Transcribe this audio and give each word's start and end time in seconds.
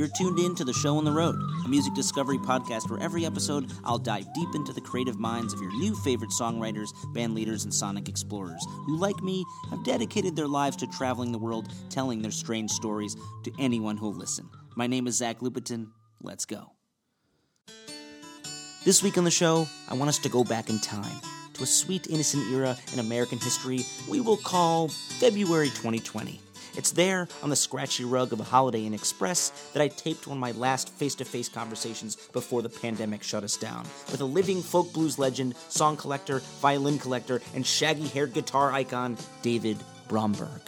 You're 0.00 0.08
tuned 0.08 0.38
in 0.38 0.54
to 0.54 0.64
The 0.64 0.72
Show 0.72 0.96
on 0.96 1.04
the 1.04 1.12
Road, 1.12 1.38
a 1.62 1.68
music 1.68 1.92
discovery 1.92 2.38
podcast 2.38 2.88
where 2.88 2.98
every 3.00 3.26
episode 3.26 3.70
I'll 3.84 3.98
dive 3.98 4.32
deep 4.32 4.48
into 4.54 4.72
the 4.72 4.80
creative 4.80 5.18
minds 5.18 5.52
of 5.52 5.60
your 5.60 5.72
new 5.72 5.94
favorite 5.94 6.30
songwriters, 6.30 6.88
band 7.12 7.34
leaders, 7.34 7.64
and 7.64 7.74
sonic 7.74 8.08
explorers 8.08 8.66
who, 8.86 8.96
like 8.96 9.22
me, 9.22 9.44
have 9.68 9.84
dedicated 9.84 10.34
their 10.34 10.46
lives 10.48 10.74
to 10.78 10.86
traveling 10.86 11.32
the 11.32 11.38
world 11.38 11.70
telling 11.90 12.22
their 12.22 12.30
strange 12.30 12.70
stories 12.70 13.14
to 13.44 13.52
anyone 13.58 13.98
who'll 13.98 14.14
listen. 14.14 14.48
My 14.74 14.86
name 14.86 15.06
is 15.06 15.16
Zach 15.16 15.40
Lupetin. 15.40 15.88
Let's 16.22 16.46
go. 16.46 16.72
This 18.86 19.02
week 19.02 19.18
on 19.18 19.24
the 19.24 19.30
show, 19.30 19.66
I 19.86 19.96
want 19.96 20.08
us 20.08 20.18
to 20.20 20.30
go 20.30 20.44
back 20.44 20.70
in 20.70 20.78
time 20.78 21.20
to 21.52 21.64
a 21.64 21.66
sweet, 21.66 22.06
innocent 22.08 22.50
era 22.50 22.74
in 22.94 23.00
American 23.00 23.36
history 23.36 23.80
we 24.08 24.22
will 24.22 24.38
call 24.38 24.88
February 24.88 25.68
2020. 25.68 26.40
It's 26.76 26.92
there 26.92 27.28
on 27.42 27.50
the 27.50 27.56
scratchy 27.56 28.04
rug 28.04 28.32
of 28.32 28.40
a 28.40 28.44
Holiday 28.44 28.86
Inn 28.86 28.94
Express 28.94 29.50
that 29.72 29.82
I 29.82 29.88
taped 29.88 30.26
one 30.26 30.36
of 30.36 30.40
my 30.40 30.52
last 30.52 30.90
face 30.90 31.14
to 31.16 31.24
face 31.24 31.48
conversations 31.48 32.16
before 32.32 32.62
the 32.62 32.68
pandemic 32.68 33.22
shut 33.22 33.44
us 33.44 33.56
down 33.56 33.84
with 34.10 34.20
a 34.20 34.24
living 34.24 34.62
folk 34.62 34.92
blues 34.92 35.18
legend, 35.18 35.56
song 35.68 35.96
collector, 35.96 36.40
violin 36.60 36.98
collector, 36.98 37.40
and 37.54 37.66
shaggy 37.66 38.06
haired 38.06 38.32
guitar 38.32 38.72
icon, 38.72 39.16
David 39.42 39.78
Bromberg. 40.08 40.60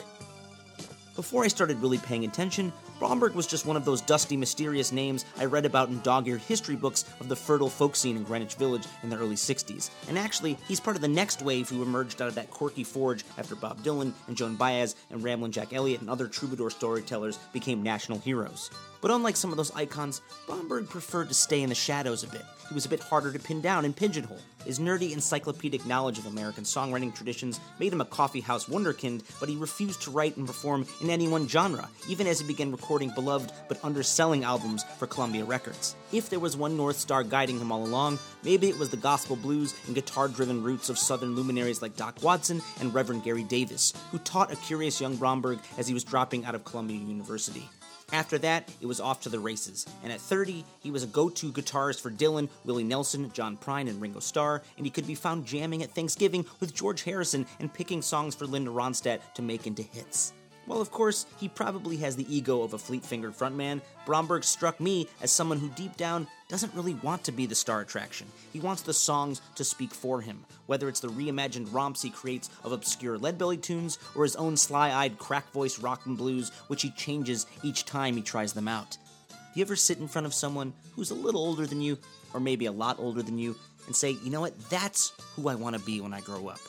Before 1.14 1.44
I 1.44 1.48
started 1.48 1.80
really 1.80 1.98
paying 1.98 2.24
attention, 2.24 2.72
Bromberg 3.02 3.34
was 3.34 3.48
just 3.48 3.66
one 3.66 3.76
of 3.76 3.84
those 3.84 4.00
dusty, 4.00 4.36
mysterious 4.36 4.92
names 4.92 5.24
I 5.36 5.46
read 5.46 5.66
about 5.66 5.88
in 5.88 6.00
dog 6.02 6.28
eared 6.28 6.40
history 6.40 6.76
books 6.76 7.04
of 7.18 7.28
the 7.28 7.34
fertile 7.34 7.68
folk 7.68 7.96
scene 7.96 8.16
in 8.16 8.22
Greenwich 8.22 8.54
Village 8.54 8.86
in 9.02 9.10
the 9.10 9.16
early 9.16 9.34
60s. 9.34 9.90
And 10.06 10.16
actually, 10.16 10.56
he's 10.68 10.78
part 10.78 10.94
of 10.94 11.02
the 11.02 11.08
next 11.08 11.42
wave 11.42 11.68
who 11.68 11.82
emerged 11.82 12.22
out 12.22 12.28
of 12.28 12.36
that 12.36 12.50
quirky 12.50 12.84
forge 12.84 13.24
after 13.36 13.56
Bob 13.56 13.82
Dylan 13.82 14.12
and 14.28 14.36
Joan 14.36 14.54
Baez 14.54 14.94
and 15.10 15.20
Ramblin' 15.20 15.50
Jack 15.50 15.72
Elliott 15.72 16.00
and 16.00 16.08
other 16.08 16.28
troubadour 16.28 16.70
storytellers 16.70 17.40
became 17.52 17.82
national 17.82 18.20
heroes. 18.20 18.70
But 19.02 19.10
unlike 19.10 19.36
some 19.36 19.50
of 19.50 19.56
those 19.56 19.74
icons, 19.74 20.22
Bromberg 20.46 20.88
preferred 20.88 21.28
to 21.28 21.34
stay 21.34 21.60
in 21.60 21.68
the 21.68 21.74
shadows 21.74 22.22
a 22.22 22.28
bit. 22.28 22.44
He 22.68 22.74
was 22.74 22.86
a 22.86 22.88
bit 22.88 23.00
harder 23.00 23.32
to 23.32 23.38
pin 23.38 23.60
down 23.60 23.84
and 23.84 23.94
pigeonhole. 23.94 24.38
His 24.64 24.78
nerdy 24.78 25.12
encyclopedic 25.12 25.84
knowledge 25.84 26.18
of 26.18 26.26
American 26.26 26.62
songwriting 26.62 27.12
traditions 27.12 27.58
made 27.80 27.92
him 27.92 28.00
a 28.00 28.04
coffeehouse 28.04 28.66
wonderkind, 28.66 29.24
but 29.40 29.48
he 29.48 29.56
refused 29.56 30.02
to 30.02 30.12
write 30.12 30.36
and 30.36 30.46
perform 30.46 30.86
in 31.00 31.10
any 31.10 31.26
one 31.26 31.48
genre, 31.48 31.88
even 32.08 32.28
as 32.28 32.40
he 32.40 32.46
began 32.46 32.70
recording 32.70 33.10
beloved 33.10 33.52
but 33.68 33.84
underselling 33.84 34.44
albums 34.44 34.84
for 34.98 35.08
Columbia 35.08 35.44
Records. 35.44 35.96
If 36.12 36.30
there 36.30 36.38
was 36.38 36.56
one 36.56 36.76
North 36.76 36.96
Star 36.96 37.24
guiding 37.24 37.58
him 37.58 37.72
all 37.72 37.84
along, 37.84 38.20
maybe 38.44 38.68
it 38.68 38.78
was 38.78 38.88
the 38.88 38.96
gospel 38.96 39.34
blues 39.34 39.74
and 39.86 39.96
guitar 39.96 40.28
driven 40.28 40.62
roots 40.62 40.88
of 40.88 40.96
Southern 40.96 41.34
luminaries 41.34 41.82
like 41.82 41.96
Doc 41.96 42.22
Watson 42.22 42.62
and 42.80 42.94
Reverend 42.94 43.24
Gary 43.24 43.42
Davis, 43.42 43.92
who 44.12 44.18
taught 44.18 44.52
a 44.52 44.56
curious 44.56 45.00
young 45.00 45.16
Bromberg 45.16 45.58
as 45.76 45.88
he 45.88 45.94
was 45.94 46.04
dropping 46.04 46.44
out 46.44 46.54
of 46.54 46.64
Columbia 46.64 46.98
University. 46.98 47.68
After 48.12 48.36
that, 48.38 48.70
it 48.82 48.86
was 48.86 49.00
off 49.00 49.22
to 49.22 49.30
the 49.30 49.40
races. 49.40 49.86
And 50.02 50.12
at 50.12 50.20
30, 50.20 50.64
he 50.80 50.90
was 50.90 51.02
a 51.02 51.06
go 51.06 51.30
to 51.30 51.50
guitarist 51.50 52.02
for 52.02 52.10
Dylan, 52.10 52.50
Willie 52.64 52.84
Nelson, 52.84 53.32
John 53.32 53.56
Prine, 53.56 53.88
and 53.88 54.00
Ringo 54.00 54.20
Starr, 54.20 54.62
and 54.76 54.84
he 54.84 54.90
could 54.90 55.06
be 55.06 55.14
found 55.14 55.46
jamming 55.46 55.82
at 55.82 55.94
Thanksgiving 55.94 56.44
with 56.60 56.74
George 56.74 57.02
Harrison 57.02 57.46
and 57.58 57.72
picking 57.72 58.02
songs 58.02 58.34
for 58.34 58.46
Linda 58.46 58.70
Ronstadt 58.70 59.20
to 59.34 59.42
make 59.42 59.66
into 59.66 59.82
hits. 59.82 60.34
Well, 60.66 60.80
of 60.80 60.92
course, 60.92 61.26
he 61.38 61.48
probably 61.48 61.96
has 61.98 62.14
the 62.14 62.34
ego 62.34 62.62
of 62.62 62.72
a 62.72 62.78
fleet 62.78 63.04
fingered 63.04 63.36
frontman. 63.36 63.80
Bromberg 64.06 64.44
struck 64.44 64.80
me 64.80 65.08
as 65.20 65.32
someone 65.32 65.58
who 65.58 65.68
deep 65.70 65.96
down 65.96 66.28
doesn't 66.48 66.74
really 66.74 66.94
want 66.94 67.24
to 67.24 67.32
be 67.32 67.46
the 67.46 67.54
star 67.54 67.80
attraction. 67.80 68.28
He 68.52 68.60
wants 68.60 68.82
the 68.82 68.94
songs 68.94 69.40
to 69.56 69.64
speak 69.64 69.92
for 69.92 70.20
him, 70.20 70.44
whether 70.66 70.88
it's 70.88 71.00
the 71.00 71.08
reimagined 71.08 71.72
romps 71.72 72.02
he 72.02 72.10
creates 72.10 72.48
of 72.62 72.72
obscure 72.72 73.18
Lead 73.18 73.38
Belly 73.38 73.56
tunes 73.56 73.98
or 74.14 74.22
his 74.22 74.36
own 74.36 74.56
sly 74.56 74.92
eyed 74.92 75.18
crack 75.18 75.50
voice 75.50 75.80
rock 75.80 76.06
and 76.06 76.16
blues, 76.16 76.50
which 76.68 76.82
he 76.82 76.90
changes 76.90 77.46
each 77.62 77.84
time 77.84 78.14
he 78.14 78.22
tries 78.22 78.52
them 78.52 78.68
out. 78.68 78.96
Do 79.30 79.60
you 79.60 79.64
ever 79.64 79.76
sit 79.76 79.98
in 79.98 80.08
front 80.08 80.26
of 80.26 80.34
someone 80.34 80.72
who's 80.94 81.10
a 81.10 81.14
little 81.14 81.42
older 81.42 81.66
than 81.66 81.80
you, 81.80 81.98
or 82.32 82.40
maybe 82.40 82.66
a 82.66 82.72
lot 82.72 82.98
older 83.00 83.22
than 83.22 83.38
you, 83.38 83.56
and 83.86 83.96
say, 83.96 84.12
you 84.22 84.30
know 84.30 84.40
what, 84.40 84.58
that's 84.70 85.12
who 85.34 85.48
I 85.48 85.56
want 85.56 85.76
to 85.76 85.82
be 85.82 86.00
when 86.00 86.14
I 86.14 86.20
grow 86.20 86.48
up? 86.48 86.60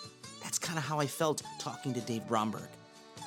That's 0.42 0.60
kind 0.60 0.78
of 0.78 0.84
how 0.84 1.00
I 1.00 1.06
felt 1.06 1.44
talking 1.60 1.94
to 1.94 2.02
Dave 2.02 2.28
Bromberg. 2.28 2.68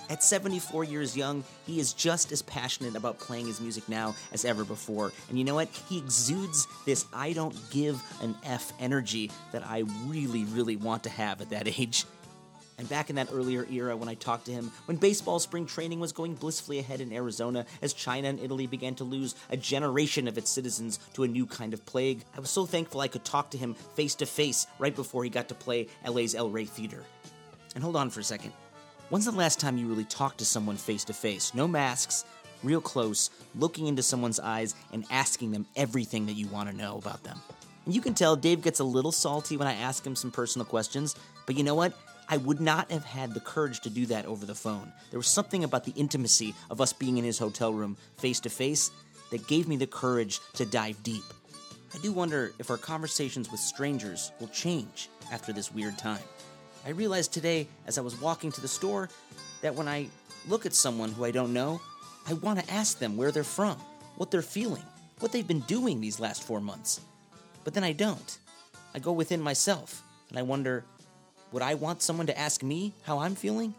At 0.09 0.23
74 0.23 0.85
years 0.85 1.17
young, 1.17 1.43
he 1.67 1.81
is 1.81 1.93
just 1.93 2.31
as 2.31 2.43
passionate 2.43 2.95
about 2.95 3.19
playing 3.19 3.47
his 3.47 3.61
music 3.61 3.89
now 3.89 4.15
as 4.33 4.45
ever 4.45 4.65
before. 4.65 5.13
And 5.29 5.39
you 5.39 5.45
know 5.45 5.57
what? 5.57 5.69
He 5.89 5.99
exudes 5.99 6.69
this 6.85 7.07
I 7.13 7.33
don't 7.33 7.57
give 7.71 8.01
an 8.23 8.37
F 8.45 8.73
energy 8.79 9.31
that 9.53 9.67
I 9.67 9.85
really, 10.07 10.45
really 10.45 10.77
want 10.77 11.03
to 11.05 11.11
have 11.11 11.41
at 11.41 11.51
that 11.51 11.67
age. 11.67 12.05
And 12.79 12.89
back 12.89 13.09
in 13.09 13.17
that 13.17 13.31
earlier 13.33 13.67
era 13.71 13.97
when 13.97 14.09
I 14.09 14.15
talked 14.15 14.47
to 14.47 14.53
him, 14.53 14.71
when 14.85 14.99
baseball 14.99 15.39
spring 15.39 15.65
training 15.67 15.99
was 15.99 16.13
going 16.13 16.35
blissfully 16.35 16.79
ahead 16.79 17.01
in 17.01 17.13
Arizona 17.13 17.65
as 17.81 17.95
China 17.95 18.29
and 18.29 18.39
Italy 18.39 18.67
began 18.67 18.95
to 18.97 19.05
lose 19.05 19.35
a 19.49 19.57
generation 19.57 20.29
of 20.29 20.37
its 20.37 20.51
citizens 20.51 20.99
to 21.15 21.23
a 21.23 21.29
new 21.29 21.47
kind 21.47 21.73
of 21.73 21.85
plague, 21.87 22.23
I 22.37 22.41
was 22.41 22.51
so 22.51 22.67
thankful 22.67 23.01
I 23.01 23.09
could 23.09 23.25
talk 23.25 23.51
to 23.53 23.59
him 23.59 23.75
face 23.95 24.15
to 24.17 24.27
face 24.27 24.67
right 24.79 24.95
before 24.95 25.25
he 25.25 25.31
got 25.31 25.49
to 25.49 25.55
play 25.55 25.89
LA's 26.07 26.35
El 26.35 26.51
Rey 26.51 26.67
Theater. 26.67 27.03
And 27.75 27.83
hold 27.83 27.97
on 27.97 28.11
for 28.11 28.21
a 28.21 28.25
second. 28.25 28.53
When's 29.09 29.27
the 29.27 29.31
last 29.31 29.61
time 29.61 29.79
you 29.79 29.87
really 29.87 30.05
talked 30.05 30.39
to 30.39 30.45
someone 30.45 30.77
face 30.77 31.05
to 31.05 31.13
face? 31.13 31.55
No 31.55 31.69
masks, 31.69 32.25
real 32.65 32.81
close, 32.81 33.31
looking 33.55 33.87
into 33.87 34.03
someone's 34.03 34.41
eyes 34.41 34.75
and 34.93 35.05
asking 35.13 35.53
them 35.53 35.65
everything 35.77 36.27
that 36.27 36.33
you 36.33 36.49
want 36.49 36.69
to 36.69 36.77
know 36.77 36.99
about 36.99 37.23
them. 37.23 37.41
And 37.85 37.95
you 37.95 38.01
can 38.01 38.15
tell 38.15 38.35
Dave 38.35 38.63
gets 38.63 38.81
a 38.81 38.85
little 38.85 39.13
salty 39.13 39.57
when 39.57 39.69
I 39.69 39.75
ask 39.75 40.05
him 40.05 40.17
some 40.17 40.33
personal 40.33 40.67
questions, 40.67 41.15
but 41.47 41.57
you 41.57 41.63
know 41.63 41.77
what? 41.77 41.93
I 42.29 42.39
would 42.39 42.61
not 42.61 42.91
have 42.91 43.05
had 43.05 43.33
the 43.33 43.39
courage 43.39 43.79
to 43.83 43.91
do 43.91 44.07
that 44.07 44.27
over 44.27 44.45
the 44.45 44.57
phone. 44.57 44.93
There 45.11 45.21
was 45.21 45.29
something 45.29 45.63
about 45.63 45.85
the 45.85 45.93
intimacy 45.95 46.53
of 46.69 46.81
us 46.81 46.93
being 46.93 47.17
in 47.17 47.23
his 47.23 47.39
hotel 47.39 47.73
room 47.73 47.97
face 48.17 48.41
to 48.41 48.51
face 48.51 48.91
that 49.31 49.47
gave 49.47 49.69
me 49.69 49.77
the 49.77 49.87
courage 49.87 50.41
to 50.55 50.67
dive 50.67 51.01
deep. 51.05 51.23
I 51.95 51.99
do 51.99 52.11
wonder 52.11 52.53
if 52.59 52.71
our 52.71 52.77
conversations 52.77 53.53
with 53.53 53.61
strangers 53.61 54.33
will 54.41 54.49
change 54.49 55.09
after 55.31 55.53
this 55.53 55.73
weird 55.73 55.97
time. 55.97 56.19
I 56.87 56.91
realized 56.91 57.33
today 57.33 57.67
as 57.89 57.99
I 57.99 58.01
was 58.01 58.21
walking 58.21 58.53
to 58.53 58.61
the 58.61 58.69
store 58.69 59.09
that 59.61 59.75
when 59.75 59.89
I 59.89 60.07
look 60.47 60.67
at 60.67 60.73
someone 60.73 61.11
who 61.11 61.25
I 61.25 61.33
don't 61.33 61.53
know, 61.53 61.81
I 62.29 62.35
want 62.35 62.61
to 62.61 62.73
ask 62.73 63.01
them 63.01 63.17
where 63.17 63.33
they're 63.33 63.43
from, 63.43 63.77
what 64.17 64.31
they're 64.31 64.41
feeling, 64.41 64.85
what 65.19 65.33
they've 65.33 65.49
been 65.49 65.61
doing 65.61 66.01
these 66.01 66.21
last 66.21 66.45
four 66.45 66.61
months. 66.61 67.01
But 67.65 67.75
then 67.75 67.83
I 67.83 67.91
don't. 67.91 68.39
I 68.95 69.01
go 69.01 69.11
within 69.11 69.41
myself 69.41 70.01
and 70.29 70.39
I 70.39 70.43
wonder 70.43 70.85
would 71.51 71.63
I 71.63 71.75
want 71.75 72.03
someone 72.03 72.29
to 72.29 72.39
ask 72.39 72.63
me 72.63 72.93
how 73.03 73.19
I'm 73.19 73.35
feeling? 73.35 73.75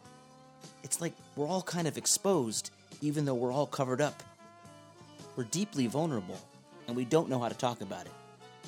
It's 0.84 1.00
like 1.00 1.13
we're 1.38 1.47
all 1.47 1.62
kind 1.62 1.88
of 1.88 1.97
exposed, 1.97 2.72
even 3.01 3.23
though 3.23 3.35
we're 3.35 3.53
all 3.53 3.67
covered 3.67 4.01
up. 4.01 4.22
We're 5.38 5.46
deeply 5.46 5.88
vulnerable, 5.88 6.40
and 6.88 6.96
we 6.96 7.06
don't 7.06 7.29
know 7.29 7.40
how 7.40 7.50
to 7.50 7.56
talk 7.56 7.81
about 7.81 8.06
it. 8.06 8.12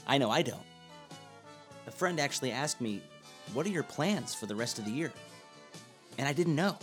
I 0.08 0.18
know 0.18 0.30
I 0.30 0.44
don't. 0.44 0.58
A 1.88 1.92
friend 1.92 2.20
actually 2.20 2.52
asked 2.52 2.80
me 2.80 3.02
what 3.54 3.66
are 3.66 3.70
your 3.70 3.84
plans 3.84 4.34
for 4.34 4.46
the 4.46 4.56
rest 4.56 4.80
of 4.80 4.86
the 4.86 4.92
year? 4.92 5.12
And 6.18 6.28
I 6.28 6.34
didn't 6.34 6.56
know. 6.56 6.78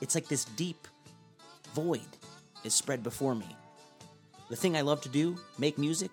It's 0.00 0.14
like 0.14 0.28
this 0.28 0.44
deep 0.44 0.86
void 1.74 2.00
is 2.64 2.74
spread 2.74 3.02
before 3.02 3.34
me. 3.34 3.56
The 4.48 4.56
thing 4.56 4.76
I 4.76 4.82
love 4.82 5.00
to 5.02 5.08
do, 5.08 5.36
make 5.58 5.78
music, 5.78 6.10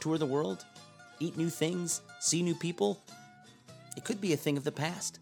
tour 0.00 0.18
the 0.18 0.26
world, 0.26 0.64
eat 1.20 1.36
new 1.36 1.50
things, 1.50 2.00
see 2.20 2.42
new 2.42 2.54
people, 2.54 3.00
it 3.96 4.04
could 4.04 4.20
be 4.20 4.32
a 4.32 4.36
thing 4.36 4.56
of 4.56 4.64
the 4.64 4.72
past. 4.72 5.18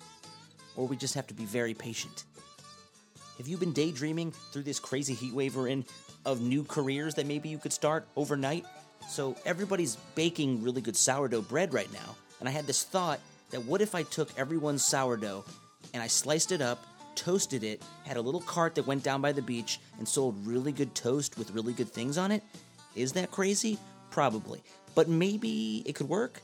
Or 0.76 0.86
we 0.86 0.96
just 0.96 1.14
have 1.14 1.26
to 1.28 1.34
be 1.34 1.44
very 1.44 1.74
patient. 1.74 2.24
Have 3.38 3.48
you 3.48 3.56
been 3.56 3.72
daydreaming 3.72 4.32
through 4.52 4.62
this 4.62 4.80
crazy 4.80 5.14
heat 5.14 5.32
wave 5.32 5.56
we're 5.56 5.68
in 5.68 5.84
of 6.24 6.40
new 6.40 6.64
careers 6.64 7.14
that 7.14 7.26
maybe 7.26 7.48
you 7.48 7.58
could 7.58 7.72
start 7.72 8.06
overnight? 8.16 8.64
So 9.08 9.36
everybody's 9.44 9.96
baking 10.14 10.62
really 10.62 10.80
good 10.80 10.96
sourdough 10.96 11.42
bread 11.42 11.72
right 11.72 11.92
now. 11.92 12.16
And 12.40 12.48
I 12.48 12.52
had 12.52 12.66
this 12.66 12.84
thought 12.84 13.20
that 13.50 13.64
what 13.64 13.80
if 13.80 13.94
I 13.94 14.02
took 14.02 14.28
everyone's 14.38 14.84
sourdough 14.84 15.44
and 15.94 16.02
I 16.02 16.06
sliced 16.06 16.52
it 16.52 16.60
up, 16.60 16.84
toasted 17.14 17.64
it, 17.64 17.82
had 18.06 18.16
a 18.16 18.20
little 18.20 18.40
cart 18.40 18.74
that 18.76 18.86
went 18.86 19.02
down 19.02 19.20
by 19.20 19.32
the 19.32 19.42
beach 19.42 19.80
and 19.98 20.06
sold 20.06 20.34
really 20.46 20.72
good 20.72 20.94
toast 20.94 21.38
with 21.38 21.50
really 21.52 21.72
good 21.72 21.88
things 21.88 22.18
on 22.18 22.30
it? 22.30 22.42
Is 22.94 23.12
that 23.12 23.30
crazy? 23.30 23.78
Probably. 24.10 24.62
But 24.94 25.08
maybe 25.08 25.82
it 25.86 25.94
could 25.94 26.08
work? 26.08 26.40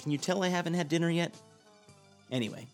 Can 0.00 0.10
you 0.10 0.18
tell 0.18 0.42
I 0.42 0.48
haven't 0.48 0.74
had 0.74 0.88
dinner 0.88 1.10
yet? 1.10 1.34
Anyway, 2.30 2.66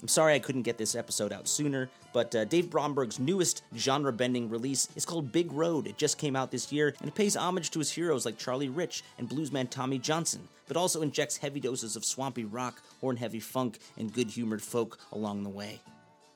I'm 0.00 0.08
sorry 0.08 0.34
I 0.34 0.38
couldn't 0.38 0.62
get 0.62 0.78
this 0.78 0.94
episode 0.94 1.32
out 1.32 1.48
sooner, 1.48 1.90
but 2.12 2.34
uh, 2.34 2.44
Dave 2.44 2.70
Bromberg's 2.70 3.18
newest 3.18 3.62
genre 3.76 4.12
bending 4.12 4.48
release 4.48 4.88
is 4.96 5.04
called 5.04 5.32
Big 5.32 5.52
Road. 5.52 5.86
It 5.86 5.98
just 5.98 6.18
came 6.18 6.36
out 6.36 6.50
this 6.50 6.72
year, 6.72 6.94
and 7.00 7.08
it 7.08 7.14
pays 7.14 7.36
homage 7.36 7.70
to 7.70 7.78
his 7.78 7.90
heroes 7.90 8.24
like 8.24 8.38
Charlie 8.38 8.68
Rich 8.68 9.02
and 9.18 9.28
bluesman 9.28 9.70
Tommy 9.70 9.98
Johnson, 9.98 10.48
but 10.68 10.76
also 10.76 11.02
injects 11.02 11.36
heavy 11.36 11.60
doses 11.60 11.96
of 11.96 12.04
swampy 12.04 12.44
rock, 12.44 12.82
horn 13.00 13.16
heavy 13.16 13.40
funk, 13.40 13.78
and 13.96 14.12
good 14.12 14.30
humored 14.30 14.62
folk 14.62 14.98
along 15.12 15.42
the 15.42 15.50
way. 15.50 15.80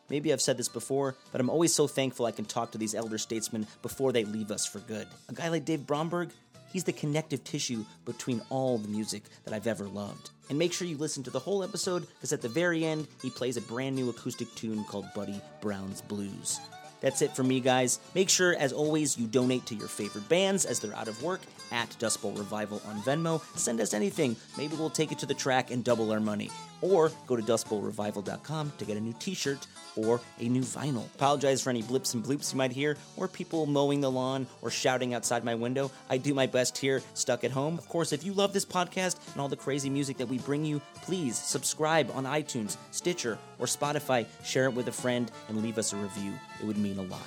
Maybe 0.09 0.33
I've 0.33 0.41
said 0.41 0.57
this 0.57 0.69
before, 0.69 1.17
but 1.33 1.41
I'm 1.41 1.51
always 1.51 1.75
so 1.75 1.89
thankful 1.89 2.27
I 2.27 2.31
can 2.31 2.45
talk 2.45 2.71
to 2.73 2.79
these 2.79 2.95
elder 2.95 3.19
statesmen 3.19 3.67
before 3.83 4.13
they 4.13 4.25
leave 4.25 4.53
us 4.53 4.65
for 4.65 4.79
good. 4.79 5.09
A 5.29 5.33
guy 5.33 5.49
like 5.49 5.65
Dave 5.65 5.85
Bromberg, 5.87 6.31
he's 6.73 6.85
the 6.85 6.93
connective 6.93 7.45
tissue 7.45 7.85
between 8.05 8.43
all 8.51 8.79
the 8.79 8.89
music 8.89 9.23
that 9.45 9.55
I've 9.55 9.67
ever 9.67 9.87
loved. 9.87 10.31
And 10.49 10.59
make 10.59 10.73
sure 10.73 10.87
you 10.87 10.97
listen 10.97 11.23
to 11.25 11.31
the 11.31 11.39
whole 11.39 11.65
episode 11.65 12.07
because 12.15 12.33
at 12.33 12.43
the 12.43 12.49
very 12.49 12.85
end, 12.85 13.09
he 13.23 13.31
plays 13.31 13.57
a 13.57 13.63
brand 13.63 13.97
new 13.97 14.11
acoustic 14.11 14.55
tune 14.55 14.85
called 14.85 15.07
Buddy 15.15 15.41
Brown's 15.61 16.01
Blues. 16.01 16.61
That's 17.01 17.23
it 17.23 17.37
for 17.37 17.43
me, 17.43 17.61
guys. 17.61 17.99
Make 18.15 18.31
sure, 18.31 18.57
as 18.57 18.73
always, 18.73 19.19
you 19.19 19.27
donate 19.27 19.67
to 19.67 19.75
your 19.75 19.89
favorite 19.89 20.29
bands 20.29 20.65
as 20.65 20.81
they're 20.81 20.97
out 20.97 21.09
of 21.09 21.23
work 21.23 21.41
at 21.71 21.95
Dust 21.99 22.23
Bowl 22.23 22.33
Revival 22.33 22.81
on 22.87 23.01
Venmo. 23.03 23.41
Send 23.57 23.81
us 23.81 23.93
anything. 23.93 24.37
Maybe 24.57 24.77
we'll 24.77 24.91
take 24.91 25.13
it 25.13 25.19
to 25.19 25.27
the 25.27 25.35
track 25.35 25.71
and 25.71 25.85
double 25.85 26.11
our 26.11 26.21
money. 26.21 26.51
Or 26.81 27.11
go 27.27 27.37
to 27.37 27.43
dustbowlrevival.com 27.43 28.73
to 28.79 28.85
get 28.85 28.97
a 28.97 29.01
new 29.01 29.15
t 29.19 29.35
shirt 29.35 29.67
or 29.97 30.21
a 30.39 30.49
new 30.49 30.61
vinyl. 30.61 31.07
Apologize 31.15 31.63
for 31.63 31.71
any 31.71 31.83
blips 31.83 32.15
and 32.15 32.23
bloops 32.23 32.53
you 32.53 32.59
might 32.59 32.73
hear, 32.73 32.97
or 33.17 33.27
people 33.27 33.67
mowing 33.67 34.01
the 34.01 34.11
lawn 34.11 34.47
or 34.63 34.71
shouting 34.71 35.15
outside 35.15 35.43
my 35.43 35.55
window. 35.55 35.91
I 36.09 36.19
do 36.19 36.35
my 36.35 36.47
best 36.47 36.77
here, 36.77 37.03
stuck 37.15 37.45
at 37.45 37.51
home. 37.51 37.79
Of 37.79 37.89
course, 37.89 38.13
if 38.13 38.25
you 38.25 38.33
love 38.33 38.53
this 38.53 38.65
podcast 38.65 39.17
and 39.33 39.41
all 39.41 39.49
the 39.49 39.57
crazy 39.57 39.91
music 39.91 40.19
that 40.19 40.29
we 40.29 40.39
bring 40.39 40.65
you, 40.65 40.81
please 41.03 41.39
subscribe 41.39 42.11
on 42.15 42.25
iTunes, 42.25 42.77
Stitcher, 42.91 43.39
or 43.59 43.67
Spotify. 43.67 44.27
Share 44.45 44.67
it 44.67 44.75
with 44.75 44.89
a 44.89 44.93
friend 44.93 45.31
and 45.49 45.63
leave 45.63 45.79
us 45.79 45.93
a 45.93 45.97
review. 45.97 46.33
It 46.61 46.67
would 46.67 46.79
mean 46.79 46.99
a 46.99 47.03
lot. 47.03 47.23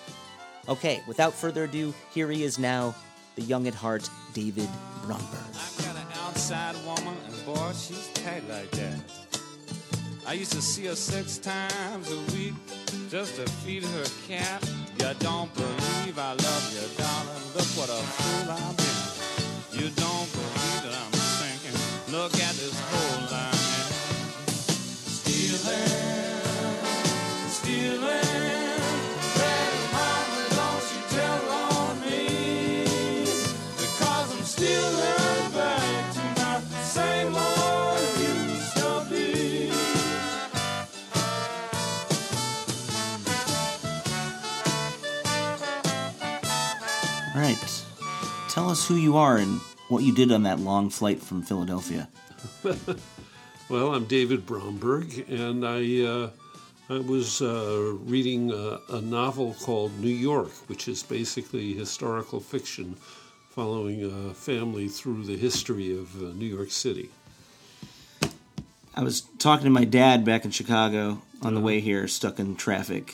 Okay, 0.67 1.01
without 1.07 1.33
further 1.33 1.63
ado, 1.63 1.93
here 2.13 2.29
he 2.29 2.43
is 2.43 2.59
now, 2.59 2.93
the 3.35 3.41
young 3.41 3.67
at 3.67 3.73
heart, 3.73 4.07
David 4.33 4.69
Bromberg. 5.03 5.27
I've 5.31 5.83
got 5.83 5.95
an 5.95 6.07
outside 6.25 6.75
woman, 6.85 7.17
and 7.25 7.45
boy, 7.45 7.71
she's 7.73 8.09
tight 8.13 8.47
like 8.47 8.69
that. 8.71 9.28
I 10.29 10.33
used 10.33 10.51
to 10.51 10.61
see 10.61 10.85
her 10.85 10.93
six 10.93 11.39
times 11.39 12.11
a 12.11 12.19
week 12.35 12.53
just 13.09 13.37
to 13.37 13.49
feed 13.65 13.83
her 13.83 14.05
cat. 14.27 14.61
You 14.99 15.11
don't 15.17 15.51
believe 15.55 16.19
I 16.19 16.33
love 16.33 16.69
you, 16.71 16.85
darling. 17.01 17.41
Look 17.57 17.65
what 17.73 17.89
a 17.89 17.97
fool 17.97 18.51
I've 18.53 18.77
been. 18.77 19.81
You 19.81 19.89
don't 19.89 20.29
believe 20.29 20.81
that 20.85 20.93
I'm 20.93 21.13
sinking. 21.41 22.13
Look 22.13 22.35
at 22.35 22.53
this 22.61 22.79
whole 22.91 23.18
tell 48.69 48.73
us 48.73 48.87
who 48.87 48.97
you 48.97 49.17
are 49.17 49.37
and 49.37 49.59
what 49.87 50.03
you 50.03 50.13
did 50.13 50.31
on 50.31 50.43
that 50.43 50.59
long 50.59 50.91
flight 50.91 51.19
from 51.19 51.41
Philadelphia. 51.41 52.07
Well, 53.67 53.93
I'm 53.93 54.05
David 54.05 54.47
Bromberg, 54.47 55.29
and 55.29 55.63
I 55.63 56.01
uh, 56.01 56.31
I 56.89 56.97
was 56.97 57.39
uh, 57.39 57.97
reading 58.01 58.51
a, 58.51 58.79
a 58.89 58.99
novel 58.99 59.53
called 59.61 59.91
New 59.99 60.15
York, 60.31 60.49
which 60.65 60.87
is 60.87 61.03
basically 61.03 61.75
historical 61.75 62.39
fiction 62.39 62.95
following 63.51 64.03
a 64.03 64.33
family 64.33 64.87
through 64.87 65.25
the 65.25 65.37
history 65.37 65.95
of 65.95 66.15
uh, 66.15 66.33
New 66.33 66.47
York 66.47 66.71
City. 66.71 67.11
I 68.95 69.03
was 69.03 69.21
talking 69.37 69.65
to 69.65 69.69
my 69.69 69.85
dad 69.85 70.25
back 70.25 70.45
in 70.45 70.49
Chicago 70.51 71.21
on 71.43 71.53
the 71.53 71.61
way 71.61 71.79
here, 71.79 72.07
stuck 72.07 72.39
in 72.39 72.55
traffic, 72.55 73.13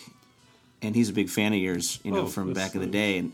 and 0.81 0.96
he's 0.96 1.10
a 1.10 1.13
big 1.13 1.28
fan 1.28 1.51
of 1.51 1.60
yours, 1.60 2.00
you 2.01 2.12
know, 2.12 2.22
Oh, 2.22 2.28
from 2.28 2.54
back 2.54 2.75
in 2.75 2.80
the 2.80 2.88
day. 2.88 3.18
And 3.18 3.34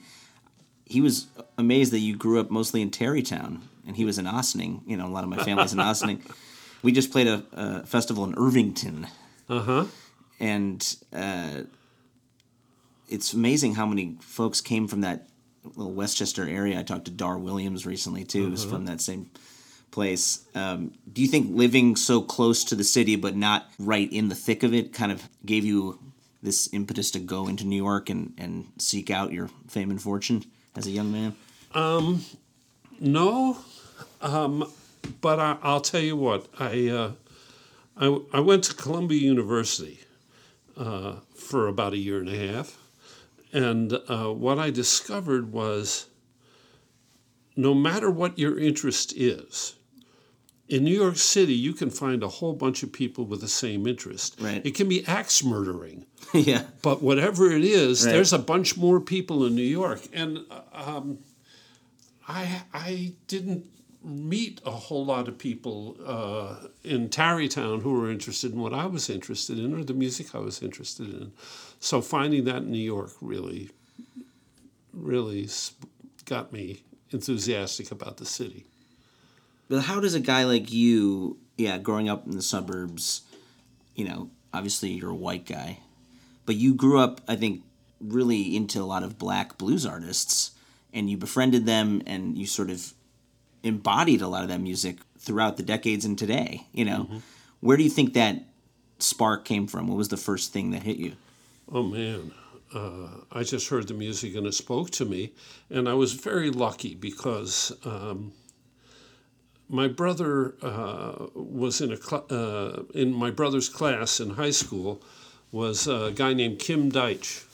he 0.91 1.01
was 1.01 1.27
amazed 1.57 1.91
that 1.93 1.99
you 1.99 2.15
grew 2.15 2.39
up 2.39 2.49
mostly 2.51 2.81
in 2.81 2.91
Tarrytown, 2.91 3.61
and 3.88 3.95
he 3.95 4.05
was 4.05 4.17
in 4.17 4.27
Ossining. 4.27 4.81
You 4.85 4.97
know, 4.97 5.07
a 5.07 5.13
lot 5.15 5.23
of 5.23 5.29
my 5.29 5.43
family's 5.43 5.73
in 5.73 5.79
Ossining. 5.91 6.21
We 6.83 6.91
just 6.91 7.11
played 7.11 7.27
a, 7.27 7.43
a 7.53 7.85
festival 7.85 8.23
in 8.25 8.33
Irvington, 8.38 9.07
Uh 9.49 9.59
huh. 9.61 9.85
and 10.39 10.95
uh, 11.13 11.61
it's 13.07 13.33
amazing 13.33 13.75
how 13.75 13.85
many 13.85 14.17
folks 14.21 14.61
came 14.61 14.88
from 14.88 15.01
that 15.01 15.27
little 15.75 15.93
Westchester 15.93 16.47
area. 16.47 16.79
I 16.79 16.83
talked 16.83 17.05
to 17.05 17.11
Dar 17.11 17.38
Williams 17.38 17.85
recently 17.85 18.23
too, 18.23 18.49
who's 18.49 18.63
from 18.65 18.85
that 18.85 19.01
same 19.01 19.29
place. 19.91 20.45
Um, 20.55 20.93
do 21.11 21.21
you 21.21 21.27
think 21.27 21.49
living 21.55 21.95
so 21.95 22.21
close 22.21 22.63
to 22.65 22.75
the 22.75 22.83
city 22.83 23.15
but 23.17 23.35
not 23.35 23.69
right 23.77 24.11
in 24.11 24.29
the 24.29 24.35
thick 24.35 24.63
of 24.63 24.73
it 24.73 24.93
kind 24.93 25.11
of 25.11 25.27
gave 25.45 25.65
you 25.65 25.99
this 26.41 26.69
impetus 26.73 27.11
to 27.11 27.19
go 27.19 27.47
into 27.47 27.65
New 27.67 27.75
York 27.75 28.09
and, 28.09 28.33
and 28.38 28.65
seek 28.79 29.11
out 29.11 29.31
your 29.33 29.49
fame 29.67 29.91
and 29.91 30.01
fortune 30.01 30.43
as 30.75 30.88
a 30.88 30.91
young 30.91 31.12
man? 31.12 31.35
No, 33.03 33.57
um, 34.21 34.71
but 35.21 35.39
I, 35.39 35.57
I'll 35.63 35.81
tell 35.81 36.01
you 36.01 36.15
what. 36.15 36.47
I, 36.59 36.88
uh, 36.88 37.12
I 37.97 38.19
I 38.31 38.39
went 38.39 38.63
to 38.65 38.75
Columbia 38.75 39.19
University 39.19 40.00
uh, 40.77 41.15
for 41.33 41.68
about 41.68 41.94
a 41.94 41.97
year 41.97 42.19
and 42.19 42.29
a 42.29 42.38
half, 42.38 42.77
and 43.51 43.94
uh, 44.07 44.27
what 44.27 44.59
I 44.59 44.69
discovered 44.69 45.51
was, 45.51 46.07
no 47.56 47.74
matter 47.74 48.12
what 48.12 48.38
your 48.38 48.59
interest 48.59 49.13
is. 49.15 49.75
In 50.71 50.85
New 50.85 50.95
York 50.95 51.18
City, 51.18 51.53
you 51.53 51.73
can 51.73 51.89
find 51.89 52.23
a 52.23 52.29
whole 52.29 52.53
bunch 52.53 52.81
of 52.81 52.94
people 52.94 53.25
with 53.25 53.41
the 53.41 53.47
same 53.50 53.85
interest. 53.85 54.39
Right. 54.39 54.65
It 54.65 54.73
can 54.73 54.88
be 54.88 55.06
axe 55.06 55.44
murdering, 55.44 56.06
yeah. 56.33 56.63
but 56.81 57.01
whatever 57.01 57.51
it 57.51 57.65
is, 57.65 58.06
Right. 58.06 58.13
there's 58.13 58.31
a 58.31 58.39
bunch 58.39 58.77
more 58.77 59.01
people 59.01 59.45
in 59.45 59.53
New 59.53 59.71
York, 59.81 60.01
and 60.13 60.39
um, 60.73 61.19
I 62.25 62.62
I 62.73 63.13
didn't 63.27 63.65
meet 64.01 64.62
a 64.65 64.71
whole 64.71 65.06
lot 65.06 65.27
of 65.27 65.38
people 65.38 65.97
uh, 66.06 66.56
in 66.83 67.09
Tarrytown 67.09 67.81
who 67.81 67.91
were 68.00 68.09
interested 68.09 68.53
in 68.53 68.59
what 68.62 68.74
I 68.74 68.85
was 68.85 69.09
interested 69.09 69.59
in 69.59 69.74
or 69.77 69.83
the 69.83 69.94
music 69.94 70.33
I 70.33 70.39
was 70.39 70.62
interested 70.63 71.09
in. 71.09 71.33
So 71.81 72.01
finding 72.01 72.45
that 72.45 72.63
in 72.63 72.71
New 72.71 72.79
York 72.95 73.12
really, 73.21 73.69
really 74.94 75.50
got 76.25 76.51
me 76.53 76.81
enthusiastic 77.12 77.91
about 77.91 78.17
the 78.17 78.25
city. 78.25 78.65
But 79.69 79.81
how 79.81 80.00
does 80.00 80.16
a 80.16 80.19
guy 80.19 80.44
like 80.44 80.72
you, 80.72 81.38
yeah, 81.58 81.78
growing 81.78 82.10
up 82.10 82.25
in 82.25 82.36
the 82.36 82.42
suburbs, 82.42 83.22
you 83.96 84.06
know, 84.06 84.30
obviously 84.54 84.90
you're 84.90 85.12
a 85.12 85.16
white 85.16 85.46
guy, 85.46 85.80
but 86.46 86.56
you 86.56 86.74
grew 86.74 87.00
up, 87.00 87.22
I 87.28 87.36
think, 87.36 87.63
really 88.00 88.56
into 88.56 88.81
a 88.81 88.84
lot 88.84 89.04
of 89.04 89.18
black 89.18 89.58
blues 89.58 89.86
artists, 89.86 90.52
and 90.94 91.10
you 91.10 91.18
befriended 91.18 91.66
them, 91.66 92.02
and 92.06 92.38
you 92.38 92.46
sort 92.46 92.69
of 92.69 92.94
embodied 93.63 94.22
a 94.22 94.28
lot 94.28 94.44
of 94.44 94.50
that 94.50 94.60
music 94.60 94.98
throughout 95.18 95.58
the 95.58 95.63
decades 95.63 96.04
and 96.04 96.18
today. 96.18 96.68
You 96.74 96.86
know, 96.86 97.22
where 97.60 97.78
do 97.78 97.84
you 97.84 97.90
think 97.90 98.13
that 98.13 98.44
spark 99.00 99.46
came 99.46 99.68
from? 99.68 99.88
What 99.88 99.98
was 99.98 100.10
the 100.10 100.18
first 100.18 100.52
thing 100.52 100.72
that 100.72 100.84
hit 100.84 100.98
you? 100.98 101.13
Oh 101.72 101.84
man, 101.84 102.31
uh, 102.74 103.08
I 103.31 103.44
just 103.44 103.69
heard 103.69 103.88
the 103.88 103.94
music 103.94 104.36
and 104.36 104.48
it 104.48 104.54
spoke 104.54 104.90
to 104.92 105.06
me, 105.06 105.34
and 105.69 105.88
I 105.88 105.94
was 105.94 106.13
very 106.13 106.50
lucky 106.50 106.96
because 106.96 107.72
um, 107.86 108.34
my 109.72 109.88
brother 109.88 110.54
uh, 110.62 111.28
was 111.34 111.82
in 111.82 111.92
a 111.92 111.98
cl- 111.98 112.25
uh, 112.30 112.84
in 112.94 113.13
my 113.13 113.32
brother's 113.32 113.70
class 113.70 114.20
in 114.20 114.32
high 114.32 114.51
school 114.51 115.01
was 115.51 115.88
a 115.88 116.12
guy 116.13 116.34
named 116.34 116.60
Kim 116.60 116.92
Deitch. 116.92 117.46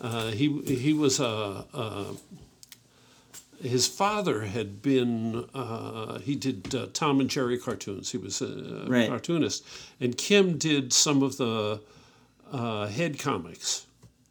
Uh, 0.00 0.28
he 0.30 0.60
he 0.62 0.92
was 0.92 1.18
a, 1.18 1.64
a 1.72 2.06
his 3.62 3.88
father 3.88 4.42
had 4.42 4.82
been 4.82 5.46
uh, 5.54 6.18
he 6.18 6.34
did 6.36 6.74
uh, 6.74 6.86
Tom 6.92 7.20
and 7.20 7.30
Jerry 7.30 7.58
cartoons. 7.58 8.12
He 8.12 8.18
was 8.18 8.42
a 8.42 8.84
Right. 8.86 9.08
cartoonist, 9.08 9.64
and 10.00 10.16
Kim 10.16 10.58
did 10.58 10.92
some 10.92 11.22
of 11.22 11.38
the 11.38 11.80
uh, 12.52 12.86
head 12.88 13.18
comics. 13.18 13.86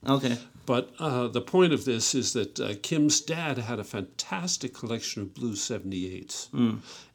Okay. 0.07 0.37
But 0.65 0.91
uh, 0.99 1.27
the 1.27 1.41
point 1.41 1.73
of 1.73 1.85
this 1.85 2.15
is 2.15 2.33
that 2.33 2.59
uh, 2.59 2.73
Kim's 2.81 3.21
dad 3.21 3.57
had 3.57 3.79
a 3.79 3.83
fantastic 3.83 4.73
collection 4.73 5.21
of 5.21 5.33
Blue 5.33 5.53
78s. 5.53 6.49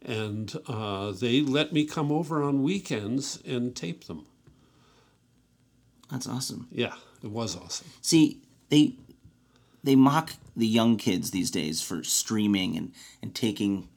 And 0.03 0.57
uh, 0.69 1.13
they 1.13 1.41
let 1.41 1.73
me 1.73 1.85
come 1.85 2.13
over 2.13 2.43
on 2.43 2.63
weekends 2.63 3.41
and 3.45 3.75
tape 3.75 4.05
them. 4.05 4.27
That's 6.11 6.29
awesome. 6.29 6.69
Yeah, 6.71 6.95
it 7.23 7.31
was 7.31 7.57
awesome. 7.57 7.89
See, 8.01 8.41
they 8.69 8.95
they 9.83 9.95
mock 9.95 10.33
the 10.57 10.67
young 10.67 10.97
kids 10.97 11.31
these 11.31 11.51
days 11.51 11.81
for 11.81 12.03
streaming 12.03 12.77
and 12.77 12.93
and 13.23 13.35
taking 13.35 13.89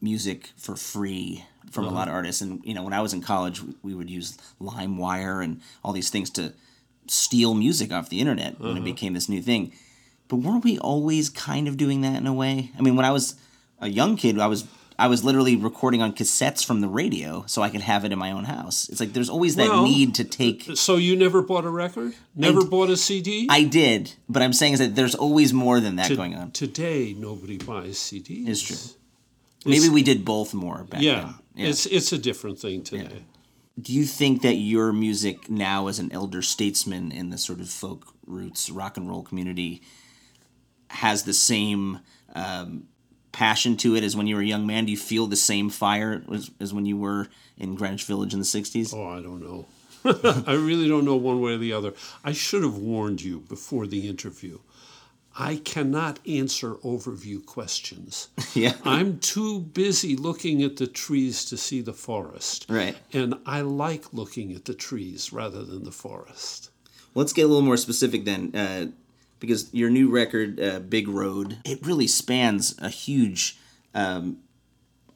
music 0.00 0.50
for 0.56 0.76
free 0.76 1.44
from 1.70 1.84
a 1.84 1.90
lot 1.90 2.08
of 2.08 2.14
artists. 2.14 2.42
And 2.42 2.60
you 2.64 2.74
know, 2.74 2.82
when 2.82 2.92
I 2.92 3.00
was 3.00 3.12
in 3.12 3.22
college, 3.22 3.62
we, 3.62 3.74
we 3.82 3.94
would 3.94 4.10
use 4.10 4.36
LimeWire 4.60 5.42
and 5.42 5.60
all 5.84 5.92
these 5.92 6.10
things 6.10 6.30
to 6.30 6.52
steal 7.06 7.54
music 7.54 7.92
off 7.92 8.08
the 8.08 8.20
internet 8.20 8.60
when 8.60 8.70
it 8.70 8.74
uh-huh. 8.74 8.84
became 8.84 9.14
this 9.14 9.28
new 9.28 9.42
thing. 9.42 9.72
But 10.28 10.36
weren't 10.36 10.64
we 10.64 10.78
always 10.78 11.28
kind 11.28 11.66
of 11.66 11.76
doing 11.76 12.02
that 12.02 12.16
in 12.16 12.26
a 12.26 12.32
way? 12.32 12.70
I 12.78 12.82
mean, 12.82 12.96
when 12.96 13.04
I 13.04 13.10
was 13.10 13.34
a 13.80 13.88
young 13.88 14.16
kid, 14.16 14.38
I 14.38 14.46
was 14.46 14.66
I 15.00 15.06
was 15.06 15.24
literally 15.24 15.56
recording 15.56 16.02
on 16.02 16.12
cassettes 16.12 16.64
from 16.64 16.82
the 16.82 16.86
radio 16.86 17.44
so 17.46 17.62
I 17.62 17.70
could 17.70 17.80
have 17.80 18.04
it 18.04 18.12
in 18.12 18.18
my 18.18 18.32
own 18.32 18.44
house. 18.44 18.88
It's 18.90 19.00
like 19.00 19.14
there's 19.14 19.30
always 19.30 19.56
that 19.56 19.68
Well, 19.68 19.84
need 19.84 20.14
to 20.16 20.24
take 20.24 20.68
uh, 20.68 20.74
So 20.74 20.96
you 20.96 21.16
never 21.16 21.40
bought 21.40 21.64
a 21.64 21.70
record? 21.70 22.12
Never 22.36 22.64
bought 22.64 22.90
a 22.90 22.98
CD? 22.98 23.46
I 23.48 23.64
did, 23.64 24.12
but 24.28 24.42
I'm 24.42 24.52
saying 24.52 24.74
is 24.74 24.78
that 24.78 24.94
there's 24.94 25.14
always 25.14 25.54
more 25.54 25.80
than 25.80 25.96
that 25.96 26.08
To- 26.08 26.16
going 26.16 26.34
on. 26.34 26.50
Today, 26.50 27.14
nobody 27.16 27.56
buys 27.56 27.96
CDs. 27.96 28.46
It's 28.46 28.60
true. 28.60 28.76
Maybe 29.64 29.88
we 29.88 30.02
did 30.02 30.24
both 30.24 30.52
more 30.52 30.84
back 30.84 31.00
Yeah, 31.00 31.20
then. 31.20 31.34
Yeah. 31.54 31.68
It's, 31.68 31.86
it's 31.86 32.12
a 32.12 32.18
different 32.18 32.58
thing 32.58 32.82
today. 32.82 33.24
Do 33.80 33.92
you 33.92 34.04
think 34.04 34.42
that 34.42 34.54
your 34.54 34.92
music 34.92 35.48
now, 35.48 35.86
as 35.86 35.98
an 35.98 36.12
elder 36.12 36.42
statesman 36.42 37.12
in 37.12 37.30
the 37.30 37.38
sort 37.38 37.60
of 37.60 37.68
folk 37.68 38.14
roots 38.26 38.70
rock 38.70 38.96
and 38.96 39.08
roll 39.08 39.22
community, 39.22 39.82
has 40.88 41.22
the 41.22 41.32
same 41.32 42.00
um, 42.34 42.88
passion 43.32 43.76
to 43.78 43.94
it 43.96 44.04
as 44.04 44.16
when 44.16 44.26
you 44.26 44.36
were 44.36 44.42
a 44.42 44.46
young 44.46 44.66
man? 44.66 44.86
Do 44.86 44.90
you 44.90 44.98
feel 44.98 45.26
the 45.26 45.36
same 45.36 45.70
fire 45.70 46.22
as, 46.32 46.50
as 46.60 46.74
when 46.74 46.86
you 46.86 46.96
were 46.96 47.28
in 47.56 47.74
Greenwich 47.74 48.04
Village 48.04 48.32
in 48.32 48.40
the 48.40 48.44
'60s? 48.44 48.94
Oh, 48.94 49.08
I 49.08 49.22
don't 49.22 49.42
know. 49.42 49.66
I 50.46 50.54
really 50.54 50.88
don't 50.88 51.04
know 51.04 51.16
one 51.16 51.40
way 51.40 51.52
or 51.52 51.58
the 51.58 51.72
other. 51.72 51.92
I 52.24 52.32
should 52.32 52.62
have 52.62 52.76
warned 52.76 53.22
you 53.22 53.40
before 53.40 53.86
the 53.86 54.08
interview. 54.08 54.58
I 55.40 55.56
cannot 55.56 56.18
answer 56.28 56.74
overview 56.74 57.44
questions. 57.44 58.28
yeah. 58.54 58.74
I'm 58.84 59.18
too 59.20 59.60
busy 59.60 60.14
looking 60.14 60.62
at 60.62 60.76
the 60.76 60.86
trees 60.86 61.46
to 61.46 61.56
see 61.56 61.80
the 61.80 61.94
forest. 61.94 62.66
Right. 62.68 62.94
And 63.14 63.36
I 63.46 63.62
like 63.62 64.12
looking 64.12 64.52
at 64.52 64.66
the 64.66 64.74
trees 64.74 65.32
rather 65.32 65.64
than 65.64 65.84
the 65.84 65.92
forest. 65.92 66.68
Let's 67.14 67.32
get 67.32 67.46
a 67.46 67.48
little 67.48 67.62
more 67.62 67.78
specific 67.78 68.26
then, 68.26 68.54
uh, 68.54 68.86
because 69.40 69.72
your 69.72 69.88
new 69.88 70.10
record, 70.10 70.60
uh, 70.60 70.80
Big 70.80 71.08
Road, 71.08 71.56
it 71.64 71.86
really 71.86 72.06
spans 72.06 72.74
a 72.78 72.90
huge 72.90 73.58
um, 73.94 74.40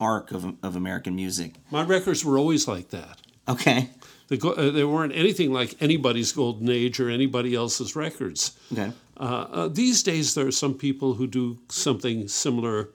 arc 0.01 0.33
of, 0.33 0.57
of 0.63 0.75
American 0.75 1.15
music. 1.15 1.57
My 1.71 1.83
records 1.83 2.25
were 2.25 2.39
always 2.39 2.67
like 2.67 2.89
that. 2.89 3.21
Okay. 3.47 3.91
They, 4.29 4.39
go, 4.39 4.53
uh, 4.53 4.71
they 4.71 4.85
weren't 4.85 5.15
anything 5.15 5.53
like 5.53 5.77
anybody's 5.83 6.33
golden 6.33 6.71
age 6.71 6.99
or 6.99 7.11
anybody 7.11 7.55
else's 7.55 7.95
records. 7.95 8.59
Okay. 8.73 8.91
Uh, 9.17 9.47
uh, 9.51 9.69
these 9.69 10.03
days, 10.03 10.35
there 10.35 10.47
are 10.47 10.53
some 10.53 10.75
people 10.75 11.15
who 11.15 11.27
do 11.27 11.59
something 11.69 12.29
similar, 12.29 12.91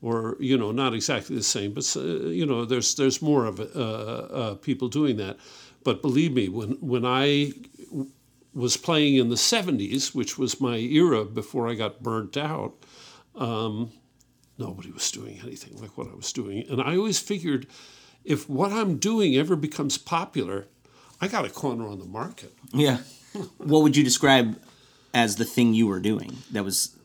or 0.00 0.36
you 0.40 0.56
know, 0.56 0.72
not 0.72 0.94
exactly 0.94 1.36
the 1.36 1.42
same, 1.42 1.72
but 1.72 1.90
uh, 1.96 2.00
you 2.00 2.46
know, 2.46 2.64
there's 2.64 2.94
there's 2.94 3.20
more 3.20 3.44
of 3.46 3.60
uh, 3.60 3.64
uh, 3.64 4.54
people 4.56 4.88
doing 4.88 5.16
that. 5.18 5.36
But 5.84 6.02
believe 6.02 6.32
me, 6.32 6.48
when 6.48 6.72
when 6.80 7.04
I 7.04 7.52
w- 7.90 8.10
was 8.54 8.76
playing 8.76 9.16
in 9.16 9.28
the 9.28 9.36
'70s, 9.36 10.14
which 10.14 10.38
was 10.38 10.60
my 10.60 10.76
era 10.76 11.24
before 11.24 11.68
I 11.68 11.74
got 11.74 12.02
burnt 12.02 12.36
out, 12.36 12.74
um, 13.34 13.92
nobody 14.58 14.90
was 14.90 15.10
doing 15.10 15.38
anything 15.42 15.80
like 15.80 15.98
what 15.98 16.08
I 16.08 16.14
was 16.14 16.32
doing, 16.32 16.64
and 16.70 16.80
I 16.80 16.96
always 16.96 17.18
figured, 17.18 17.66
if 18.24 18.48
what 18.48 18.72
I'm 18.72 18.96
doing 18.96 19.36
ever 19.36 19.56
becomes 19.56 19.98
popular, 19.98 20.66
I 21.20 21.28
got 21.28 21.44
a 21.44 21.50
corner 21.50 21.86
on 21.88 21.98
the 21.98 22.06
market. 22.06 22.52
Yeah. 22.72 22.98
what 23.58 23.82
would 23.82 23.96
you 23.96 24.04
describe 24.04 24.58
as 25.14 25.36
the 25.36 25.44
thing 25.44 25.74
you 25.74 25.86
were 25.86 26.00
doing 26.00 26.38
that 26.50 26.64
was 26.64 26.96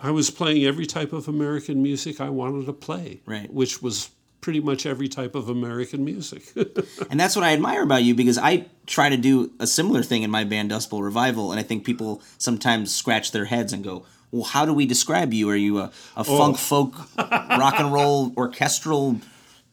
I 0.00 0.10
was 0.10 0.30
playing 0.30 0.64
every 0.64 0.86
type 0.86 1.12
of 1.12 1.28
American 1.28 1.82
music 1.82 2.20
I 2.20 2.28
wanted 2.28 2.66
to 2.66 2.72
play, 2.72 3.20
Right. 3.24 3.50
which 3.52 3.80
was 3.80 4.10
pretty 4.42 4.60
much 4.60 4.84
every 4.84 5.08
type 5.08 5.34
of 5.34 5.48
American 5.48 6.04
music. 6.04 6.42
and 7.10 7.18
that's 7.18 7.34
what 7.34 7.44
I 7.44 7.54
admire 7.54 7.82
about 7.82 8.02
you 8.02 8.14
because 8.14 8.36
I 8.36 8.66
try 8.86 9.08
to 9.08 9.16
do 9.16 9.52
a 9.58 9.66
similar 9.66 10.02
thing 10.02 10.22
in 10.22 10.30
my 10.30 10.44
band 10.44 10.68
Dust 10.68 10.90
Bowl 10.90 11.02
Revival 11.02 11.50
and 11.52 11.58
I 11.58 11.62
think 11.62 11.84
people 11.84 12.20
sometimes 12.36 12.94
scratch 12.94 13.32
their 13.32 13.46
heads 13.46 13.72
and 13.72 13.82
go, 13.82 14.04
"Well, 14.30 14.44
how 14.44 14.66
do 14.66 14.74
we 14.74 14.84
describe 14.84 15.32
you? 15.32 15.48
Are 15.48 15.56
you 15.56 15.78
a, 15.78 15.84
a 15.84 15.90
oh. 16.18 16.24
funk 16.24 16.58
folk 16.58 16.94
rock 17.18 17.80
and 17.80 17.90
roll 17.90 18.34
orchestral, 18.36 19.18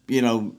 you 0.08 0.22
know, 0.22 0.56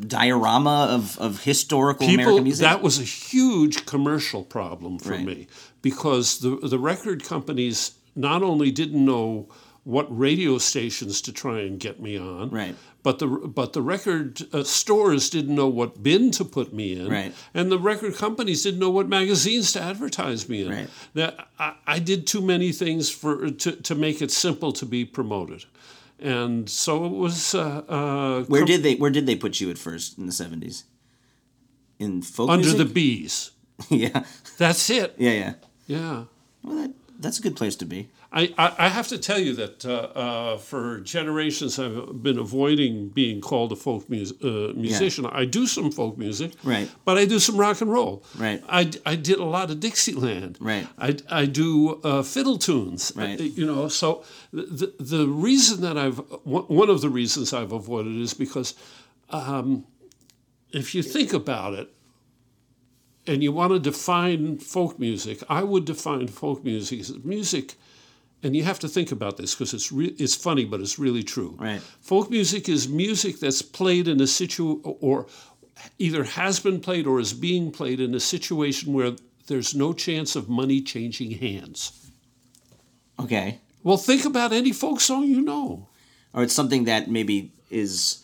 diorama 0.00 0.88
of, 0.90 1.18
of 1.18 1.42
historical 1.44 2.06
People, 2.06 2.24
American 2.24 2.44
music?" 2.44 2.64
that 2.64 2.80
was 2.82 2.98
a 2.98 3.04
huge 3.04 3.84
commercial 3.86 4.42
problem 4.42 4.98
for 4.98 5.10
Right. 5.10 5.24
me 5.26 5.46
because 5.84 6.38
the 6.38 6.56
the 6.56 6.78
record 6.78 7.22
companies 7.22 7.92
not 8.16 8.42
only 8.42 8.72
didn't 8.72 9.04
know 9.04 9.48
what 9.84 10.06
radio 10.08 10.56
stations 10.56 11.20
to 11.20 11.30
try 11.30 11.60
and 11.60 11.78
get 11.78 12.00
me 12.00 12.18
on, 12.18 12.48
Right. 12.50 12.74
But 13.02 13.18
the 13.18 13.26
but 13.26 13.74
the 13.74 13.82
record 13.82 14.40
uh, 14.54 14.64
stores 14.64 15.28
didn't 15.28 15.54
know 15.54 15.68
what 15.68 16.02
bin 16.02 16.30
to 16.32 16.44
put 16.44 16.72
me 16.72 16.98
in, 16.98 17.08
Right. 17.10 17.34
And 17.52 17.70
the 17.70 17.78
record 17.78 18.16
companies 18.16 18.62
didn't 18.62 18.80
know 18.80 18.88
what 18.88 19.08
magazines 19.08 19.72
to 19.72 19.82
advertise 19.82 20.48
me 20.48 20.64
in. 20.64 20.70
Right. 20.70 20.88
That 21.12 21.48
I, 21.58 21.74
I 21.86 21.98
did 21.98 22.26
too 22.26 22.40
many 22.40 22.72
things 22.72 23.10
for 23.10 23.50
to, 23.50 23.72
to 23.72 23.94
make 23.94 24.22
it 24.22 24.30
simple 24.30 24.72
to 24.72 24.86
be 24.86 25.04
promoted, 25.04 25.66
and 26.18 26.68
so 26.70 27.04
it 27.04 27.12
was. 27.12 27.54
Uh, 27.54 27.82
uh, 27.86 28.44
where 28.44 28.64
did 28.64 28.82
they 28.82 28.94
where 28.94 29.10
did 29.10 29.26
they 29.26 29.36
put 29.36 29.60
you 29.60 29.70
at 29.70 29.76
first 29.76 30.16
in 30.16 30.24
the 30.24 30.32
70s? 30.32 30.84
In 31.98 32.22
folk 32.22 32.48
under 32.48 32.70
the 32.70 32.88
music? 32.88 32.94
bees? 32.94 33.50
yeah. 33.90 34.24
That's 34.58 34.88
it. 34.90 35.14
Yeah, 35.18 35.32
yeah. 35.32 35.54
Yeah. 35.86 36.24
Well, 36.62 36.76
that, 36.76 36.92
that's 37.20 37.38
a 37.38 37.42
good 37.42 37.56
place 37.56 37.76
to 37.76 37.84
be. 37.86 38.08
I, 38.32 38.52
I, 38.58 38.74
I 38.86 38.88
have 38.88 39.06
to 39.08 39.18
tell 39.18 39.38
you 39.38 39.54
that 39.54 39.84
uh, 39.84 39.90
uh, 40.18 40.56
for 40.58 40.98
generations 41.00 41.78
I've 41.78 42.20
been 42.20 42.36
avoiding 42.38 43.10
being 43.10 43.40
called 43.40 43.70
a 43.70 43.76
folk 43.76 44.10
mus- 44.10 44.32
uh, 44.42 44.72
musician. 44.74 45.24
I 45.26 45.44
do 45.44 45.68
some 45.68 45.92
folk 45.92 46.18
music, 46.18 46.50
Right. 46.64 46.90
But 47.04 47.16
I 47.16 47.26
do 47.26 47.38
some 47.38 47.56
rock 47.56 47.80
and 47.80 47.92
roll, 47.92 48.24
Right. 48.36 48.60
I, 48.68 48.90
I 49.06 49.14
did 49.14 49.38
a 49.38 49.44
lot 49.44 49.70
of 49.70 49.78
Dixieland, 49.78 50.56
Right. 50.60 50.88
I, 50.98 51.16
I 51.30 51.46
do 51.46 52.00
uh, 52.02 52.22
fiddle 52.24 52.58
tunes, 52.58 53.12
Right. 53.14 53.40
Uh, 53.40 53.44
You 53.44 53.66
know, 53.66 53.86
so 53.88 54.24
the 54.52 54.92
the 54.98 55.28
reason 55.28 55.80
that 55.82 55.96
I've 55.96 56.18
one 56.42 56.64
one 56.64 56.90
of 56.90 57.00
the 57.02 57.08
reasons 57.10 57.52
I've 57.52 57.72
avoided 57.72 58.16
is 58.20 58.34
because 58.34 58.74
um, 59.30 59.84
if 60.72 60.92
you 60.94 61.02
think 61.04 61.32
about 61.32 61.74
it, 61.74 61.88
and 63.26 63.42
you 63.42 63.52
want 63.52 63.72
to 63.72 63.78
define 63.78 64.58
folk 64.58 64.98
music, 64.98 65.42
I 65.48 65.62
would 65.62 65.84
define 65.84 66.28
folk 66.28 66.64
music 66.64 67.00
as 67.00 67.24
music, 67.24 67.74
and 68.42 68.54
you 68.54 68.64
have 68.64 68.78
to 68.80 68.88
think 68.88 69.10
about 69.12 69.36
this 69.36 69.54
because 69.54 69.72
it's 69.72 69.90
re- 69.90 70.14
it's 70.18 70.34
funny, 70.34 70.64
but 70.64 70.80
it's 70.80 70.98
really 70.98 71.22
true. 71.22 71.56
Right. 71.58 71.80
Folk 72.00 72.30
music 72.30 72.68
is 72.68 72.88
music 72.88 73.40
that's 73.40 73.62
played 73.62 74.08
in 74.08 74.20
a 74.20 74.26
situ 74.26 74.80
or 74.82 75.26
either 75.98 76.24
has 76.24 76.60
been 76.60 76.80
played 76.80 77.06
or 77.06 77.18
is 77.20 77.32
being 77.32 77.70
played 77.70 78.00
in 78.00 78.14
a 78.14 78.20
situation 78.20 78.92
where 78.92 79.12
there's 79.46 79.74
no 79.74 79.92
chance 79.92 80.36
of 80.36 80.48
money 80.48 80.80
changing 80.80 81.32
hands. 81.32 82.10
Okay. 83.18 83.60
Well, 83.82 83.96
think 83.96 84.24
about 84.24 84.52
any 84.52 84.72
folk 84.72 85.00
song 85.00 85.24
you 85.24 85.40
know. 85.40 85.88
Or 86.32 86.42
it's 86.42 86.54
something 86.54 86.84
that 86.84 87.10
maybe 87.10 87.52
is 87.70 88.23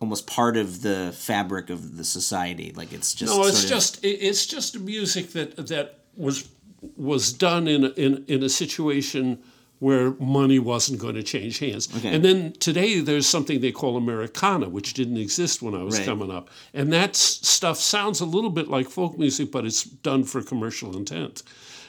almost 0.00 0.26
part 0.26 0.56
of 0.56 0.82
the 0.82 1.12
fabric 1.16 1.70
of 1.70 1.96
the 1.96 2.04
society. 2.04 2.72
Like 2.74 2.92
it's 2.92 3.14
just 3.14 3.34
No, 3.36 3.44
it's 3.46 3.62
of- 3.64 3.68
just 3.68 4.00
it's 4.04 4.46
just 4.46 4.78
music 4.80 5.32
that 5.32 5.56
that 5.68 6.00
was 6.16 6.48
was 6.96 7.32
done 7.32 7.68
in 7.68 7.84
a, 7.84 7.88
in 7.90 8.24
in 8.26 8.42
a 8.42 8.48
situation 8.48 9.38
where 9.78 10.10
money 10.20 10.58
wasn't 10.58 11.00
going 11.00 11.14
to 11.14 11.22
change 11.22 11.58
hands. 11.58 11.88
Okay. 11.96 12.14
And 12.14 12.22
then 12.22 12.52
today 12.52 13.00
there's 13.00 13.26
something 13.26 13.60
they 13.60 13.72
call 13.72 13.96
Americana, 13.96 14.68
which 14.68 14.92
didn't 14.92 15.16
exist 15.16 15.62
when 15.62 15.74
I 15.74 15.82
was 15.82 15.96
Right. 15.98 16.04
coming 16.06 16.30
up. 16.30 16.50
And 16.74 16.92
that 16.92 17.16
stuff 17.16 17.78
sounds 17.78 18.20
a 18.20 18.26
little 18.26 18.50
bit 18.50 18.68
like 18.68 18.90
folk 18.90 19.18
music, 19.18 19.50
but 19.50 19.64
it's 19.64 19.82
done 19.84 20.24
for 20.24 20.42
commercial 20.42 20.94
intent. 20.96 21.42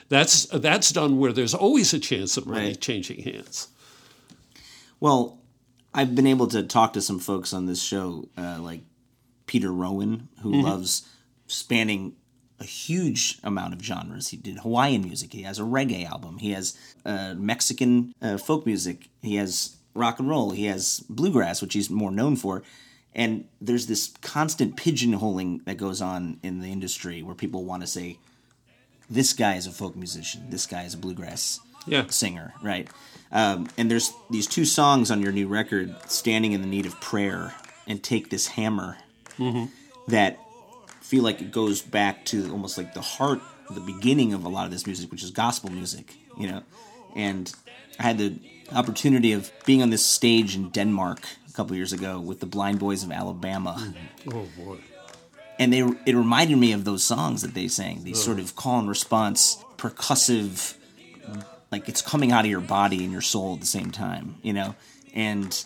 That's 0.08 0.46
that's 0.46 0.92
done 0.92 1.18
where 1.20 1.34
there's 1.34 1.54
always 1.54 1.94
a 1.94 2.00
chance 2.00 2.38
of 2.38 2.46
money 2.46 2.68
Right. 2.68 2.82
changing 2.82 3.24
hands. 3.24 3.68
Well, 5.00 5.41
I've 5.94 6.16
been 6.16 6.28
able 6.28 6.48
to 6.48 6.64
talk 6.64 6.94
to 6.94 7.02
some 7.02 7.20
folks 7.20 7.54
on 7.54 7.66
this 7.66 7.82
show, 7.82 8.30
uh, 8.38 8.60
like 8.62 8.82
Peter 9.46 9.72
Rowan, 9.72 10.30
who 10.42 10.52
Mm-hmm. 10.52 10.62
loves 10.66 11.08
spanning 11.48 12.16
a 12.60 12.64
huge 12.64 13.40
amount 13.44 13.74
of 13.74 13.82
genres. 13.82 14.30
He 14.30 14.38
did 14.38 14.60
Hawaiian 14.60 15.02
music. 15.02 15.34
He 15.34 15.42
has 15.42 15.60
a 15.60 15.64
reggae 15.64 16.10
album. 16.10 16.38
He 16.38 16.52
has 16.52 16.78
uh, 17.06 17.34
Mexican 17.36 18.14
uh, 18.22 18.38
folk 18.38 18.66
music. 18.66 19.10
He 19.22 19.36
has 19.36 19.76
rock 19.96 20.20
and 20.20 20.30
roll. 20.30 20.52
He 20.52 20.66
has 20.66 21.02
bluegrass, 21.10 21.62
which 21.62 21.74
he's 21.74 21.90
more 21.90 22.12
known 22.12 22.36
for. 22.36 22.64
And 23.14 23.46
there's 23.60 23.88
this 23.88 24.14
constant 24.22 24.78
pigeonholing 24.78 25.66
that 25.66 25.76
goes 25.78 26.02
on 26.02 26.40
in 26.44 26.62
the 26.62 26.72
industry 26.72 27.22
where 27.22 27.36
people 27.36 27.66
want 27.66 27.82
to 27.82 27.88
say, 27.88 28.18
this 29.10 29.34
guy 29.34 29.56
is 29.56 29.68
a 29.68 29.72
folk 29.72 29.96
musician, 29.98 30.46
this 30.50 30.66
guy 30.66 30.84
is 30.84 30.94
a 30.94 30.98
bluegrass 30.98 31.60
Yeah. 31.86 32.06
singer, 32.08 32.54
right? 32.64 32.88
Um, 33.32 33.68
and 33.78 33.90
there's 33.90 34.12
these 34.30 34.48
two 34.48 34.66
songs 34.66 35.10
on 35.12 35.22
your 35.22 35.32
new 35.32 35.48
record, 35.48 35.96
"Standing 36.08 36.52
in 36.54 36.62
the 36.62 36.68
Need 36.68 36.86
of 36.86 37.00
Prayer" 37.00 37.54
and 37.88 38.04
"Take 38.04 38.30
This 38.30 38.48
Hammer," 38.48 38.98
that 40.08 40.40
feel 41.02 41.24
like 41.24 41.42
it 41.42 41.52
goes 41.52 41.82
back 41.82 42.26
to 42.26 42.52
almost 42.52 42.78
like 42.78 42.94
the 42.94 43.02
heart, 43.02 43.42
the 43.70 43.80
beginning 43.82 44.34
of 44.34 44.44
a 44.46 44.50
lot 44.50 44.66
of 44.66 44.72
this 44.72 44.86
music, 44.86 45.12
which 45.12 45.24
is 45.24 45.32
gospel 45.32 45.72
music, 45.72 46.16
you 46.38 46.48
know. 46.48 46.62
And 47.16 47.52
I 48.00 48.04
had 48.04 48.18
the 48.18 48.40
opportunity 48.74 49.34
of 49.34 49.52
being 49.66 49.82
on 49.82 49.90
this 49.90 50.06
stage 50.06 50.56
in 50.56 50.70
Denmark 50.70 51.26
a 51.50 51.54
couple 51.54 51.76
years 51.76 51.92
ago 51.94 52.20
with 52.20 52.40
the 52.40 52.46
Blind 52.46 52.80
Boys 52.80 53.04
of 53.04 53.12
Alabama 53.12 53.94
Oh 54.28 54.46
boy. 54.58 54.78
and 55.60 55.74
they 55.74 55.80
it 56.06 56.16
reminded 56.16 56.58
me 56.58 56.72
of 56.72 56.86
those 56.86 57.04
songs 57.04 57.42
that 57.42 57.54
they 57.54 57.68
sang 57.68 58.04
these 58.04 58.22
sort 58.24 58.40
of 58.40 58.56
call 58.56 58.80
and 58.80 58.88
response 58.90 59.58
percussive 59.78 60.76
like 61.72 61.88
it's 61.88 62.02
coming 62.02 62.32
out 62.32 62.46
of 62.46 62.52
your 62.52 62.62
body 62.62 63.04
and 63.04 63.12
your 63.12 63.22
soul 63.22 63.54
at 63.56 63.60
the 63.60 63.66
same 63.66 63.92
time 63.92 64.36
you 64.42 64.54
know? 64.54 64.76
And 65.14 65.66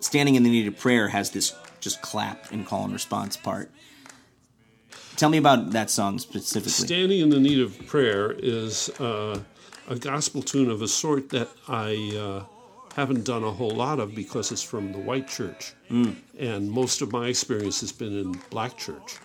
standing 0.00 0.34
in 0.34 0.42
the 0.42 0.50
need 0.50 0.66
of 0.66 0.78
prayer 0.78 1.08
has 1.08 1.30
this 1.30 1.54
just 1.80 2.00
clap 2.02 2.50
and 2.52 2.66
call 2.66 2.84
and 2.84 2.92
response 2.92 3.36
part. 3.36 3.70
Tell 5.16 5.28
me 5.28 5.38
about 5.38 5.70
that 5.70 5.90
song 5.90 6.18
specifically. 6.18 6.70
Standing 6.70 7.20
in 7.20 7.30
the 7.30 7.38
Need 7.38 7.60
of 7.60 7.86
Prayer 7.86 8.32
is 8.32 8.88
uh, 9.00 9.40
a 9.88 9.96
gospel 9.96 10.42
tune 10.42 10.70
of 10.70 10.82
a 10.82 10.88
sort 10.88 11.30
that 11.30 11.48
I 11.68 12.16
uh, 12.16 12.44
haven't 12.96 13.24
done 13.24 13.44
a 13.44 13.50
whole 13.50 13.70
lot 13.70 14.00
of 14.00 14.14
because 14.14 14.50
it's 14.50 14.62
from 14.62 14.92
the 14.92 14.98
white 14.98 15.28
church. 15.28 15.74
And 16.38 16.70
most 16.70 17.00
of 17.00 17.12
my 17.12 17.28
experience 17.28 17.80
has 17.80 17.92
been 17.92 18.18
in 18.18 18.32
black 18.50 18.76
church. 18.76 19.18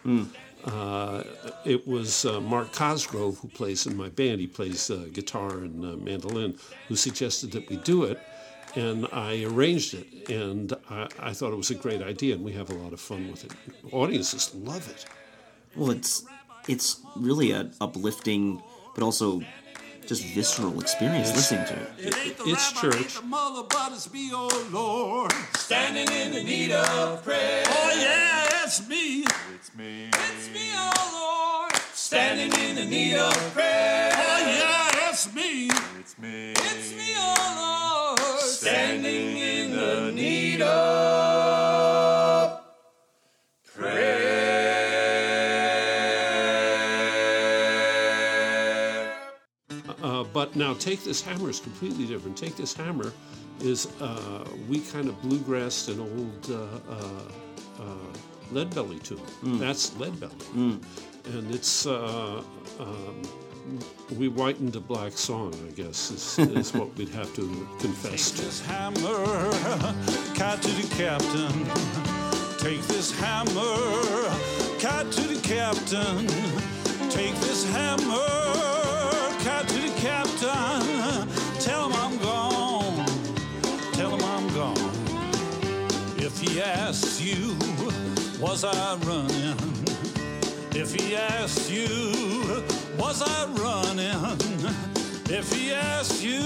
Uh, 0.72 1.24
it 1.66 1.88
was 1.88 2.26
uh, 2.26 2.40
Mark 2.42 2.72
Cosgrove 2.74 3.40
who 3.40 3.48
plays 3.48 3.86
in 3.88 3.96
my 3.98 4.10
band. 4.10 4.40
He 4.40 4.48
plays 4.48 4.90
uh, 4.92 5.08
guitar 5.12 5.58
and 5.60 5.84
uh, 5.84 5.98
mandolin, 5.98 6.58
who 6.88 6.96
suggested 6.96 7.52
that 7.54 7.70
we 7.70 7.78
do 7.78 8.04
it. 8.04 8.20
And 8.76 9.08
I 9.12 9.44
arranged 9.46 9.96
it, 9.96 10.30
and 10.30 10.74
I, 10.92 11.08
I 11.20 11.34
thought 11.34 11.52
it 11.54 11.56
was 11.58 11.72
a 11.72 11.76
great 11.76 12.04
idea, 12.04 12.36
and 12.36 12.44
we 12.44 12.52
have 12.54 12.70
a 12.70 12.76
lot 12.76 12.94
of 12.94 13.00
fun 13.00 13.32
with 13.32 13.44
it. 13.44 13.52
Audiences 13.92 14.54
love 14.54 14.88
it. 14.92 15.06
Well, 15.76 15.90
it's 15.90 16.24
it's 16.68 17.02
really 17.16 17.50
an 17.52 17.74
uplifting, 17.82 18.62
but 18.94 19.04
also 19.04 19.42
just 20.06 20.24
visceral 20.36 20.80
experience 20.80 21.34
listening 21.36 21.66
to 21.66 21.74
it. 21.74 21.90
It 21.98 22.18
ain't 22.18 22.38
the 22.38 22.44
It's 22.46 22.76
rabbi, 22.76 22.82
church. 22.82 22.96
ain't 23.02 23.10
the 23.10 23.22
mother, 23.24 23.64
but 23.68 23.92
it's 23.92 24.12
me, 24.14 24.30
oh 24.34 24.68
Lord. 24.72 25.32
Standing 25.58 26.08
in 26.16 26.32
the 26.34 26.44
need 26.44 26.72
of 26.72 27.24
prayer. 27.24 27.64
Oh, 27.68 27.94
yeah, 28.00 28.64
it's 28.66 28.88
me. 28.88 29.26
It's 29.70 29.78
me. 29.78 30.10
It's 30.12 30.50
me, 30.52 30.72
oh 30.74 31.62
Lord. 31.70 31.76
Standing 31.94 32.52
in 32.60 32.76
the 32.76 32.86
need 32.86 33.18
of 33.18 33.36
prayer. 33.54 34.12
Oh, 34.16 34.40
yeah, 34.48 35.10
it's 35.10 35.32
me. 35.32 35.70
It's 36.00 36.18
me. 36.18 36.54
It's 36.54 36.92
me, 36.96 37.14
oh 37.18 38.16
Lord. 38.18 38.40
Standing 38.40 39.38
in 39.38 39.72
the 39.76 40.12
need 40.12 40.62
of 40.64 42.62
prayer. 43.76 44.10
Uh, 50.02 50.24
but 50.24 50.56
now 50.56 50.74
take 50.74 51.04
this 51.04 51.22
hammer 51.22 51.48
is 51.50 51.60
completely 51.60 52.08
different. 52.08 52.36
Take 52.36 52.56
this 52.56 52.74
hammer 52.74 53.14
is 53.62 53.88
uh, 54.02 54.46
we 54.68 54.80
kind 54.80 55.08
of 55.10 55.22
bluegrassed 55.22 55.90
an 55.90 56.00
old 56.00 56.50
uh, 56.50 56.64
uh, 56.92 57.22
uh, 57.84 58.18
Lead 58.52 58.74
Belly 58.74 59.00
tune. 59.00 59.20
That's 59.44 59.96
Lead 59.98 60.20
Belly, 60.20 60.80
and 61.26 61.54
it's 61.54 61.86
uh, 61.86 62.42
um, 62.80 63.22
we 64.18 64.28
whitened 64.28 64.76
a 64.76 64.80
black 64.80 65.12
song. 65.14 65.54
I 65.68 65.72
guess 65.72 66.12
is, 66.12 66.40
is 66.40 66.74
what 66.74 66.96
we'd 66.98 67.10
have 67.10 67.34
to 67.36 67.68
confess 67.80 68.32
to. 68.32 68.42
this 68.42 68.66
hammer, 68.66 69.52
cat 70.34 70.62
to 70.64 70.72
the 70.72 70.88
captain. 70.96 71.66
Take 72.58 72.82
this 72.88 73.12
hammer, 73.20 74.30
cat 74.80 75.12
to 75.12 75.22
the 75.22 75.40
captain. 75.44 76.28
Take 77.10 77.36
this 77.36 77.70
hammer, 77.72 78.18
cat 79.44 79.68
to 79.68 79.78
the 79.80 79.94
captain. 80.00 81.30
Tell 81.62 81.88
him 81.90 81.94
I'm 81.96 82.18
gone. 82.18 83.06
Tell 83.94 84.16
him 84.16 84.24
I'm 84.24 84.48
gone. 84.56 84.96
If 86.18 86.40
he 86.42 86.62
asks 86.62 87.22
you, 87.22 87.56
was 88.40 88.64
I 88.64 88.96
running? 88.98 89.58
If 90.72 90.96
he 90.96 91.16
asks 91.16 91.70
you, 91.70 92.64
was 92.98 93.22
I 93.22 93.46
running? 93.54 94.70
If 95.30 95.52
he 95.54 95.74
asks 95.74 96.24
you, 96.24 96.42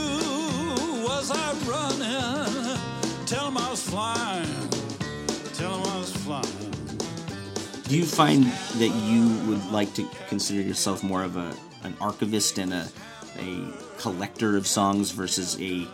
was 1.03 1.31
I 1.31 1.53
running? 1.67 3.25
Tell 3.25 3.47
him 3.47 3.57
I 3.57 3.69
was 3.69 3.81
flying. 3.81 4.69
Tell 5.53 5.75
him 5.75 5.87
I 5.87 5.97
was 5.99 6.11
flying. 6.11 6.73
Do 7.83 7.97
you 7.97 8.05
find 8.05 8.43
that 8.43 8.89
you 9.05 9.37
would 9.47 9.71
like 9.71 9.93
to 9.95 10.07
consider 10.27 10.61
yourself 10.61 11.03
more 11.03 11.23
of 11.23 11.37
a 11.37 11.55
an 11.83 11.95
archivist 11.99 12.57
and 12.57 12.73
a 12.73 12.87
a 13.39 13.67
collector 13.99 14.57
of 14.57 14.65
songs 14.65 15.11
versus 15.11 15.59
a 15.59 15.87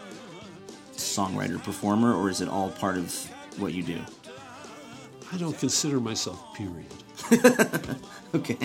songwriter 0.94 1.62
performer, 1.64 2.14
or 2.14 2.30
is 2.30 2.42
it 2.42 2.48
all 2.48 2.70
part 2.70 2.98
of 2.98 3.14
what 3.60 3.74
you 3.74 3.84
do? 3.84 4.00
I 5.32 5.38
don't 5.38 5.58
consider 5.58 6.00
myself 6.00 6.56
period. 6.56 6.86
Okay. 8.36 8.58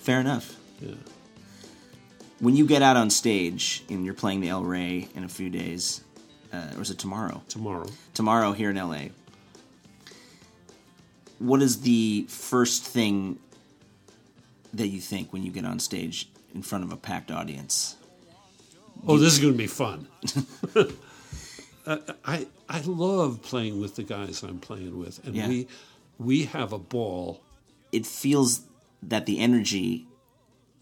Fair 0.00 0.18
enough. 0.20 0.56
Yeah. 0.80 0.94
When 2.40 2.56
you 2.56 2.66
get 2.66 2.80
out 2.80 2.96
on 2.96 3.10
stage 3.10 3.84
and 3.90 4.02
you're 4.02 4.14
playing 4.14 4.40
the 4.40 4.48
El 4.48 4.64
Rey 4.64 5.08
in 5.14 5.24
a 5.24 5.28
few 5.28 5.50
days, 5.50 6.02
uh, 6.54 6.70
or 6.76 6.80
is 6.80 6.90
it 6.90 6.98
tomorrow? 6.98 7.42
Tomorrow, 7.48 7.86
Tomorrow 8.14 8.52
here 8.52 8.70
in 8.70 8.76
LA. 8.76 9.08
What 11.38 11.60
is 11.60 11.82
the 11.82 12.24
first 12.30 12.82
thing 12.84 13.38
that 14.72 14.88
you 14.88 15.00
think 15.00 15.32
when 15.32 15.42
you 15.42 15.50
get 15.52 15.66
on 15.66 15.78
stage 15.78 16.30
in 16.54 16.62
front 16.62 16.84
of 16.84 16.92
a 16.92 16.96
packed 16.96 17.30
audience? 17.30 17.96
Oh, 19.06 19.18
this 19.18 19.34
is 19.34 19.38
going 19.38 19.52
to 19.52 19.58
be 19.58 19.66
fun. 19.66 20.06
Uh, 21.86 21.98
I 22.24 22.46
I 22.68 22.80
love 22.80 23.42
playing 23.42 23.80
with 23.80 23.96
the 23.96 24.02
guys 24.04 24.42
I'm 24.42 24.58
playing 24.60 24.98
with, 24.98 25.24
and 25.26 25.34
Yeah. 25.34 25.48
we 25.48 25.66
we 26.18 26.44
have 26.44 26.72
a 26.72 26.78
ball. 26.78 27.42
It 27.90 28.06
feels 28.06 28.62
that 29.02 29.26
the 29.26 29.38
energy 29.40 30.06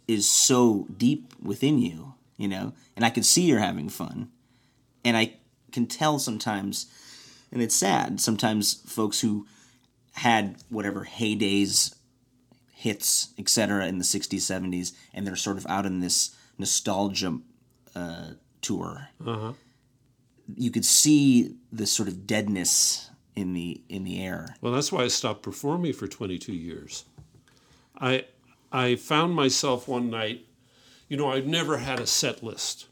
is 0.06 0.28
so 0.28 0.86
deep 0.96 1.32
within 1.42 1.78
you, 1.78 2.14
you 2.36 2.48
know, 2.48 2.72
and 2.96 3.04
I 3.04 3.10
can 3.10 3.22
see 3.22 3.42
you're 3.42 3.60
having 3.60 3.88
fun. 3.88 4.30
And 5.04 5.16
I 5.16 5.34
can 5.72 5.86
tell 5.86 6.18
sometimes, 6.18 6.86
and 7.50 7.62
it's 7.62 7.74
sad, 7.74 8.20
sometimes 8.20 8.74
folks 8.86 9.20
who 9.20 9.46
had 10.14 10.56
whatever 10.68 11.06
heydays, 11.06 11.94
hits, 12.74 13.28
etc., 13.38 13.86
in 13.86 13.98
the 13.98 14.04
60s, 14.04 14.40
70s, 14.40 14.92
and 15.14 15.26
they're 15.26 15.36
sort 15.36 15.56
of 15.56 15.66
out 15.66 15.86
in 15.86 16.00
this 16.00 16.34
nostalgia 16.58 17.38
uh, 17.94 18.32
tour. 18.60 19.08
You 20.56 20.70
could 20.70 20.84
see 20.84 21.56
this 21.72 21.92
sort 21.92 22.08
of 22.08 22.26
deadness 22.26 23.10
in 23.36 23.54
the 23.54 23.80
in 23.88 24.04
the 24.04 24.22
air. 24.22 24.56
Well, 24.60 24.72
that's 24.72 24.92
why 24.92 25.02
I 25.02 25.08
stopped 25.08 25.42
performing 25.42 25.92
for 25.92 26.06
22 26.06 26.52
years. 26.52 27.04
I 27.98 28.24
I 28.72 28.96
found 28.96 29.34
myself 29.34 29.88
one 29.88 30.10
night, 30.10 30.46
you 31.08 31.16
know, 31.16 31.30
I've 31.30 31.46
never 31.46 31.78
had 31.78 32.00
a 32.00 32.06
set 32.06 32.42
list. 32.42 32.86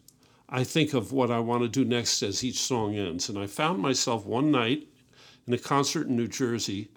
I 0.49 0.65
think 0.65 0.95
of 0.95 1.13
what 1.13 1.31
I 1.31 1.41
want 1.41 1.63
to 1.63 1.69
do 1.69 1.85
next 1.85 2.23
as 2.23 2.43
each 2.43 2.59
song 2.59 2.97
ends, 2.97 3.29
and 3.29 3.39
I 3.39 3.47
found 3.47 3.81
myself 3.81 4.25
one 4.25 4.51
night 4.51 4.89
in 5.47 5.53
a 5.53 5.59
concert 5.59 6.07
in 6.09 6.17
New 6.17 6.27
Jersey, 6.29 6.89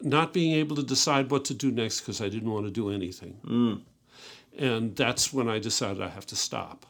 not 0.00 0.32
being 0.32 0.54
able 0.54 0.76
to 0.76 0.82
decide 0.82 1.30
what 1.30 1.44
to 1.46 1.54
do 1.54 1.70
next 1.70 2.00
because 2.00 2.20
I 2.20 2.28
didn't 2.28 2.50
want 2.50 2.66
to 2.66 2.70
do 2.70 2.90
anything. 2.90 3.38
And 4.58 4.94
that's 4.94 5.32
when 5.32 5.48
I 5.48 5.58
decided 5.58 6.02
I 6.02 6.08
have 6.08 6.26
to 6.26 6.36
stop. 6.36 6.86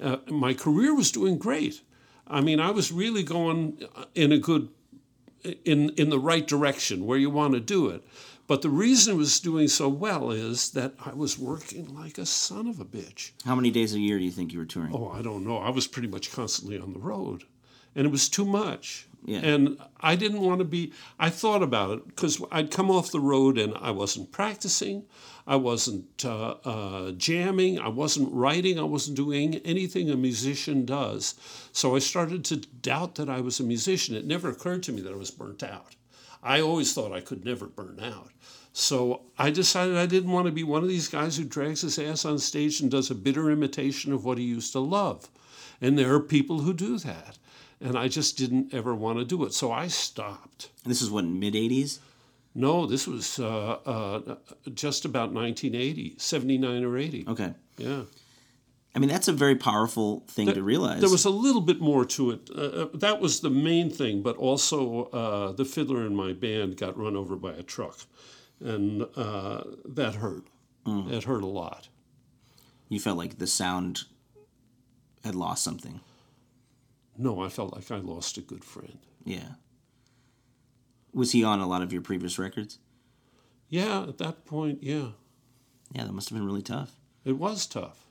Uh, 0.00 0.18
my 0.28 0.54
career 0.54 0.94
was 0.94 1.10
doing 1.12 1.38
great. 1.38 1.82
I 2.28 2.40
mean, 2.40 2.60
I 2.60 2.70
was 2.70 2.92
really 2.92 3.22
going 3.22 3.82
uh, 3.96 4.04
in 4.14 4.32
a 4.32 4.38
good 4.38 4.68
in 5.64 5.90
in 5.90 6.10
the 6.10 6.18
right 6.18 6.46
direction 6.46 7.06
where 7.06 7.18
you 7.18 7.30
want 7.30 7.54
to 7.54 7.60
do 7.60 7.88
it. 7.88 8.04
But 8.46 8.62
the 8.62 8.70
reason 8.70 9.14
it 9.14 9.18
was 9.18 9.40
doing 9.40 9.68
so 9.68 9.90
well 9.90 10.30
is 10.30 10.70
that 10.70 10.94
I 11.04 11.12
was 11.12 11.38
working 11.38 11.94
like 11.94 12.16
a 12.16 12.24
son 12.24 12.66
of 12.66 12.80
a 12.80 12.84
bitch. 12.84 13.32
How 13.44 13.54
many 13.54 13.70
days 13.70 13.94
a 13.94 14.00
year 14.00 14.18
do 14.18 14.24
you 14.24 14.30
think 14.30 14.54
you 14.54 14.58
were 14.58 14.64
touring? 14.64 14.94
Oh, 14.94 15.10
I 15.10 15.20
don't 15.20 15.44
know. 15.44 15.58
I 15.58 15.68
was 15.68 15.86
pretty 15.86 16.08
much 16.08 16.32
constantly 16.32 16.78
on 16.78 16.94
the 16.94 16.98
road, 16.98 17.44
and 17.94 18.06
it 18.06 18.10
was 18.10 18.28
too 18.28 18.46
much. 18.46 19.06
Yeah. 19.24 19.40
And 19.40 19.78
I 20.00 20.16
didn't 20.16 20.40
want 20.40 20.60
to 20.60 20.64
be. 20.64 20.92
I 21.18 21.28
thought 21.28 21.62
about 21.62 21.90
it 21.90 22.06
because 22.08 22.42
I'd 22.50 22.70
come 22.70 22.90
off 22.90 23.10
the 23.10 23.20
road 23.20 23.58
and 23.58 23.74
I 23.76 23.90
wasn't 23.90 24.32
practicing, 24.32 25.04
I 25.48 25.56
wasn't 25.56 26.26
uh, 26.26 26.56
uh, 26.62 27.12
jamming, 27.12 27.78
I 27.78 27.88
wasn't 27.88 28.30
writing, 28.34 28.78
I 28.78 28.82
wasn't 28.82 29.16
doing 29.16 29.54
anything 29.64 30.10
a 30.10 30.16
musician 30.16 30.84
does. 30.84 31.36
So 31.72 31.96
I 31.96 32.00
started 32.00 32.44
to 32.44 32.56
doubt 32.56 33.14
that 33.14 33.30
I 33.30 33.40
was 33.40 33.58
a 33.58 33.64
musician. 33.64 34.14
It 34.14 34.26
never 34.26 34.50
occurred 34.50 34.82
to 34.82 34.92
me 34.92 35.00
that 35.00 35.12
I 35.14 35.16
was 35.16 35.30
burnt 35.30 35.62
out. 35.62 35.96
I 36.42 36.60
always 36.60 36.92
thought 36.92 37.12
I 37.12 37.22
could 37.22 37.46
never 37.46 37.64
burn 37.64 37.98
out. 37.98 38.28
So 38.74 39.22
I 39.38 39.48
decided 39.48 39.96
I 39.96 40.04
didn't 40.04 40.32
want 40.32 40.44
to 40.46 40.52
be 40.52 40.64
one 40.64 40.82
of 40.82 40.88
these 40.90 41.08
guys 41.08 41.38
who 41.38 41.44
drags 41.44 41.80
his 41.80 41.98
ass 41.98 42.26
on 42.26 42.38
stage 42.38 42.82
and 42.82 42.90
does 42.90 43.10
a 43.10 43.14
bitter 43.14 43.50
imitation 43.50 44.12
of 44.12 44.26
what 44.26 44.36
he 44.36 44.44
used 44.44 44.72
to 44.72 44.80
love. 44.80 45.30
And 45.80 45.98
there 45.98 46.12
are 46.12 46.20
people 46.20 46.60
who 46.60 46.74
do 46.74 46.98
that. 46.98 47.38
And 47.80 47.96
I 47.96 48.08
just 48.08 48.36
didn't 48.36 48.74
ever 48.74 48.94
want 48.94 49.18
to 49.18 49.24
do 49.24 49.44
it. 49.44 49.54
So 49.54 49.72
I 49.72 49.86
stopped. 49.86 50.68
And 50.84 50.90
this 50.90 51.00
is 51.00 51.10
what 51.10 51.24
mid 51.24 51.54
'80s. 51.54 52.00
No, 52.58 52.86
this 52.86 53.06
was 53.06 53.38
uh, 53.38 53.78
uh, 53.86 54.34
just 54.74 55.04
about 55.04 55.32
1980, 55.32 56.16
79 56.18 56.84
or 56.84 56.98
80. 56.98 57.24
Okay. 57.28 57.54
Yeah. 57.76 58.02
I 58.96 58.98
mean, 58.98 59.08
that's 59.08 59.28
a 59.28 59.32
very 59.32 59.54
powerful 59.54 60.24
thing 60.26 60.52
to 60.52 60.62
realize. 60.64 61.00
There 61.00 61.08
was 61.08 61.24
a 61.24 61.30
little 61.30 61.60
bit 61.60 61.80
more 61.80 62.04
to 62.06 62.32
it. 62.32 62.50
Uh, 62.52 62.60
uh, 62.60 62.88
that 62.94 63.20
was 63.20 63.40
the 63.40 63.50
main 63.50 63.90
thing, 63.90 64.22
but 64.22 64.36
also 64.36 65.04
uh, 65.04 65.52
the 65.52 65.64
fiddler 65.64 66.04
in 66.04 66.16
my 66.16 66.32
band 66.32 66.76
got 66.76 66.98
run 66.98 67.14
over 67.14 67.36
by 67.36 67.52
a 67.52 67.62
truck. 67.62 68.00
And 68.58 69.06
uh, 69.14 69.62
that 69.84 70.16
hurt. 70.16 70.42
It 70.84 71.24
hurt 71.24 71.44
a 71.44 71.46
lot. 71.46 71.88
you 72.88 72.98
felt 72.98 73.18
like 73.18 73.38
the 73.38 73.46
sound 73.46 74.04
had 75.22 75.36
lost 75.36 75.62
something. 75.62 76.00
No, 77.16 77.40
I 77.44 77.50
felt 77.50 77.74
like 77.74 77.88
I 77.92 77.98
lost 77.98 78.36
a 78.36 78.40
good 78.40 78.64
friend. 78.64 78.98
Yeah. 79.24 79.50
Was 81.12 81.32
he 81.32 81.42
on 81.42 81.60
a 81.60 81.66
lot 81.66 81.82
of 81.82 81.92
your 81.92 82.02
previous 82.02 82.38
records? 82.38 82.78
Yeah, 83.68 84.02
at 84.02 84.18
that 84.18 84.44
point, 84.44 84.82
yeah. 84.82 85.08
Yeah, 85.92 86.04
that 86.04 86.12
must 86.12 86.28
have 86.28 86.38
been 86.38 86.46
really 86.46 86.62
tough. 86.62 86.92
It 87.24 87.38
was 87.38 87.66
tough. 87.66 88.04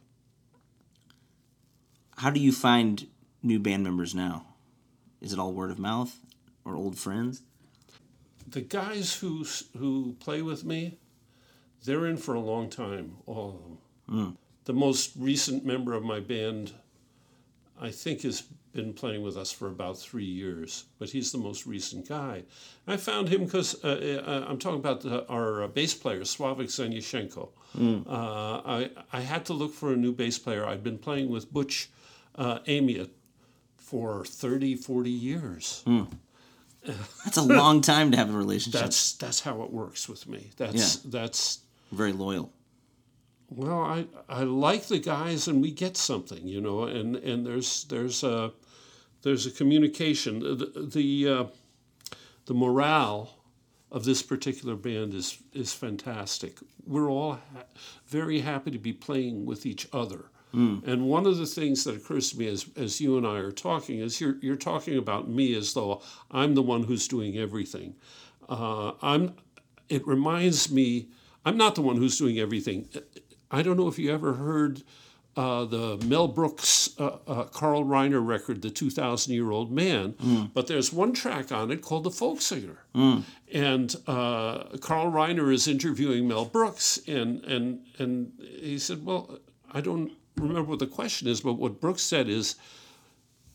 How 2.18 2.30
do 2.30 2.40
you 2.40 2.52
find 2.52 3.08
new 3.44 3.60
band 3.60 3.84
members 3.84 4.16
now? 4.16 4.46
Is 5.22 5.34
it 5.34 5.40
all 5.40 5.54
word 5.54 5.72
of 5.72 5.80
mouth 5.80 6.18
or 6.66 6.76
old 6.76 6.98
friends? 6.98 7.42
The 8.48 8.62
guys 8.62 9.16
who 9.16 9.46
who 9.78 10.16
play 10.20 10.42
with 10.42 10.64
me, 10.64 10.98
they're 11.84 12.08
in 12.08 12.18
for 12.18 12.34
a 12.34 12.40
long 12.40 12.70
time. 12.70 13.18
All 13.26 13.50
of 13.50 13.64
them. 13.64 13.78
Hmm. 14.10 14.36
The 14.66 14.74
most 14.74 15.12
recent 15.18 15.66
member 15.66 15.94
of 15.94 16.04
my 16.04 16.20
band, 16.20 16.74
I 17.80 17.90
think, 17.90 18.22
has 18.22 18.44
been 18.78 18.94
playing 18.94 19.24
with 19.24 19.36
us 19.38 19.52
for 19.52 19.68
about 19.68 19.98
three 19.98 20.32
years, 20.44 20.86
but 21.00 21.10
he's 21.10 21.32
the 21.32 21.38
most 21.40 21.66
recent 21.66 22.08
guy. 22.08 22.44
I 22.86 22.96
found 22.98 23.28
him 23.28 23.44
because 23.46 23.84
uh, 23.84 24.24
uh, 24.26 24.46
I'm 24.48 24.60
talking 24.60 24.80
about 24.80 25.02
the, 25.02 25.26
our 25.28 25.64
uh, 25.64 25.68
bass 25.68 25.96
player, 25.96 26.22
Suavek 26.22 26.70
Zaniesienko. 26.70 27.50
Uh, 28.08 28.62
I, 28.78 28.90
I 29.12 29.22
had 29.22 29.46
to 29.46 29.54
look 29.54 29.74
for 29.74 29.94
a 29.94 29.98
new 29.98 30.14
bass 30.14 30.38
player. 30.38 30.64
I'd 30.64 30.84
been 30.84 31.00
playing 31.00 31.30
with 31.30 31.52
Butch 31.52 31.90
uh, 32.36 32.60
Amiot 32.68 33.10
for 33.78 34.24
30, 34.24 34.76
40 34.76 35.10
years. 35.10 35.84
That's 37.26 37.38
a 37.38 37.42
long 37.62 37.82
time 37.82 38.12
to 38.12 38.18
have 38.18 38.30
a 38.30 38.38
relationship. 38.38 38.80
That's 38.82 39.14
that's 39.14 39.42
how 39.42 39.64
it 39.64 39.72
works 39.72 40.08
with 40.08 40.28
me. 40.28 40.52
That's 40.58 40.98
that's 40.98 41.60
very 41.92 42.14
loyal. 42.14 42.52
well, 43.50 43.82
I 43.82 44.06
I 44.30 44.44
like 44.44 44.88
the 44.88 45.00
guys 45.00 45.48
and 45.48 45.62
we 45.62 45.72
get 45.72 45.98
something, 45.98 46.48
you 46.48 46.62
know, 46.62 46.84
and 46.84 47.16
and 47.16 47.46
there's 47.46 47.86
there's 47.86 48.24
a 48.24 48.52
there's 49.22 49.46
a 49.46 49.52
communication. 49.52 50.40
The 50.40 50.90
the, 50.92 51.30
uh, 51.30 51.46
the 52.46 52.54
morale 52.54 53.36
of 53.92 54.04
this 54.04 54.22
particular 54.22 54.76
band 54.76 55.14
is 55.14 55.38
is 55.54 55.74
fantastic. 55.74 56.60
We're 56.86 57.10
all 57.10 57.34
ha- 57.34 57.64
very 58.08 58.40
happy 58.40 58.72
to 58.72 58.80
be 58.80 58.94
playing 58.94 59.46
with 59.46 59.66
each 59.66 59.88
other. 59.92 60.26
And 60.54 61.08
one 61.08 61.28
of 61.28 61.38
the 61.38 61.46
things 61.46 61.84
that 61.84 61.98
occurs 61.98 62.32
to 62.32 62.40
me 62.40 62.48
as, 62.48 62.66
as 62.76 63.00
you 63.00 63.18
and 63.18 63.28
I 63.28 63.38
are 63.38 63.52
talking 63.52 64.00
is 64.00 64.20
you're, 64.20 64.38
you're 64.42 64.56
talking 64.56 64.98
about 64.98 65.30
me 65.30 65.54
as 65.54 65.74
though 65.74 66.02
I'm 66.32 66.56
the 66.56 66.64
one 66.64 66.84
who's 66.84 67.08
doing 67.08 67.38
everything. 67.38 67.96
Uh, 68.50 68.94
I'm, 69.04 69.36
it 69.88 70.08
reminds 70.08 70.72
me, 70.72 71.10
I'm 71.46 71.58
not 71.58 71.76
the 71.76 71.84
one 71.84 71.98
who's 71.98 72.18
doing 72.18 72.40
everything. 72.40 72.90
I 73.52 73.62
don't 73.62 73.78
know 73.78 73.88
if 73.88 74.00
you 74.00 74.12
ever 74.12 74.34
heard 74.34 74.82
uh, 75.38 75.64
the 75.66 75.98
Mel 76.06 76.28
Brooks 76.28 76.90
uh, 77.00 77.18
uh, 77.28 77.44
Carl 77.46 77.86
Reiner 77.86 78.26
record, 78.26 78.62
The 78.62 78.70
2,000 78.72 79.34
Year 79.34 79.52
Old 79.52 79.72
Man, 79.72 80.50
but 80.54 80.68
there's 80.68 80.92
one 80.92 81.14
track 81.14 81.52
on 81.52 81.72
it 81.72 81.82
called 81.82 82.04
The 82.04 82.12
Folk 82.12 82.42
Singer. 82.42 82.80
And 83.54 83.96
uh, 84.08 84.78
Carl 84.82 85.12
Reiner 85.12 85.54
is 85.54 85.68
interviewing 85.68 86.28
Mel 86.28 86.46
Brooks, 86.46 87.00
and, 87.08 87.44
and, 87.46 87.80
and 88.00 88.32
he 88.40 88.78
said, 88.80 89.06
Well, 89.06 89.40
I 89.72 89.80
don't 89.82 90.12
remember 90.36 90.72
what 90.72 90.80
the 90.80 90.88
question 90.88 91.28
is, 91.28 91.42
but 91.42 91.54
what 91.54 91.80
Brooks 91.80 92.02
said 92.04 92.28
is, 92.28 92.56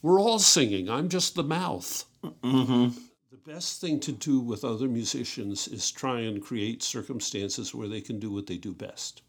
We're 0.02 0.20
all 0.20 0.38
singing, 0.38 0.88
I'm 0.88 1.08
just 1.08 1.34
the 1.34 1.42
mouth. 1.44 2.04
The 3.32 3.50
best 3.52 3.80
thing 3.80 3.98
to 4.00 4.12
do 4.12 4.38
with 4.38 4.64
other 4.64 4.86
musicians 4.88 5.66
is 5.66 5.90
try 5.90 6.20
and 6.20 6.40
create 6.40 6.82
circumstances 6.82 7.74
where 7.74 7.88
they 7.88 8.00
can 8.00 8.20
do 8.20 8.30
what 8.30 8.46
they 8.46 8.56
do 8.56 8.72
best. 8.72 9.22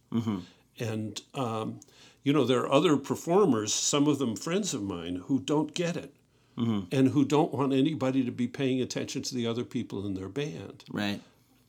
And, 0.80 1.20
um, 1.34 1.80
you 2.24 2.34
know, 2.34 2.46
there 2.46 2.62
are 2.62 2.72
other 2.72 2.98
performers, 2.98 3.74
some 3.74 4.08
of 4.08 4.18
them 4.18 4.36
friends 4.36 4.74
of 4.74 4.82
mine, 4.82 5.24
who 5.28 5.40
don't 5.40 5.74
get 5.74 5.98
it 5.98 6.16
and 6.56 7.10
who 7.10 7.26
don't 7.26 7.54
want 7.54 7.74
anybody 7.74 8.24
to 8.24 8.32
be 8.32 8.48
paying 8.48 8.82
attention 8.82 9.22
to 9.24 9.36
the 9.36 9.48
other 9.48 9.64
people 9.64 10.06
in 10.06 10.14
their 10.14 10.30
band. 10.30 10.84
Right. 10.92 11.20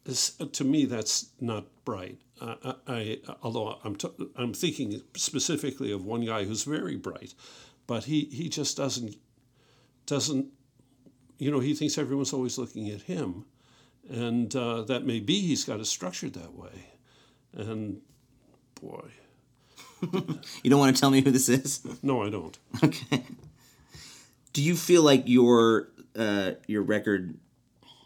This, 0.05 0.31
to 0.31 0.65
me, 0.65 0.85
that's 0.85 1.31
not 1.41 1.65
bright. 1.85 2.19
I, 2.41 2.57
I, 2.65 2.75
I 2.87 3.19
although 3.43 3.79
I'm 3.83 3.97
t- 3.97 4.11
I'm 4.37 4.53
thinking 4.53 5.01
specifically 5.17 5.91
of 5.93 6.05
one 6.05 6.25
guy 6.27 6.45
who's 6.45 6.65
very 6.65 6.97
bright, 6.97 7.33
but 7.87 8.05
he, 8.05 8.27
he 8.27 8.49
just 8.49 8.77
doesn't 8.77 9.17
doesn't 10.05 10.49
you 11.39 11.51
know 11.51 11.61
he 11.61 11.75
thinks 11.75 11.97
everyone's 11.97 12.35
always 12.35 12.59
looking 12.59 12.91
at 12.91 13.03
him, 13.03 13.47
and 14.11 14.55
uh, 14.55 14.83
that 14.83 15.07
may 15.07 15.21
be 15.21 15.41
he's 15.41 15.65
got 15.65 15.81
it 15.81 15.87
structured 15.87 16.35
that 16.35 16.53
way, 16.53 16.91
and 17.55 18.03
boy, 18.79 19.09
You 20.63 20.71
don't 20.71 20.79
want 20.79 20.95
to 20.95 21.01
tell 21.01 21.11
me 21.11 21.21
who 21.21 21.31
this 21.31 21.49
is? 21.49 21.81
no, 22.03 22.23
I 22.23 22.31
don't. 22.31 22.57
Okay. 22.83 23.25
Do 24.53 24.63
you 24.63 24.77
feel 24.77 25.03
like 25.03 25.25
your 25.27 25.89
uh, 26.17 26.53
your 26.67 26.83
record, 26.83 27.37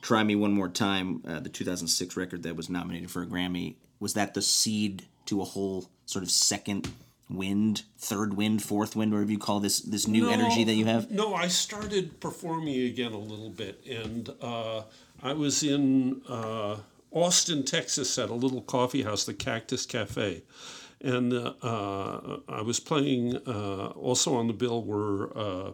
"Try 0.02 0.22
Me 0.22 0.34
One 0.34 0.52
More 0.52 0.68
Time," 0.68 1.22
uh, 1.26 1.40
the 1.40 1.48
2006 1.48 2.16
record 2.16 2.42
that 2.44 2.56
was 2.56 2.70
nominated 2.70 3.10
for 3.10 3.22
a 3.22 3.26
Grammy, 3.26 3.76
was 4.00 4.14
that 4.14 4.34
the 4.34 4.42
seed 4.42 5.06
to 5.26 5.40
a 5.42 5.44
whole 5.44 5.90
sort 6.06 6.22
of 6.22 6.30
second 6.30 6.88
wind, 7.28 7.82
third 7.98 8.34
wind, 8.34 8.62
fourth 8.62 8.96
wind, 8.96 9.12
whatever 9.12 9.30
you 9.30 9.38
call 9.38 9.60
this 9.60 9.80
this 9.80 10.06
new 10.06 10.30
energy 10.30 10.64
that 10.64 10.74
you 10.74 10.86
have? 10.86 11.10
No, 11.10 11.34
I 11.34 11.48
started 11.48 12.20
performing 12.20 12.80
again 12.82 13.12
a 13.12 13.18
little 13.18 13.50
bit, 13.50 13.84
and 13.86 14.30
uh, 14.40 14.82
I 15.22 15.32
was 15.34 15.62
in 15.62 16.22
uh, 16.28 16.76
Austin, 17.10 17.64
Texas, 17.64 18.18
at 18.18 18.30
a 18.30 18.34
little 18.34 18.62
coffee 18.62 19.02
house, 19.02 19.24
the 19.24 19.34
Cactus 19.34 19.84
Cafe, 19.86 20.42
and 21.00 21.32
uh, 21.32 22.38
I 22.48 22.62
was 22.62 22.80
playing. 22.80 23.36
Uh, 23.46 23.88
also 23.88 24.34
on 24.34 24.46
the 24.46 24.52
bill 24.52 24.84
were. 24.84 25.36
Uh, 25.36 25.72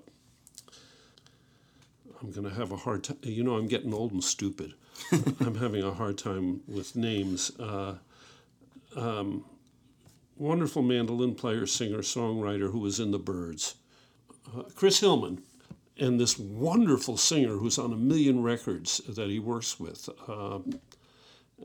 I'm 2.20 2.30
going 2.30 2.48
to 2.48 2.54
have 2.54 2.72
a 2.72 2.76
hard 2.76 3.04
time. 3.04 3.18
You 3.22 3.44
know, 3.44 3.56
I'm 3.56 3.68
getting 3.68 3.92
old 3.92 4.12
and 4.12 4.24
stupid. 4.24 4.72
I'm 5.12 5.56
having 5.56 5.82
a 5.82 5.92
hard 5.92 6.16
time 6.16 6.62
with 6.66 6.96
names. 6.96 7.52
Uh, 7.58 7.96
um, 8.96 9.44
wonderful 10.36 10.82
mandolin 10.82 11.34
player, 11.34 11.66
singer, 11.66 11.98
songwriter 11.98 12.70
who 12.70 12.78
was 12.78 12.98
in 12.98 13.10
the 13.10 13.18
Byrds. 13.18 13.74
Uh, 14.56 14.62
Chris 14.74 15.00
Hillman, 15.00 15.42
and 15.98 16.18
this 16.18 16.38
wonderful 16.38 17.16
singer 17.18 17.56
who's 17.56 17.78
on 17.78 17.92
a 17.92 17.96
million 17.96 18.42
records 18.42 19.02
that 19.08 19.28
he 19.28 19.38
works 19.38 19.78
with. 19.78 20.08
Um, 20.26 20.80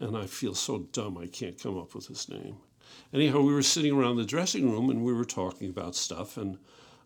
and 0.01 0.17
I 0.17 0.25
feel 0.25 0.55
so 0.55 0.79
dumb 0.91 1.17
I 1.17 1.27
can't 1.27 1.61
come 1.61 1.77
up 1.77 1.95
with 1.95 2.07
his 2.07 2.27
name. 2.29 2.57
Anyhow, 3.13 3.41
we 3.41 3.53
were 3.53 3.63
sitting 3.63 3.93
around 3.93 4.17
the 4.17 4.25
dressing 4.25 4.71
room 4.71 4.89
and 4.89 5.03
we 5.03 5.13
were 5.13 5.25
talking 5.25 5.69
about 5.69 5.95
stuff, 5.95 6.38
and 6.38 6.57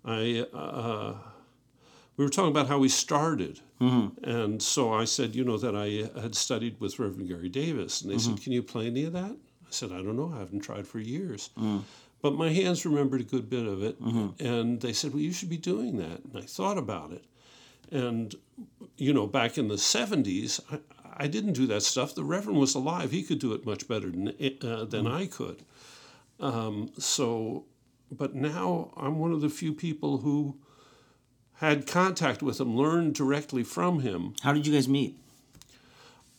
I. 0.06 0.46
Uh, 0.54 1.16
we 2.16 2.24
were 2.24 2.30
talking 2.30 2.52
about 2.52 2.68
how 2.68 2.78
we 2.78 2.90
started. 2.90 3.60
Mm-hmm. 3.82 4.24
And 4.24 4.62
so 4.62 4.94
I 4.94 5.06
said, 5.06 5.34
you 5.36 5.44
know, 5.44 5.58
that 5.58 5.76
I 5.76 6.20
had 6.22 6.36
studied 6.36 6.80
with 6.80 7.00
Reverend 7.00 7.28
Gary 7.28 7.50
Davis. 7.50 8.02
And 8.02 8.12
they 8.12 8.18
said, 8.18 8.34
mm-hmm. 8.34 8.44
Can 8.44 8.54
you 8.54 8.62
play 8.62 8.86
any 8.86 9.04
of 9.06 9.14
that? 9.14 9.32
I 9.32 9.72
said, 9.72 9.92
I 9.92 9.96
don't 9.96 10.16
know. 10.16 10.32
I 10.36 10.40
haven't 10.40 10.60
tried 10.60 10.88
for 10.88 11.00
years. 11.00 11.50
Mm-hmm. 11.58 11.80
But 12.22 12.36
my 12.36 12.50
hands 12.50 12.86
remembered 12.86 13.22
a 13.22 13.26
good 13.26 13.50
bit 13.50 13.66
of 13.66 13.84
it. 13.84 14.00
And 14.40 14.80
they 14.80 14.94
said, 14.94 15.12
Well, 15.14 15.22
you 15.22 15.34
should 15.34 15.50
be 15.50 15.58
doing 15.58 15.98
that. 15.98 16.24
And 16.24 16.38
I 16.38 16.42
thought 16.42 16.78
about 16.78 17.12
it. 17.12 17.26
And, 17.92 18.34
you 18.98 19.14
know, 19.14 19.28
back 19.28 19.58
in 19.58 19.68
the 19.68 19.76
70s, 19.76 20.62
I, 20.72 20.80
I 21.18 21.28
didn't 21.28 21.54
do 21.54 21.68
that 21.68 21.84
stuff. 21.84 22.16
The 22.16 22.24
Reverend 22.24 22.60
was 22.60 22.76
alive. 22.76 23.12
He 23.12 23.24
could 23.24 23.40
do 23.40 23.52
it 23.54 23.66
much 23.66 23.90
better 23.90 24.10
than, 24.10 24.34
uh, 24.64 24.86
than 24.86 25.06
I 25.06 25.26
could. 25.26 25.64
Um, 26.40 26.92
so, 26.98 27.66
but 28.12 28.36
now 28.36 28.94
I'm 28.98 29.20
one 29.20 29.32
of 29.32 29.42
the 29.42 29.50
few 29.50 29.74
people 29.74 30.20
who 30.20 30.58
had 31.58 31.88
contact 31.88 32.42
with 32.44 32.60
him, 32.60 32.76
learned 32.76 33.16
directly 33.16 33.64
from 33.64 34.00
him. 34.02 34.34
How 34.42 34.52
did 34.54 34.68
you 34.68 34.74
guys 34.74 34.88
meet? 34.90 35.18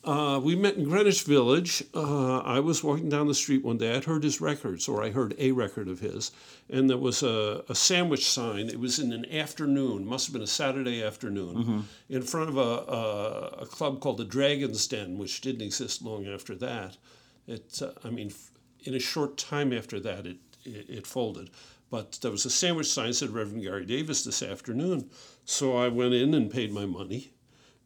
Uh, 0.02 0.38
we 0.38 0.54
met 0.54 0.74
in 0.76 0.84
Greenwich 0.84 1.22
Village. 1.22 1.82
Uh, 1.94 2.40
I 2.40 2.60
was 2.60 2.84
walking 2.84 3.08
down 3.08 3.26
the 3.26 3.34
street 3.34 3.64
one 3.64 3.78
day. 3.78 3.94
I'd 3.96 4.04
heard 4.04 4.22
his 4.22 4.38
records, 4.38 4.86
or 4.86 5.02
I 5.02 5.08
heard 5.08 5.34
a 5.38 5.52
record 5.52 5.88
of 5.88 6.00
his, 6.00 6.30
and 6.68 6.90
there 6.90 6.98
was 6.98 7.22
a, 7.22 7.64
a 7.70 7.74
sandwich 7.74 8.26
sign. 8.28 8.68
It 8.68 8.78
was 8.78 8.98
in 8.98 9.14
an 9.14 9.24
afternoon, 9.32 10.04
must 10.04 10.26
have 10.26 10.34
been 10.34 10.42
a 10.42 10.46
Saturday 10.46 11.02
afternoon, 11.02 11.86
in 12.10 12.20
front 12.20 12.50
of 12.50 12.58
a, 12.58 12.60
a, 12.60 13.62
a 13.62 13.66
club 13.66 14.00
called 14.00 14.18
the 14.18 14.26
Dragon's 14.26 14.86
Den, 14.86 15.16
which 15.16 15.40
didn't 15.40 15.62
exist 15.62 16.02
long 16.02 16.26
after 16.26 16.54
that. 16.56 16.98
It, 17.46 17.80
uh, 17.80 17.92
I 18.04 18.10
mean, 18.10 18.26
f- 18.26 18.50
in 18.84 18.94
a 18.94 19.00
short 19.00 19.36
time 19.36 19.72
after 19.72 19.98
that, 20.00 20.26
it, 20.26 20.38
it, 20.64 20.88
it 20.88 21.06
folded. 21.06 21.50
But 21.90 22.18
there 22.22 22.30
was 22.30 22.44
a 22.44 22.50
sandwich 22.50 22.88
sign 22.88 23.08
that 23.08 23.14
said 23.14 23.30
Reverend 23.30 23.62
Gary 23.62 23.84
Davis 23.84 24.24
this 24.24 24.42
afternoon. 24.42 25.10
So 25.44 25.76
I 25.76 25.88
went 25.88 26.14
in 26.14 26.34
and 26.34 26.50
paid 26.50 26.72
my 26.72 26.86
money 26.86 27.32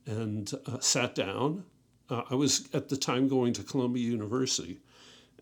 and 0.07 0.51
uh, 0.67 0.79
sat 0.81 1.15
down. 1.15 1.65
Uh, 2.09 2.23
I 2.31 2.35
was 2.35 2.69
at 2.73 2.89
the 2.89 2.97
time 2.97 3.29
going 3.29 3.53
to 3.55 3.63
Columbia 3.63 4.09
University 4.09 4.79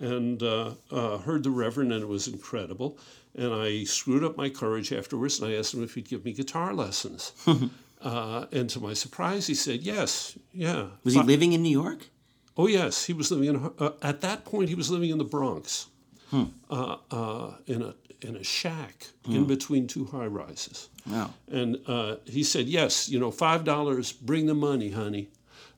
and 0.01 0.42
uh, 0.42 0.73
uh, 0.90 1.19
heard 1.19 1.42
the 1.42 1.51
Reverend, 1.51 1.92
and 1.92 2.03
it 2.03 2.09
was 2.09 2.29
incredible. 2.29 2.99
And 3.35 3.53
I 3.53 3.85
screwed 3.85 4.25
up 4.25 4.37
my 4.37 4.49
courage 4.49 4.92
afterwards, 4.92 5.40
and 5.40 5.51
I 5.51 5.57
asked 5.57 5.75
him 5.75 5.83
if 5.83 5.95
he'd 5.95 6.09
give 6.09 6.25
me 6.25 6.33
guitar 6.33 6.75
lessons. 6.75 7.33
uh, 8.03 8.47
and 8.53 8.69
to 8.71 8.81
my 8.81 8.95
surprise, 8.95 9.47
he 9.47 9.55
said, 9.55 9.83
"Yes, 9.83 10.37
yeah." 10.53 10.88
Was 11.05 11.14
he 11.14 11.23
living 11.23 11.53
in 11.53 11.62
New 11.62 11.71
York? 11.71 12.09
Oh 12.57 12.66
yes, 12.66 13.05
he 13.05 13.12
was 13.12 13.31
living 13.31 13.49
in. 13.49 13.71
Uh, 13.79 13.90
at 14.03 14.21
that 14.23 14.45
point, 14.45 14.69
he 14.69 14.75
was 14.75 14.90
living 14.90 15.11
in 15.11 15.19
the 15.19 15.25
Bronx, 15.25 15.87
uh, 16.33 16.97
uh, 17.11 17.51
in 17.66 17.83
a 17.83 17.95
in 18.23 18.37
a 18.37 18.42
shack 18.42 19.09
in 19.29 19.45
between 19.45 19.87
two 19.87 20.07
high 20.07 20.27
rises. 20.27 20.88
Wow. 21.07 21.31
And 21.51 21.79
uh, 21.87 22.16
he 22.25 22.42
said, 22.42 22.66
"Yes, 22.66 23.09
you 23.09 23.19
know, 23.21 23.31
five 23.31 23.64
dollars. 23.64 24.12
Bring 24.12 24.47
the 24.47 24.55
money, 24.55 24.90
honey." 24.90 25.29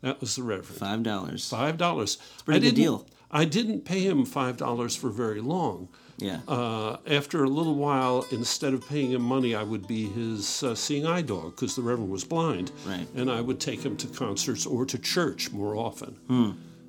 That 0.03 0.21
was 0.21 0.37
the 0.37 0.45
Reverend. 0.45 0.79
Five 0.79 1.03
dollars. 1.03 1.51
Five 1.51 1.77
dollars. 1.79 2.19
pretty 2.45 2.59
I 2.59 2.61
good 2.61 2.77
didn't- 2.77 2.77
deal. 2.77 3.07
I 3.31 3.45
didn't 3.45 3.85
pay 3.85 4.01
him 4.01 4.25
five 4.25 4.57
dollars 4.57 4.97
for 4.97 5.11
very 5.11 5.43
long, 5.43 5.89
Yeah. 6.17 6.41
Uh, 6.49 6.97
after 7.07 7.45
a 7.45 7.49
little 7.49 7.75
while, 7.75 8.25
instead 8.31 8.73
of 8.73 8.89
paying 8.89 9.11
him 9.13 9.21
money, 9.21 9.55
I 9.55 9.63
would 9.65 9.87
be 9.87 10.07
his 10.07 10.63
uh, 10.63 10.75
seeing 10.75 11.05
eye 11.05 11.21
dog 11.21 11.55
because 11.55 11.77
the 11.77 11.83
Reverend 11.83 12.11
was 12.11 12.25
blind. 12.25 12.73
Right. 12.87 13.07
And 13.15 13.31
I 13.31 13.43
would 13.43 13.61
take 13.61 13.83
him 13.85 13.99
to 13.99 14.07
concerts 14.07 14.65
or 14.65 14.87
to 14.87 14.99
church 14.99 15.51
more 15.53 15.77
often. 15.77 16.17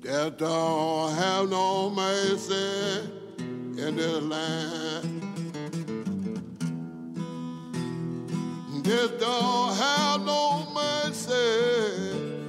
That 0.02 0.38
don't 0.38 1.14
have 1.14 1.50
no 1.50 1.90
mercy 1.90 2.54
in 3.76 3.96
this 3.96 4.22
land. 4.22 5.22
This 8.82 9.10
don't 9.20 9.76
have 9.76 10.24
no 10.24 10.66
mercy 10.74 11.34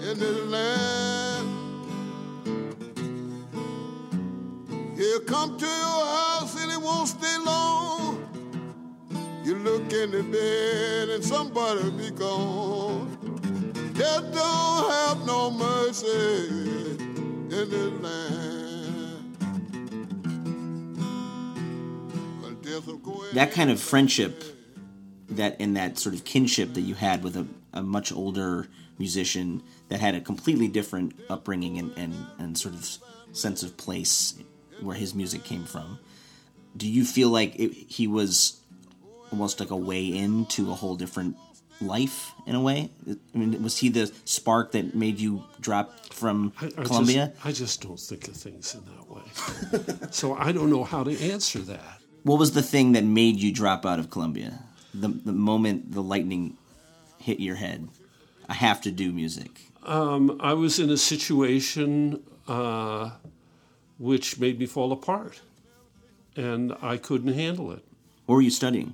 in 0.10 0.18
this 0.18 0.46
land. 0.48 1.48
He'll 4.96 5.20
come 5.20 5.58
to 5.58 5.66
your 5.66 6.06
house 6.06 6.56
and 6.58 6.72
he 6.72 6.78
won't 6.78 7.10
stay 7.10 7.38
long. 7.46 8.30
You 9.44 9.56
look 9.56 9.92
in 9.92 10.12
the 10.12 10.24
bed 10.24 11.10
and 11.10 11.22
somebody 11.22 11.92
be 11.92 12.12
gone. 12.12 13.10
That 13.96 14.32
don't 14.32 14.90
have 14.90 15.26
no 15.28 15.52
mercy 15.52 16.72
that 23.34 23.52
kind 23.52 23.70
of 23.70 23.80
friendship 23.80 24.44
that 25.30 25.58
and 25.60 25.76
that 25.76 26.00
sort 26.00 26.16
of 26.16 26.24
kinship 26.24 26.74
that 26.74 26.82
you 26.82 26.96
had 26.96 27.24
with 27.24 27.36
a, 27.36 27.46
a 27.74 27.84
much 27.84 28.14
older 28.14 28.68
musician 28.98 29.62
that 29.90 30.00
had 30.00 30.16
a 30.16 30.22
completely 30.22 30.70
different 30.70 31.14
upbringing 31.30 31.78
and, 31.78 31.92
and, 31.98 32.16
and 32.40 32.58
sort 32.58 32.74
of 32.74 32.98
sense 33.34 33.64
of 33.64 33.76
place 33.76 34.36
where 34.82 34.96
his 34.96 35.14
music 35.14 35.44
came 35.44 35.66
from 35.66 36.00
do 36.78 36.88
you 36.88 37.04
feel 37.04 37.30
like 37.30 37.60
it, 37.60 37.74
he 37.74 38.08
was 38.08 38.62
almost 39.32 39.60
like 39.60 39.72
a 39.72 39.76
way 39.76 40.06
into 40.06 40.72
a 40.72 40.74
whole 40.74 40.96
different 40.96 41.36
life 41.82 42.34
in 42.46 42.56
a 42.56 42.62
way 42.62 42.90
i 43.34 43.38
mean 43.38 43.62
was 43.64 43.78
he 43.78 43.90
the 43.90 44.12
spark 44.26 44.72
that 44.72 44.94
made 44.96 45.20
you 45.20 45.44
drop 45.60 46.14
from 46.14 46.54
I, 46.62 46.66
I 46.66 46.84
columbia 46.84 47.28
Just, 47.34 47.46
I 47.46 47.52
just 47.52 47.82
don't 47.82 48.00
think 48.00 48.28
of 48.28 48.36
things 48.36 48.76
in 48.76 48.82
that 48.86 49.10
way. 49.10 50.08
so 50.12 50.36
I 50.36 50.52
don't 50.52 50.70
know 50.70 50.84
how 50.84 51.04
to 51.04 51.18
answer 51.32 51.60
that. 51.60 52.00
what 52.24 52.38
was 52.40 52.52
the 52.52 52.62
thing 52.62 52.92
that 52.94 53.04
made 53.04 53.38
you 53.38 53.52
drop 53.52 53.86
out 53.86 54.00
of 54.00 54.10
Columbia? 54.10 54.60
The 54.94 55.08
the 55.08 55.34
moment 55.34 55.92
the 55.94 56.02
lightning 56.04 56.58
hit 57.20 57.40
your 57.40 57.56
head, 57.56 57.88
I 58.50 58.54
have 58.54 58.82
to 58.82 58.92
do 58.92 59.12
music. 59.12 59.52
Um, 59.84 60.38
I 60.40 60.54
was 60.54 60.80
in 60.80 60.90
a 60.90 60.98
situation 60.98 62.22
uh, 62.48 63.12
which 63.98 64.40
made 64.40 64.60
me 64.60 64.66
fall 64.66 64.92
apart, 64.92 65.42
and 66.36 66.76
I 66.82 66.98
couldn't 66.98 67.34
handle 67.34 67.72
it. 67.72 67.84
What 68.26 68.36
were 68.36 68.42
you 68.42 68.52
studying? 68.52 68.94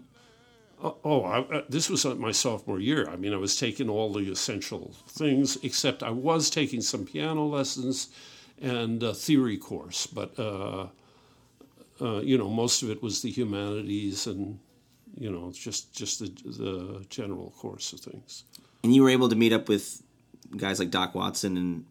Oh, 0.83 0.97
oh 1.03 1.23
I, 1.23 1.39
uh, 1.39 1.61
this 1.69 1.89
was 1.89 2.05
my 2.05 2.31
sophomore 2.31 2.79
year. 2.79 3.09
I 3.09 3.15
mean, 3.15 3.33
I 3.33 3.37
was 3.37 3.57
taking 3.57 3.89
all 3.89 4.13
the 4.13 4.31
essential 4.31 4.93
things, 5.07 5.57
except 5.63 6.03
I 6.03 6.11
was 6.11 6.49
taking 6.49 6.81
some 6.81 7.05
piano 7.05 7.45
lessons 7.45 8.09
and 8.61 9.01
a 9.03 9.13
theory 9.13 9.57
course. 9.57 10.07
But 10.07 10.37
uh, 10.39 10.87
uh, 11.99 12.19
you 12.19 12.37
know, 12.37 12.49
most 12.49 12.83
of 12.83 12.91
it 12.91 13.01
was 13.01 13.21
the 13.21 13.31
humanities 13.31 14.27
and 14.27 14.59
you 15.17 15.31
know, 15.31 15.51
just 15.51 15.93
just 15.93 16.19
the 16.19 16.27
the 16.45 17.05
general 17.09 17.51
course 17.57 17.93
of 17.93 17.99
things. 17.99 18.43
And 18.83 18.93
you 18.93 19.03
were 19.03 19.09
able 19.09 19.29
to 19.29 19.35
meet 19.35 19.53
up 19.53 19.67
with 19.67 20.03
guys 20.55 20.79
like 20.79 20.91
Doc 20.91 21.15
Watson 21.15 21.57
and 21.57 21.85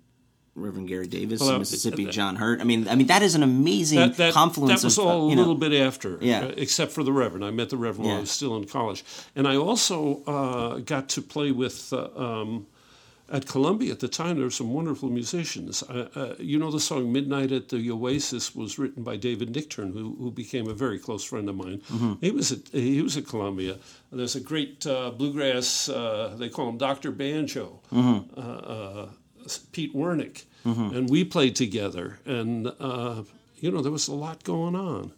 Reverend 0.57 0.89
Gary 0.89 1.07
Davis, 1.07 1.41
Well, 1.41 1.51
and 1.51 1.59
Mississippi 1.61 2.07
that- 2.07 2.13
John 2.13 2.37
Hurt. 2.37 2.61
I 2.61 2.65
mean, 2.65 2.89
I 2.89 2.95
mean 2.97 3.07
that 3.09 3.23
is 3.23 3.35
an 3.35 3.43
amazing 3.43 3.99
that, 3.99 4.17
that, 4.17 4.33
confluence 4.35 4.81
that 4.81 4.87
was 4.87 4.99
of 4.99 5.07
all 5.07 5.31
a 5.31 5.35
know, 5.35 5.41
little 5.43 5.55
bit 5.55 5.73
after, 5.73 6.19
Yeah. 6.21 6.47
uh, 6.47 6.53
except 6.57 6.93
for 6.93 7.03
the 7.05 7.13
Reverend. 7.13 7.45
I 7.45 7.51
met 7.51 7.71
the 7.71 7.77
Reverend 7.77 8.09
while 8.09 8.17
I 8.17 8.21
was 8.21 8.31
still 8.31 8.57
in 8.57 8.65
college, 8.67 9.05
and 9.35 9.47
I 9.47 9.57
also 9.57 10.23
uh, 10.27 10.79
got 10.79 11.09
to 11.11 11.23
play 11.23 11.51
with. 11.53 11.93
Uh, 11.93 12.09
um, 12.17 12.67
at 13.29 13.45
Columbia 13.45 13.91
at 13.91 13.99
the 13.99 14.07
time, 14.07 14.37
there 14.37 14.45
were 14.45 14.51
some 14.53 14.73
wonderful 14.73 15.09
musicians. 15.09 15.83
Uh, 15.83 16.09
uh, 16.15 16.35
you 16.39 16.61
know, 16.61 16.71
the 16.71 16.79
song 16.79 17.13
"Midnight 17.13 17.51
at 17.51 17.71
the 17.71 17.91
Oasis" 17.91 18.55
was 18.55 18.79
written 18.79 19.03
by 19.03 19.17
David 19.17 19.53
Nichtern, 19.53 19.93
who, 19.93 20.15
who 20.17 20.31
became 20.31 20.69
a 20.69 20.75
very 20.75 20.97
close 21.01 21.25
friend 21.25 21.49
of 21.49 21.57
mine. 21.57 21.83
Mm-hmm. 21.93 22.13
He 22.21 22.31
was 22.31 22.53
at 22.53 22.69
he 22.69 23.03
was 23.03 23.17
at 23.17 23.27
Columbia. 23.27 23.79
There's 24.13 24.37
a 24.37 24.41
great 24.41 24.87
uh, 24.87 25.11
bluegrass. 25.11 25.89
Uh, 25.89 26.37
they 26.39 26.49
call 26.49 26.69
him 26.69 26.79
Doctor 26.79 27.11
Banjo. 27.11 27.81
Mm-hmm. 27.93 29.11
Pete 29.73 29.95
Wernick, 29.95 30.45
and 30.65 31.09
we 31.11 31.25
played 31.25 31.55
together. 31.57 32.19
And 32.27 32.73
uh, 32.81 33.23
you 33.61 33.71
know, 33.71 33.81
there 33.83 33.93
was 33.93 34.09
a 34.09 34.15
lot 34.15 34.45
going 34.45 34.75
on. 34.75 35.13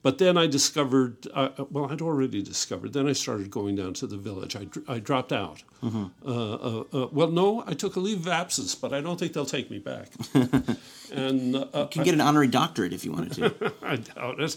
But 0.00 0.18
then 0.18 0.38
I 0.38 0.46
discovered, 0.46 1.26
uh, 1.34 1.48
well, 1.70 1.90
I'd 1.90 2.00
already 2.00 2.40
discovered. 2.40 2.92
Then 2.92 3.08
I 3.08 3.12
started 3.12 3.50
going 3.50 3.74
down 3.74 3.94
to 3.94 4.06
the 4.06 4.16
village. 4.16 4.54
I, 4.54 4.68
I 4.86 5.00
dropped 5.00 5.32
out. 5.32 5.64
Uh, 5.82 6.06
uh, 6.24 6.84
uh, 6.92 7.08
well, 7.10 7.28
no, 7.32 7.64
I 7.66 7.74
took 7.74 7.96
a 7.96 8.00
leave 8.00 8.20
of 8.20 8.28
absence, 8.28 8.76
but 8.76 8.92
I 8.94 9.00
don't 9.00 9.18
think 9.18 9.32
they'll 9.32 9.44
take 9.44 9.70
me 9.72 9.80
back. 9.80 10.08
and 11.12 11.56
uh, 11.56 11.66
You 11.74 11.88
can 11.90 12.04
get 12.04 12.14
an 12.14 12.20
honorary 12.20 12.46
doctorate 12.46 12.92
if 12.92 13.04
you 13.04 13.10
wanted 13.12 13.32
to. 13.32 13.72
I 13.82 13.96
doubt 13.96 14.40
it. 14.40 14.56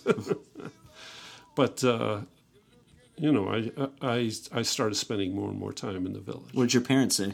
but 1.56 1.84
uh, 1.84 2.20
you 3.18 3.32
know, 3.32 3.50
I, 3.50 3.72
I 4.02 4.32
I 4.54 4.62
started 4.62 4.96
spending 4.96 5.36
more 5.36 5.50
and 5.50 5.58
more 5.60 5.74
time 5.74 6.06
in 6.06 6.14
the 6.14 6.20
village. 6.20 6.54
what 6.54 6.64
did 6.66 6.74
your 6.76 6.84
parents 6.84 7.16
say? 7.16 7.34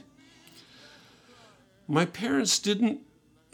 My 1.87 2.05
parents 2.05 2.59
didn't 2.59 3.01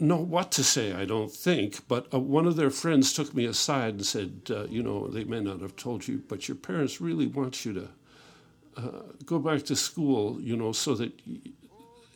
know 0.00 0.16
what 0.16 0.50
to 0.52 0.64
say, 0.64 0.92
I 0.92 1.04
don't 1.04 1.30
think, 1.30 1.86
but 1.86 2.12
uh, 2.12 2.18
one 2.18 2.46
of 2.46 2.56
their 2.56 2.70
friends 2.70 3.12
took 3.12 3.32
me 3.34 3.44
aside 3.44 3.94
and 3.94 4.06
said, 4.06 4.40
uh, 4.50 4.64
You 4.64 4.82
know, 4.82 5.06
they 5.08 5.24
may 5.24 5.40
not 5.40 5.60
have 5.60 5.76
told 5.76 6.08
you, 6.08 6.22
but 6.28 6.48
your 6.48 6.56
parents 6.56 7.00
really 7.00 7.26
want 7.26 7.64
you 7.64 7.72
to 7.74 7.88
uh, 8.76 9.02
go 9.24 9.38
back 9.38 9.62
to 9.64 9.76
school, 9.76 10.40
you 10.40 10.56
know, 10.56 10.72
so 10.72 10.94
that 10.96 11.12
y- 11.26 11.38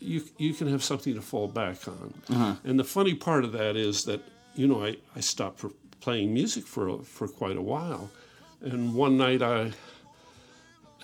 you, 0.01 0.23
you 0.39 0.55
can 0.55 0.67
have 0.69 0.83
something 0.83 1.15
to 1.15 1.23
fall 1.23 1.47
back 1.49 1.87
on. 1.87 2.59
And 2.65 2.79
the 2.79 2.85
funny 2.85 3.15
part 3.15 3.45
of 3.45 3.53
that 3.53 3.77
is 3.77 4.05
that, 4.05 4.21
you 4.57 4.67
know, 4.67 4.85
I, 4.85 4.97
I 5.15 5.21
stopped 5.21 5.61
for 5.61 5.71
playing 6.01 6.35
music 6.35 6.67
for, 6.67 7.01
for 7.03 7.29
quite 7.29 7.57
a 7.57 7.63
while. 7.63 8.11
And 8.61 8.93
one 8.95 9.17
night 9.17 9.41
I, 9.41 9.73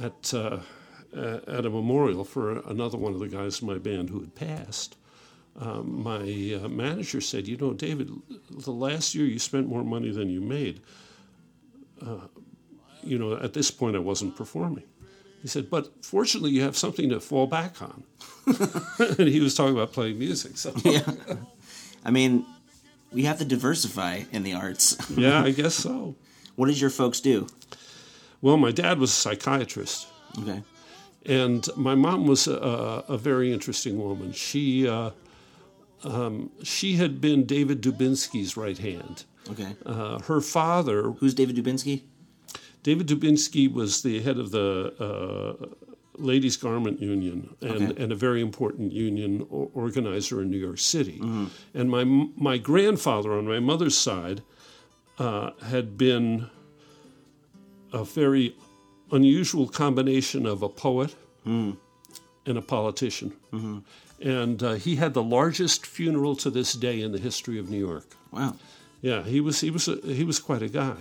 at, 0.01 0.35
uh, 0.35 0.59
at 1.15 1.65
a 1.67 1.71
memorial 1.71 2.25
for 2.25 2.59
another 2.69 2.99
one 2.99 3.13
of 3.15 3.21
the 3.21 3.29
guys 3.29 3.61
in 3.63 3.69
my 3.69 3.79
band 3.79 4.11
who 4.11 4.21
had 4.21 4.35
passed, 4.35 4.97
um, 5.61 6.03
my 6.03 6.61
uh, 6.63 6.69
manager 6.69 7.21
said, 7.21 7.47
"You 7.47 7.57
know, 7.57 7.73
David, 7.73 8.11
the 8.51 8.73
last 8.73 9.15
year 9.15 9.27
you 9.27 9.39
spent 9.39 9.69
more 9.69 9.85
money 9.85 10.11
than 10.11 10.29
you 10.29 10.41
made. 10.41 10.81
Uh, 12.05 12.27
you 13.03 13.19
know, 13.19 13.37
at 13.37 13.53
this 13.53 13.71
point 13.71 13.97
I 13.97 14.01
wasn't 14.01 14.37
performing." 14.37 14.85
He 15.43 15.49
said, 15.49 15.71
"But 15.71 16.05
fortunately, 16.05 16.51
you 16.51 16.63
have 16.63 16.77
something 16.77 17.09
to 17.11 17.21
fall 17.21 17.47
back 17.47 17.81
on." 17.81 18.03
and 19.19 19.29
he 19.29 19.41
was 19.41 19.55
talking 19.55 19.75
about 19.75 19.93
playing 19.93 20.19
music. 20.19 20.57
So 20.57 20.73
yeah. 20.85 21.03
I 22.05 22.11
mean, 22.11 22.45
we 23.13 23.23
have 23.25 23.39
to 23.39 23.45
diversify 23.45 24.25
in 24.33 24.43
the 24.43 24.55
arts. 24.55 24.97
yeah, 25.17 25.43
I 25.43 25.53
guess 25.53 25.75
so. 25.75 26.17
what 26.57 26.67
did 26.67 26.81
your 26.81 26.91
folks 26.91 27.21
do? 27.21 27.47
Well, 28.43 28.57
my 28.57 28.73
dad 28.73 28.99
was 28.99 29.11
a 29.11 29.15
psychiatrist. 29.15 30.09
Okay. 30.39 30.63
And 31.27 31.67
my 31.77 31.95
mom 31.95 32.27
was 32.27 32.47
a, 32.47 33.05
a 33.09 33.17
very 33.17 33.53
interesting 33.53 33.99
woman. 33.99 34.33
She 34.33 34.87
uh, 34.87 35.11
um, 36.05 36.51
she 36.63 36.95
had 36.97 37.21
been 37.21 37.45
David 37.47 37.81
Dubinsky's 37.83 38.57
right 38.57 38.79
hand. 38.79 39.25
Okay. 39.51 39.75
Uh, 39.85 40.19
her 40.21 40.41
father, 40.41 41.13
Who's 41.13 41.35
David 41.35 41.57
Dubinsky? 41.57 42.03
David 42.83 43.07
Dubinsky, 43.09 43.73
was 43.73 44.03
the 44.03 44.21
head 44.21 44.39
of 44.39 44.51
the 44.51 44.95
uh, 45.01 45.67
Ladies 46.17 46.57
Garment 46.57 47.01
Union 47.01 47.55
and, 47.61 47.91
Okay. 47.91 48.03
and 48.03 48.13
a 48.13 48.15
very 48.15 48.41
important 48.41 48.93
union 48.93 49.47
organizer 49.51 50.41
in 50.43 50.51
New 50.51 50.59
York 50.59 50.79
City. 50.79 51.21
And 51.75 51.91
my 51.91 52.05
my 52.05 52.57
grandfather 52.59 53.33
on 53.33 53.47
my 53.47 53.59
mother's 53.61 53.97
side 53.97 54.43
uh, 55.19 55.51
had 55.67 55.97
been 55.99 56.51
a 57.93 58.05
very 58.05 58.55
unusual 59.11 59.67
combination 59.69 60.47
of 60.47 60.63
a 60.63 60.69
poet 60.69 61.15
and 61.45 61.77
a 62.47 62.63
politician. 62.63 63.33
And 64.25 64.63
uh, 64.63 64.73
he 64.73 64.97
had 64.97 65.13
the 65.13 65.23
largest 65.23 65.87
funeral 65.87 66.35
to 66.37 66.51
this 66.51 66.73
day 66.73 67.03
in 67.03 67.13
the 67.13 67.21
history 67.21 67.59
of 67.59 67.69
New 67.69 67.79
York. 67.79 68.07
Wow. 68.31 68.57
Yeah, 69.03 69.23
he 69.23 69.41
was 69.41 69.61
he 69.61 69.71
was 69.71 69.87
a, 69.87 69.97
he 70.03 70.25
was 70.25 70.41
quite 70.41 70.63
a 70.63 70.69
guy. 70.69 70.97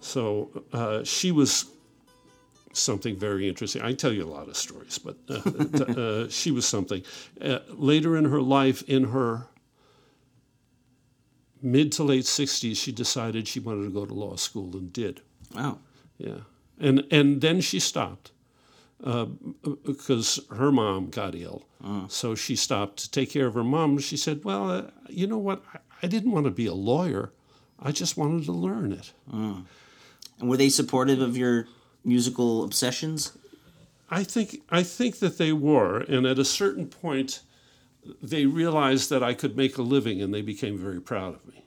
So 0.00 0.50
uh, 0.72 1.04
she 1.04 1.30
was 1.30 1.66
something 2.72 3.16
very 3.16 3.48
interesting. 3.48 3.82
I 3.82 3.94
tell 3.94 4.12
you 4.12 4.24
a 4.24 4.32
lot 4.38 4.48
of 4.48 4.56
stories, 4.56 4.98
but 4.98 5.16
uh, 5.30 5.34
uh, 6.00 6.28
she 6.28 6.50
was 6.50 6.66
something. 6.66 7.04
Uh, 7.40 7.60
later 7.68 8.16
in 8.16 8.24
her 8.24 8.40
life, 8.40 8.82
in 8.88 9.04
her 9.04 9.46
mid 11.62 11.92
to 11.92 12.02
late 12.02 12.26
sixties, 12.26 12.78
she 12.78 12.92
decided 12.92 13.46
she 13.46 13.60
wanted 13.60 13.84
to 13.84 13.90
go 13.90 14.04
to 14.04 14.14
law 14.14 14.36
school 14.36 14.76
and 14.76 14.92
did. 14.92 15.20
Wow. 15.54 15.78
Yeah, 16.16 16.40
and 16.80 17.06
and 17.12 17.40
then 17.40 17.60
she 17.60 17.78
stopped 17.78 18.32
uh, 19.04 19.26
because 19.84 20.40
her 20.50 20.72
mom 20.72 21.10
got 21.10 21.34
ill. 21.34 21.64
So 22.08 22.34
she 22.34 22.56
stopped 22.56 22.98
to 22.98 23.10
take 23.10 23.30
care 23.30 23.46
of 23.46 23.54
her 23.54 23.64
mom. 23.64 23.98
She 23.98 24.16
said, 24.16 24.44
"Well, 24.44 24.70
uh, 24.70 24.82
you 25.08 25.26
know 25.26 25.38
what? 25.38 25.62
I, 25.74 25.78
I 26.02 26.06
didn't 26.08 26.32
want 26.32 26.44
to 26.46 26.50
be 26.50 26.66
a 26.66 26.74
lawyer. 26.74 27.32
I 27.80 27.92
just 27.92 28.16
wanted 28.16 28.44
to 28.46 28.52
learn 28.52 28.92
it." 28.92 29.12
And 30.40 30.48
were 30.48 30.56
they 30.56 30.68
supportive 30.68 31.20
of 31.20 31.36
your 31.36 31.66
musical 32.04 32.64
obsessions? 32.64 33.32
I 34.10 34.24
think 34.24 34.62
I 34.70 34.82
think 34.82 35.18
that 35.20 35.38
they 35.38 35.52
were, 35.52 35.98
and 36.00 36.26
at 36.26 36.38
a 36.38 36.44
certain 36.44 36.86
point, 36.86 37.42
they 38.22 38.46
realized 38.46 39.10
that 39.10 39.22
I 39.22 39.34
could 39.34 39.56
make 39.56 39.76
a 39.78 39.82
living, 39.82 40.20
and 40.22 40.32
they 40.32 40.42
became 40.42 40.78
very 40.78 41.00
proud 41.00 41.34
of 41.34 41.46
me. 41.46 41.64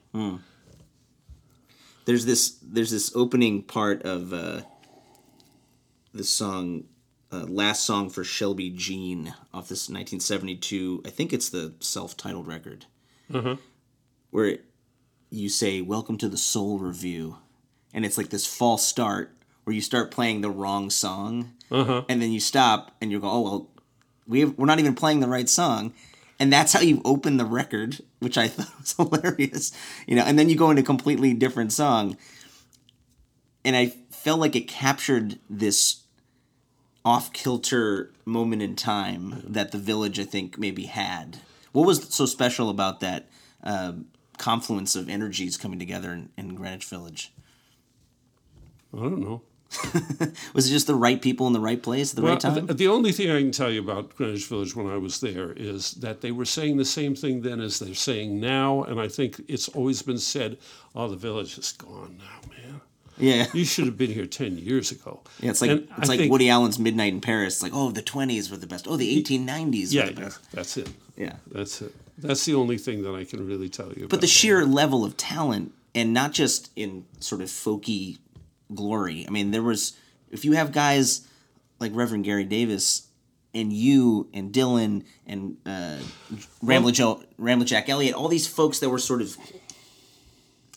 There's 2.04 2.24
this 2.26 2.58
there's 2.62 2.90
this 2.90 3.12
opening 3.14 3.62
part 3.62 4.02
of 4.02 4.32
uh, 4.32 4.62
the 6.12 6.24
song, 6.24 6.84
uh, 7.32 7.46
last 7.48 7.84
song 7.84 8.10
for 8.10 8.24
Shelby 8.24 8.70
Jean 8.70 9.28
off 9.54 9.68
this 9.68 9.88
1972. 9.88 11.02
I 11.06 11.10
think 11.10 11.32
it's 11.32 11.48
the 11.48 11.72
self-titled 11.80 12.46
record, 12.46 12.84
where 14.30 14.58
you 15.30 15.48
say 15.48 15.80
"Welcome 15.80 16.18
to 16.18 16.28
the 16.28 16.36
Soul 16.36 16.78
Review," 16.78 17.38
and 17.94 18.04
it's 18.04 18.18
like 18.18 18.28
this 18.30 18.46
false 18.46 18.86
start 18.86 19.34
where 19.64 19.74
you 19.74 19.80
start 19.80 20.10
playing 20.10 20.40
the 20.40 20.50
wrong 20.50 20.90
song, 20.90 21.52
and 22.08 22.20
then 22.20 22.32
you 22.32 22.40
stop 22.40 22.94
and 23.00 23.10
you 23.10 23.18
go, 23.18 23.30
"Oh 23.30 23.40
well, 23.40 23.70
we 24.26 24.40
have, 24.40 24.58
we're 24.58 24.66
not 24.66 24.78
even 24.80 24.94
playing 24.94 25.20
the 25.20 25.28
right 25.28 25.48
song." 25.48 25.94
And 26.38 26.52
that's 26.52 26.72
how 26.72 26.80
you 26.80 27.00
open 27.04 27.36
the 27.36 27.44
record, 27.44 28.00
which 28.18 28.36
I 28.36 28.48
thought 28.48 28.78
was 28.78 28.92
hilarious, 28.94 29.72
you 30.06 30.16
know. 30.16 30.24
And 30.24 30.38
then 30.38 30.48
you 30.48 30.56
go 30.56 30.70
into 30.70 30.82
a 30.82 30.84
completely 30.84 31.34
different 31.34 31.72
song, 31.72 32.16
and 33.64 33.76
I 33.76 33.94
felt 34.10 34.40
like 34.40 34.56
it 34.56 34.68
captured 34.68 35.38
this 35.48 36.01
off 37.04 37.32
kilter 37.32 38.12
moment 38.24 38.62
in 38.62 38.76
time 38.76 39.42
that 39.46 39.72
the 39.72 39.78
village, 39.78 40.18
I 40.20 40.24
think, 40.24 40.58
maybe 40.58 40.84
had. 40.84 41.38
What 41.72 41.86
was 41.86 42.14
so 42.14 42.26
special 42.26 42.70
about 42.70 43.00
that 43.00 43.28
uh, 43.64 43.92
confluence 44.38 44.94
of 44.94 45.08
energies 45.08 45.56
coming 45.56 45.78
together 45.78 46.12
in, 46.12 46.28
in 46.36 46.54
Greenwich 46.54 46.84
Village? 46.84 47.32
I 48.94 48.98
don't 48.98 49.20
know. 49.20 49.42
Was 50.54 50.66
it 50.68 50.70
just 50.70 50.86
the 50.86 50.94
right 50.94 51.22
people 51.22 51.46
in 51.46 51.54
the 51.54 51.60
right 51.60 51.82
place 51.82 52.10
at 52.12 52.16
the 52.16 52.22
Well, 52.22 52.32
right 52.32 52.40
time? 52.40 52.66
the, 52.66 52.74
the 52.74 52.88
only 52.88 53.10
thing 53.10 53.30
I 53.30 53.38
can 53.40 53.52
tell 53.52 53.70
you 53.70 53.80
about 53.80 54.14
Greenwich 54.14 54.46
Village 54.46 54.76
when 54.76 54.86
I 54.86 54.98
was 54.98 55.20
there 55.20 55.52
is 55.52 55.92
that 55.92 56.20
they 56.20 56.30
were 56.30 56.44
saying 56.44 56.76
the 56.76 56.84
same 56.84 57.14
thing 57.14 57.40
then 57.40 57.58
as 57.58 57.78
they're 57.78 57.94
saying 57.94 58.38
now, 58.38 58.82
and 58.82 59.00
I 59.00 59.08
think 59.08 59.40
it's 59.48 59.68
always 59.68 60.02
been 60.02 60.18
said, 60.18 60.58
"Oh, 60.94 61.08
the 61.08 61.16
village 61.16 61.56
is 61.56 61.72
gone 61.72 62.18
now, 62.18 62.50
man. 62.50 62.80
Yeah, 63.22 63.46
You 63.54 63.64
should 63.64 63.86
have 63.86 63.96
been 63.96 64.10
here 64.10 64.26
ten 64.26 64.58
years 64.58 64.90
ago." 64.92 65.22
yeah. 65.40 65.50
It's 65.50 65.60
like 65.62 65.70
And 65.70 65.88
it's 65.98 66.10
I 66.10 66.14
like 66.16 66.30
Woody 66.30 66.50
Allen's 66.50 66.78
Midnight 66.78 67.12
in 67.14 67.20
Paris. 67.20 67.54
It's 67.54 67.62
like, 67.62 67.72
oh, 67.74 67.90
the 67.90 68.02
twenties 68.02 68.50
were 68.50 68.56
the 68.56 68.66
best. 68.66 68.86
Oh, 68.88 68.96
the 68.96 69.08
eighteen 69.16 69.46
nineties 69.46 69.94
Yeah, 69.94 70.06
were 70.06 70.10
the 70.12 70.20
yeah, 70.20 70.26
best. 70.26 70.52
that's 70.52 70.76
it. 70.76 70.90
Yeah. 71.16 71.36
That's 71.50 71.80
it. 71.82 71.94
That's 72.18 72.44
the 72.44 72.54
only 72.54 72.78
thing 72.78 73.02
that 73.04 73.14
I 73.14 73.24
can 73.24 73.46
really 73.46 73.68
tell 73.68 73.86
you. 73.88 74.04
About. 74.04 74.10
But 74.10 74.20
the 74.20 74.26
sheer 74.26 74.64
level 74.66 75.04
of 75.04 75.16
talent, 75.16 75.72
and 75.94 76.12
not 76.12 76.32
just 76.32 76.70
in 76.76 77.04
sort 77.20 77.40
of 77.40 77.48
folky 77.48 78.18
glory. 78.74 79.24
I 79.26 79.30
mean, 79.30 79.50
there 79.50 79.62
was 79.62 79.96
if 80.30 80.44
you 80.44 80.52
have 80.52 80.72
guys 80.72 81.26
like 81.80 81.92
Reverend 81.94 82.24
Gary 82.24 82.44
Davis 82.44 83.08
and 83.54 83.72
you 83.72 84.28
and 84.32 84.52
Dylan 84.52 85.04
and 85.26 85.56
uh, 85.66 85.98
Ramblin' 86.62 86.94
Joe, 86.94 87.22
Ramblin' 87.38 87.66
Jack 87.66 87.88
Elliott, 87.88 88.14
all 88.14 88.28
these 88.28 88.46
folks 88.46 88.78
that 88.78 88.88
were 88.88 88.98
sort 88.98 89.20
of 89.20 89.36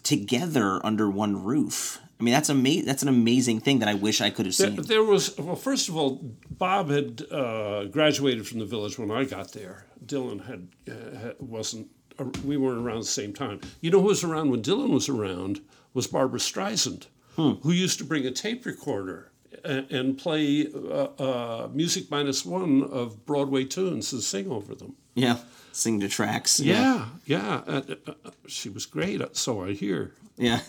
together 0.04 0.86
under 0.86 1.10
one 1.10 1.44
roof. 1.44 2.00
I 2.20 2.24
mean, 2.24 2.34
that's 2.34 2.50
ama- 2.50 2.84
That's 2.84 3.04
an 3.04 3.10
amazing 3.10 3.60
thing 3.60 3.80
that 3.80 3.90
I 3.90 3.94
wish 3.94 4.22
I 4.22 4.30
could 4.30 4.46
have 4.46 4.56
seen. 4.56 4.76
there 4.84 5.04
was 5.04 5.38
well. 5.38 5.56
First 5.56 5.90
of 5.90 5.98
all, 5.98 6.22
Bob 6.50 6.90
had 6.90 7.24
uh, 7.32 7.86
graduated 7.86 8.48
from 8.48 8.60
the 8.60 8.66
village 8.66 8.98
when 8.98 9.12
I 9.12 9.26
got 9.26 9.52
there. 9.52 9.86
Dylan 10.06 10.46
had, 10.46 10.68
uh, 10.90 11.34
wasn't. 11.40 11.88
Uh, 12.18 12.26
we 12.46 12.56
weren't 12.56 12.86
around 12.86 13.00
the 13.00 13.06
same 13.06 13.34
time. 13.34 13.60
You 13.82 13.92
know 13.92 14.00
who 14.00 14.08
was 14.08 14.24
around 14.24 14.50
when 14.52 14.62
Dylan 14.62 14.92
was 14.94 15.10
around 15.10 15.60
was 15.94 16.08
Barbra 16.08 16.40
Streisand, 16.40 17.08
who 17.36 17.72
used 17.72 17.98
to 18.00 18.06
bring 18.06 18.26
a 18.26 18.32
tape 18.32 18.66
recorder 18.66 19.32
and, 19.66 19.92
and 19.92 20.18
play 20.18 20.68
uh, 20.74 21.08
uh, 21.22 21.70
music 21.74 22.10
minus 22.10 22.46
one 22.46 22.84
of 22.84 23.26
Broadway 23.26 23.66
tunes 23.66 24.14
and 24.14 24.22
sing 24.24 24.50
over 24.50 24.74
them. 24.76 24.96
yeah, 25.16 25.38
sing 25.74 26.00
to 26.00 26.08
tracks. 26.08 26.60
Yeah, 26.62 27.08
yeah. 27.26 27.62
Uh, 27.68 27.82
uh, 28.08 28.12
uh, 28.26 28.32
she 28.48 28.70
was 28.70 28.86
great. 28.86 29.22
uh, 29.22 29.28
So 29.34 29.66
I 29.66 29.74
hear. 29.74 30.14
yeah. 30.38 30.62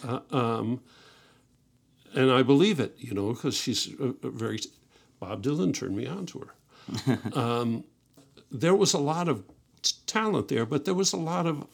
And 2.16 2.31
I 2.33 2.42
believe 2.42 2.81
it, 2.81 2.94
you 2.98 3.14
know, 3.14 3.33
because 3.33 3.57
she's 3.57 3.88
a, 4.00 4.14
a 4.26 4.31
very. 4.31 4.59
Bob 5.20 5.42
Dylan 5.42 5.72
turned 5.72 5.96
me 5.96 6.07
on 6.07 6.26
to 6.26 6.40
her. 6.40 7.18
um, 7.38 7.85
there 8.50 8.74
was 8.74 8.92
a 8.94 8.98
lot 8.98 9.29
of 9.29 9.44
t- 9.83 9.94
talent 10.07 10.48
there, 10.48 10.66
but 10.66 10.85
there 10.85 10.94
was 10.94 11.12
a 11.12 11.16
lot 11.16 11.46
of 11.46 11.66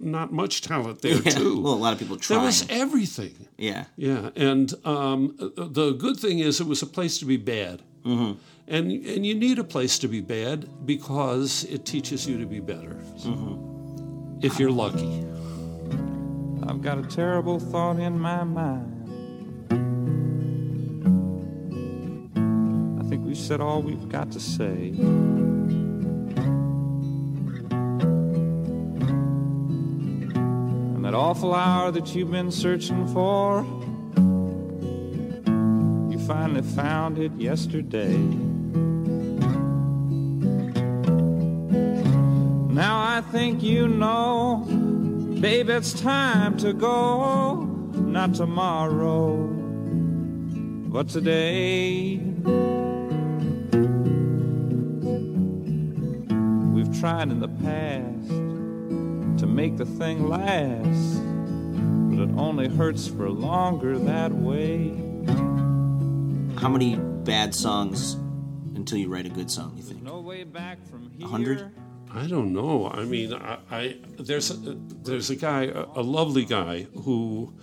not 0.00 0.32
much 0.32 0.62
talent 0.62 1.02
there 1.02 1.14
Yeah. 1.22 1.30
too. 1.30 1.60
Well, 1.62 1.74
a 1.74 1.82
lot 1.86 1.92
of 1.92 1.98
people 1.98 2.16
tried. 2.16 2.36
there 2.36 2.44
was 2.44 2.66
everything. 2.68 3.48
yeah. 3.56 3.84
Yeah, 3.96 4.30
and 4.36 4.72
um, 4.84 5.34
the 5.38 5.92
good 5.98 6.16
thing 6.18 6.38
is 6.40 6.60
it 6.60 6.66
was 6.66 6.82
a 6.82 6.86
place 6.86 7.18
to 7.18 7.24
be 7.24 7.36
bad, 7.36 7.82
mm-hmm. 8.04 8.32
and 8.66 8.90
and 8.92 9.26
you 9.26 9.34
need 9.34 9.58
a 9.58 9.64
place 9.64 9.98
to 10.00 10.08
be 10.08 10.20
bad 10.20 10.66
because 10.86 11.64
it 11.64 11.84
teaches 11.84 12.26
you 12.26 12.38
to 12.38 12.46
be 12.46 12.60
better. 12.60 12.96
If 14.42 14.58
you're 14.60 14.70
lucky. 14.72 15.24
I've 16.68 16.82
got 16.82 16.98
a 16.98 17.02
terrible 17.02 17.58
thought 17.58 17.98
in 17.98 18.18
my 18.20 18.44
mind. 18.44 18.97
We've 23.28 23.36
said 23.36 23.60
all 23.60 23.82
we've 23.82 24.08
got 24.08 24.32
to 24.32 24.40
say. 24.40 24.88
And 30.94 31.04
that 31.04 31.12
awful 31.12 31.54
hour 31.54 31.90
that 31.90 32.14
you've 32.14 32.30
been 32.30 32.50
searching 32.50 33.06
for, 33.08 33.66
you 36.10 36.18
finally 36.26 36.62
found 36.62 37.18
it 37.18 37.32
yesterday. 37.36 38.16
Now 42.72 43.02
I 43.02 43.20
think 43.30 43.62
you 43.62 43.88
know. 43.88 44.64
Babe, 45.40 45.68
it's 45.68 45.92
time 46.00 46.56
to 46.58 46.72
go. 46.72 47.56
Not 47.92 48.32
tomorrow, 48.34 49.36
but 50.88 51.10
today. 51.10 52.17
Tried 57.00 57.30
in 57.30 57.38
the 57.38 57.48
past 57.48 58.28
to 59.38 59.46
make 59.46 59.76
the 59.76 59.84
thing 59.84 60.28
last, 60.28 61.22
but 62.10 62.24
it 62.24 62.30
only 62.36 62.68
hurts 62.68 63.06
for 63.06 63.30
longer 63.30 63.96
that 63.98 64.32
way. 64.32 64.88
How 66.60 66.68
many 66.68 66.96
bad 66.96 67.54
songs 67.54 68.14
until 68.74 68.98
you 68.98 69.08
write 69.08 69.26
a 69.26 69.28
good 69.28 69.48
song? 69.48 69.74
You 69.76 69.84
think? 69.84 70.02
No 70.02 70.18
way 70.18 70.42
back 70.42 70.84
from 70.88 71.08
here. 71.10 71.28
100? 71.28 71.70
I 72.10 72.26
don't 72.26 72.52
know. 72.52 72.88
I 72.88 73.04
mean, 73.04 73.32
I, 73.32 73.58
I 73.70 73.96
there's 74.18 74.50
a, 74.50 74.54
there's 74.56 75.30
a 75.30 75.36
guy, 75.36 75.64
a, 75.66 75.84
a 75.94 76.02
lovely 76.02 76.44
guy 76.44 76.88
who 77.04 77.54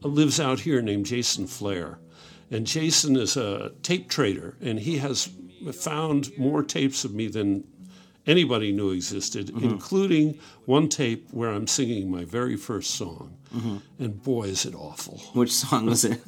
lives 0.00 0.40
out 0.40 0.60
here 0.60 0.80
named 0.80 1.04
Jason 1.04 1.46
Flair, 1.46 1.98
and 2.50 2.66
Jason 2.66 3.16
is 3.16 3.36
a 3.36 3.72
tape 3.82 4.08
trader, 4.08 4.56
and 4.62 4.78
he 4.80 4.96
has 4.98 5.28
found 5.74 6.30
more 6.38 6.62
tapes 6.62 7.04
of 7.04 7.12
me 7.12 7.28
than 7.28 7.64
anybody 8.30 8.72
knew 8.72 8.90
existed, 8.90 9.50
including 9.50 10.38
one 10.64 10.88
tape 10.88 11.28
where 11.32 11.50
I'm 11.50 11.66
singing 11.66 12.10
my 12.10 12.24
very 12.24 12.56
first 12.56 12.90
song, 12.94 13.36
and 13.98 14.22
boy, 14.22 14.44
is 14.44 14.64
it 14.64 14.74
awful. 14.74 15.18
Which 15.34 15.52
song 15.52 15.86
was 15.86 16.04
it? 16.04 16.20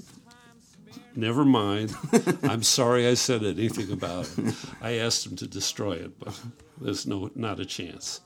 Never 1.14 1.44
mind. 1.44 1.94
I'm 2.42 2.62
sorry 2.62 3.06
I 3.06 3.14
said 3.14 3.42
anything 3.44 3.92
about 3.92 4.30
it. 4.38 4.54
I 4.80 4.92
asked 5.04 5.26
him 5.26 5.36
to 5.36 5.46
destroy 5.46 5.92
it, 5.92 6.18
but 6.18 6.38
there's 6.80 7.06
no 7.06 7.30
not 7.34 7.60
a 7.60 7.66
chance. 7.66 8.20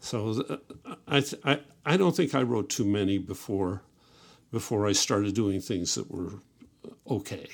So 0.00 0.42
uh, 0.48 0.56
I, 1.06 1.20
th- 1.20 1.42
I 1.44 1.60
I 1.84 1.96
don't 1.96 2.16
think 2.16 2.34
I 2.34 2.42
wrote 2.42 2.68
too 2.70 2.84
many 2.86 3.18
before 3.18 3.82
before 4.50 4.86
I 4.90 4.92
started 4.92 5.34
doing 5.34 5.60
things 5.60 5.94
that 5.94 6.10
were 6.10 6.40
okay. 7.06 7.48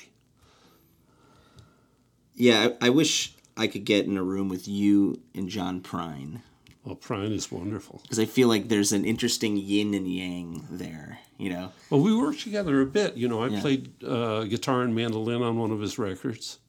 Yeah, 2.35 2.69
I, 2.81 2.87
I 2.87 2.89
wish 2.89 3.32
I 3.55 3.67
could 3.67 3.85
get 3.85 4.05
in 4.05 4.17
a 4.17 4.23
room 4.23 4.49
with 4.49 4.67
you 4.67 5.21
and 5.35 5.47
John 5.49 5.81
Prine 5.81 6.41
Well, 6.83 6.95
Prine 6.95 7.31
is 7.31 7.51
wonderful. 7.51 7.99
because 8.01 8.19
I 8.19 8.25
feel 8.25 8.47
like 8.47 8.67
there's 8.67 8.91
an 8.91 9.05
interesting 9.05 9.55
yin 9.57 9.93
and 9.93 10.07
yang 10.11 10.65
there. 10.71 11.19
You 11.37 11.49
know, 11.49 11.71
Well, 11.89 12.01
we 12.01 12.15
worked 12.15 12.41
together 12.41 12.81
a 12.81 12.85
bit. 12.85 13.15
You 13.17 13.27
know, 13.27 13.41
I 13.43 13.47
Yeah. 13.49 13.61
played 13.61 14.03
uh, 14.03 14.43
guitar 14.45 14.81
and 14.81 14.93
mandolin 14.95 15.41
on 15.43 15.57
one 15.57 15.71
of 15.71 15.79
his 15.81 15.97
records. 15.99 16.59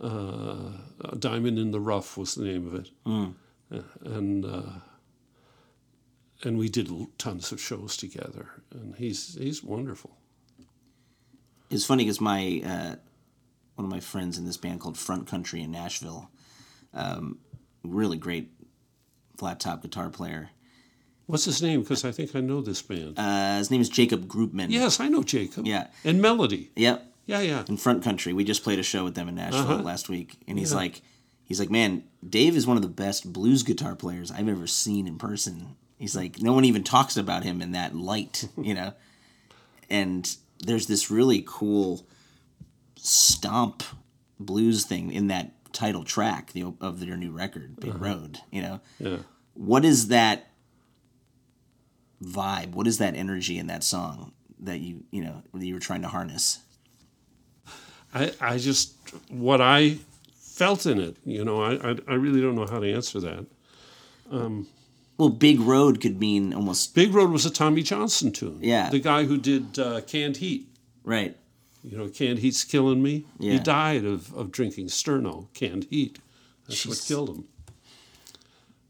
Uh, 0.00 0.72
Diamond 1.18 1.58
in 1.58 1.70
the 1.70 1.80
Rough 1.80 2.16
was 2.16 2.34
the 2.34 2.44
name 2.44 2.66
of 2.66 2.74
it, 2.74 2.90
Uh, 3.06 3.82
and 4.04 4.44
uh, 4.44 4.80
and 6.42 6.58
we 6.58 6.68
did 6.68 6.90
tons 7.18 7.52
of 7.52 7.60
shows 7.60 7.96
together. 7.96 8.50
And 8.72 8.96
he's 8.96 9.34
he's 9.36 9.62
wonderful. 9.62 10.16
it's 11.70 11.84
funny 11.86 12.04
because 12.04 12.20
my 12.20 12.62
uh, 12.64 12.96
one 13.74 13.84
of 13.84 13.90
my 13.90 14.00
friends 14.00 14.38
in 14.38 14.44
this 14.44 14.56
band 14.56 14.80
called 14.80 14.98
Front 14.98 15.26
Country 15.26 15.62
in 15.62 15.70
Nashville, 15.70 16.30
um, 16.94 17.38
really 17.82 18.16
great 18.18 18.50
flat 19.38 19.60
top 19.60 19.82
guitar 19.82 20.10
player. 20.10 20.50
What's 21.26 21.44
his 21.44 21.62
name? 21.62 21.80
Because 21.82 22.04
I 22.04 22.12
think 22.12 22.34
I 22.36 22.40
know 22.40 22.60
this 22.60 22.82
band. 22.82 23.18
Uh, 23.18 23.58
his 23.58 23.70
name 23.70 23.80
is 23.80 23.88
Jacob 23.88 24.26
Groopman. 24.26 24.66
yes, 24.70 25.00
I 25.00 25.08
know 25.08 25.22
Jacob. 25.22 25.66
Yeah. 25.66 25.86
And 26.04 26.20
Melody. 26.20 26.70
Yep. 26.76 27.06
Yeah, 27.26 27.40
yeah. 27.40 27.64
In 27.68 27.76
Front 27.76 28.02
Country, 28.02 28.32
we 28.32 28.44
just 28.44 28.64
played 28.64 28.78
a 28.80 28.82
show 28.82 29.04
with 29.04 29.14
them 29.14 29.28
in 29.28 29.36
Nashville 29.36 29.60
Uh-huh. 29.62 29.82
last 29.82 30.08
week, 30.08 30.36
and 30.48 30.58
he's 30.58 30.74
like, 30.74 31.00
he's 31.44 31.60
like, 31.60 31.70
man, 31.70 32.02
Dave 32.28 32.56
is 32.56 32.66
one 32.66 32.76
of 32.76 32.82
the 32.82 32.88
best 32.88 33.32
blues 33.32 33.62
guitar 33.62 33.94
players 33.94 34.30
I've 34.32 34.48
ever 34.48 34.66
seen 34.66 35.06
in 35.06 35.16
person. 35.18 35.76
He's 35.96 36.16
like, 36.16 36.42
no 36.42 36.52
one 36.52 36.64
even 36.64 36.82
talks 36.82 37.16
about 37.16 37.44
him 37.44 37.62
in 37.62 37.72
that 37.72 37.94
light, 37.94 38.48
you 38.60 38.74
know. 38.74 38.92
And 39.88 40.36
there's 40.58 40.86
this 40.88 41.10
really 41.10 41.44
cool 41.46 42.06
stomp 43.04 43.82
blues 44.38 44.84
thing 44.84 45.12
in 45.12 45.26
that 45.28 45.52
title 45.72 46.04
track 46.04 46.52
the, 46.52 46.72
of 46.80 47.00
their 47.00 47.16
new 47.16 47.30
record, 47.32 47.76
Big 47.80 47.94
Road. 48.00 48.38
You 48.50 48.62
know, 48.62 48.80
Yeah. 48.98 49.18
what 49.54 49.84
is 49.84 50.08
that 50.08 50.48
vibe? 52.22 52.70
What 52.72 52.86
is 52.86 52.98
that 52.98 53.14
energy 53.16 53.58
in 53.58 53.66
that 53.66 53.82
song 53.82 54.32
that 54.60 54.80
you 54.80 55.02
you 55.10 55.22
know 55.24 55.42
that 55.54 55.64
you 55.66 55.74
were 55.74 55.80
trying 55.80 56.02
to 56.02 56.08
harness? 56.08 56.60
I, 58.14 58.32
I 58.40 58.58
just, 58.58 58.94
what 59.30 59.62
I 59.62 59.96
felt 60.36 60.84
in 60.84 61.00
it, 61.00 61.16
you 61.24 61.46
know, 61.46 61.62
I, 61.62 61.92
I, 61.92 61.96
I 62.08 62.12
really 62.14 62.42
don't 62.42 62.54
know 62.54 62.66
how 62.66 62.78
to 62.78 62.92
answer 62.92 63.20
that. 63.20 63.46
Well, 65.18 65.30
Big 65.30 65.60
Road 65.60 66.00
could 66.02 66.20
mean 66.20 66.52
almost 66.52 66.94
Big 66.94 67.14
Road 67.14 67.30
was 67.30 67.46
a 67.46 67.50
Tommy 67.50 67.82
Johnson 67.82 68.30
tune. 68.32 68.58
Yeah. 68.60 68.90
The 68.90 68.98
guy 68.98 69.24
who 69.24 69.38
did 69.38 69.78
uh, 69.78 70.02
Canned 70.02 70.36
Heat. 70.38 70.68
right. 71.04 71.36
You 71.82 71.98
know, 71.98 72.08
Canned 72.08 72.38
Heat's 72.38 72.64
killing 72.64 73.02
me. 73.02 73.26
Yeah. 73.38 73.54
He 73.54 73.58
died 73.58 74.04
of, 74.04 74.32
of 74.34 74.52
drinking 74.52 74.86
Sterno, 74.86 75.52
canned 75.52 75.84
heat. 75.90 76.18
That's 76.68 76.86
what 76.86 77.02
killed 77.06 77.30
him. 77.30 77.44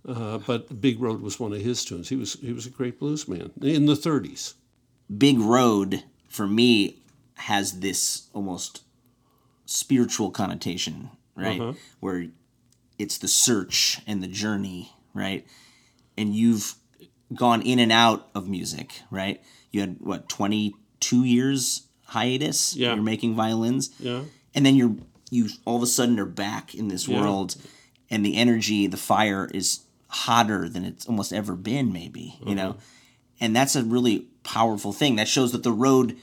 Uh, 0.06 0.38
but 0.38 0.80
Big 0.80 1.00
Road 1.00 1.22
was 1.22 1.38
one 1.38 1.52
of 1.52 1.60
his 1.60 1.84
tunes. 1.84 2.08
He 2.08 2.16
was 2.16 2.34
he 2.34 2.52
was 2.52 2.66
a 2.66 2.70
great 2.70 2.98
blues 2.98 3.28
man 3.28 3.52
in 3.62 3.86
the 3.86 3.94
30s. 3.94 4.54
Big 5.16 5.38
Road 5.38 6.02
for 6.28 6.46
me 6.46 7.02
has 7.34 7.80
this 7.80 8.28
almost 8.32 8.82
spiritual 9.64 10.30
connotation, 10.30 11.10
right? 11.36 11.60
Uh-huh. 11.60 11.72
Where 12.00 12.26
it's 12.98 13.18
the 13.18 13.28
search 13.28 14.00
and 14.06 14.22
the 14.22 14.28
journey, 14.28 14.92
right? 15.14 15.46
And 16.16 16.34
you've 16.34 16.74
gone 17.34 17.62
in 17.62 17.78
and 17.78 17.92
out 17.92 18.28
of 18.34 18.48
music, 18.48 19.00
right? 19.10 19.42
You 19.70 19.80
had 19.80 19.96
what, 20.00 20.28
22 20.28 21.24
years 21.24 21.82
hiatus? 22.12 22.76
Yeah. 22.76 22.94
You're 22.94 23.02
making 23.02 23.34
violins. 23.34 23.90
Yeah. 23.98 24.22
and 24.54 24.64
then 24.66 24.76
you're 24.76 24.94
you 25.30 25.48
all 25.64 25.76
of 25.76 25.82
a 25.82 25.86
sudden 25.86 26.18
are 26.20 26.26
back 26.26 26.74
in 26.74 26.88
this 26.88 27.08
Yeah. 27.08 27.20
world 27.20 27.56
and 28.10 28.24
the 28.24 28.36
energy 28.36 28.86
the 28.86 28.98
fire 28.98 29.48
is 29.54 29.80
hotter 30.08 30.68
than 30.68 30.84
it's 30.84 31.06
almost 31.06 31.32
ever 31.32 31.54
been 31.56 31.90
maybe 31.92 32.36
you 32.40 32.52
uh-huh. 32.52 32.54
know 32.54 32.76
and 33.40 33.56
that's 33.56 33.74
a 33.74 33.82
really 33.82 34.26
powerful 34.44 34.92
thing 34.92 35.16
that 35.16 35.26
shows 35.28 35.52
that 35.52 35.62
the 35.62 35.72
road 35.72 36.16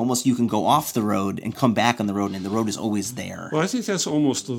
almost 0.00 0.26
you 0.26 0.34
can 0.34 0.46
go 0.46 0.66
off 0.66 0.86
the 0.94 1.02
road 1.02 1.34
and 1.44 1.54
come 1.62 1.74
back 1.74 2.00
on 2.00 2.06
the 2.06 2.14
road 2.20 2.32
and 2.34 2.44
the 2.44 2.50
road 2.58 2.68
is 2.68 2.76
always 2.84 3.14
there 3.14 3.48
Well, 3.52 3.62
I 3.62 3.66
think 3.72 3.84
that's 3.84 4.06
almost 4.06 4.46
the, 4.46 4.54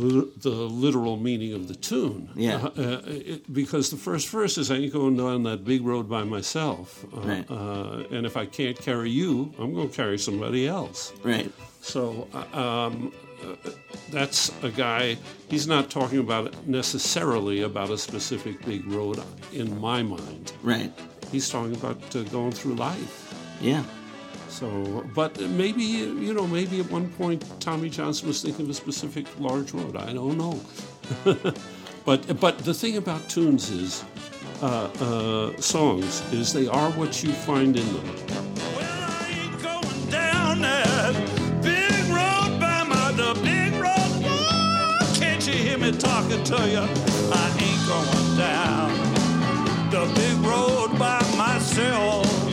the 0.48 0.50
literal 0.86 1.18
meaning 1.18 1.54
of 1.60 1.68
the 1.68 1.76
tune. 1.90 2.30
Yeah. 2.36 2.58
Uh, 2.58 2.68
uh, 2.78 3.02
it, 3.34 3.52
because 3.62 3.90
the 3.90 3.98
first 3.98 4.30
verse 4.30 4.58
is, 4.62 4.70
I 4.72 4.76
ain't 4.76 4.94
going 4.94 5.18
down 5.18 5.44
that 5.44 5.62
big 5.66 5.82
road 5.92 6.08
by 6.18 6.24
myself. 6.24 7.04
Uh, 7.14 7.22
Right. 7.32 7.46
uh, 7.52 8.04
and 8.16 8.26
if 8.30 8.36
I 8.38 8.46
can't 8.46 8.78
carry 8.88 9.10
you, 9.22 9.32
I'm 9.60 9.74
going 9.74 9.90
to 9.90 9.96
carry 10.02 10.18
somebody 10.20 10.68
else. 10.68 11.12
right 11.24 11.52
So 11.82 12.28
uh, 12.34 12.60
um, 12.66 13.12
uh, 13.44 13.56
that's 14.12 14.52
a 14.64 14.70
guy, 14.70 15.18
he's 15.50 15.66
not 15.68 15.90
talking 15.90 16.20
about 16.28 16.48
necessarily 16.68 17.58
about 17.64 17.90
a 17.90 17.98
specific 17.98 18.56
big 18.66 18.86
road 18.98 19.18
in 19.54 19.68
my 19.82 20.04
mind. 20.04 20.46
right 20.62 20.92
He's 21.32 21.50
talking 21.50 21.76
about 21.82 22.00
uh, 22.16 22.22
going 22.38 22.52
through 22.52 22.76
life. 22.76 23.16
yeah 23.62 23.84
So, 24.52 25.04
but 25.16 25.40
maybe, 25.40 25.82
you 25.82 26.34
know, 26.34 26.46
maybe 26.46 26.82
at 26.82 26.92
one 26.92 27.10
point 27.14 27.44
Tommy 27.62 27.90
Johnson 27.90 28.28
was 28.28 28.42
thinking 28.42 28.66
of 28.66 28.72
a 28.72 28.74
specific 28.74 29.26
large 29.40 29.74
road. 29.74 29.96
I 29.96 30.12
don't 30.12 30.38
know. 30.38 30.60
but, 32.06 32.40
but 32.40 32.58
the 32.60 32.74
thing 32.74 32.98
about 32.98 33.28
tunes 33.30 33.70
is, 33.70 34.04
uh, 34.62 34.90
uh, 35.00 35.62
songs, 35.62 36.22
is 36.34 36.52
they 36.52 36.68
are 36.68 36.92
what 36.92 37.24
you 37.24 37.32
find 37.32 37.78
in 37.78 37.94
them. 37.94 38.32
Talking 46.00 46.44
to 46.46 46.70
you? 46.70 46.80
I 47.34 47.52
ain't 47.60 47.86
going 47.86 48.38
down 48.38 48.92
the 49.92 50.06
big 50.16 50.38
road 50.38 50.98
by 50.98 51.20
myself. 51.36 52.51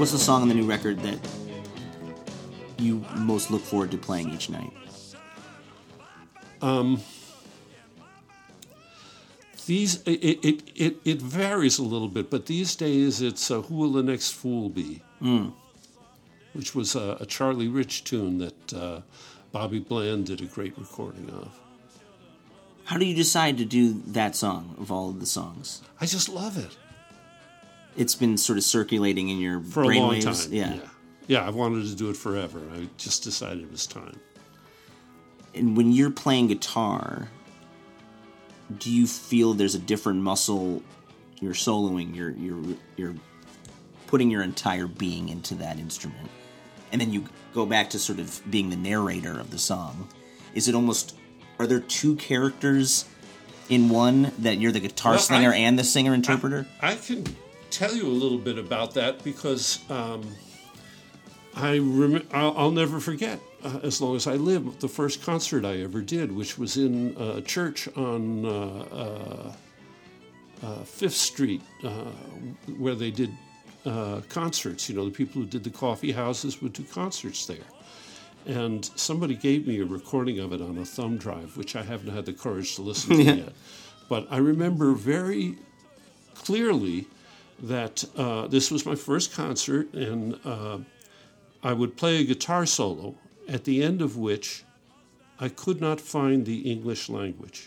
What's 0.00 0.12
the 0.12 0.18
song 0.18 0.40
on 0.40 0.48
the 0.48 0.54
new 0.54 0.64
record 0.64 0.98
that 1.00 1.18
you 2.78 3.04
most 3.16 3.50
look 3.50 3.60
forward 3.60 3.90
to 3.90 3.98
playing 3.98 4.30
each 4.30 4.48
night 4.48 4.72
Um, 6.62 7.02
These, 9.66 10.02
it, 10.02 10.18
it, 10.44 10.62
it, 10.74 10.96
it 11.04 11.22
varies 11.22 11.78
a 11.78 11.82
little 11.82 12.08
bit, 12.08 12.30
but 12.30 12.46
these 12.46 12.74
days 12.74 13.20
it's 13.22 13.50
uh, 13.50 13.60
Who 13.60 13.74
Will 13.76 13.92
the 13.92 14.02
Next 14.02 14.32
Fool 14.32 14.68
Be? 14.70 15.02
Which 16.54 16.74
was 16.74 16.96
a, 16.96 17.18
a 17.20 17.26
Charlie 17.26 17.68
Rich 17.68 18.04
tune 18.04 18.38
that 18.38 18.72
uh, 18.74 19.00
Bobby 19.52 19.78
Bland 19.78 20.26
did 20.26 20.40
a 20.40 20.46
great 20.46 20.76
recording 20.78 21.28
of. 21.30 21.60
how 22.84 22.96
do 22.96 23.04
you 23.04 23.14
decide 23.14 23.58
to 23.58 23.64
do 23.64 24.02
that 24.06 24.34
song 24.34 24.74
of 24.78 24.90
all 24.90 25.10
of 25.10 25.20
the 25.20 25.26
songs 25.26 25.82
I 26.00 26.06
just 26.06 26.28
love 26.28 26.56
it. 26.56 26.76
It's 27.96 28.14
been 28.14 28.36
sort 28.36 28.58
of 28.58 28.64
circulating 28.64 29.28
in 29.28 29.38
your 29.38 29.60
For 29.60 29.82
a 29.82 29.86
long 29.88 30.14
brainwaves. 30.14 30.44
time. 30.44 30.52
yeah 30.52 30.74
yeah. 30.74 30.80
Yeah, 31.26 31.46
I 31.46 31.50
wanted 31.50 31.86
to 31.86 31.94
do 31.94 32.10
it 32.10 32.16
forever. 32.16 32.60
I 32.74 32.88
just 32.96 33.22
decided 33.22 33.62
it 33.62 33.70
was 33.70 33.86
time. 33.86 34.18
and 35.54 35.76
when 35.76 35.92
you're 35.92 36.10
playing 36.10 36.48
guitar, 36.48 37.28
do 38.78 38.90
you 38.90 39.06
feel 39.06 39.54
there's 39.54 39.74
a 39.74 39.78
different 39.80 40.20
muscle 40.22 40.82
you're 41.40 41.54
soloing? 41.54 42.14
You're 42.16 42.30
you're 42.30 42.76
you're 42.96 43.14
putting 44.08 44.30
your 44.30 44.42
entire 44.42 44.86
being 44.88 45.28
into 45.28 45.54
that 45.56 45.78
instrument, 45.78 46.28
and 46.92 47.00
then 47.00 47.12
you 47.12 47.24
go 47.54 47.64
back 47.66 47.90
to 47.90 47.98
sort 47.98 48.18
of 48.18 48.40
being 48.50 48.70
the 48.70 48.76
narrator 48.76 49.38
of 49.38 49.50
the 49.50 49.58
song. 49.58 50.08
Is 50.54 50.66
it 50.68 50.74
almost? 50.74 51.16
Are 51.60 51.66
there 51.66 51.80
two 51.80 52.16
characters 52.16 53.04
in 53.68 53.88
one 53.88 54.32
that 54.38 54.58
you're 54.58 54.72
the 54.72 54.80
guitar 54.80 55.12
Well, 55.12 55.20
slinger 55.20 55.52
I- 55.52 55.56
and 55.58 55.78
the 55.78 55.84
singer 55.84 56.14
interpreter? 56.14 56.66
I 56.80 56.94
can 56.96 57.24
tell 57.70 57.94
you 57.94 58.06
a 58.06 58.08
little 58.08 58.38
bit 58.38 58.58
about 58.58 58.94
that 58.94 59.22
because 59.24 59.78
um, 59.90 60.22
I 61.54 61.78
rem- 61.78 62.26
I'll, 62.32 62.56
I'll 62.56 62.70
never 62.70 63.00
forget, 63.00 63.40
uh, 63.62 63.80
as 63.82 64.00
long 64.00 64.16
as 64.16 64.26
I 64.26 64.34
live, 64.34 64.80
the 64.80 64.88
first 64.88 65.22
concert 65.22 65.64
I 65.64 65.80
ever 65.82 66.00
did, 66.00 66.32
which 66.32 66.58
was 66.58 66.76
in 66.76 67.16
a 67.18 67.40
church 67.40 67.88
on 67.96 68.44
uh, 68.44 68.50
uh, 68.50 69.52
uh, 70.62 70.84
Fifth 70.84 71.16
Street, 71.16 71.62
uh, 71.84 72.10
where 72.78 72.94
they 72.94 73.10
did 73.10 73.30
uh, 73.86 74.20
concerts. 74.28 74.88
You 74.88 74.96
know, 74.96 75.04
the 75.04 75.10
people 75.10 75.40
who 75.40 75.46
did 75.48 75.64
the 75.64 75.70
coffee 75.70 76.12
houses 76.12 76.60
would 76.60 76.72
do 76.72 76.84
concerts 76.84 77.46
there. 77.46 77.58
And 78.46 78.84
somebody 78.96 79.34
gave 79.34 79.66
me 79.66 79.80
a 79.80 79.84
recording 79.84 80.38
of 80.38 80.52
it 80.52 80.62
on 80.62 80.78
a 80.78 80.84
thumb 80.84 81.18
drive, 81.18 81.56
which 81.56 81.76
I 81.76 81.82
haven't 81.82 82.12
had 82.12 82.26
the 82.26 82.32
courage 82.32 82.74
to 82.76 82.82
listen 82.82 83.16
to 83.16 83.22
yet. 83.44 83.52
But 84.08 84.26
I 84.30 84.38
remember 84.38 84.92
very 84.92 85.56
clearly 86.34 87.06
that 87.62 88.04
uh, 88.16 88.46
this 88.46 88.70
was 88.70 88.86
my 88.86 88.94
first 88.94 89.32
concert, 89.34 89.92
and 89.94 90.38
uh, 90.44 90.78
I 91.62 91.72
would 91.72 91.96
play 91.96 92.20
a 92.20 92.24
guitar 92.24 92.66
solo, 92.66 93.14
at 93.48 93.64
the 93.64 93.82
end 93.82 94.00
of 94.02 94.16
which 94.16 94.64
I 95.38 95.48
could 95.48 95.80
not 95.80 96.00
find 96.00 96.46
the 96.46 96.60
English 96.70 97.08
language. 97.08 97.66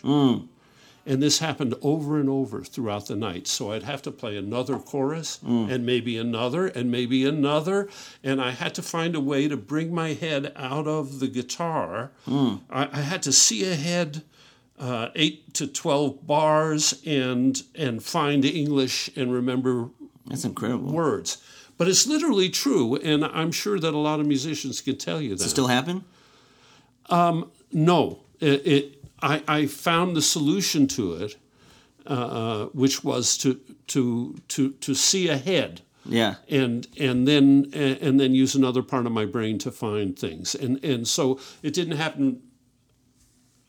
And 1.06 1.22
this 1.22 1.38
happened 1.38 1.74
over 1.82 2.18
and 2.18 2.30
over 2.30 2.62
throughout 2.62 3.08
the 3.08 3.14
night. 3.16 3.46
So 3.46 3.72
I'd 3.72 3.82
have 3.82 4.00
to 4.02 4.10
play 4.10 4.38
another 4.38 4.78
chorus 4.78 5.38
and 5.70 5.84
maybe 5.84 6.16
another 6.16 6.66
and 6.66 6.90
maybe 6.90 7.26
another. 7.26 7.88
And 8.22 8.40
I 8.40 8.52
had 8.52 8.74
to 8.76 8.82
find 8.82 9.14
a 9.14 9.20
way 9.20 9.46
to 9.46 9.56
bring 9.58 9.94
my 9.94 10.14
head 10.14 10.50
out 10.56 10.86
of 10.86 11.20
the 11.20 11.28
guitar. 11.28 12.10
I, 12.26 12.88
I 12.90 13.00
had 13.02 13.22
to 13.24 13.32
see 13.32 13.70
ahead 13.70 14.22
uh, 14.78 15.08
eight 15.14 15.54
to 15.54 15.66
12 15.66 16.26
bars 16.26 17.02
and, 17.06 17.62
and 17.74 18.02
find 18.02 18.44
English 18.44 19.10
and 19.16 19.32
remember 19.32 19.88
That's 20.26 20.44
incredible. 20.44 20.92
words. 20.92 21.42
But 21.76 21.88
it's 21.88 22.06
literally 22.06 22.50
true. 22.50 22.96
And 22.96 23.24
I'm 23.24 23.52
sure 23.52 23.78
that 23.78 23.94
a 23.94 23.98
lot 23.98 24.20
of 24.20 24.26
musicians 24.26 24.80
can 24.80 24.96
tell 24.96 25.20
you 25.20 25.30
that. 25.30 25.36
Does 25.36 25.46
it 25.46 25.50
still 25.50 25.68
happen? 25.68 26.04
Um, 27.10 27.50
No, 27.72 28.20
it, 28.40 28.66
it 28.66 29.04
I, 29.22 29.42
I 29.48 29.66
found 29.66 30.16
the 30.16 30.22
solution 30.22 30.86
to 30.88 31.14
it, 31.14 31.36
uh, 32.06 32.66
which 32.66 33.02
was 33.02 33.36
to 33.38 33.60
to 33.88 34.36
to 34.48 34.70
to 34.72 34.94
see 34.94 35.28
ahead. 35.28 35.80
Yeah. 36.04 36.34
And 36.48 36.86
and 37.00 37.26
then 37.26 37.70
and 37.74 38.20
then 38.20 38.34
use 38.34 38.54
another 38.54 38.82
part 38.82 39.06
of 39.06 39.12
my 39.12 39.24
brain 39.24 39.58
to 39.58 39.70
find 39.70 40.18
things, 40.18 40.54
and 40.54 40.84
and 40.84 41.08
so 41.08 41.40
it 41.62 41.72
didn't 41.72 41.96
happen 41.96 42.42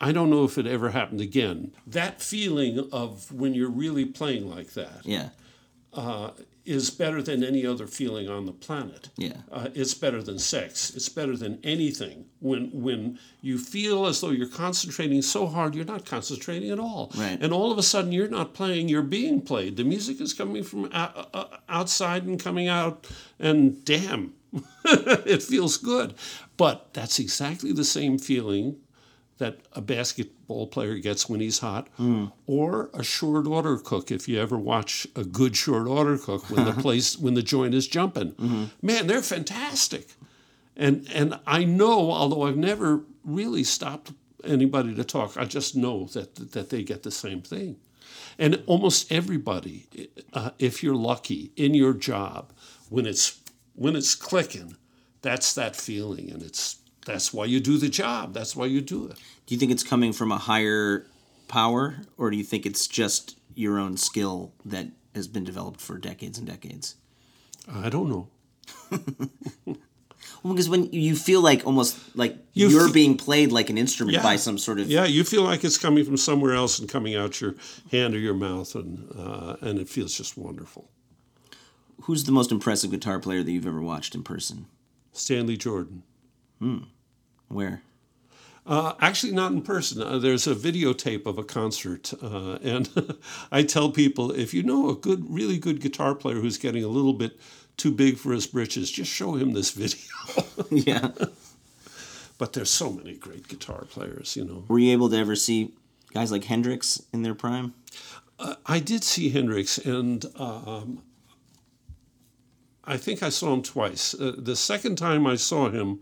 I 0.02 0.12
don't 0.12 0.30
know 0.30 0.44
if 0.44 0.58
it 0.58 0.68
ever 0.68 0.90
happened 0.90 1.22
again. 1.22 1.72
That 1.88 2.22
feeling 2.22 2.90
of 2.92 3.32
when 3.32 3.54
you're 3.54 3.70
really 3.70 4.06
playing 4.06 4.50
like 4.50 4.74
that 4.74 5.02
Yeah. 5.06 5.30
is 6.66 6.90
better 6.90 7.22
than 7.22 7.44
any 7.44 7.66
other 7.66 7.86
feeling 7.88 8.28
on 8.28 8.46
the 8.48 8.52
planet. 8.52 9.10
Yeah. 9.18 9.38
Uh, 9.52 9.70
it's 9.76 9.94
better 9.94 10.22
than 10.22 10.40
sex. 10.40 10.94
It's 10.96 11.10
better 11.10 11.38
than 11.38 11.60
anything. 11.64 12.26
When 12.40 12.72
when 12.74 13.20
you 13.42 13.58
feel 13.60 14.06
as 14.08 14.20
though 14.20 14.32
you're 14.32 14.48
concentrating 14.50 15.22
so 15.22 15.46
hard, 15.48 15.76
you're 15.76 15.86
not 15.86 16.06
concentrating 16.06 16.72
at 16.72 16.80
all. 16.80 17.12
Right. 17.16 17.38
And 17.40 17.54
all 17.54 17.72
of 17.72 17.78
a 17.78 17.84
sudden, 17.84 18.12
you're 18.12 18.28
not 18.28 18.54
playing. 18.54 18.90
You're 18.90 19.04
being 19.04 19.42
played. 19.42 19.78
The 19.78 19.84
music 19.84 20.20
is 20.20 20.34
coming 20.34 20.64
from 20.64 20.90
uh, 20.92 21.46
outside 21.70 22.24
and 22.26 22.40
coming 22.40 22.68
out, 22.68 23.08
and 23.40 23.86
damn, 23.86 24.34
it 24.86 25.44
feels 25.44 25.78
good. 25.78 26.16
But 26.58 26.94
that's 26.94 27.20
exactly 27.20 27.72
the 27.74 27.86
same 27.86 28.18
feeling 28.18 28.78
that 29.38 29.60
a 29.74 29.82
basketball 29.82 30.68
player 30.68 30.98
gets 30.98 31.28
when 31.28 31.42
he's 31.42 31.60
hot, 31.60 31.88
or 32.48 32.90
a 32.94 33.04
short 33.04 33.46
order 33.48 33.78
cook. 33.78 34.12
If 34.12 34.28
you 34.30 34.40
ever 34.40 34.58
watch 34.58 35.08
a 35.16 35.24
good 35.26 35.56
short 35.58 35.88
order 35.88 36.18
cook 36.18 36.50
when 36.50 36.66
the 36.66 36.74
place 36.82 37.18
when 37.18 37.34
the 37.34 37.44
joint 37.44 37.74
is 37.74 37.88
jumping, 37.88 38.70
man, 38.82 39.08
they're 39.08 39.22
fantastic. 39.22 40.08
And 40.78 41.08
and 41.14 41.40
I 41.46 41.64
know, 41.66 42.12
although 42.12 42.44
I've 42.44 42.58
never 42.58 43.02
really 43.24 43.64
stopped 43.64 44.12
anybody 44.44 44.94
to 44.96 45.04
talk, 45.04 45.38
I 45.38 45.46
just 45.46 45.76
know 45.76 46.06
that 46.14 46.36
that 46.54 46.70
they 46.70 46.84
get 46.84 47.04
the 47.04 47.12
same 47.12 47.42
thing. 47.42 47.78
And 48.38 48.62
almost 48.66 49.12
everybody, 49.12 49.88
uh, 50.34 50.52
if 50.60 50.84
you're 50.84 50.96
lucky 50.96 51.52
in 51.56 51.74
your 51.74 51.94
job, 51.94 52.52
when 52.90 53.06
it's 53.06 53.40
when 53.76 53.96
it's 53.96 54.16
clicking, 54.16 54.76
that's 55.22 55.54
that 55.56 55.76
feeling, 55.76 56.30
and 56.32 56.42
it's 56.44 56.78
that's 57.06 57.34
why 57.34 57.46
you 57.46 57.60
do 57.60 57.78
the 57.78 57.90
job. 57.90 58.34
That's 58.34 58.56
why 58.56 58.66
you 58.66 58.82
do 58.82 59.08
it. 59.08 59.18
Do 59.46 59.54
you 59.56 59.60
think 59.60 59.72
it's 59.72 59.84
coming 59.84 60.12
from 60.14 60.32
a 60.32 60.38
higher 60.38 61.06
power, 61.48 61.98
or 62.18 62.32
do 62.32 62.38
you 62.38 62.44
think 62.44 62.66
it's 62.66 62.88
just 62.88 63.38
your 63.56 63.80
own 63.80 63.96
skill 63.98 64.52
that 64.66 64.88
has 65.14 65.28
been 65.28 65.44
developed 65.44 65.80
for 65.82 65.98
decades 65.98 66.38
and 66.38 66.48
decades? 66.48 66.96
I 67.72 67.90
don't 67.90 68.10
know. 68.10 68.28
Well, 70.44 70.54
because 70.54 70.70
when 70.70 70.92
you 70.94 71.16
feel 71.16 71.42
like 71.42 71.66
almost 71.66 71.98
like 72.16 72.38
You 72.54 72.70
you 72.70 72.80
are 72.80 72.88
fe- 72.88 72.94
being 72.94 73.18
played 73.18 73.52
like 73.52 73.72
an 73.72 73.80
instrument 73.80 74.16
Yeah. 74.16 74.22
by 74.24 74.36
some 74.36 74.60
sort 74.60 74.80
of 74.80 74.88
Yeah, 74.88 75.06
you 75.06 75.24
feel 75.24 75.42
like 75.42 75.64
it's 75.64 75.78
coming 75.80 76.06
from 76.06 76.18
somewhere 76.18 76.54
else 76.54 76.78
and 76.78 76.88
coming 76.88 77.16
out 77.16 77.42
your 77.42 77.56
hand 77.92 78.14
or 78.14 78.20
your 78.20 78.36
mouth, 78.36 78.76
and 78.76 79.10
uh, 79.18 79.56
and 79.62 79.80
it 79.80 79.90
feels 79.90 80.16
just 80.16 80.38
wonderful. 80.38 80.90
Who's 82.04 82.26
the 82.26 82.32
most 82.32 82.52
impressive 82.52 82.92
guitar 82.92 83.20
player 83.20 83.42
that 83.44 83.52
you've 83.52 83.66
ever 83.66 83.82
watched 83.82 84.14
in 84.14 84.22
person? 84.24 84.68
Stanley 85.14 85.58
Jordan. 85.58 86.04
Where? 87.48 87.82
Uh, 88.66 88.94
actually, 89.00 89.32
not 89.32 89.52
in 89.52 89.62
person. 89.62 90.02
Uh, 90.02 90.18
there's 90.18 90.48
a 90.48 90.56
videotape 90.56 91.28
of 91.28 91.38
a 91.38 91.44
concert, 91.44 92.14
uh, 92.22 92.58
and 92.64 92.90
I 93.52 93.62
tell 93.62 93.92
people 93.92 94.32
if 94.32 94.54
you 94.54 94.64
know 94.64 94.90
a 94.90 94.96
good, 94.96 95.26
really 95.30 95.60
good 95.60 95.82
guitar 95.82 96.16
player 96.16 96.38
who's 96.38 96.58
getting 96.58 96.84
a 96.84 96.88
little 96.88 97.14
bit 97.14 97.40
too 97.78 97.92
big 97.92 98.18
for 98.18 98.32
his 98.32 98.48
britches, 98.48 98.90
just 98.90 99.12
show 99.12 99.36
him 99.36 99.54
this 99.54 99.72
video. 99.72 100.02
yeah. 100.72 101.12
but 102.40 102.54
there's 102.54 102.72
so 102.72 102.92
many 102.92 103.14
great 103.14 103.48
guitar 103.48 103.86
players, 103.86 104.36
you 104.36 104.44
know. 104.44 104.64
Were 104.68 104.80
you 104.80 104.92
able 104.94 105.10
to 105.10 105.18
ever 105.18 105.36
see 105.36 105.74
guys 106.14 106.32
like 106.32 106.46
Hendrix 106.46 107.02
in 107.14 107.22
their 107.22 107.36
prime? 107.36 107.76
I 108.66 108.80
did 108.80 109.04
see 109.04 109.30
Hendrix, 109.30 109.78
and 109.78 110.26
um, 110.36 111.02
I 112.84 112.98
think 112.98 113.24
I 113.24 113.30
saw 113.30 113.54
him 113.54 113.64
twice. 113.64 114.14
Uh, 114.14 114.34
the 114.38 114.56
second 114.56 114.98
time 114.98 115.26
I 115.26 115.36
saw 115.36 115.70
him 115.70 116.02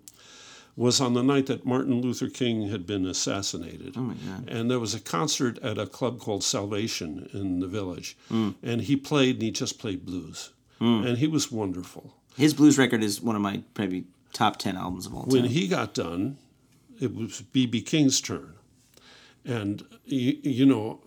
was 0.76 1.00
on 1.00 1.14
the 1.14 1.22
night 1.22 1.46
that 1.46 1.66
Martin 1.66 2.02
Luther 2.02 2.30
King 2.30 2.70
had 2.70 2.88
been 2.88 3.06
assassinated. 3.06 3.94
Oh 3.96 4.02
my 4.02 4.16
God. 4.16 4.50
And 4.50 4.72
there 4.72 4.80
was 4.80 4.96
a 4.96 5.00
concert 5.00 5.60
at 5.60 5.78
a 5.78 5.86
club 5.86 6.20
called 6.20 6.44
Salvation 6.44 7.30
in 7.34 7.60
the 7.60 7.68
village. 7.68 8.18
And 8.30 8.82
he 8.82 8.96
played, 8.96 9.36
and 9.36 9.44
he 9.44 9.52
just 9.52 9.78
played 9.80 10.06
blues. 10.06 10.52
And 10.80 11.18
he 11.18 11.28
was 11.28 11.52
wonderful. 11.52 12.16
His 12.36 12.54
blues 12.54 12.78
record 12.78 13.04
is 13.04 13.22
one 13.22 13.36
of 13.36 13.42
my 13.42 13.62
probably 13.74 14.06
top 14.34 14.58
ten 14.58 14.76
albums 14.76 15.06
of 15.06 15.14
all 15.14 15.24
time. 15.24 15.32
When 15.32 15.46
he 15.46 15.68
got 15.68 15.94
done, 15.94 16.38
it 17.00 17.16
was 17.16 17.42
B.B. 17.42 17.82
King's 17.84 18.20
turn. 18.20 18.56
And, 19.46 19.86
you, 20.06 20.38
you 20.42 20.66
know, 20.66 21.00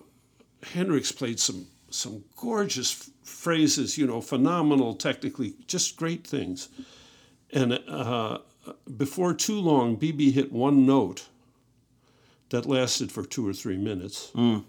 Hendrix 0.62 1.12
played 1.12 1.40
some, 1.40 1.66
some 1.90 2.24
gorgeous 2.36 3.10
phrases, 3.24 3.98
you 3.98 4.06
know, 4.06 4.20
phenomenal 4.20 4.94
technically, 4.94 5.54
just 5.66 5.96
great 5.96 6.26
things. 6.26 6.68
And 7.52 7.74
uh, 7.88 8.38
before 8.96 9.34
too 9.34 9.60
long, 9.60 9.96
BB 9.96 10.32
hit 10.32 10.52
one 10.52 10.86
note 10.86 11.28
that 12.50 12.66
lasted 12.66 13.10
for 13.12 13.24
two 13.24 13.46
or 13.46 13.52
three 13.52 13.76
minutes, 13.76 14.30
and 14.34 14.64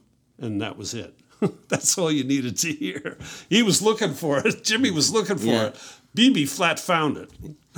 that 0.62 0.78
was 0.78 0.94
it. 0.94 1.14
That's 1.70 1.98
all 1.98 2.12
you 2.12 2.24
needed 2.24 2.58
to 2.58 2.72
hear. 2.72 3.18
He 3.50 3.62
was 3.62 3.82
looking 3.82 4.14
for 4.14 4.40
it. 4.46 4.64
Jimmy 4.64 4.90
was 4.92 5.12
looking 5.12 5.38
for 5.38 5.46
Yeah. 5.46 5.66
it. 5.68 5.76
BB 6.16 6.50
flat 6.50 6.80
found 6.80 7.18
it. 7.18 7.30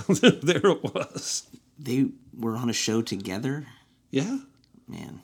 there 0.42 0.66
it 0.72 0.84
was. 0.84 1.48
they 1.78 2.08
were 2.38 2.56
on 2.56 2.70
a 2.70 2.74
show 2.74 3.02
together. 3.02 3.66
Yeah. 4.12 4.40
Man, 4.88 5.22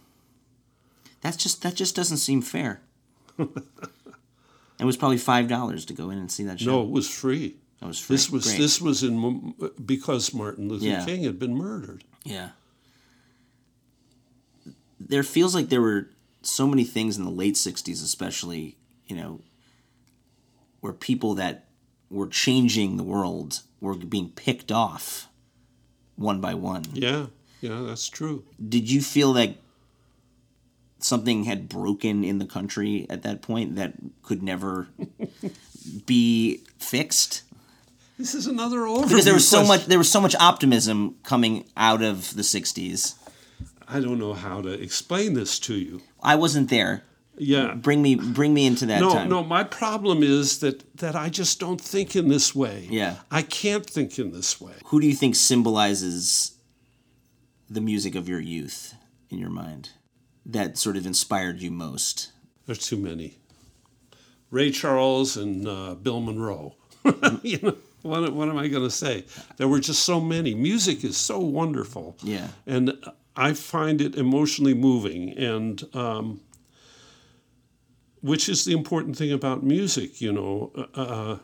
that's 1.22 1.38
just 1.38 1.62
that 1.64 1.76
just 1.76 1.96
doesn't 1.96 2.18
seem 2.18 2.42
fair. 2.42 2.82
it 3.40 4.84
was 4.84 4.98
probably 4.98 5.18
five 5.18 5.48
dollars 5.48 5.86
to 5.86 5.94
go 5.94 6.10
in 6.10 6.18
and 6.20 6.30
see 6.32 6.44
that 6.44 6.60
show. 6.60 6.72
No, 6.72 6.84
it 6.84 6.90
was 6.90 7.10
free. 7.10 7.56
That 7.80 7.88
was 7.88 8.00
free. 8.00 8.16
This 8.16 8.30
was 8.30 8.46
Great. 8.46 8.58
this 8.58 8.82
was 8.82 9.04
in 9.04 9.54
because 9.86 10.34
Martin 10.34 10.70
Luther 10.70 10.86
Yeah. 10.86 11.06
King 11.06 11.24
had 11.24 11.38
been 11.40 11.56
murdered. 11.56 12.04
Yeah. 12.24 12.50
There 15.00 15.24
feels 15.24 15.54
like 15.54 15.70
there 15.70 15.82
were 15.82 16.10
so 16.42 16.68
many 16.68 16.84
things 16.84 17.18
in 17.18 17.26
the 17.26 17.32
late 17.32 17.56
60s, 17.56 18.04
especially, 18.04 18.78
you 19.08 19.16
know, 19.16 19.42
where 20.80 20.94
people 20.94 21.36
that 21.36 21.66
were 22.10 22.28
changing 22.28 22.98
the 22.98 23.04
world 23.04 23.62
were 23.82 23.96
being 23.96 24.30
picked 24.30 24.72
off 24.72 25.28
one 26.16 26.40
by 26.40 26.54
one. 26.54 26.86
Yeah, 26.94 27.28
yeah, 27.62 27.82
that's 27.82 28.08
true. 28.08 28.46
Did 28.70 28.90
you 28.90 29.02
feel 29.02 29.34
like 29.34 29.58
something 31.00 31.44
had 31.44 31.68
broken 31.68 32.24
in 32.24 32.40
the 32.40 32.46
country 32.46 33.06
at 33.10 33.22
that 33.24 33.42
point 33.42 33.76
that 33.76 33.94
could 34.24 34.42
never 34.42 34.88
be 36.06 36.62
fixed? 36.80 37.44
This 38.18 38.34
is 38.34 38.48
another 38.48 38.80
overview. 38.80 39.10
Because 39.10 39.26
there 39.26 39.34
was 39.34 39.48
so 39.48 39.58
question. 39.66 39.68
much 39.82 39.86
there 39.88 39.98
was 39.98 40.12
so 40.12 40.22
much 40.22 40.36
optimism 40.36 41.16
coming 41.24 41.66
out 41.76 42.02
of 42.02 42.34
the 42.36 42.42
60s. 42.44 43.16
I 43.88 44.00
don't 44.00 44.18
know 44.20 44.34
how 44.34 44.62
to 44.62 44.70
explain 44.70 45.34
this 45.34 45.60
to 45.60 45.76
you. 45.76 46.02
I 46.24 46.36
wasn't 46.36 46.70
there. 46.70 47.04
Yeah. 47.38 47.74
Bring 47.76 48.02
me 48.02 48.16
bring 48.16 48.54
me 48.54 48.66
into 48.66 48.86
that 48.86 49.02
No, 49.02 49.12
time. 49.14 49.30
no. 49.30 49.44
My 49.44 49.64
problem 49.64 50.24
is 50.24 50.60
that 50.60 50.98
that 50.98 51.16
I 51.16 51.30
just 51.30 51.60
don't 51.60 51.82
think 51.82 52.16
in 52.16 52.30
this 52.30 52.56
way. 52.56 52.88
Yeah. 52.90 53.18
I 53.30 53.42
can't 53.42 53.86
think 53.86 54.18
in 54.18 54.32
this 54.32 54.60
way. 54.62 54.74
Who 54.86 55.02
do 55.02 55.08
you 55.08 55.14
think 55.14 55.36
symbolizes 55.36 56.54
the 57.70 57.82
music 57.82 58.16
of 58.16 58.30
your 58.30 58.40
youth 58.40 58.96
in 59.30 59.40
your 59.40 59.50
mind 59.50 59.90
that 60.46 60.78
sort 60.78 60.96
of 60.96 61.06
inspired 61.06 61.62
you 61.62 61.72
most? 61.72 62.32
There's 62.66 62.80
too 62.80 62.98
many. 62.98 63.38
Ray 64.50 64.72
Charles 64.72 65.36
and 65.36 65.68
uh, 65.68 65.96
Bill 65.96 66.22
Monroe. 66.22 66.76
you 67.44 67.60
know, 67.62 67.76
what, 68.06 68.32
what 68.34 68.50
am 68.50 68.58
I 68.58 68.68
going 68.68 68.84
to 68.84 68.92
say? 68.92 69.26
There 69.58 69.68
were 69.68 69.80
just 69.80 70.04
so 70.04 70.22
many. 70.22 70.54
Music 70.54 71.04
is 71.04 71.18
so 71.18 71.40
wonderful. 71.40 72.18
Yeah. 72.24 72.48
And 72.66 72.94
I 73.36 73.54
find 73.54 74.00
it 74.00 74.16
emotionally 74.16 74.74
moving. 74.74 75.32
And 75.38 75.84
um, 75.94 76.42
which 78.22 78.50
is 78.50 78.66
the 78.66 78.74
important 78.74 79.18
thing 79.18 79.32
about 79.32 79.64
music, 79.64 80.22
you 80.22 80.32
know. 80.32 80.72
Uh, 80.94 81.38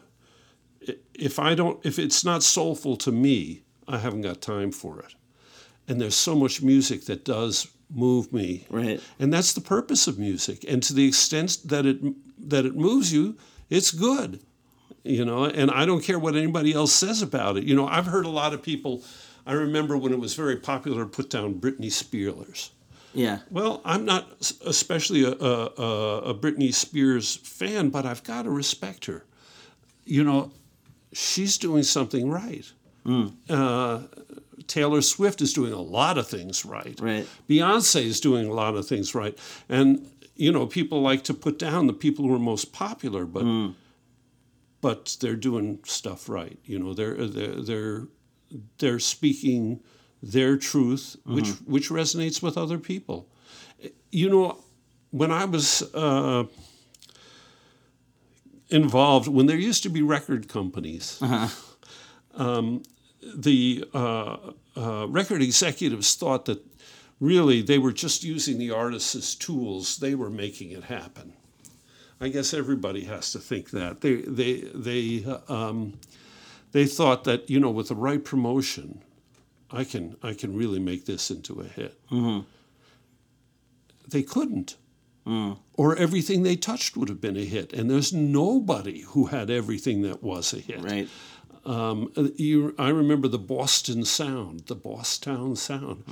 if 1.14 1.38
I 1.38 1.54
don't, 1.54 1.84
if 1.86 2.00
it's 2.00 2.24
not 2.26 2.44
soulful 2.44 2.98
to 2.98 3.12
me, 3.12 3.64
I 3.88 3.98
haven't 3.98 4.22
got 4.22 4.42
time 4.42 4.72
for 4.72 5.00
it. 5.00 5.14
And 5.88 6.00
there's 6.00 6.16
so 6.16 6.36
much 6.36 6.62
music 6.62 7.06
that 7.06 7.26
does 7.26 7.68
move 7.94 8.32
me. 8.32 8.66
Right. 8.70 9.02
And 9.20 9.32
that's 9.34 9.54
the 9.54 9.62
purpose 9.62 10.08
of 10.08 10.18
music. 10.18 10.66
And 10.68 10.82
to 10.84 10.94
the 10.94 11.08
extent 11.08 11.60
that 11.66 11.86
it 11.86 12.00
that 12.50 12.66
it 12.66 12.76
moves 12.76 13.14
you, 13.14 13.38
it's 13.70 13.92
good. 13.92 14.42
You 15.04 15.26
know, 15.26 15.46
and 15.46 15.72
I 15.72 15.86
don't 15.86 16.04
care 16.04 16.20
what 16.20 16.36
anybody 16.36 16.74
else 16.74 16.94
says 16.94 17.22
about 17.22 17.58
it. 17.58 17.64
You 17.64 17.76
know, 17.76 17.88
I've 17.88 18.06
heard 18.06 18.26
a 18.26 18.30
lot 18.30 18.54
of 18.54 18.62
people 18.62 19.04
I 19.46 19.54
remember 19.54 19.98
when 19.98 20.14
it 20.14 20.20
was 20.20 20.36
very 20.36 20.58
popular 20.58 21.04
to 21.04 21.10
put 21.10 21.30
down 21.30 21.56
Britney 21.56 21.92
Spears. 21.92 22.72
Yeah. 23.14 23.40
Well, 23.50 23.82
I'm 23.84 24.06
not 24.06 24.30
especially 24.66 25.24
a, 25.24 25.32
a, 25.32 26.18
a, 26.28 26.34
Britney 26.34 26.74
Spears 26.74 27.36
fan, 27.36 27.90
but 27.90 28.06
I've 28.06 28.24
got 28.24 28.44
to 28.44 28.50
respect 28.50 29.06
her. 29.06 29.26
You 30.06 30.24
know, 30.24 30.52
she's 31.12 31.58
doing 31.58 31.84
something 31.84 32.30
right. 32.30 32.72
Uh, 33.50 34.02
Taylor 34.68 35.02
Swift 35.02 35.42
is 35.42 35.54
doing 35.54 35.74
a 35.74 35.82
lot 35.82 36.18
of 36.18 36.28
things 36.28 36.64
right. 36.64 36.98
Right. 37.02 37.28
Beyonce 37.50 38.04
is 38.04 38.22
doing 38.22 38.48
a 38.48 38.54
lot 38.54 38.76
of 38.76 38.88
things 38.88 39.14
right. 39.14 39.38
And, 39.68 40.08
you 40.36 40.52
know, 40.52 40.66
people 40.66 41.02
like 41.02 41.24
to 41.26 41.34
put 41.34 41.60
down 41.60 41.88
the 41.88 41.94
people 41.94 42.26
who 42.26 42.34
are 42.34 42.40
most 42.40 42.72
popular, 42.72 43.26
but 43.26 43.44
but 44.82 45.18
they're 45.22 45.36
doing 45.36 45.80
stuff 45.86 46.28
right. 46.28 46.58
You 46.66 46.80
know, 46.80 46.94
they're 46.94 47.28
they're 47.28 47.62
they're, 47.62 48.08
they're 48.80 49.00
speaking 49.00 49.82
their 50.22 50.58
truth, 50.58 51.16
which 51.26 51.50
which 51.66 51.90
resonates 51.90 52.42
with 52.42 52.58
other 52.58 52.78
people, 52.78 53.28
You 54.12 54.30
know, 54.30 54.64
when 55.12 55.32
I 55.32 55.46
was 55.46 55.82
uh, 55.94 56.46
involved, 58.70 59.28
when 59.28 59.46
there 59.46 59.58
used 59.58 59.84
to 59.84 59.90
be 59.90 60.02
record 60.02 60.48
companies, 60.48 61.22
um, 62.36 62.84
the 63.36 63.86
uh, 63.94 64.38
uh, 64.76 65.08
record 65.08 65.42
executives 65.42 66.16
thought 66.16 66.46
that 66.46 66.64
really 67.20 67.62
they 67.62 67.78
were 67.78 67.92
just 67.92 68.24
using 68.24 68.58
the 68.58 68.72
artists 68.72 69.16
as 69.16 69.36
tools. 69.36 69.98
They 69.98 70.16
were 70.16 70.30
making 70.30 70.72
it 70.72 70.86
happen. 70.86 71.34
I 72.22 72.30
guess 72.30 72.54
everybody 72.54 73.06
has 73.06 73.32
to 73.32 73.40
think 73.40 73.72
that. 73.72 74.02
They 74.02 74.16
they 74.18 74.62
they 74.76 75.26
um, 75.50 75.94
they 76.72 76.86
thought 76.86 77.24
that 77.24 77.50
you 77.50 77.60
know 77.60 77.72
with 77.72 77.88
the 77.88 77.96
right 77.96 78.24
promotion, 78.24 79.02
I 79.72 79.84
can 79.84 80.16
I 80.22 80.34
can 80.34 80.56
really 80.56 80.80
make 80.80 81.06
this 81.06 81.32
into 81.32 81.60
a 81.60 81.66
hit. 81.66 82.00
They 84.08 84.24
couldn't. 84.24 84.78
Or 85.26 85.96
everything 85.96 86.44
they 86.44 86.56
touched 86.56 86.96
would 86.98 87.10
have 87.10 87.22
been 87.22 87.38
a 87.38 87.46
hit, 87.46 87.74
and 87.74 87.90
there's 87.90 88.14
nobody 88.14 89.02
who 89.02 89.28
had 89.28 89.50
everything 89.50 90.02
that 90.04 90.22
was 90.22 90.54
a 90.54 90.60
hit. 90.60 90.82
Right. 90.84 91.10
Um, 91.64 92.12
you, 92.38 92.76
I 92.78 92.90
remember 92.90 93.28
the 93.28 93.38
Boston 93.38 94.04
Sound, 94.04 94.62
the 94.62 94.76
Boston 94.76 95.56
Sound, 95.56 96.04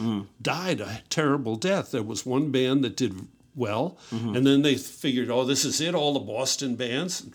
died 0.41 0.79
a 0.79 1.01
terrible 1.09 1.55
death. 1.55 1.91
There 1.91 2.03
was 2.03 2.25
one 2.25 2.51
band 2.51 2.83
that 2.83 2.95
did 2.95 3.27
well, 3.59 3.97
mm-hmm. 4.11 4.35
and 4.35 4.47
then 4.47 4.61
they 4.63 4.75
figured, 4.75 5.29
oh, 5.29 5.43
this 5.45 5.65
is 5.65 5.79
it, 5.81 5.93
all 5.93 6.13
the 6.13 6.19
Boston 6.19 6.75
bands. 6.75 7.27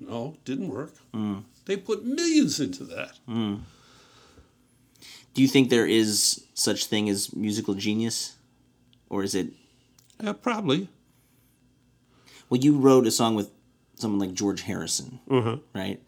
No, 0.00 0.36
didn't 0.44 0.68
work. 0.68 0.94
Mm. 1.12 1.44
They 1.66 1.76
put 1.76 2.04
millions 2.04 2.58
into 2.58 2.84
that. 2.84 3.18
Mm. 3.28 3.60
Do 5.34 5.42
you 5.42 5.48
think 5.48 5.68
there 5.68 5.86
is 5.86 6.44
such 6.54 6.86
thing 6.86 7.08
as 7.08 7.34
musical 7.34 7.74
genius, 7.74 8.36
or 9.08 9.22
is 9.22 9.34
it? 9.34 9.48
Yeah, 10.22 10.32
probably. 10.32 10.88
Well, 12.48 12.60
you 12.60 12.76
wrote 12.76 13.06
a 13.06 13.10
song 13.10 13.34
with 13.34 13.50
someone 13.96 14.20
like 14.20 14.34
George 14.34 14.62
Harrison, 14.62 15.20
Uh-huh. 15.30 15.58
right? 15.74 16.02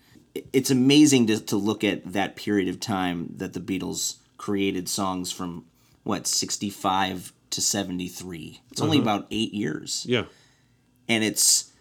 It's 0.53 0.71
amazing 0.71 1.29
to 1.29 1.39
to 1.41 1.57
look 1.57 1.85
at 1.85 2.13
that 2.13 2.35
period 2.37 2.69
of 2.69 2.81
time 2.81 3.35
that 3.37 3.53
the 3.53 3.61
Beatles 3.61 4.17
created 4.37 4.89
songs 4.89 5.31
from 5.31 5.65
what 6.03 6.27
sixty 6.27 6.71
five 6.71 7.33
to 7.55 7.61
seventy 7.61 8.09
three. 8.09 8.61
It's 8.71 8.81
only 8.81 8.99
about 8.99 9.27
eight 9.31 9.53
years. 9.55 10.05
Yeah. 10.09 10.25
and 11.09 11.25
it's 11.25 11.73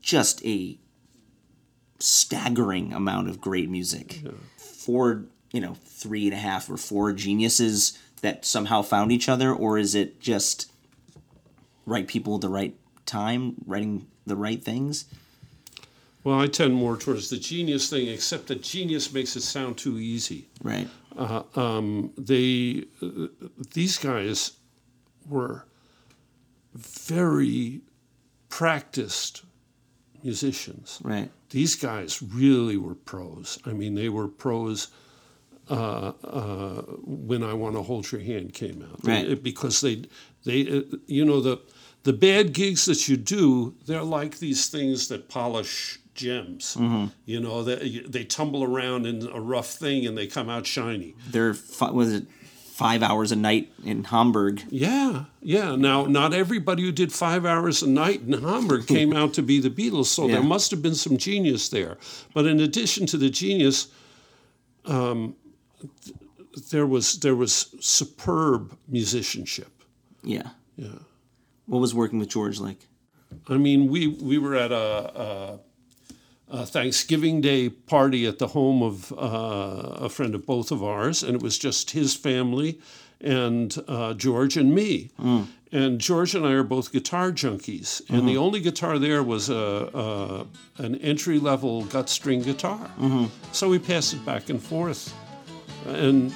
just 0.00 0.44
a 0.44 0.78
staggering 1.98 2.92
amount 2.92 3.28
of 3.28 3.40
great 3.40 3.68
music. 3.70 4.22
Four, 4.56 5.24
you 5.52 5.60
know, 5.60 5.76
three 5.84 6.24
and 6.24 6.34
a 6.34 6.38
half 6.38 6.68
or 6.68 6.76
four 6.76 7.12
geniuses 7.12 7.96
that 8.22 8.44
somehow 8.44 8.82
found 8.82 9.12
each 9.12 9.28
other, 9.28 9.52
or 9.52 9.78
is 9.78 9.94
it 9.94 10.20
just 10.20 10.70
right 11.86 12.06
people 12.06 12.36
at 12.36 12.40
the 12.40 12.48
right 12.48 12.74
time, 13.06 13.54
writing 13.66 14.06
the 14.26 14.36
right 14.36 14.62
things? 14.62 15.04
Well, 16.24 16.38
I 16.40 16.46
tend 16.46 16.74
more 16.74 16.96
towards 16.96 17.30
the 17.30 17.36
genius 17.38 17.90
thing, 17.90 18.06
except 18.08 18.46
that 18.48 18.62
genius 18.62 19.12
makes 19.12 19.34
it 19.34 19.42
sound 19.42 19.76
too 19.76 19.98
easy. 19.98 20.46
Right. 20.62 20.88
Uh, 21.16 21.42
um, 21.56 22.12
they, 22.16 22.84
uh, 23.02 23.26
these 23.74 23.98
guys 23.98 24.52
were 25.28 25.66
very 26.74 27.80
practiced 28.48 29.44
musicians. 30.22 31.00
Right. 31.02 31.30
These 31.50 31.76
guys 31.76 32.22
really 32.22 32.76
were 32.76 32.94
pros. 32.94 33.58
I 33.66 33.72
mean, 33.72 33.94
they 33.94 34.08
were 34.08 34.28
pros 34.28 34.88
uh, 35.68 36.12
uh, 36.24 36.82
when 37.04 37.42
I 37.42 37.52
Want 37.54 37.76
to 37.76 37.82
Hold 37.82 38.10
Your 38.10 38.20
Hand 38.20 38.54
came 38.54 38.82
out. 38.82 39.00
Right. 39.06 39.42
Because 39.42 39.80
they, 39.80 40.04
they, 40.44 40.68
uh, 40.68 40.82
you 41.06 41.24
know, 41.24 41.40
the, 41.40 41.60
the 42.04 42.12
bad 42.12 42.52
gigs 42.52 42.84
that 42.86 43.08
you 43.08 43.16
do, 43.16 43.74
they're 43.86 44.02
like 44.02 44.38
these 44.38 44.68
things 44.68 45.08
that 45.08 45.28
polish 45.28 45.98
gems. 46.14 46.76
You 47.24 47.40
know, 47.40 47.62
they, 47.62 48.00
they 48.06 48.24
tumble 48.24 48.64
around 48.64 49.06
in 49.06 49.28
a 49.28 49.40
rough 49.40 49.68
thing 49.68 50.06
and 50.06 50.16
they 50.16 50.26
come 50.26 50.48
out 50.48 50.66
shiny. 50.66 51.14
They're 51.30 51.56
was 51.80 52.12
it 52.12 52.26
five 52.72 53.02
hours 53.02 53.30
a 53.32 53.36
night 53.36 53.70
in 53.84 54.04
Hamburg? 54.04 54.62
Yeah, 54.70 55.24
yeah. 55.42 55.76
Now, 55.76 56.06
not 56.06 56.32
everybody 56.32 56.82
who 56.82 56.92
did 56.92 57.12
five 57.12 57.44
hours 57.44 57.82
a 57.82 57.88
night 57.88 58.22
in 58.22 58.32
Hamburg 58.32 58.86
came 58.86 59.12
out 59.20 59.34
to 59.34 59.42
be 59.42 59.60
the 59.60 59.70
Beatles, 59.70 60.06
so 60.06 60.26
Yeah. 60.26 60.34
there 60.34 60.42
must 60.42 60.70
have 60.70 60.80
been 60.82 60.94
some 60.94 61.16
genius 61.18 61.68
there. 61.68 61.98
But 62.34 62.46
in 62.46 62.60
addition 62.60 63.06
to 63.06 63.18
the 63.18 63.28
genius, 63.30 63.88
um, 64.86 65.36
th- 66.04 66.16
there 66.70 66.86
was 66.86 67.18
there 67.20 67.36
was 67.36 67.74
superb 67.80 68.76
musicianship. 68.88 69.70
Yeah. 70.22 70.50
Yeah. 70.76 70.98
What 71.66 71.78
was 71.80 71.94
working 71.94 72.18
with 72.18 72.28
George 72.30 72.58
like? 72.58 72.88
I 73.48 73.56
mean, 73.58 73.88
we 73.88 74.08
we 74.08 74.38
were 74.38 74.54
at 74.56 74.72
a, 74.72 75.20
a, 75.20 75.60
a 76.52 76.66
Thanksgiving 76.66 77.40
Day 77.40 77.68
party 77.70 78.26
at 78.26 78.38
the 78.38 78.48
home 78.48 78.82
of 78.82 79.10
uh, 79.12 80.04
a 80.06 80.08
friend 80.08 80.34
of 80.34 80.44
both 80.46 80.70
of 80.70 80.84
ours, 80.84 81.22
and 81.22 81.34
it 81.34 81.42
was 81.42 81.58
just 81.58 81.90
his 81.92 82.14
family 82.14 82.78
and 83.20 83.76
uh, 83.88 84.12
George 84.14 84.56
and 84.56 84.74
me. 84.74 85.10
And 85.74 85.98
George 85.98 86.34
and 86.34 86.44
I 86.46 86.52
are 86.52 86.62
both 86.62 86.92
guitar 86.92 87.32
junkies, 87.32 88.02
and 88.10 88.28
the 88.28 88.36
only 88.36 88.60
guitar 88.60 88.98
there 88.98 89.22
was 89.22 89.48
a, 89.48 89.88
a 90.76 90.82
an 90.82 90.96
entry 90.96 91.38
level 91.38 91.84
gut 91.86 92.10
string 92.10 92.42
guitar. 92.42 92.90
So 93.52 93.70
we 93.70 93.78
passed 93.78 94.12
it 94.12 94.24
back 94.24 94.50
and 94.50 94.62
forth, 94.62 95.14
and. 95.86 96.34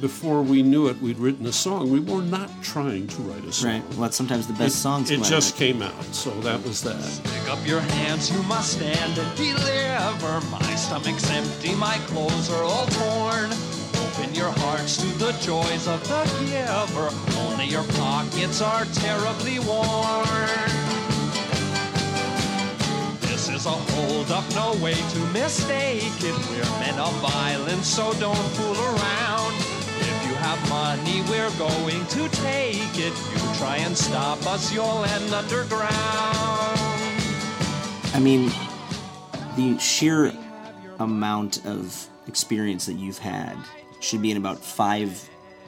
Before 0.00 0.42
we 0.42 0.62
knew 0.62 0.88
it, 0.88 1.00
we'd 1.00 1.18
written 1.18 1.46
a 1.46 1.52
song. 1.52 1.90
We 1.90 2.00
were 2.00 2.20
not 2.20 2.50
trying 2.62 3.06
to 3.06 3.22
write 3.22 3.44
a 3.44 3.52
song. 3.52 3.70
Right. 3.70 3.88
Well, 3.90 4.00
that's 4.00 4.16
sometimes 4.16 4.46
the 4.46 4.52
best 4.54 4.82
songs. 4.82 5.10
It 5.10 5.14
come 5.14 5.24
out 5.24 5.28
just 5.28 5.56
came 5.56 5.82
out, 5.82 6.04
so 6.06 6.30
that 6.40 6.62
was 6.62 6.82
that. 6.82 7.20
Pick 7.24 7.50
up 7.50 7.64
your 7.66 7.80
hands, 7.80 8.30
you 8.30 8.42
must 8.42 8.72
stand 8.72 9.18
and 9.18 9.36
deliver. 9.36 10.40
My 10.50 10.74
stomach's 10.74 11.30
empty, 11.30 11.74
my 11.76 11.96
clothes 12.08 12.50
are 12.50 12.64
all 12.64 12.86
torn. 12.86 13.50
Open 13.94 14.34
your 14.34 14.50
hearts 14.50 14.98
to 14.98 15.06
the 15.18 15.32
joys 15.40 15.88
of 15.88 16.02
the 16.06 16.24
giver. 16.44 17.10
Only 17.38 17.66
your 17.66 17.84
pockets 17.94 18.60
are 18.60 18.84
terribly 18.86 19.58
worn. 19.60 20.68
This 23.22 23.48
is 23.48 23.64
a 23.66 23.70
hold 23.70 24.30
up, 24.30 24.44
no 24.54 24.74
way 24.82 24.94
to 24.94 25.18
mistake 25.32 26.02
it. 26.20 26.36
We're 26.50 26.80
men 26.80 26.98
of 26.98 27.14
violence, 27.20 27.86
so 27.86 28.12
don't 28.14 28.36
fool 28.36 28.76
around. 28.76 29.63
If 30.44 30.50
you 30.50 30.56
have 30.56 30.68
money, 30.68 31.22
we're 31.30 31.50
going 31.58 32.06
to 32.06 32.28
take 32.28 32.98
it. 32.98 33.14
You 33.32 33.54
try 33.56 33.78
and 33.78 33.96
stop 33.96 34.44
us, 34.46 34.74
you'll 34.74 35.02
end 35.04 35.32
underground. 35.32 35.90
I 38.12 38.20
mean, 38.20 38.52
the 39.56 39.78
sheer 39.78 40.34
amount 40.98 41.64
of 41.64 42.08
experience 42.26 42.84
that 42.84 42.94
you've 42.94 43.16
had 43.16 43.56
should 44.00 44.20
be 44.20 44.32
in 44.32 44.36
about 44.36 44.58
five 44.58 45.26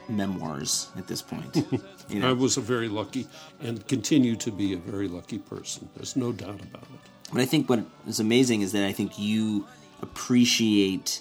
memoirs 0.09 0.89
at 0.95 1.07
this 1.07 1.21
point. 1.23 1.65
You 2.09 2.25
I 2.25 2.31
was 2.31 2.55
a 2.55 2.61
very 2.61 2.87
lucky 2.87 3.27
and 3.59 3.85
continue 3.85 4.37
to 4.37 4.49
be 4.49 4.71
a 4.71 4.77
very 4.77 5.09
lucky 5.09 5.39
person. 5.39 5.89
There's 5.93 6.15
no 6.15 6.31
doubt 6.31 6.61
about 6.61 6.83
it. 6.83 7.33
but 7.33 7.41
I 7.41 7.45
think 7.45 7.69
what 7.69 7.83
is 8.07 8.21
amazing 8.21 8.61
is 8.61 8.71
that 8.71 8.85
I 8.85 8.93
think 8.93 9.19
you 9.19 9.67
appreciate 10.01 11.19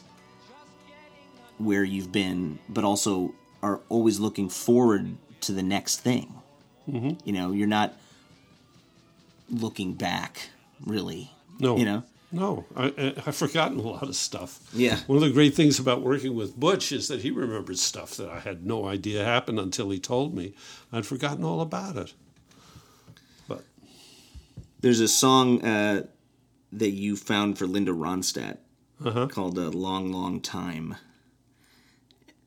where 1.58 1.82
you've 1.82 2.12
been, 2.12 2.60
but 2.68 2.84
also 2.84 3.34
are 3.66 3.80
always 3.88 4.20
looking 4.20 4.48
forward 4.48 5.16
to 5.40 5.52
the 5.52 5.62
next 5.62 6.00
thing. 6.00 6.28
Mm-hmm. 6.88 7.18
You 7.24 7.32
know, 7.32 7.52
you're 7.52 7.66
not 7.80 7.94
looking 9.50 9.94
back, 9.94 10.50
really. 10.84 11.30
No, 11.58 11.76
You 11.76 11.84
know? 11.84 12.02
no, 12.32 12.64
I, 12.76 13.14
I've 13.26 13.36
forgotten 13.36 13.78
a 13.78 13.82
lot 13.82 14.02
of 14.04 14.14
stuff. 14.16 14.60
Yeah. 14.72 14.98
One 15.06 15.16
of 15.16 15.22
the 15.24 15.30
great 15.30 15.54
things 15.54 15.78
about 15.78 16.02
working 16.02 16.34
with 16.34 16.58
Butch 16.58 16.92
is 16.92 17.08
that 17.08 17.20
he 17.22 17.30
remembers 17.30 17.80
stuff 17.80 18.16
that 18.16 18.28
I 18.28 18.40
had 18.40 18.66
no 18.66 18.86
idea 18.86 19.24
happened 19.24 19.58
until 19.58 19.90
he 19.90 19.98
told 19.98 20.34
me. 20.34 20.54
I'd 20.92 21.06
forgotten 21.06 21.44
all 21.44 21.60
about 21.60 21.96
it. 21.96 22.12
But 23.48 23.64
There's 24.80 25.00
a 25.00 25.08
song 25.08 25.62
uh, 25.64 26.02
that 26.72 26.90
you 26.90 27.16
found 27.16 27.58
for 27.58 27.66
Linda 27.66 27.92
Ronstadt 27.92 28.58
Uh-huh. 29.04 29.26
called 29.28 29.58
"A 29.58 29.70
Long, 29.70 30.12
Long 30.12 30.40
Time." 30.40 30.96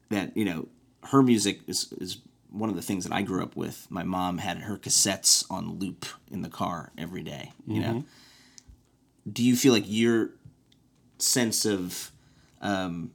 That 0.09 0.35
you 0.35 0.45
know, 0.45 0.67
her 1.05 1.21
music 1.21 1.61
is 1.67 1.93
is 1.99 2.17
one 2.51 2.69
of 2.69 2.75
the 2.75 2.81
things 2.81 3.03
that 3.03 3.13
I 3.13 3.21
grew 3.21 3.43
up 3.43 3.55
with. 3.55 3.87
My 3.89 4.03
mom 4.03 4.39
had 4.39 4.59
her 4.59 4.77
cassettes 4.77 5.45
on 5.51 5.79
loop 5.79 6.05
in 6.31 6.41
the 6.41 6.49
car 6.49 6.91
every 6.97 7.21
day. 7.21 7.51
You 7.67 7.81
know, 7.81 8.03
do 9.31 9.43
you 9.43 9.55
feel 9.55 9.73
like 9.73 9.83
your 9.85 10.31
sense 11.19 11.65
of 11.65 12.11
um, 12.61 13.11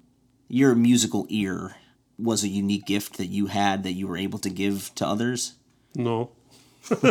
your 0.49 0.74
musical 0.74 1.26
ear 1.28 1.76
was 2.18 2.45
a 2.45 2.49
unique 2.49 2.87
gift 2.87 3.16
that 3.16 3.26
you 3.26 3.47
had 3.47 3.82
that 3.82 3.93
you 3.93 4.07
were 4.07 4.16
able 4.16 4.39
to 4.39 4.51
give 4.51 4.93
to 4.95 5.07
others? 5.07 5.55
No. 5.95 6.30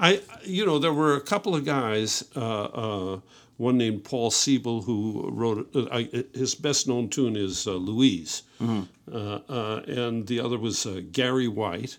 I, 0.00 0.20
you 0.44 0.66
know, 0.66 0.78
there 0.78 0.92
were 0.92 1.14
a 1.14 1.20
couple 1.20 1.54
of 1.54 1.64
guys. 1.64 2.24
Uh, 2.34 2.64
uh, 2.64 3.20
one 3.56 3.76
named 3.78 4.04
Paul 4.04 4.30
Siebel 4.30 4.82
who 4.82 5.28
wrote 5.32 5.74
uh, 5.74 5.86
I, 5.90 6.08
his 6.34 6.54
best 6.54 6.86
known 6.88 7.08
tune 7.08 7.36
is 7.36 7.66
uh, 7.66 7.72
Louise, 7.72 8.42
uh, 8.60 9.16
uh, 9.48 9.82
and 9.86 10.26
the 10.26 10.40
other 10.40 10.58
was 10.58 10.84
uh, 10.86 11.00
Gary 11.12 11.48
White, 11.48 11.98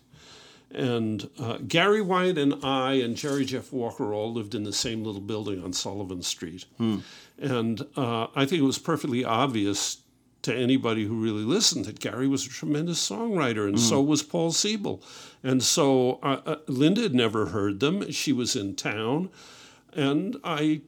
And 0.71 1.29
uh, 1.39 1.57
Gary 1.67 2.01
White 2.01 2.37
and 2.37 2.53
I 2.63 2.93
and 2.95 3.15
Jerry 3.15 3.45
Jeff 3.45 3.71
Walker 3.71 4.13
all 4.13 4.33
lived 4.33 4.53
in 4.53 4.63
the 4.63 4.73
same 4.73 5.03
little 5.03 5.21
building 5.21 5.63
on 5.63 5.71
Sullivan 5.73 6.21
Street. 6.21 6.65
And 7.39 7.81
uh, 7.95 8.27
I 8.35 8.45
think 8.45 8.61
it 8.61 8.65
was 8.65 8.77
perfectly 8.79 9.23
obvious 9.23 9.97
to 10.41 10.53
anybody 10.55 11.05
who 11.05 11.15
really 11.21 11.43
listened 11.43 11.85
that 11.85 11.99
Gary 11.99 12.27
was 12.27 12.45
a 12.45 12.49
tremendous 12.49 12.99
songwriter, 13.09 13.67
and 13.67 13.79
so 13.79 14.01
was 14.01 14.23
Paul 14.23 14.51
Siebel. 14.51 15.01
And 15.43 15.61
so 15.63 16.19
uh, 16.23 16.41
uh, 16.45 16.55
Linda 16.67 17.01
had 17.01 17.13
never 17.15 17.47
heard 17.47 17.79
them. 17.79 18.11
She 18.11 18.31
was 18.33 18.55
in 18.55 18.75
town, 18.75 19.29
and 19.93 20.37
I 20.43 20.81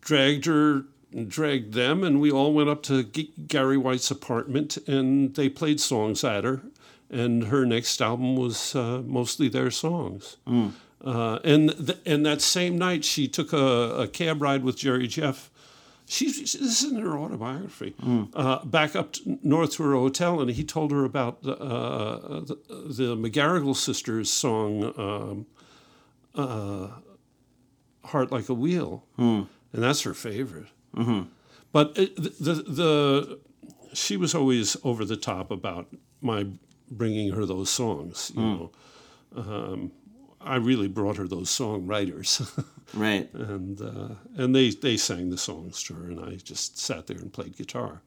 dragged 0.00 0.46
her 0.46 0.84
and 1.12 1.28
dragged 1.28 1.74
them, 1.74 2.04
and 2.04 2.20
we 2.20 2.30
all 2.30 2.52
went 2.52 2.68
up 2.68 2.82
to 2.84 3.02
G- 3.02 3.32
Gary 3.48 3.76
White's 3.76 4.10
apartment, 4.10 4.76
and 4.86 5.34
they 5.34 5.48
played 5.48 5.80
songs 5.80 6.22
at 6.24 6.44
her. 6.44 6.62
And 7.12 7.44
her 7.48 7.66
next 7.66 8.00
album 8.00 8.36
was 8.36 8.76
uh, 8.76 9.02
mostly 9.04 9.48
their 9.48 9.72
songs. 9.72 10.36
Uh, 10.46 11.38
and 11.42 11.70
th- 11.86 11.98
and 12.06 12.24
that 12.24 12.40
same 12.40 12.78
night, 12.78 13.04
she 13.04 13.26
took 13.26 13.52
a, 13.52 14.02
a 14.02 14.06
cab 14.06 14.40
ride 14.40 14.62
with 14.62 14.76
Jerry 14.76 15.08
Jeff. 15.08 15.50
She, 16.06 16.30
she- 16.32 16.58
this 16.58 16.82
is 16.82 16.92
in 16.92 17.00
her 17.00 17.18
autobiography. 17.18 17.94
Uh, 18.34 18.64
back 18.64 18.94
up 18.94 19.14
to, 19.14 19.38
north 19.42 19.72
to 19.76 19.82
her 19.82 19.94
hotel, 19.94 20.40
and 20.40 20.50
he 20.52 20.62
told 20.62 20.92
her 20.92 21.04
about 21.04 21.42
the, 21.42 21.56
uh, 21.58 22.40
the, 22.40 22.56
the 22.68 23.16
McGarrigle 23.16 23.74
sisters' 23.74 24.30
song 24.30 24.92
um, 24.96 25.46
uh, 26.36 26.88
"Heart 28.04 28.30
Like 28.30 28.48
a 28.48 28.54
Wheel," 28.54 29.04
and 29.72 29.82
that's 29.82 30.02
her 30.02 30.14
favorite. 30.14 30.66
But 31.72 31.96
it, 31.96 32.16
the, 32.16 32.30
the 32.40 32.54
the 32.62 33.40
she 33.94 34.16
was 34.16 34.34
always 34.34 34.76
over 34.84 35.04
the 35.04 35.16
top 35.16 35.50
about 35.50 35.86
my 36.20 36.46
bringing 36.90 37.32
her 37.32 37.46
those 37.46 37.70
songs. 37.70 38.32
You 38.34 38.42
know, 38.42 38.70
um, 39.36 39.92
I 40.40 40.56
really 40.56 40.88
brought 40.88 41.16
her 41.16 41.28
those 41.28 41.48
songwriters. 41.50 42.40
Right. 42.92 43.32
and 43.34 43.80
uh, 43.80 44.14
and 44.36 44.52
they 44.52 44.70
they 44.70 44.96
sang 44.96 45.30
the 45.30 45.38
songs 45.38 45.80
to 45.84 45.94
her, 45.94 46.10
and 46.10 46.18
I 46.18 46.34
just 46.34 46.76
sat 46.76 47.06
there 47.06 47.18
and 47.18 47.32
played 47.32 47.56
guitar. 47.56 48.02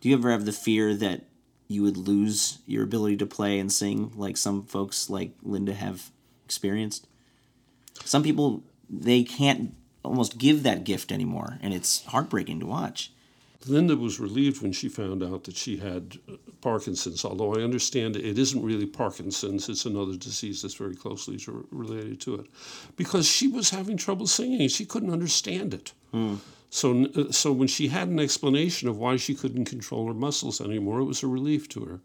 Do 0.00 0.08
you 0.08 0.14
ever 0.16 0.30
have 0.30 0.44
the 0.44 0.52
fear 0.52 0.94
that 0.94 1.22
you 1.68 1.82
would 1.82 1.96
lose 1.96 2.58
your 2.66 2.84
ability 2.84 3.16
to 3.18 3.26
play 3.26 3.58
and 3.58 3.72
sing 3.72 4.12
like 4.16 4.36
some 4.36 4.64
folks 4.64 5.08
like 5.08 5.32
Linda 5.42 5.72
have 5.72 6.10
experienced? 6.44 7.06
Some 8.04 8.22
people 8.22 8.62
they 8.90 9.22
can't 9.22 9.74
almost 10.04 10.38
give 10.38 10.62
that 10.62 10.84
gift 10.84 11.12
anymore 11.12 11.58
and 11.62 11.72
it's 11.72 12.04
heartbreaking 12.06 12.60
to 12.60 12.66
watch. 12.66 13.12
Linda 13.66 13.94
was 13.94 14.18
relieved 14.18 14.62
when 14.62 14.72
she 14.72 14.88
found 14.88 15.22
out 15.22 15.44
that 15.44 15.54
she 15.54 15.76
had 15.76 16.18
uh, 16.28 16.36
Parkinson's, 16.62 17.24
although 17.26 17.54
I 17.54 17.60
understand 17.62 18.16
it 18.16 18.38
isn't 18.38 18.64
really 18.64 18.86
Parkinson's, 18.86 19.68
it's 19.68 19.84
another 19.84 20.16
disease 20.16 20.62
that's 20.62 20.74
very 20.74 20.94
closely 20.96 21.38
related 21.70 22.20
to 22.22 22.36
it. 22.36 22.46
Because 22.96 23.26
she 23.28 23.48
was 23.48 23.68
having 23.68 23.98
trouble 23.98 24.26
singing, 24.26 24.66
she 24.68 24.86
couldn't 24.86 25.12
understand 25.12 25.74
it. 25.74 25.92
So, 26.70 27.04
uh, 27.14 27.32
so 27.32 27.52
when 27.52 27.68
she 27.68 27.88
had 27.88 28.08
an 28.08 28.18
explanation 28.18 28.88
of 28.88 28.96
why 28.96 29.16
she 29.16 29.34
couldn't 29.34 29.66
control 29.66 30.06
her 30.06 30.14
muscles 30.14 30.60
anymore, 30.60 31.00
it 31.00 31.04
was 31.04 31.22
a 31.22 31.26
relief 31.26 31.68
to 31.70 31.84
her. 31.84 32.00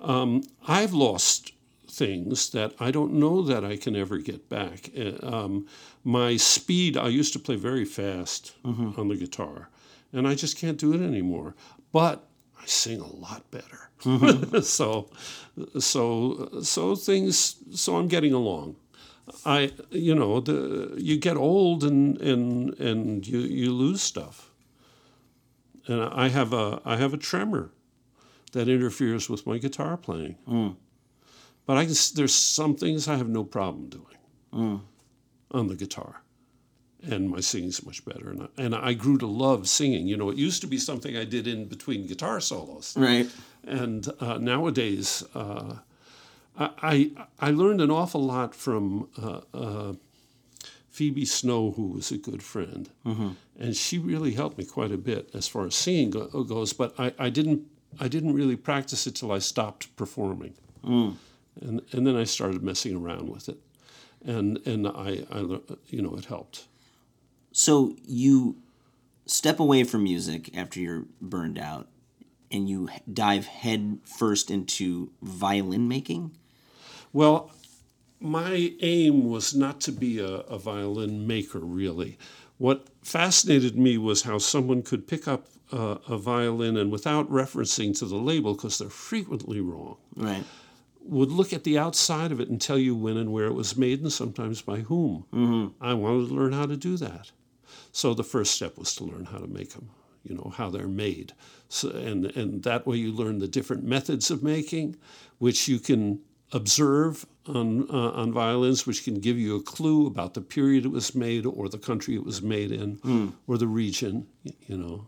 Um, 0.00 0.42
I've 0.68 0.92
lost 0.92 1.52
things 1.98 2.50
that 2.50 2.72
I 2.78 2.90
don't 2.90 3.12
know 3.14 3.42
that 3.42 3.64
I 3.64 3.76
can 3.76 3.94
ever 3.96 4.18
get 4.18 4.48
back. 4.48 4.90
Uh, 4.96 5.12
Um, 5.38 5.66
my 6.04 6.36
speed, 6.38 6.96
I 6.96 7.08
used 7.20 7.32
to 7.32 7.38
play 7.38 7.56
very 7.56 7.84
fast 7.84 8.52
on 8.98 9.08
the 9.08 9.16
guitar, 9.16 9.68
and 10.12 10.26
I 10.26 10.34
just 10.34 10.56
can't 10.56 10.78
do 10.80 10.94
it 10.94 11.00
anymore. 11.12 11.54
But 11.92 12.16
I 12.62 12.66
sing 12.66 13.00
a 13.00 13.12
lot 13.26 13.42
better. 13.50 13.80
so, 14.62 15.10
so, 15.78 16.48
so 16.62 16.94
things. 16.96 17.56
So 17.74 17.96
I'm 17.96 18.08
getting 18.08 18.32
along. 18.32 18.76
I, 19.44 19.72
you 19.90 20.14
know, 20.14 20.40
the 20.40 20.94
you 20.96 21.16
get 21.18 21.36
old 21.36 21.84
and 21.84 22.20
and 22.22 22.78
and 22.80 23.26
you 23.26 23.40
you 23.40 23.72
lose 23.72 24.00
stuff. 24.00 24.50
And 25.86 26.00
I 26.24 26.28
have 26.28 26.52
a 26.52 26.80
I 26.84 26.96
have 26.96 27.12
a 27.14 27.18
tremor 27.18 27.70
that 28.52 28.68
interferes 28.68 29.28
with 29.28 29.46
my 29.46 29.58
guitar 29.58 29.96
playing. 29.96 30.36
But 31.68 31.76
I 31.76 31.84
can, 31.84 31.94
there's 32.14 32.34
some 32.34 32.74
things 32.76 33.06
I 33.08 33.16
have 33.16 33.28
no 33.28 33.44
problem 33.44 33.90
doing 33.90 34.80
on 35.50 35.68
the 35.68 35.76
guitar, 35.76 36.22
and 37.02 37.28
my 37.28 37.40
singing's 37.40 37.84
much 37.84 38.02
better. 38.06 38.30
And 38.30 38.42
I, 38.42 38.48
and 38.56 38.74
I 38.74 38.94
grew 38.94 39.18
to 39.18 39.26
love 39.26 39.68
singing. 39.68 40.06
You 40.08 40.16
know, 40.16 40.30
it 40.30 40.38
used 40.38 40.62
to 40.62 40.66
be 40.66 40.78
something 40.78 41.14
I 41.14 41.24
did 41.24 41.46
in 41.46 41.66
between 41.66 42.06
guitar 42.06 42.40
solos, 42.40 42.96
Right. 42.96 43.28
and 43.64 44.08
uh, 44.18 44.38
nowadays 44.38 45.22
uh, 45.34 45.74
I, 46.58 46.70
I 46.82 47.10
I 47.48 47.50
learned 47.50 47.80
an 47.82 47.90
awful 47.90 48.24
lot 48.24 48.54
from. 48.54 49.08
Uh, 49.22 49.40
uh, 49.54 49.92
Phoebe 50.90 51.26
Snow, 51.26 51.70
who 51.76 51.86
was 51.94 52.10
a 52.10 52.18
good 52.18 52.42
friend, 52.42 52.90
and 53.60 53.76
she 53.76 53.98
really 53.98 54.32
helped 54.34 54.58
me 54.58 54.64
quite 54.64 54.90
a 54.90 54.96
bit 54.98 55.30
as 55.32 55.46
far 55.46 55.64
as 55.66 55.76
singing 55.76 56.10
go- 56.10 56.42
goes. 56.44 56.72
But 56.72 56.92
I, 56.98 57.12
I 57.26 57.30
didn't 57.30 57.60
I 58.00 58.08
didn't 58.08 58.32
really 58.34 58.56
practice 58.56 59.06
it 59.06 59.14
till 59.14 59.30
I 59.30 59.38
stopped 59.38 59.94
performing, 59.94 60.54
and 61.60 61.82
and 61.92 62.06
then 62.06 62.16
I 62.16 62.24
started 62.24 62.62
messing 62.62 62.94
around 62.96 63.28
with 63.28 63.48
it, 63.48 63.58
and 64.24 64.58
and 64.66 64.86
I, 64.86 65.24
I 65.30 65.40
you 65.88 66.02
know 66.02 66.14
it 66.16 66.26
helped. 66.26 66.66
So 67.52 67.96
you 68.06 68.56
step 69.26 69.60
away 69.60 69.84
from 69.84 70.02
music 70.02 70.56
after 70.56 70.80
you're 70.80 71.04
burned 71.20 71.58
out 71.58 71.88
and 72.50 72.68
you 72.68 72.88
dive 73.12 73.46
head 73.46 73.98
first 74.04 74.50
into 74.50 75.10
violin 75.22 75.86
making? 75.88 76.36
Well, 77.12 77.52
my 78.20 78.72
aim 78.80 79.28
was 79.28 79.54
not 79.54 79.80
to 79.82 79.92
be 79.92 80.18
a, 80.18 80.26
a 80.26 80.58
violin 80.58 81.26
maker, 81.26 81.60
really. 81.60 82.18
What 82.56 82.88
fascinated 83.02 83.78
me 83.78 83.98
was 83.98 84.22
how 84.22 84.38
someone 84.38 84.82
could 84.82 85.06
pick 85.06 85.28
up 85.28 85.46
uh, 85.72 85.98
a 86.08 86.16
violin 86.16 86.76
and, 86.76 86.90
without 86.90 87.30
referencing 87.30 87.96
to 87.98 88.06
the 88.06 88.16
label, 88.16 88.54
because 88.54 88.78
they're 88.78 88.88
frequently 88.88 89.60
wrong, 89.60 89.96
Right. 90.16 90.44
Would 91.08 91.30
look 91.30 91.52
at 91.52 91.64
the 91.64 91.78
outside 91.78 92.30
of 92.30 92.40
it 92.40 92.48
and 92.48 92.60
tell 92.60 92.78
you 92.78 92.94
when 92.94 93.16
and 93.16 93.32
where 93.32 93.46
it 93.46 93.54
was 93.54 93.76
made 93.76 94.00
and 94.00 94.12
sometimes 94.12 94.60
by 94.60 94.80
whom. 94.80 95.24
Mm-hmm. 95.32 95.82
I 95.82 95.94
wanted 95.94 96.28
to 96.28 96.34
learn 96.34 96.52
how 96.52 96.66
to 96.66 96.76
do 96.76 96.96
that. 96.98 97.32
So 97.92 98.14
the 98.14 98.24
first 98.24 98.52
step 98.52 98.76
was 98.76 98.94
to 98.96 99.04
learn 99.04 99.24
how 99.24 99.38
to 99.38 99.46
make 99.46 99.70
them, 99.70 99.90
you 100.22 100.34
know, 100.34 100.52
how 100.54 100.68
they're 100.68 100.86
made. 100.86 101.32
So, 101.68 101.90
and, 101.90 102.26
and 102.36 102.62
that 102.64 102.86
way 102.86 102.98
you 102.98 103.12
learn 103.12 103.38
the 103.38 103.48
different 103.48 103.84
methods 103.84 104.30
of 104.30 104.42
making, 104.42 104.96
which 105.38 105.66
you 105.66 105.78
can 105.78 106.20
observe 106.52 107.26
on, 107.46 107.88
uh, 107.90 108.10
on 108.10 108.32
violins, 108.32 108.86
which 108.86 109.04
can 109.04 109.14
give 109.14 109.38
you 109.38 109.56
a 109.56 109.62
clue 109.62 110.06
about 110.06 110.34
the 110.34 110.40
period 110.42 110.84
it 110.84 110.92
was 110.92 111.14
made 111.14 111.46
or 111.46 111.68
the 111.68 111.78
country 111.78 112.14
it 112.14 112.24
was 112.24 112.42
made 112.42 112.70
in 112.70 113.32
or 113.46 113.56
the 113.56 113.66
region, 113.66 114.26
you 114.66 114.76
know. 114.76 115.06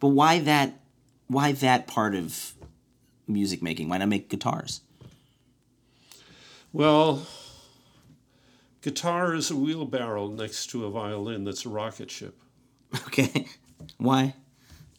But 0.00 0.08
why 0.08 0.40
that 0.40 0.80
why 1.26 1.52
that 1.52 1.86
part 1.86 2.14
of 2.14 2.54
music 3.26 3.62
making? 3.62 3.88
Why 3.88 3.98
not 3.98 4.08
make 4.08 4.28
guitars? 4.28 4.82
Well, 6.74 7.24
guitar 8.82 9.32
is 9.32 9.48
a 9.52 9.54
wheelbarrow 9.54 10.26
next 10.26 10.66
to 10.70 10.84
a 10.86 10.90
violin 10.90 11.44
that's 11.44 11.64
a 11.64 11.68
rocket 11.68 12.10
ship. 12.10 12.36
Okay. 13.06 13.46
Why? 13.98 14.34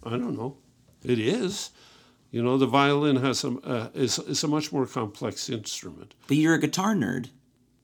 I 0.01 0.11
don't 0.11 0.37
know. 0.37 0.55
It 1.03 1.19
is. 1.19 1.71
You 2.31 2.41
know, 2.41 2.57
the 2.57 2.65
violin 2.65 3.17
has 3.17 3.43
a, 3.43 3.57
uh, 3.59 3.89
is, 3.93 4.17
is 4.19 4.41
a 4.45 4.47
much 4.47 4.71
more 4.71 4.85
complex 4.85 5.49
instrument. 5.49 6.15
But 6.27 6.37
you're 6.37 6.53
a 6.53 6.59
guitar 6.61 6.95
nerd. 6.95 7.27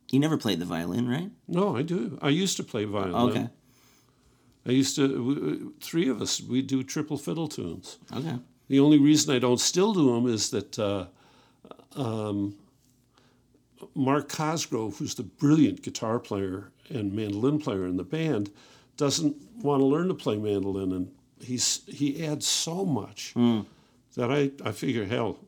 You 0.10 0.22
never 0.22 0.38
played 0.38 0.60
the 0.60 0.66
violin, 0.66 1.10
right? 1.10 1.30
No, 1.50 1.76
I 1.76 1.82
do. 1.82 2.18
I 2.22 2.30
used 2.30 2.56
to 2.58 2.64
play 2.64 2.86
violin. 2.86 3.30
Okay. 3.32 3.50
I 4.66 4.72
used 4.72 4.96
to, 4.96 5.08
w- 5.10 5.74
three 5.82 6.08
of 6.08 6.22
us, 6.22 6.40
we 6.42 6.62
do 6.62 6.82
triple 6.82 7.18
fiddle 7.18 7.50
tunes. 7.50 7.98
Okay. 8.16 8.38
The 8.70 8.80
only 8.80 9.00
reason 9.00 9.36
I 9.36 9.40
don't 9.40 9.60
still 9.60 9.94
do 9.94 10.14
them 10.14 10.28
is 10.28 10.50
that 10.52 10.80
uh, 10.80 11.08
um, 11.98 12.56
Mark 13.96 14.30
Cosgrove, 14.30 14.98
who's 14.98 15.16
the 15.16 15.24
brilliant 15.24 15.82
guitar 15.82 16.20
player 16.20 16.72
and 16.90 17.14
mandolin 17.14 17.60
player 17.60 17.86
in 17.86 17.98
the 17.98 18.04
band, 18.04 18.52
doesn't 18.98 19.36
want 19.62 19.82
to 19.82 19.86
learn 19.86 20.08
to 20.08 20.14
play 20.14 20.38
mandolin, 20.38 20.92
and 20.92 21.12
he's 21.40 21.82
he 21.88 22.26
adds 22.26 22.48
so 22.48 22.86
much 22.86 23.32
hmm. 23.34 23.62
that 24.16 24.32
I, 24.32 24.52
I 24.64 24.72
figure, 24.72 25.06
hell, 25.06 25.40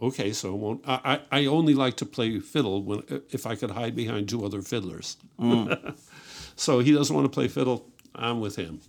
okay, 0.00 0.32
so 0.32 0.52
I 0.52 0.56
won't. 0.56 0.84
I, 0.86 1.20
I 1.30 1.40
I 1.40 1.46
only 1.46 1.74
like 1.74 1.96
to 1.98 2.06
play 2.06 2.38
fiddle 2.40 2.82
when 2.82 3.02
if 3.30 3.46
I 3.46 3.54
could 3.56 3.72
hide 3.72 3.94
behind 3.94 4.28
two 4.28 4.44
other 4.44 4.62
fiddlers. 4.62 5.16
Hmm. 5.38 5.72
so 6.56 6.80
he 6.80 6.92
doesn't 6.92 7.14
want 7.14 7.24
to 7.24 7.34
play 7.34 7.48
fiddle. 7.48 7.88
I'm 8.14 8.40
with 8.40 8.56
him. 8.56 8.80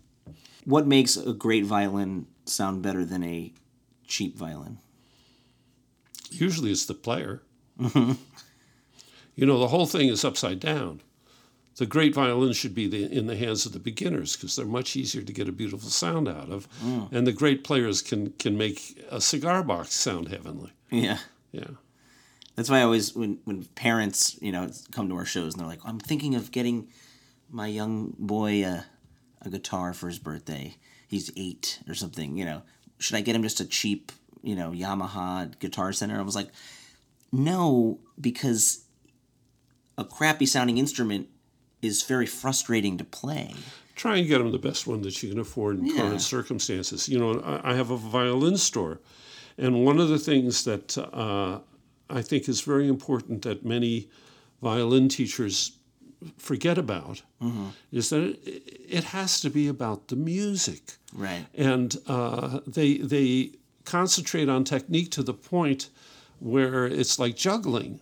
What 0.66 0.88
makes 0.88 1.18
a 1.18 1.34
great 1.34 1.66
violin 1.66 2.28
sound 2.46 2.82
better 2.82 3.06
than 3.06 3.24
a 3.24 3.54
cheap 4.08 4.38
violin? 4.38 4.78
Usually 6.32 6.72
it's 6.72 6.86
the 6.86 6.94
player. 6.94 7.42
you 9.40 9.46
know, 9.46 9.58
the 9.58 9.70
whole 9.70 9.86
thing 9.86 10.10
is 10.10 10.26
upside 10.26 10.60
down. 10.60 11.02
The 11.78 11.86
great 11.86 12.14
violin 12.14 12.52
should 12.52 12.76
be 12.76 12.88
the, 12.88 13.06
in 13.06 13.28
the 13.28 13.38
hands 13.38 13.66
of 13.66 13.72
the 13.72 13.80
beginners 13.80 14.36
because 14.36 14.56
they're 14.58 14.66
much 14.66 14.98
easier 14.98 15.22
to 15.22 15.32
get 15.32 15.48
a 15.48 15.54
beautiful 15.54 15.90
sound 15.90 16.28
out 16.28 16.50
of. 16.50 16.68
Mm. 16.82 17.12
And 17.14 17.26
the 17.26 17.32
great 17.32 17.64
players 17.64 18.02
can, 18.02 18.34
can 18.34 18.58
make 18.58 19.02
a 19.10 19.22
cigar 19.22 19.64
box 19.64 19.94
sound 19.94 20.28
heavenly. 20.28 20.72
Yeah. 20.92 21.20
Yeah. 21.54 21.70
That's 22.56 22.70
why 22.70 22.80
I 22.80 22.82
always 22.82 23.16
when 23.16 23.40
when 23.46 23.64
parents 23.76 24.38
you 24.42 24.52
know 24.52 24.70
come 24.92 25.08
to 25.08 25.16
our 25.16 25.24
shows 25.24 25.54
and 25.54 25.62
they're 25.62 25.70
like, 25.70 25.80
I'm 25.86 26.00
thinking 26.00 26.36
of 26.36 26.52
getting 26.52 26.90
my 27.50 27.68
young 27.68 28.14
boy 28.20 28.66
a, 28.66 28.86
a 29.42 29.50
guitar 29.50 29.94
for 29.94 30.10
his 30.10 30.20
birthday. 30.20 30.76
He's 31.08 31.32
eight 31.38 31.80
or 31.88 31.94
something. 31.94 32.38
You 32.38 32.44
know, 32.44 32.64
should 32.98 33.16
I 33.16 33.22
get 33.22 33.38
him 33.38 33.44
just 33.44 33.62
a 33.62 33.66
cheap 33.66 34.12
you 34.44 34.58
know 34.58 34.72
Yamaha 34.72 35.58
Guitar 35.60 35.94
Center? 35.94 36.20
I 36.20 36.24
was 36.24 36.36
like, 36.36 36.50
no, 37.32 38.00
because 38.20 38.84
a 40.00 40.04
crappy 40.04 40.46
sounding 40.46 40.78
instrument 40.78 41.28
is 41.82 42.04
very 42.04 42.26
frustrating 42.26 42.98
to 42.98 43.04
play. 43.04 43.54
Try 43.96 44.18
and 44.18 44.28
get 44.28 44.38
them 44.40 44.52
the 44.52 44.58
best 44.70 44.88
one 44.88 45.02
that 45.02 45.22
you 45.22 45.30
can 45.30 45.40
afford 45.40 45.78
in 45.80 45.86
Yeah. 45.86 45.96
current 46.02 46.22
circumstances. 46.22 47.08
You 47.10 47.20
know, 47.20 47.32
I, 47.42 47.72
I 47.72 47.74
have 47.76 47.92
a 47.92 47.98
violin 47.98 48.58
store, 48.58 49.00
and 49.58 49.86
one 49.86 50.00
of 50.00 50.08
the 50.10 50.20
things 50.20 50.64
that 50.64 50.98
uh, 50.98 51.60
I 52.10 52.22
think 52.22 52.48
is 52.48 52.62
very 52.62 52.88
important 52.88 53.42
that 53.44 53.66
many 53.66 54.08
violin 54.62 55.10
teachers 55.10 55.74
forget 56.38 56.78
about 56.78 57.22
is 57.92 58.10
that 58.10 58.22
it, 58.46 58.64
it 58.98 59.04
has 59.06 59.40
to 59.42 59.50
be 59.50 59.68
about 59.70 60.08
the 60.10 60.16
music 60.18 60.98
Right. 61.14 61.46
and 61.56 61.96
uh, 62.08 62.60
they 62.68 62.98
they 62.98 63.52
concentrate 63.86 64.50
on 64.50 64.64
technique 64.66 65.12
to 65.12 65.24
the 65.24 65.34
point 65.34 65.90
where 66.40 66.86
it's 66.86 67.18
like 67.20 67.36
juggling. 67.38 68.02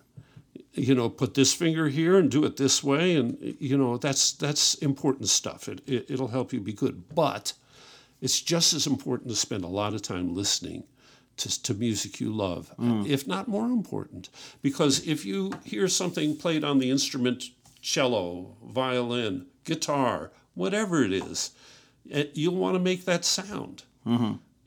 You 0.77 0.93
know, 0.93 1.09
put 1.09 1.33
this 1.33 1.53
finger 1.53 1.87
here 1.89 2.17
and 2.19 2.29
do 2.29 2.45
it 2.45 2.55
this 2.57 2.83
way, 2.83 3.15
and 3.15 3.37
you 3.59 3.77
know 3.77 3.97
that's 3.97 4.31
that's 4.33 4.75
important 4.75 5.27
stuff. 5.27 5.67
It, 5.67 5.81
it 5.87 6.05
it'll 6.11 6.27
help 6.27 6.53
you 6.53 6.59
be 6.61 6.71
good, 6.73 7.03
but 7.15 7.53
it's 8.21 8.39
just 8.41 8.73
as 8.73 8.85
important 8.87 9.29
to 9.29 9.35
spend 9.35 9.63
a 9.63 9.67
lot 9.67 9.93
of 9.95 10.01
time 10.03 10.35
listening 10.35 10.83
to, 11.37 11.63
to 11.63 11.73
music 11.73 12.19
you 12.19 12.31
love, 12.31 12.71
if 13.05 13.27
not 13.27 13.47
more 13.47 13.65
important. 13.67 14.29
Because 14.61 15.07
if 15.07 15.25
you 15.25 15.51
hear 15.63 15.87
something 15.87 16.35
played 16.35 16.63
on 16.63 16.79
the 16.79 16.89
instrument, 16.91 17.45
cello, 17.81 18.55
violin, 18.63 19.45
guitar, 19.63 20.31
whatever 20.55 21.03
it 21.03 21.11
is, 21.13 21.51
eh, 22.11 22.25
you'll 22.33 22.55
want 22.55 22.75
to 22.75 22.79
make 22.79 23.05
that 23.05 23.25
sound. 23.25 23.83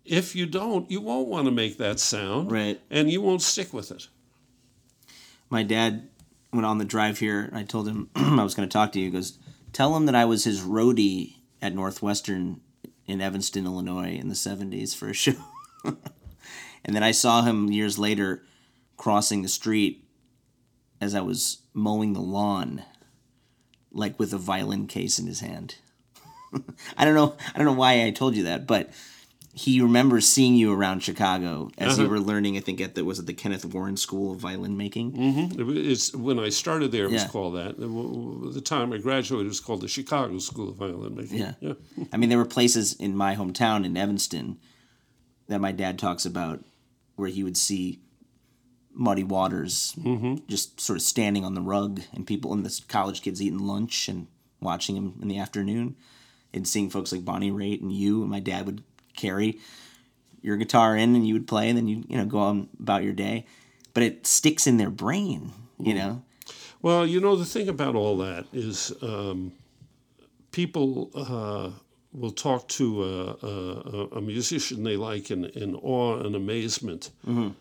If 0.04 0.34
you 0.36 0.46
don't, 0.46 0.90
you 0.90 1.00
won't 1.00 1.28
want 1.28 1.44
to 1.46 1.50
make 1.52 1.76
that 1.78 2.00
sound, 2.00 2.50
Right. 2.50 2.80
and 2.90 3.10
you 3.10 3.20
won't 3.20 3.42
stick 3.42 3.72
with 3.72 3.90
it. 3.92 4.08
My 5.50 5.62
dad 5.62 6.08
went 6.52 6.64
on 6.64 6.78
the 6.78 6.84
drive 6.84 7.18
here 7.18 7.50
I 7.52 7.64
told 7.64 7.88
him 7.88 8.08
I 8.14 8.42
was 8.42 8.54
going 8.54 8.68
to 8.68 8.72
talk 8.72 8.92
to 8.92 8.98
you. 8.98 9.06
He 9.06 9.10
goes, 9.10 9.38
Tell 9.72 9.94
him 9.94 10.06
that 10.06 10.14
I 10.14 10.24
was 10.24 10.44
his 10.44 10.62
roadie 10.62 11.36
at 11.60 11.74
Northwestern 11.74 12.60
in 13.06 13.20
Evanston, 13.20 13.66
Illinois 13.66 14.16
in 14.16 14.28
the 14.28 14.34
70s 14.34 14.96
for 14.96 15.08
a 15.08 15.14
show. 15.14 15.34
and 15.84 16.94
then 16.96 17.02
I 17.02 17.10
saw 17.10 17.42
him 17.42 17.70
years 17.70 17.98
later 17.98 18.42
crossing 18.96 19.42
the 19.42 19.48
street 19.48 20.04
as 21.00 21.14
I 21.14 21.20
was 21.20 21.62
mowing 21.72 22.12
the 22.12 22.20
lawn, 22.20 22.82
like 23.92 24.18
with 24.18 24.32
a 24.32 24.38
violin 24.38 24.86
case 24.86 25.18
in 25.18 25.26
his 25.26 25.40
hand. 25.40 25.76
I 26.96 27.04
don't 27.04 27.14
know. 27.14 27.36
I 27.54 27.58
don't 27.58 27.66
know 27.66 27.72
why 27.72 28.04
I 28.04 28.10
told 28.10 28.36
you 28.36 28.44
that, 28.44 28.66
but 28.66 28.90
he 29.52 29.80
remembers 29.80 30.28
seeing 30.28 30.54
you 30.54 30.72
around 30.72 31.00
Chicago 31.02 31.70
as 31.76 31.98
you 31.98 32.04
Uh-huh. 32.04 32.12
were 32.12 32.20
learning. 32.20 32.56
I 32.56 32.60
think 32.60 32.80
at 32.80 32.94
the 32.94 33.04
was 33.04 33.18
it 33.18 33.26
the 33.26 33.32
Kenneth 33.34 33.64
Warren 33.64 33.96
School 33.96 34.32
of 34.32 34.38
Violin 34.38 34.76
Making. 34.76 35.56
Was- 35.56 35.76
It's 35.76 36.14
when 36.14 36.38
I 36.38 36.50
started 36.50 36.92
there, 36.92 37.06
it 37.06 37.10
was 37.12 37.24
called 37.24 37.56
that. 37.56 37.76
And 37.78 37.94
w- 37.94 38.12
w- 38.34 38.52
The 38.52 38.60
time 38.60 38.92
I 38.92 38.98
graduated, 38.98 39.46
it 39.46 39.48
was 39.48 39.60
called 39.60 39.80
the 39.80 39.88
Chicago 39.88 40.38
School 40.38 40.68
of 40.68 40.76
Violin 40.76 41.16
Making. 41.16 41.38
Yeah. 41.38 41.54
yeah. 41.60 41.72
I 42.12 42.16
mean, 42.16 42.28
there 42.28 42.38
were 42.38 42.44
places 42.44 42.92
in 42.94 43.16
my 43.16 43.34
hometown 43.34 43.84
in 43.84 43.96
Evanston 43.96 44.58
that 45.48 45.60
my 45.60 45.72
dad 45.72 45.98
talks 45.98 46.24
about 46.24 46.64
where 47.16 47.28
he 47.28 47.42
would 47.42 47.56
see 47.56 47.98
Muddy 48.92 49.24
Waters 49.24 49.94
just 50.48 50.80
sort 50.80 50.96
of 50.96 51.02
standing 51.02 51.44
on 51.44 51.54
the 51.54 51.60
rug 51.60 52.02
and 52.12 52.26
people 52.26 52.52
and 52.52 52.64
the 52.64 52.80
college 52.88 53.22
kids 53.22 53.40
eating 53.42 53.58
lunch 53.66 54.08
and 54.08 54.26
watching 54.60 54.96
him 54.96 55.14
in 55.22 55.28
the 55.28 55.38
afternoon 55.38 55.96
and 56.52 56.66
seeing 56.66 56.90
folks 56.90 57.12
like 57.12 57.24
Bonnie 57.24 57.50
Raitt 57.52 57.80
and 57.80 57.92
you 57.92 58.20
and 58.22 58.30
my 58.30 58.40
dad 58.40 58.66
would 58.66 58.82
carry 59.20 59.58
your 60.42 60.56
guitar 60.56 60.96
in 60.96 61.14
and 61.16 61.26
you 61.26 61.34
would 61.34 61.46
play 61.46 61.68
and 61.68 61.76
then 61.78 61.88
you 61.88 61.96
you 62.08 62.16
know 62.18 62.24
go 62.26 62.38
on 62.38 62.68
about 62.78 63.02
your 63.02 63.12
day 63.26 63.44
but 63.94 64.02
it 64.02 64.26
sticks 64.26 64.66
in 64.66 64.76
their 64.78 64.90
brain 64.90 65.52
you 65.78 65.94
know 65.94 66.22
Well, 66.82 67.04
you 67.06 67.20
know, 67.20 67.36
the 67.36 67.44
thing 67.54 67.68
about 67.68 67.94
all 67.94 68.16
that 68.26 68.44
is 68.52 68.92
um, 69.02 69.52
people 70.50 71.10
uh, 71.14 71.70
will 72.20 72.32
talk 72.32 72.68
to 72.68 72.84
a, 73.04 73.46
a, 73.46 74.18
a 74.18 74.20
musician 74.22 74.82
they 74.84 74.96
like 74.96 75.30
in, 75.30 75.44
in 75.62 75.74
awe 75.76 76.16
and 76.24 76.34
amazement. 76.34 77.10
And 77.26 77.54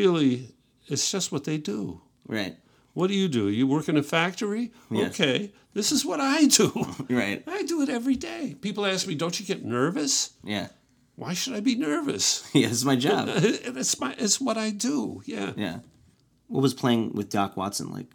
really, 0.00 0.48
it's 0.88 1.10
just 1.12 1.30
what 1.32 1.44
they 1.44 1.58
do. 1.58 2.00
right 2.26 2.56
What 2.94 3.08
do 3.08 3.14
you 3.14 3.28
do? 3.28 3.48
You 3.48 3.66
work 3.66 3.88
in 3.88 3.96
a 3.96 4.02
factory? 4.02 4.72
Yeah. 4.90 5.06
Okay, 5.06 5.52
this 5.74 5.92
is 5.92 6.04
what 6.04 6.20
I 6.20 6.46
do. 6.46 6.72
right 7.10 7.42
I 7.46 7.62
do 7.64 7.82
it 7.82 7.88
every 7.88 8.16
day. 8.16 8.54
People 8.60 8.86
ask 8.86 9.06
me, 9.06 9.14
don't 9.14 9.38
you 9.38 9.44
get 9.46 9.64
nervous? 9.64 10.32
yeah 10.44 10.68
Why 11.16 11.34
should 11.34 11.54
I 11.54 11.60
be 11.60 11.74
nervous? 11.74 12.48
yeah 12.54 12.68
it's 12.68 12.84
my 12.84 12.96
job 12.96 13.28
it's, 13.34 14.00
my, 14.00 14.14
it's 14.18 14.40
what 14.40 14.56
I 14.56 14.70
do, 14.70 15.22
yeah. 15.26 15.52
yeah 15.56 15.78
what 16.48 16.62
was 16.62 16.74
playing 16.74 17.12
with 17.14 17.28
Doc 17.30 17.56
Watson 17.56 17.90
like 17.90 18.06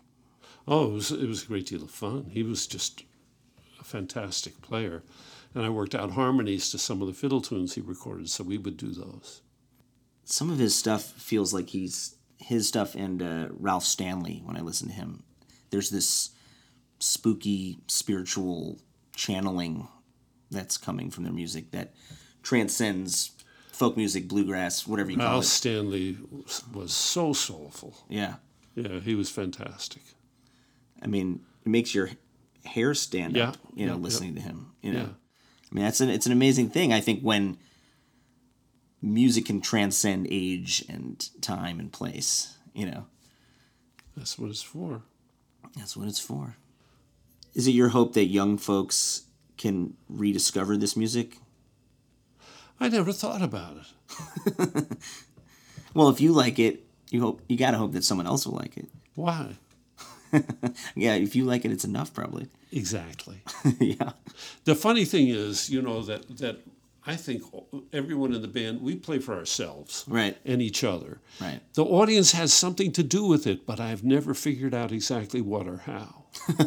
Oh, 0.68 0.86
it 0.92 0.94
was, 0.94 1.12
it 1.12 1.28
was 1.28 1.44
a 1.44 1.48
great 1.48 1.66
deal 1.66 1.82
of 1.84 1.90
fun. 1.92 2.30
He 2.32 2.44
was 2.44 2.68
just 2.68 3.04
a 3.80 3.84
fantastic 3.84 4.62
player. 4.62 5.02
And 5.56 5.66
I 5.66 5.70
worked 5.70 5.96
out 5.96 6.12
harmonies 6.12 6.70
to 6.70 6.78
some 6.78 7.02
of 7.02 7.08
the 7.08 7.14
fiddle 7.16 7.42
tunes 7.42 7.74
he 7.74 7.82
recorded, 7.82 8.30
so 8.30 8.44
we 8.44 8.60
would 8.60 8.78
do 8.78 8.92
those. 8.92 9.42
some 10.26 10.52
of 10.52 10.60
his 10.60 10.76
stuff 10.76 11.04
feels 11.04 11.56
like 11.56 11.70
he's 11.70 12.16
his 12.40 12.68
stuff 12.68 12.96
and 12.96 13.22
uh, 13.22 13.48
Ralph 13.52 13.84
Stanley 13.84 14.42
when 14.46 14.58
I 14.58 14.62
listen 14.62 14.88
to 14.88 14.94
him. 14.94 15.24
There's 15.70 15.90
this 15.90 16.32
spooky 17.00 17.80
spiritual 17.88 18.80
channeling 19.16 19.88
that's 20.52 20.78
coming 20.78 21.12
from 21.12 21.24
their 21.24 21.34
music 21.34 21.72
that 21.72 21.94
transcends 22.44 23.32
folk 23.72 23.96
music, 23.96 24.28
bluegrass, 24.28 24.88
whatever 24.88 25.12
you 25.12 25.18
call 25.18 25.28
Al 25.28 25.40
it. 25.40 25.44
Stanley 25.44 26.18
was, 26.74 26.92
so 26.94 27.34
soulful. 27.34 27.96
Yeah, 28.10 28.36
Yeah, 28.76 29.00
he 29.00 29.16
was 29.16 29.30
fantastic. 29.30 30.02
I 31.02 31.08
mean, 31.08 31.42
it 31.66 31.70
makes 31.70 31.94
your 31.96 32.10
hair 32.66 32.94
stand 32.94 33.36
Yeah, 33.38 33.50
up. 33.50 33.58
You 33.74 33.86
know, 33.86 33.94
yeah, 33.94 34.00
listening 34.00 34.36
to 34.36 34.42
him. 34.42 34.72
You 34.82 34.94
know, 34.94 35.00
Yeah. 35.00 35.06
I 35.72 35.76
mean, 35.76 35.86
that's 35.86 36.02
an 36.02 36.10
it's 36.10 36.26
an 36.26 36.32
amazing 36.32 36.70
thing. 36.72 36.92
I 36.92 37.00
think 37.00 37.22
when 37.22 37.58
music 39.02 39.46
can 39.46 39.62
transcend 39.62 40.28
age 40.30 40.86
and 40.90 41.30
time 41.42 41.80
and 41.80 41.92
place. 41.92 42.58
You 42.74 42.86
know. 42.92 43.06
That's 44.16 44.38
what 44.38 44.50
it's 44.50 44.62
for. 44.62 45.02
That's 45.78 45.96
what 45.96 46.08
it's 46.08 46.20
for. 46.20 46.56
Is 47.54 47.68
it 47.68 47.72
your 47.72 47.90
hope 47.90 48.14
that 48.14 48.26
young 48.26 48.58
folks 48.58 49.24
can 49.58 49.96
rediscover 50.10 50.78
this 50.78 50.96
music? 50.96 51.38
I 52.80 52.90
never 52.90 53.12
thought 53.12 53.42
about 53.42 53.78
it. 53.78 54.88
Well, 55.94 56.10
if 56.10 56.22
you 56.22 56.34
like 56.34 56.60
it, 56.60 56.84
you 57.10 57.22
hope 57.22 57.42
you 57.50 57.58
gotta 57.58 57.78
hope 57.78 57.94
that 57.94 58.04
someone 58.04 58.28
else 58.28 58.46
will 58.46 58.56
like 58.56 58.78
it. 58.78 58.88
Why? 59.16 59.56
Yeah, 60.96 61.16
if 61.16 61.36
you 61.36 61.44
like 61.46 61.66
it, 61.66 61.72
it's 61.72 61.84
enough, 61.86 62.14
probably. 62.14 62.48
Exactly. 62.72 63.42
yeah, 63.80 64.12
The 64.64 64.76
funny 64.76 65.04
thing 65.04 65.30
is, 65.30 65.72
you 65.72 65.82
know, 65.82 66.04
that, 66.04 66.38
that 66.38 66.60
I 67.06 67.16
think 67.16 67.44
everyone 67.94 68.34
in 68.34 68.42
the 68.42 68.48
band, 68.48 68.82
we 68.82 68.96
play 68.96 69.20
for 69.20 69.36
ourselves 69.36 70.04
Right. 70.08 70.38
and 70.46 70.62
each 70.62 70.84
other. 70.84 71.20
right. 71.42 71.62
The 71.74 71.84
audience 71.86 72.34
has 72.34 72.54
something 72.54 72.92
to 72.94 73.04
do 73.04 73.26
with 73.26 73.48
it, 73.48 73.66
but 73.66 73.80
I've 73.80 74.04
never 74.04 74.34
figured 74.34 74.74
out 74.74 74.92
exactly 74.92 75.42
what 75.42 75.68
or 75.68 75.78
how. 75.78 76.26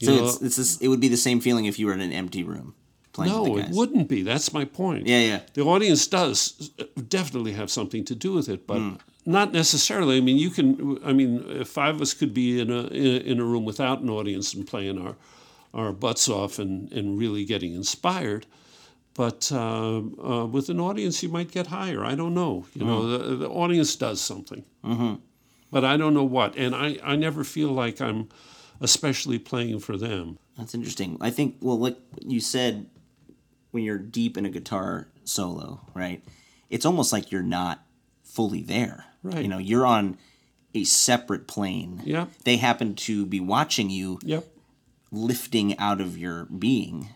So 0.00 0.12
it's 0.24 0.42
it's 0.42 0.56
this, 0.56 0.78
it 0.80 0.88
would 0.88 1.00
be 1.00 1.08
the 1.08 1.16
same 1.16 1.40
feeling 1.40 1.66
if 1.66 1.78
you 1.78 1.86
were 1.86 1.92
in 1.92 2.00
an 2.00 2.12
empty 2.12 2.42
room 2.42 2.74
playing 3.12 3.32
No, 3.32 3.56
it 3.58 3.70
wouldn't 3.70 4.08
be. 4.08 4.22
That's 4.22 4.52
my 4.52 4.64
point. 4.64 5.06
Yeah, 5.06 5.20
yeah. 5.20 5.40
The 5.54 5.62
audience 5.62 6.06
does 6.06 6.70
definitely 7.08 7.52
have 7.52 7.70
something 7.70 8.04
to 8.06 8.14
do 8.14 8.32
with 8.32 8.48
it, 8.48 8.66
but 8.66 8.78
Hmm. 8.78 8.94
not 9.26 9.52
necessarily. 9.52 10.16
I 10.16 10.20
mean, 10.20 10.36
you 10.36 10.50
can. 10.50 10.98
I 11.04 11.12
mean, 11.12 11.44
if 11.48 11.68
five 11.68 11.96
of 11.96 12.00
us 12.02 12.14
could 12.14 12.32
be 12.34 12.60
in 12.60 12.70
a 12.70 12.82
in 12.88 13.06
a, 13.06 13.18
in 13.32 13.40
a 13.40 13.44
room 13.44 13.64
without 13.64 14.00
an 14.00 14.08
audience 14.10 14.54
and 14.54 14.66
playing 14.66 14.98
our 14.98 15.16
our 15.74 15.92
butts 15.92 16.28
off 16.28 16.58
and, 16.58 16.90
and 16.92 17.18
really 17.18 17.44
getting 17.44 17.74
inspired. 17.74 18.46
But 19.18 19.50
uh, 19.50 19.96
uh, 19.98 20.46
with 20.46 20.68
an 20.68 20.78
audience, 20.78 21.24
you 21.24 21.28
might 21.28 21.50
get 21.50 21.66
higher. 21.66 22.04
I 22.04 22.14
don't 22.14 22.34
know. 22.34 22.66
You 22.72 22.84
know, 22.86 23.00
Hmm. 23.02 23.10
the, 23.10 23.36
the 23.42 23.48
audience 23.48 23.96
does 23.96 24.20
something, 24.20 24.62
mm-hmm. 24.84 25.14
but 25.72 25.84
I 25.84 25.96
don't 25.96 26.14
know 26.14 26.22
what. 26.38 26.56
And 26.56 26.72
I, 26.72 26.98
I 27.02 27.16
never 27.16 27.42
feel 27.42 27.72
like 27.72 28.00
I'm 28.00 28.28
especially 28.80 29.40
playing 29.40 29.80
for 29.80 29.96
them. 29.96 30.38
That's 30.56 30.72
interesting. 30.72 31.18
I 31.20 31.30
think 31.30 31.56
well, 31.60 31.80
like 31.80 31.98
you 32.24 32.38
said, 32.40 32.86
when 33.72 33.82
you're 33.82 33.98
deep 33.98 34.36
in 34.38 34.46
a 34.46 34.50
guitar 34.50 35.08
solo, 35.24 35.80
right? 35.94 36.22
It's 36.70 36.86
almost 36.86 37.12
like 37.12 37.32
you're 37.32 37.42
not 37.60 37.84
fully 38.22 38.62
there. 38.62 39.04
Right. 39.24 39.42
You 39.42 39.48
know, 39.48 39.58
you're 39.58 39.84
on 39.86 40.16
a 40.74 40.84
separate 40.84 41.48
plane. 41.48 42.02
Yep. 42.04 42.28
They 42.44 42.56
happen 42.56 42.94
to 43.08 43.26
be 43.26 43.40
watching 43.40 43.90
you 43.90 44.20
Yep. 44.22 44.44
lifting 45.10 45.76
out 45.78 46.00
of 46.00 46.16
your 46.16 46.44
being, 46.44 47.08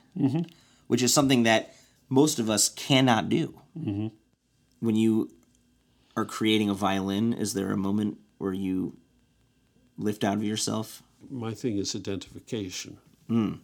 which 0.89 1.01
is 1.03 1.15
something 1.15 1.45
that 1.45 1.77
most 2.13 2.39
of 2.39 2.51
us 2.51 2.69
cannot 2.69 3.31
do. 3.31 3.59
Mm-hmm. 3.79 4.09
When 4.81 4.97
you 4.97 5.31
are 6.15 6.27
creating 6.27 6.69
a 6.69 6.75
violin, 6.75 7.33
is 7.33 7.55
there 7.55 7.71
a 7.71 7.77
moment 7.77 8.19
where 8.37 8.53
you 8.53 8.99
lift 9.97 10.23
out 10.23 10.37
of 10.37 10.45
yourself? 10.45 11.03
My 11.31 11.55
thing 11.55 11.79
is 11.79 11.97
identification. 11.97 12.99
Hmm. 13.29 13.55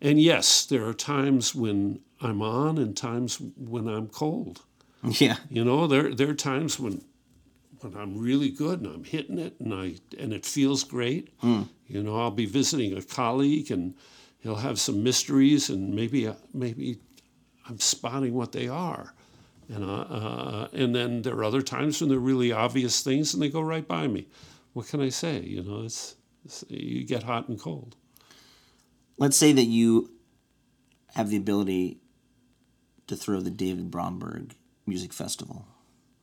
And 0.00 0.18
yes, 0.18 0.64
there 0.64 0.86
are 0.86 0.94
times 0.94 1.54
when 1.54 2.00
I'm 2.22 2.40
on 2.40 2.78
and 2.78 2.96
times 2.96 3.42
when 3.56 3.88
I'm 3.88 4.08
cold. 4.08 4.62
Yeah. 5.20 5.36
You 5.48 5.64
know, 5.64 5.86
there 5.86 6.12
there 6.12 6.30
are 6.30 6.34
times 6.34 6.80
when 6.80 7.04
when 7.80 7.94
I'm 7.94 8.18
really 8.18 8.48
good 8.48 8.80
and 8.80 8.92
I'm 8.92 9.04
hitting 9.04 9.38
it 9.38 9.54
and 9.60 9.72
I 9.72 9.96
and 10.18 10.32
it 10.32 10.44
feels 10.44 10.82
great. 10.82 11.28
Hmm. 11.38 11.64
You 11.86 12.02
know, 12.02 12.18
I'll 12.18 12.32
be 12.32 12.46
visiting 12.46 12.96
a 12.96 13.02
colleague 13.02 13.70
and 13.70 13.94
he'll 14.38 14.56
have 14.56 14.78
some 14.78 15.02
mysteries 15.02 15.70
and 15.70 15.94
maybe 15.94 16.32
maybe 16.52 16.98
I'm 17.68 17.80
spotting 17.80 18.34
what 18.34 18.52
they 18.52 18.68
are. 18.68 19.14
And 19.68 19.84
uh, 19.84 20.00
uh, 20.02 20.68
and 20.72 20.94
then 20.94 21.22
there 21.22 21.34
are 21.34 21.44
other 21.44 21.62
times 21.62 22.00
when 22.00 22.08
they're 22.08 22.18
really 22.18 22.52
obvious 22.52 23.02
things 23.02 23.34
and 23.34 23.42
they 23.42 23.48
go 23.48 23.60
right 23.60 23.86
by 23.86 24.06
me. 24.06 24.28
What 24.72 24.88
can 24.88 25.00
I 25.00 25.08
say? 25.08 25.40
You 25.40 25.62
know, 25.62 25.82
it's, 25.82 26.16
it's 26.44 26.64
you 26.68 27.04
get 27.04 27.24
hot 27.24 27.48
and 27.48 27.58
cold. 27.58 27.96
Let's 29.18 29.36
say 29.36 29.52
that 29.52 29.64
you 29.64 30.10
have 31.14 31.30
the 31.30 31.36
ability 31.36 31.98
to 33.06 33.16
throw 33.16 33.40
the 33.40 33.50
David 33.50 33.90
Bromberg 33.90 34.54
Music 34.86 35.12
Festival. 35.12 35.66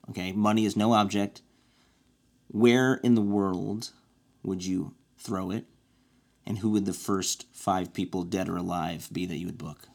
Okay, 0.09 0.31
money 0.31 0.65
is 0.65 0.75
no 0.75 0.93
object. 0.93 1.41
Where 2.47 2.95
in 2.95 3.15
the 3.15 3.21
world 3.21 3.91
would 4.43 4.63
you 4.63 4.93
throw 5.17 5.49
it? 5.49 5.65
And 6.45 6.59
who 6.59 6.71
would 6.71 6.85
the 6.85 6.93
first 6.93 7.45
five 7.53 7.93
people, 7.93 8.23
dead 8.23 8.49
or 8.49 8.57
alive, 8.57 9.09
be 9.11 9.25
that 9.25 9.37
you 9.37 9.45
would 9.47 9.57
book? 9.57 9.87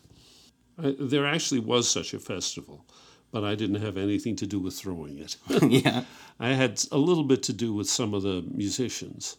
I, 0.82 0.96
there 0.99 1.26
actually 1.26 1.61
was 1.61 1.90
such 1.90 2.14
a 2.14 2.18
festival, 2.18 2.86
but 3.30 3.44
I 3.44 3.55
didn't 3.55 3.82
have 3.82 3.96
anything 3.96 4.36
to 4.36 4.46
do 4.46 4.59
with 4.59 4.74
throwing 4.74 5.18
it. 5.18 5.36
yeah. 5.62 6.05
I 6.40 6.51
had 6.51 6.82
a 6.90 6.99
little 6.99 7.24
bit 7.24 7.42
to 7.44 7.53
do 7.53 7.74
with 7.74 7.88
some 7.88 8.14
of 8.14 8.22
the 8.22 8.44
musicians. 8.51 9.36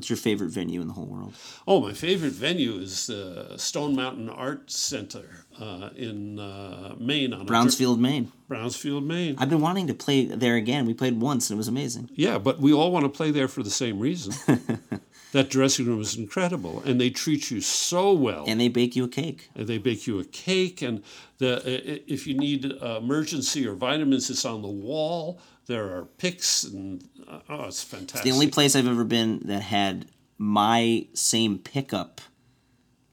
What's 0.00 0.08
your 0.08 0.16
favorite 0.16 0.48
venue 0.48 0.80
in 0.80 0.88
the 0.88 0.94
whole 0.94 1.04
world? 1.04 1.34
Oh, 1.68 1.80
my 1.80 1.92
favorite 1.92 2.32
venue 2.32 2.76
is 2.76 3.08
the 3.08 3.58
Stone 3.58 3.96
Mountain 3.96 4.30
Art 4.30 4.70
Center 4.70 5.44
uh, 5.60 5.90
in 5.94 6.38
uh, 6.38 6.94
Maine. 6.98 7.34
On 7.34 7.44
Brownsfield, 7.44 8.00
Maine. 8.00 8.32
Brownsfield, 8.48 9.04
Maine. 9.04 9.36
I've 9.38 9.50
been 9.50 9.60
wanting 9.60 9.88
to 9.88 9.94
play 9.94 10.24
there 10.24 10.56
again. 10.56 10.86
We 10.86 10.94
played 10.94 11.20
once 11.20 11.50
and 11.50 11.56
it 11.56 11.58
was 11.58 11.68
amazing. 11.68 12.08
Yeah, 12.14 12.38
but 12.38 12.60
we 12.60 12.72
all 12.72 12.92
want 12.92 13.04
to 13.04 13.10
play 13.10 13.30
there 13.30 13.46
for 13.46 13.62
the 13.62 13.70
same 13.70 14.00
reason. 14.00 14.32
that 15.32 15.50
dressing 15.50 15.86
room 15.86 16.00
is 16.00 16.16
incredible, 16.16 16.82
and 16.84 17.00
they 17.00 17.10
treat 17.10 17.50
you 17.50 17.60
so 17.60 18.12
well. 18.12 18.44
And 18.46 18.60
they 18.60 18.68
bake 18.68 18.96
you 18.96 19.04
a 19.04 19.08
cake. 19.08 19.50
And 19.54 19.66
they 19.66 19.78
bake 19.78 20.06
you 20.06 20.18
a 20.18 20.24
cake, 20.24 20.82
and 20.82 21.02
the 21.38 22.02
if 22.12 22.26
you 22.26 22.34
need 22.34 22.72
uh, 22.82 22.98
emergency 23.02 23.66
or 23.66 23.74
vitamins, 23.74 24.30
it's 24.30 24.44
on 24.44 24.62
the 24.62 24.68
wall. 24.68 25.40
There 25.66 25.96
are 25.96 26.04
picks, 26.18 26.64
and 26.64 27.04
uh, 27.28 27.40
oh, 27.48 27.64
it's 27.64 27.82
fantastic. 27.82 28.24
The 28.24 28.32
only 28.32 28.48
place 28.48 28.74
I've 28.74 28.88
ever 28.88 29.04
been 29.04 29.40
that 29.44 29.62
had 29.62 30.06
my 30.38 31.06
same 31.14 31.58
pickup 31.58 32.20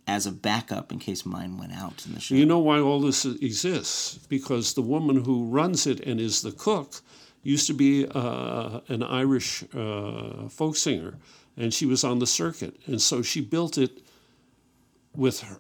as 0.08 0.26
a 0.26 0.32
backup 0.32 0.92
in 0.92 1.00
case 1.00 1.26
mine 1.26 1.58
went 1.58 1.74
out 1.74 2.06
in 2.08 2.14
the 2.14 2.20
show. 2.22 2.34
You 2.34 2.46
know 2.46 2.60
why 2.60 2.80
all 2.80 3.02
this 3.02 3.26
exists? 3.26 4.18
Because 4.30 4.74
the 4.74 4.82
woman 4.82 5.26
who 5.26 5.46
runs 5.46 5.86
it 5.86 6.00
and 6.00 6.20
is 6.20 6.42
the 6.42 6.54
cook 6.54 7.02
used 7.44 7.68
to 7.68 7.74
be 7.74 8.08
uh, 8.08 8.80
an 8.88 9.04
Irish 9.04 9.64
uh, 9.76 10.48
folk 10.50 10.76
singer, 10.78 11.18
and 11.58 11.74
she 11.74 11.86
was 11.86 12.04
on 12.04 12.20
the 12.20 12.28
circuit, 12.28 12.78
and 12.86 13.02
so 13.02 13.22
she 13.22 13.42
built 13.42 13.78
it 13.78 14.02
with 15.16 15.42
her. 15.42 15.58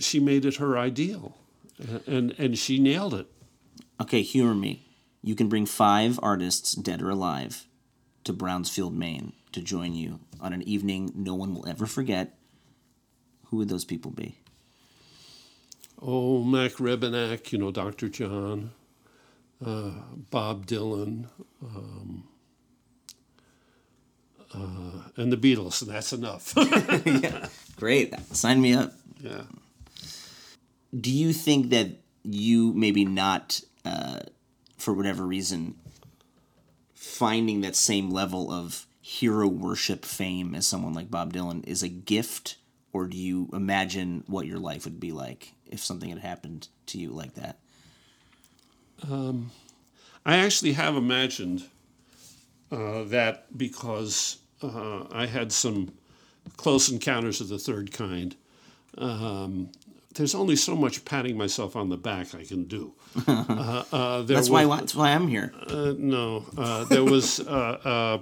She 0.00 0.18
made 0.18 0.44
it 0.44 0.56
her 0.56 0.78
ideal, 0.78 1.36
and 2.06 2.34
and 2.38 2.58
she 2.58 2.78
nailed 2.78 3.14
it. 3.14 3.26
okay, 4.00 4.22
humor 4.22 4.54
me. 4.54 4.80
You 5.22 5.34
can 5.34 5.48
bring 5.48 5.66
five 5.66 6.18
artists, 6.22 6.74
dead 6.74 7.00
or 7.00 7.10
alive, 7.10 7.66
to 8.24 8.32
Brownsfield, 8.32 8.94
Maine 8.94 9.32
to 9.52 9.62
join 9.62 9.94
you 9.94 10.18
on 10.40 10.52
an 10.52 10.62
evening 10.62 11.12
no 11.14 11.34
one 11.34 11.54
will 11.54 11.66
ever 11.68 11.86
forget. 11.86 12.36
Who 13.46 13.58
would 13.58 13.68
those 13.68 13.84
people 13.84 14.10
be? 14.10 14.38
Oh, 16.02 16.42
Mac 16.42 16.72
Rebennack, 16.72 17.52
you 17.52 17.58
know, 17.58 17.70
Dr. 17.70 18.08
John, 18.08 18.72
uh, 19.64 19.92
Bob 20.30 20.66
Dylan, 20.66 21.28
um, 21.62 22.24
uh, 24.54 25.08
and 25.16 25.32
the 25.32 25.36
Beatles, 25.36 25.82
and 25.82 25.90
that's 25.90 26.12
enough. 26.12 26.54
Great. 27.76 28.14
Sign 28.34 28.60
me 28.60 28.74
up. 28.74 28.92
yeah. 29.20 29.42
do 30.98 31.10
you 31.10 31.32
think 31.32 31.70
that 31.70 31.88
you 32.22 32.72
maybe 32.72 33.04
not 33.04 33.60
uh, 33.84 34.20
for 34.78 34.94
whatever 34.94 35.24
reason 35.26 35.74
finding 36.94 37.60
that 37.60 37.76
same 37.76 38.10
level 38.10 38.50
of 38.50 38.86
hero 39.00 39.46
worship 39.46 40.04
fame 40.04 40.54
as 40.54 40.66
someone 40.66 40.94
like 40.94 41.10
bob 41.10 41.32
dylan 41.32 41.66
is 41.66 41.82
a 41.82 41.88
gift 41.88 42.56
or 42.92 43.06
do 43.06 43.16
you 43.18 43.48
imagine 43.52 44.24
what 44.26 44.46
your 44.46 44.58
life 44.58 44.84
would 44.84 44.98
be 44.98 45.12
like 45.12 45.52
if 45.70 45.80
something 45.84 46.08
had 46.08 46.18
happened 46.20 46.68
to 46.86 46.98
you 46.98 47.10
like 47.10 47.34
that 47.34 47.58
I 50.24 50.36
actually 50.38 50.72
have 50.72 50.96
imagined 50.96 51.64
uh, 52.72 53.04
that 53.04 53.46
because 53.56 54.38
uh, 54.64 55.06
I 55.12 55.26
had 55.26 55.52
some 55.52 55.92
close 56.56 56.90
encounters 56.90 57.40
of 57.40 57.48
the 57.48 57.58
third 57.58 57.92
kind. 57.92 58.36
Um, 58.98 59.70
there's 60.14 60.34
only 60.34 60.56
so 60.56 60.76
much 60.76 61.04
patting 61.04 61.36
myself 61.36 61.74
on 61.76 61.88
the 61.88 61.96
back 61.96 62.34
I 62.34 62.44
can 62.44 62.64
do. 62.64 62.92
Uh, 63.26 63.84
uh, 63.92 64.22
that's 64.22 64.50
why 64.50 64.64
that's 64.76 64.94
why 64.94 65.10
i'm 65.10 65.28
here 65.28 65.52
Uh, 65.68 65.94
no, 65.96 66.44
uh, 66.58 66.84
there 66.84 67.04
was 67.04 67.38
uh, 67.40 67.78
uh, 67.84 68.18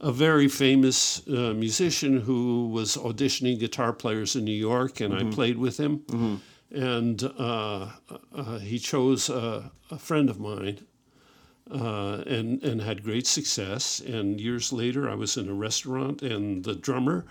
a 0.00 0.12
very 0.12 0.48
famous 0.48 1.22
uh, 1.28 1.52
musician 1.54 2.20
who 2.20 2.68
was 2.72 2.96
auditioning 2.96 3.58
guitar 3.58 3.92
players 3.92 4.34
in 4.36 4.44
New 4.44 4.60
York, 4.70 5.00
and 5.00 5.12
I 5.14 5.24
played 5.34 5.58
with 5.58 5.76
him. 5.78 6.40
And 6.70 7.22
uh, 7.38 7.88
uh, 8.34 8.58
he 8.60 8.78
chose 8.78 9.28
a, 9.28 9.70
a 9.90 9.98
friend 9.98 10.30
of 10.30 10.38
mine, 10.38 10.78
uh, 11.70 12.22
and 12.26 12.62
and 12.62 12.80
had 12.80 13.02
great 13.02 13.26
success. 13.26 14.00
And 14.00 14.40
years 14.40 14.72
later, 14.72 15.08
I 15.08 15.14
was 15.14 15.36
in 15.36 15.48
a 15.48 15.54
restaurant, 15.54 16.22
and 16.22 16.64
the 16.64 16.74
drummer 16.74 17.26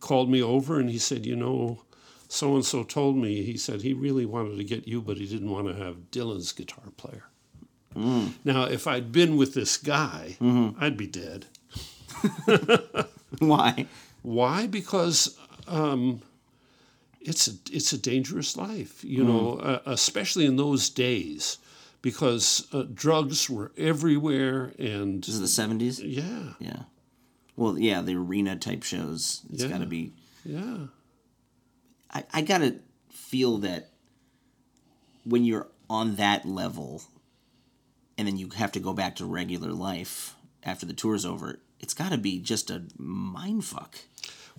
called 0.00 0.30
me 0.30 0.42
over, 0.42 0.78
and 0.78 0.90
he 0.90 0.98
said, 0.98 1.26
"You 1.26 1.36
know." 1.36 1.82
So 2.30 2.54
and 2.54 2.64
so 2.64 2.84
told 2.84 3.16
me, 3.16 3.42
he 3.42 3.56
said 3.56 3.80
he 3.80 3.94
really 3.94 4.26
wanted 4.26 4.58
to 4.58 4.64
get 4.64 4.86
you, 4.86 5.00
but 5.00 5.16
he 5.16 5.26
didn't 5.26 5.50
want 5.50 5.66
to 5.68 5.74
have 5.74 6.10
Dylan's 6.10 6.52
guitar 6.52 6.84
player. 6.98 7.24
Now, 8.44 8.64
if 8.64 8.86
I'd 8.86 9.10
been 9.12 9.36
with 9.38 9.54
this 9.54 9.78
guy, 9.78 10.36
I'd 10.78 10.98
be 10.98 11.06
dead. 11.06 11.46
why 13.38 13.86
Why? 14.22 14.66
Because 14.66 15.38
um, 15.66 16.22
it's 17.20 17.48
a, 17.48 17.52
it's 17.72 17.92
a 17.92 17.98
dangerous 17.98 18.56
life, 18.56 19.02
you 19.04 19.24
know, 19.24 19.54
uh, 19.54 19.80
especially 19.86 20.46
in 20.46 20.56
those 20.56 20.90
days, 20.90 21.58
because 22.02 22.66
uh, 22.72 22.84
drugs 22.92 23.48
were 23.50 23.72
everywhere, 23.76 24.72
and 24.78 25.22
this 25.22 25.34
is 25.34 25.40
the 25.56 25.62
70s 25.62 26.00
yeah, 26.04 26.52
yeah 26.60 26.82
well 27.56 27.78
yeah 27.78 28.00
the 28.02 28.14
arena 28.14 28.54
type 28.56 28.82
shows 28.84 29.42
it's 29.52 29.62
Yeah. 29.64 29.68
got 29.68 29.80
to 29.80 29.86
be 29.86 30.12
yeah, 30.44 30.86
I, 32.12 32.24
I 32.32 32.40
gotta 32.42 32.76
feel 33.10 33.58
that 33.58 33.90
when 35.24 35.44
you're 35.44 35.66
on 35.90 36.16
that 36.16 36.46
level 36.46 37.02
and 38.16 38.26
then 38.26 38.36
you 38.36 38.48
have 38.56 38.72
to 38.72 38.80
go 38.80 38.92
back 38.92 39.16
to 39.16 39.26
regular 39.26 39.72
life 39.72 40.34
after 40.62 40.86
the 40.86 40.92
tour's 40.94 41.24
over, 41.26 41.58
it's 41.80 41.94
gotta 41.94 42.16
be 42.18 42.38
just 42.38 42.70
a 42.70 42.82
mind 42.96 43.64
fuck. 43.64 43.96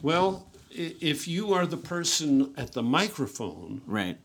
Well, 0.01 0.47
if 0.71 1.27
you 1.27 1.53
are 1.53 1.65
the 1.65 1.77
person 1.77 2.53
at 2.57 2.73
the 2.73 2.83
microphone 2.83 3.81
Right. 3.87 4.17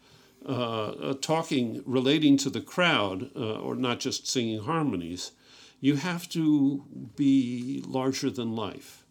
Uh, 0.47 0.53
uh, 0.53 1.15
talking, 1.21 1.83
relating 1.87 2.37
to 2.39 2.51
the 2.51 2.61
crowd, 2.61 3.31
uh, 3.37 3.59
or 3.61 3.75
not 3.75 4.01
just 4.01 4.27
singing 4.27 4.61
harmonies, 4.61 5.33
you 5.81 5.97
have 5.97 6.29
to 6.31 6.85
be 7.17 7.83
larger 7.87 8.31
than 8.31 8.55
life. 8.57 9.05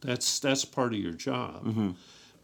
That's 0.00 0.38
that's 0.38 0.64
part 0.64 0.94
of 0.94 0.98
your 1.00 1.12
job. 1.12 1.94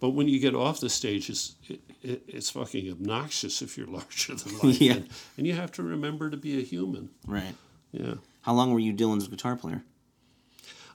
But 0.00 0.10
when 0.10 0.28
you 0.28 0.38
get 0.38 0.54
off 0.54 0.80
the 0.80 0.90
stage, 0.90 1.30
it's, 1.30 1.54
it, 1.68 1.80
it, 2.02 2.22
it's 2.28 2.50
fucking 2.50 2.90
obnoxious 2.90 3.62
if 3.62 3.78
you're 3.78 3.86
larger 3.98 4.34
than 4.34 4.58
life. 4.58 4.80
Yeah. 4.80 4.92
And, 4.92 5.08
and 5.38 5.46
you 5.46 5.54
have 5.54 5.72
to 5.72 5.82
remember 5.82 6.28
to 6.28 6.36
be 6.36 6.58
a 6.58 6.62
human. 6.62 7.08
Right. 7.26 7.54
Yeah. 7.92 8.14
How 8.42 8.52
long 8.52 8.72
were 8.74 8.78
you 8.78 8.92
Dylan's 8.92 9.26
guitar 9.26 9.56
player? 9.56 9.82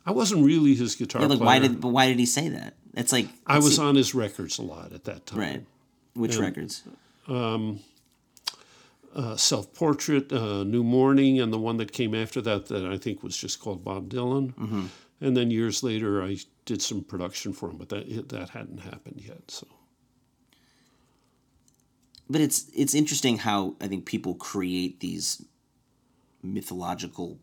I 0.05 0.11
wasn't 0.11 0.45
really 0.45 0.75
his 0.75 0.95
guitar 0.95 1.23
Yeah, 1.23 1.27
like 1.29 1.39
player. 1.39 1.45
why 1.47 1.59
did 1.59 1.81
but 1.81 1.89
why 1.89 2.07
did 2.07 2.19
he 2.19 2.25
say 2.27 2.49
that? 2.49 2.75
It's 2.93 3.11
like 3.11 3.27
I 3.47 3.57
was 3.57 3.79
on 3.79 3.95
his 3.95 4.13
records 4.13 4.59
a 4.59 4.63
lot 4.63 4.93
at 4.93 5.05
that 5.05 5.25
time. 5.25 5.39
Right. 5.39 5.65
Which 6.13 6.37
records? 6.37 6.83
Uh, 7.27 7.75
Self 9.35 9.73
Portrait, 9.73 10.31
uh, 10.31 10.63
New 10.63 10.83
Morning, 10.83 11.39
and 11.39 11.51
the 11.51 11.59
one 11.59 11.77
that 11.77 11.91
came 11.91 12.15
after 12.15 12.41
that 12.41 12.67
that 12.67 12.85
I 12.85 12.97
think 12.97 13.23
was 13.23 13.37
just 13.37 13.59
called 13.59 13.83
Bob 13.83 14.09
Dylan. 14.09 14.53
Mm-hmm. 14.55 14.85
And 15.21 15.37
then 15.37 15.51
years 15.51 15.83
later, 15.83 16.23
I 16.23 16.37
did 16.65 16.81
some 16.81 17.03
production 17.03 17.53
for 17.53 17.69
him, 17.69 17.77
but 17.77 17.89
that 17.89 18.29
that 18.29 18.49
hadn't 18.49 18.79
happened 18.79 19.21
yet. 19.23 19.51
So 19.51 19.67
but 22.31 22.41
it's 22.41 22.71
it's 22.73 22.95
interesting 22.95 23.39
how 23.39 23.75
I 23.81 23.87
think 23.87 24.05
people 24.05 24.35
create 24.35 25.01
these 25.01 25.43
mythological 26.41 27.37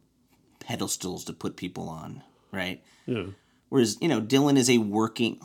pedestals 0.61 1.25
to 1.27 1.33
put 1.35 1.57
people 1.57 1.89
on, 1.89 2.23
right? 2.51 2.83
Yeah. 3.05 3.27
Whereas 3.69 3.99
you 4.01 4.09
know 4.09 4.23
Dylan 4.23 4.57
is 4.57 4.71
a 4.71 4.79
working 4.79 5.39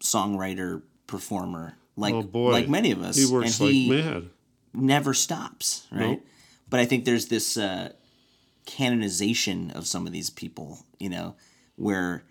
songwriter 0.00 0.82
performer, 1.06 1.78
like 1.96 2.14
Oh 2.14 2.40
like 2.44 2.68
many 2.68 2.90
of 2.90 3.02
us, 3.02 3.16
He 3.16 3.26
works 3.26 3.60
and 3.60 3.70
he 3.70 3.92
like 3.92 4.04
mad. 4.04 4.30
never 4.72 5.14
stops, 5.14 5.86
right? 5.92 6.00
Nope. 6.10 6.26
But 6.68 6.80
I 6.80 6.86
think 6.86 7.04
there's 7.04 7.26
this 7.26 7.56
uh, 7.56 7.92
canonization 8.66 9.70
of 9.72 9.86
some 9.86 10.06
of 10.06 10.12
these 10.12 10.30
people, 10.30 10.78
you 10.98 11.08
know, 11.08 11.36
where 11.76 12.24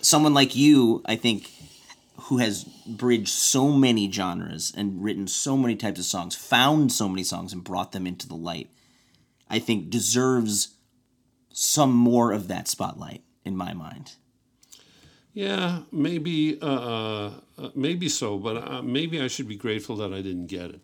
someone 0.00 0.34
like 0.34 0.54
you, 0.54 1.02
I 1.06 1.16
think, 1.16 1.50
who 2.22 2.38
has 2.38 2.64
bridged 2.86 3.28
so 3.30 3.70
many 3.72 4.10
genres 4.10 4.72
and 4.76 5.02
written 5.02 5.26
so 5.26 5.56
many 5.56 5.74
types 5.74 5.98
of 5.98 6.04
songs, 6.06 6.36
found 6.36 6.92
so 6.92 7.08
many 7.08 7.24
songs 7.24 7.52
and 7.52 7.64
brought 7.64 7.92
them 7.92 8.06
into 8.06 8.28
the 8.28 8.34
light, 8.36 8.70
I 9.48 9.58
think 9.58 9.90
deserves 9.90 10.74
some 11.52 11.92
more 11.92 12.32
of 12.32 12.48
that 12.48 12.68
spotlight 12.68 13.22
in 13.44 13.56
my 13.56 13.72
mind. 13.72 14.12
Yeah, 15.34 15.80
maybe, 15.90 16.58
uh, 16.60 17.30
uh, 17.58 17.70
maybe 17.74 18.08
so, 18.08 18.38
but 18.38 18.56
uh, 18.56 18.82
maybe 18.82 19.20
I 19.20 19.28
should 19.28 19.48
be 19.48 19.56
grateful 19.56 19.96
that 19.96 20.12
I 20.12 20.20
didn't 20.20 20.46
get 20.46 20.70
it. 20.70 20.80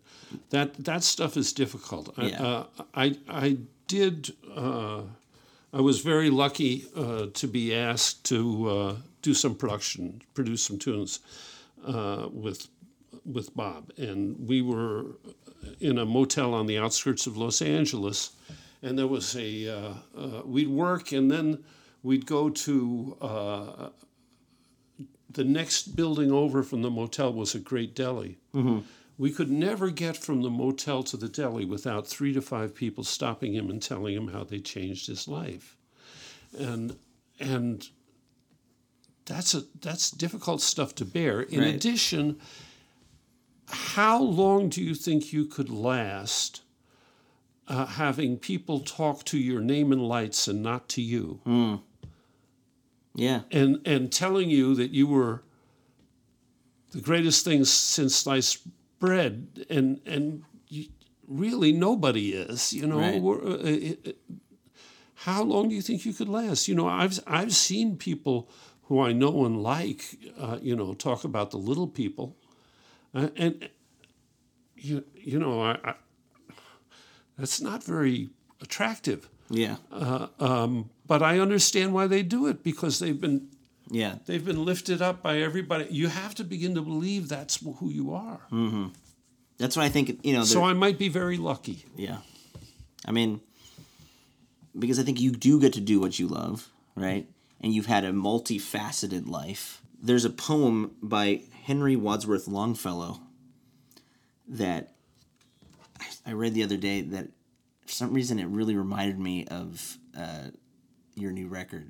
That 0.49 0.73
that 0.85 1.03
stuff 1.03 1.37
is 1.37 1.53
difficult. 1.53 2.13
I, 2.17 2.31
uh, 2.31 2.63
I 2.95 3.17
I 3.27 3.57
did. 3.87 4.33
Uh, 4.55 5.01
I 5.71 5.81
was 5.81 5.99
very 5.99 6.31
lucky 6.31 6.85
uh, 6.95 7.27
to 7.33 7.47
be 7.47 7.75
asked 7.75 8.23
to 8.25 8.69
uh, 8.69 8.95
do 9.21 9.35
some 9.35 9.53
production, 9.55 10.21
produce 10.33 10.63
some 10.63 10.79
tunes 10.79 11.19
uh, 11.85 12.27
with 12.31 12.67
with 13.25 13.55
Bob, 13.55 13.91
and 13.97 14.47
we 14.47 14.61
were 14.61 15.05
in 15.79 15.97
a 15.97 16.05
motel 16.05 16.53
on 16.53 16.65
the 16.65 16.77
outskirts 16.77 17.27
of 17.27 17.37
Los 17.37 17.61
Angeles, 17.61 18.31
and 18.81 18.97
there 18.97 19.07
was 19.07 19.35
a 19.35 19.69
uh, 19.69 19.93
uh, 20.17 20.41
we'd 20.45 20.69
work, 20.69 21.11
and 21.11 21.29
then 21.29 21.63
we'd 22.01 22.25
go 22.25 22.49
to 22.49 23.17
uh, 23.21 23.89
the 25.31 25.43
next 25.43 25.95
building 25.95 26.31
over 26.31 26.63
from 26.63 26.81
the 26.81 26.89
motel 26.89 27.31
was 27.33 27.53
a 27.55 27.59
great 27.59 27.93
deli. 27.95 28.37
We 29.17 29.31
could 29.31 29.51
never 29.51 29.89
get 29.91 30.15
from 30.17 30.41
the 30.41 30.49
motel 30.49 31.03
to 31.03 31.17
the 31.17 31.27
deli 31.27 31.65
without 31.65 32.07
three 32.07 32.31
to 32.33 32.41
five 32.41 32.73
people 32.73 33.03
stopping 33.03 33.53
him 33.53 33.69
and 33.69 33.81
telling 33.81 34.15
him 34.15 34.29
how 34.29 34.43
they 34.45 34.59
changed 34.59 35.07
his 35.07 35.27
life, 35.27 35.75
and 36.57 36.95
and 37.39 37.89
that's 39.25 39.53
a 39.53 39.63
that's 39.81 40.09
difficult 40.09 40.61
stuff 40.61 40.95
to 40.95 41.05
bear. 41.05 41.41
In 41.41 41.59
Right. 41.59 41.75
addition, 41.75 42.39
how 43.67 44.21
long 44.21 44.69
do 44.69 44.81
you 44.81 44.95
think 44.95 45.31
you 45.33 45.45
could 45.45 45.69
last? 45.69 46.61
Uh, 47.67 47.85
having 47.85 48.35
people 48.35 48.79
talk 48.79 49.23
to 49.25 49.37
your 49.37 49.61
name 49.61 49.91
and 49.91 50.01
lights 50.07 50.47
and 50.47 50.63
not 50.63 50.89
to 50.89 51.03
you 51.03 51.39
Yeah. 53.19 53.41
and 53.51 53.81
and 53.85 54.11
telling 54.11 54.49
you 54.49 54.75
that 54.75 54.91
you 54.91 55.05
were 55.07 55.43
the 56.91 57.01
greatest 57.01 57.45
thing 57.45 57.65
since 57.65 58.15
sliced 58.15 58.59
bread, 58.99 59.65
and 59.69 59.99
and 60.05 60.43
you, 60.67 60.85
really 61.27 61.71
nobody 61.71 62.33
is. 62.33 62.73
You 62.73 62.87
know, 62.87 62.99
Right. 62.99 63.21
We're, 63.21 63.43
uh, 63.43 63.55
it, 63.63 63.99
it- 64.05 64.17
how 65.25 65.43
long 65.43 65.67
do 65.69 65.75
you 65.75 65.81
think 65.81 66.05
you 66.05 66.13
could 66.13 66.29
last? 66.29 66.67
You 66.69 66.75
know, 66.75 66.87
I've 66.87 67.19
I've 67.27 67.53
seen 67.53 67.97
people 67.97 68.49
who 68.83 69.01
I 69.01 69.11
know 69.13 69.45
and 69.45 69.61
like, 69.61 70.01
uh, 70.39 70.57
you 70.61 70.75
know, 70.75 70.93
talk 70.93 71.23
about 71.25 71.51
the 71.51 71.57
little 71.57 71.87
people, 71.87 72.37
uh, 73.13 73.27
and 73.35 73.69
you 74.77 75.03
you 75.15 75.37
know, 75.37 75.61
I, 75.61 75.77
I 75.83 75.93
that's 77.37 77.59
not 77.61 77.83
very 77.83 78.29
attractive. 78.61 79.29
Yeah. 79.49 79.75
But 81.09 81.21
I 81.23 81.39
understand 81.39 81.91
why 81.93 82.07
they 82.07 82.21
do 82.23 82.45
it 82.47 82.63
because 82.63 82.99
they've 82.99 83.19
been 83.19 83.49
Yeah. 83.91 84.19
They've 84.27 84.45
been 84.45 84.63
lifted 84.63 85.01
up 85.01 85.23
by 85.23 85.39
everybody. 85.41 85.87
You 85.89 86.07
have 86.09 86.35
to 86.35 86.43
begin 86.43 86.75
to 86.75 86.81
believe 86.83 87.27
that's 87.27 87.55
who 87.79 87.89
you 87.89 88.13
are. 88.13 88.39
That's 89.57 89.75
what 89.75 89.83
I 89.83 89.89
think, 89.89 90.19
you 90.23 90.33
know, 90.33 90.43
So 90.43 90.63
I 90.63 90.73
might 90.73 90.99
be 90.99 91.09
very 91.09 91.37
lucky. 91.37 91.83
Yeah. 91.97 92.19
I 93.03 93.11
mean, 93.11 93.41
because 94.77 94.99
I 94.99 95.03
think 95.03 95.19
you 95.19 95.31
do 95.31 95.59
get 95.59 95.73
to 95.73 95.81
do 95.81 95.99
what 95.99 96.19
you 96.19 96.27
love, 96.27 96.69
right? 96.95 97.27
And 97.61 97.73
you've 97.73 97.87
had 97.87 98.05
a 98.05 98.11
multifaceted 98.11 99.27
life. 99.27 99.81
There's 99.99 100.23
a 100.25 100.29
poem 100.29 100.91
by 101.01 101.41
Henry 101.63 101.95
Wadsworth 101.95 102.47
Longfellow 102.47 103.19
that 104.47 104.93
I- 105.99 106.29
I 106.29 106.31
read 106.33 106.53
the 106.53 106.63
other 106.63 106.77
day 106.77 107.01
that 107.01 107.29
for 107.87 107.91
some 107.91 108.13
reason 108.13 108.37
it 108.37 108.45
really 108.45 108.75
reminded 108.75 109.17
me 109.19 109.45
of 109.47 109.97
uh, 110.15 110.51
your 111.19 111.31
new 111.31 111.47
record. 111.47 111.87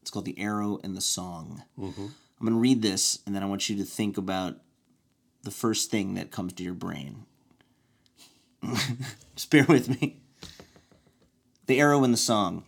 It's 0.00 0.10
called 0.10 0.24
The 0.24 0.38
Arrow 0.38 0.78
and 0.82 0.96
the 0.96 1.00
Song. 1.00 1.62
Mm-hmm. 1.78 2.06
I'm 2.42 2.46
going 2.46 2.54
to 2.54 2.60
read 2.60 2.82
this, 2.82 3.20
and 3.24 3.34
then 3.34 3.42
I 3.42 3.46
want 3.46 3.68
you 3.68 3.76
to 3.76 3.84
think 3.84 4.18
about 4.18 4.56
the 5.42 5.50
first 5.50 5.90
thing 5.90 6.14
that 6.14 6.30
comes 6.30 6.52
to 6.54 6.62
your 6.62 6.74
brain. 6.74 7.24
Just 9.36 9.50
bear 9.50 9.64
with 9.68 9.88
me. 9.88 10.20
The 11.66 11.80
arrow 11.80 12.04
in 12.04 12.10
the 12.10 12.16
song. 12.16 12.64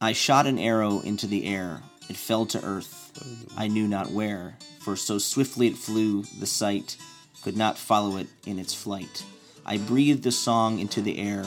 I 0.00 0.12
shot 0.12 0.46
an 0.46 0.58
arrow 0.58 1.00
into 1.00 1.26
the 1.26 1.46
air. 1.46 1.82
It 2.08 2.16
fell 2.16 2.46
to 2.46 2.64
earth. 2.64 3.12
Mm-hmm. 3.18 3.60
I 3.60 3.68
knew 3.68 3.86
not 3.86 4.10
where, 4.10 4.56
for 4.80 4.96
so 4.96 5.18
swiftly 5.18 5.68
it 5.68 5.76
flew, 5.76 6.22
the 6.38 6.46
sight 6.46 6.96
could 7.42 7.56
not 7.56 7.78
follow 7.78 8.16
it 8.16 8.28
in 8.46 8.58
its 8.58 8.74
flight. 8.74 9.24
I 9.64 9.78
breathed 9.78 10.22
the 10.22 10.32
song 10.32 10.78
into 10.78 11.00
the 11.00 11.18
air. 11.18 11.44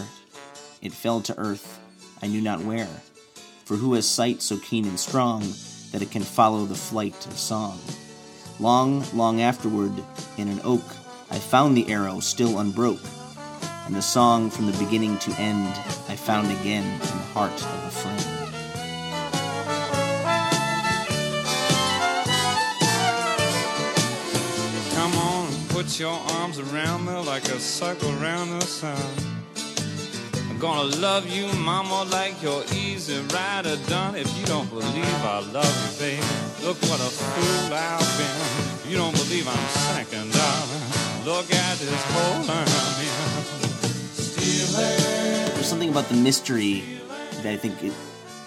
It 0.81 0.93
fell 0.93 1.21
to 1.21 1.37
earth. 1.37 1.79
I 2.21 2.27
knew 2.27 2.41
not 2.41 2.61
where, 2.61 2.89
for 3.69 3.75
who 3.75 3.93
has 3.93 4.09
sight 4.09 4.41
so 4.41 4.57
keen 4.57 4.83
and 4.87 4.99
strong 4.99 5.41
that 5.91 6.01
it 6.01 6.09
can 6.09 6.23
follow 6.23 6.65
the 6.65 6.73
flight 6.73 7.27
of 7.27 7.37
song? 7.37 7.79
Long, 8.59 9.05
long 9.13 9.41
afterward, 9.41 9.93
in 10.37 10.47
an 10.47 10.59
oak, 10.63 10.81
I 11.29 11.37
found 11.37 11.77
the 11.77 11.87
arrow 11.91 12.19
still 12.19 12.57
unbroke, 12.57 13.05
and 13.85 13.93
the 13.93 14.01
song 14.01 14.49
from 14.49 14.65
the 14.65 14.77
beginning 14.83 15.19
to 15.19 15.31
end 15.39 15.67
I 16.07 16.15
found 16.15 16.47
again 16.47 16.83
in 16.83 16.99
the 16.99 17.29
heart 17.35 17.53
of 17.53 17.83
a 17.85 17.91
friend. 17.91 18.25
Come 24.95 25.13
on, 25.13 25.53
put 25.67 25.99
your 25.99 26.19
arms 26.39 26.57
around 26.57 27.05
me 27.05 27.13
like 27.23 27.47
a 27.49 27.59
circle 27.59 28.09
around 28.19 28.49
the 28.49 28.65
sun. 28.65 29.38
I'm 30.59 30.63
gonna 30.63 30.93
love 30.97 31.25
you, 31.29 31.47
mama, 31.53 32.03
like 32.11 32.43
your 32.43 32.65
easy 32.75 33.17
rider 33.33 33.77
done. 33.87 34.15
If 34.15 34.27
you 34.37 34.45
don't 34.45 34.69
believe 34.69 35.05
I 35.23 35.39
love 35.53 35.63
you, 35.63 35.99
baby, 35.99 36.21
look 36.65 36.75
what 36.81 36.99
a 36.99 37.09
fool 37.09 37.73
I've 37.73 38.17
been. 38.17 38.91
You 38.91 38.97
don't 38.97 39.15
believe 39.15 39.47
I'm 39.47 39.67
sinking, 39.69 40.29
darling. 40.31 41.23
Look 41.23 41.49
at 41.53 41.77
this 41.77 42.03
hole 42.11 42.43
I'm 42.49 42.67
in. 45.47 45.53
There's 45.53 45.65
something 45.65 45.91
about 45.91 46.09
the 46.09 46.17
mystery 46.17 46.83
that 47.35 47.45
I 47.45 47.55
think 47.55 47.81
it 47.81 47.93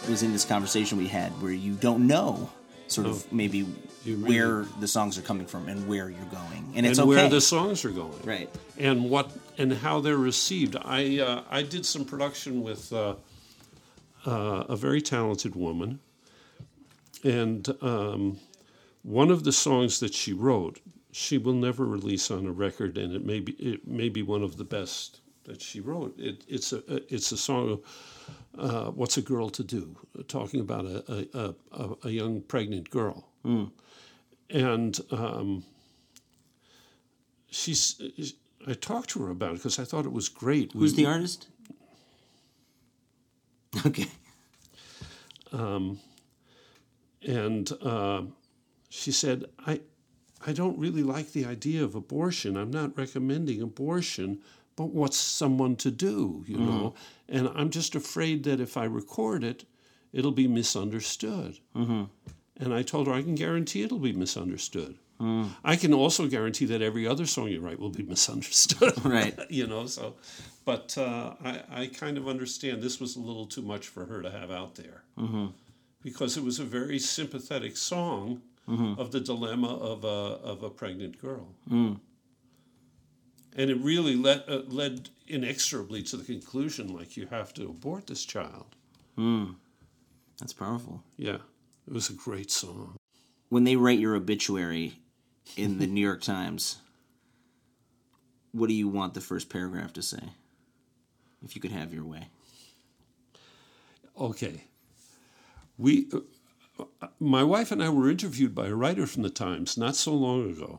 was 0.06 0.22
in 0.22 0.32
this 0.32 0.44
conversation 0.44 0.98
we 0.98 1.08
had 1.08 1.30
where 1.40 1.52
you 1.52 1.72
don't 1.72 2.06
know 2.06 2.50
sort 2.88 3.06
of 3.06 3.24
oh. 3.24 3.28
maybe 3.32 3.66
really- 4.04 4.22
where 4.28 4.66
the 4.80 4.88
songs 4.88 5.16
are 5.16 5.22
coming 5.22 5.46
from 5.46 5.66
and 5.66 5.88
where 5.88 6.10
you're 6.10 6.26
going. 6.26 6.72
And 6.74 6.84
it's 6.84 6.98
and 6.98 7.08
okay. 7.08 7.22
where 7.22 7.30
the 7.30 7.40
songs 7.40 7.86
are 7.86 7.90
going. 7.90 8.20
right. 8.24 8.50
and 8.78 9.08
what 9.08 9.30
and 9.58 9.72
how 9.72 10.00
they're 10.00 10.16
received. 10.16 10.76
I 10.76 11.20
uh, 11.20 11.42
I 11.50 11.62
did 11.62 11.84
some 11.86 12.04
production 12.04 12.62
with 12.62 12.92
uh, 12.92 13.16
uh, 14.26 14.64
a 14.68 14.76
very 14.76 15.00
talented 15.00 15.54
woman, 15.54 16.00
and 17.24 17.68
um, 17.80 18.38
one 19.02 19.30
of 19.30 19.44
the 19.44 19.52
songs 19.52 20.00
that 20.00 20.14
she 20.14 20.32
wrote, 20.32 20.80
she 21.10 21.38
will 21.38 21.54
never 21.54 21.84
release 21.84 22.30
on 22.30 22.46
a 22.46 22.52
record, 22.52 22.96
and 22.98 23.14
it 23.14 23.24
may 23.24 23.40
be 23.40 23.52
it 23.52 23.86
may 23.86 24.08
be 24.08 24.22
one 24.22 24.42
of 24.42 24.56
the 24.56 24.64
best 24.64 25.20
that 25.44 25.60
she 25.60 25.80
wrote. 25.80 26.18
It, 26.18 26.44
it's 26.48 26.72
a 26.72 26.82
it's 27.12 27.32
a 27.32 27.36
song. 27.36 27.80
Uh, 28.56 28.90
What's 28.90 29.16
a 29.16 29.22
girl 29.22 29.50
to 29.50 29.64
do? 29.64 29.96
Talking 30.28 30.60
about 30.60 30.84
a 30.86 31.28
a, 31.34 31.54
a, 31.72 31.96
a 32.04 32.10
young 32.10 32.42
pregnant 32.42 32.90
girl, 32.90 33.28
and 34.50 35.00
um, 35.10 35.64
she's 37.50 38.00
I 38.66 38.74
talked 38.74 39.10
to 39.10 39.24
her 39.24 39.30
about 39.30 39.52
it 39.52 39.54
because 39.54 39.78
I 39.78 39.84
thought 39.84 40.06
it 40.06 40.12
was 40.12 40.28
great. 40.28 40.72
Who's 40.72 40.92
We- 40.92 41.04
the 41.04 41.10
artist? 41.10 41.48
Okay. 43.86 44.06
Um, 45.50 45.98
and 47.26 47.70
uh, 47.80 48.22
she 48.90 49.12
said, 49.12 49.46
"I, 49.66 49.80
I 50.46 50.52
don't 50.52 50.78
really 50.78 51.02
like 51.02 51.32
the 51.32 51.46
idea 51.46 51.82
of 51.82 51.94
abortion. 51.94 52.56
I'm 52.56 52.70
not 52.70 52.96
recommending 52.98 53.62
abortion, 53.62 54.40
but 54.76 54.90
what's 54.90 55.16
someone 55.16 55.76
to 55.76 55.90
do, 55.90 56.44
you 56.46 56.56
mm-hmm. 56.56 56.66
know? 56.66 56.94
And 57.28 57.48
I'm 57.54 57.70
just 57.70 57.94
afraid 57.94 58.44
that 58.44 58.60
if 58.60 58.76
I 58.76 58.84
record 58.84 59.42
it, 59.44 59.64
it'll 60.12 60.32
be 60.32 60.48
misunderstood." 60.48 61.58
Mm-hmm. 61.74 62.04
And 62.58 62.74
I 62.74 62.82
told 62.82 63.06
her, 63.06 63.14
"I 63.14 63.22
can 63.22 63.34
guarantee 63.34 63.82
it'll 63.82 63.98
be 63.98 64.12
misunderstood." 64.12 64.98
I 65.64 65.76
can 65.76 65.92
also 65.92 66.26
guarantee 66.26 66.64
that 66.66 66.82
every 66.82 67.06
other 67.06 67.26
song 67.26 67.48
you 67.48 67.60
write 67.60 67.78
will 67.78 67.90
be 67.90 68.02
misunderstood. 68.02 68.94
Right. 69.04 69.38
you 69.50 69.66
know, 69.66 69.86
so, 69.86 70.14
but 70.64 70.96
uh, 70.98 71.34
I, 71.44 71.62
I 71.70 71.86
kind 71.86 72.16
of 72.16 72.26
understand 72.28 72.82
this 72.82 73.00
was 73.00 73.16
a 73.16 73.20
little 73.20 73.46
too 73.46 73.62
much 73.62 73.88
for 73.88 74.06
her 74.06 74.22
to 74.22 74.30
have 74.30 74.50
out 74.50 74.74
there. 74.76 75.02
Mm-hmm. 75.18 75.46
Because 76.02 76.36
it 76.36 76.42
was 76.42 76.58
a 76.58 76.64
very 76.64 76.98
sympathetic 76.98 77.76
song 77.76 78.42
of 78.66 79.12
the 79.12 79.20
dilemma 79.20 79.76
of 79.76 80.04
a, 80.04 80.08
of 80.42 80.62
a 80.62 80.70
pregnant 80.70 81.18
girl. 81.20 81.48
And 83.54 83.70
it 83.70 83.76
really 83.76 84.16
led, 84.16 84.44
uh, 84.48 84.62
led 84.66 85.10
inexorably 85.28 86.02
to 86.04 86.16
the 86.16 86.24
conclusion 86.24 86.88
like, 86.96 87.16
you 87.16 87.26
have 87.26 87.52
to 87.54 87.64
abort 87.64 88.06
this 88.06 88.24
child. 88.24 88.74
That's 90.38 90.54
powerful. 90.54 91.02
Yeah, 91.16 91.38
it 91.86 91.92
was 91.92 92.08
a 92.08 92.14
great 92.14 92.50
song. 92.50 92.96
When 93.50 93.64
they 93.64 93.76
write 93.76 93.98
your 93.98 94.16
obituary 94.16 95.01
in 95.56 95.78
the 95.78 95.86
New 95.88 96.00
York 96.00 96.22
Times, 96.22 96.78
what 98.52 98.68
do 98.68 98.74
you 98.74 98.88
want 98.88 99.14
the 99.14 99.20
first 99.20 99.48
paragraph 99.48 99.92
to 99.94 100.02
say? 100.02 100.22
If 101.44 101.56
you 101.56 101.60
could 101.60 101.72
have 101.72 101.92
your 101.92 102.04
way. 102.04 102.28
Okay. 104.18 104.64
We, 105.78 106.08
uh, 106.78 107.08
my 107.18 107.42
wife 107.42 107.72
and 107.72 107.82
I 107.82 107.88
were 107.88 108.10
interviewed 108.10 108.54
by 108.54 108.68
a 108.68 108.74
writer 108.74 109.06
from 109.06 109.22
the 109.22 109.30
Times 109.30 109.76
not 109.76 109.96
so 109.96 110.12
long 110.12 110.50
ago. 110.50 110.78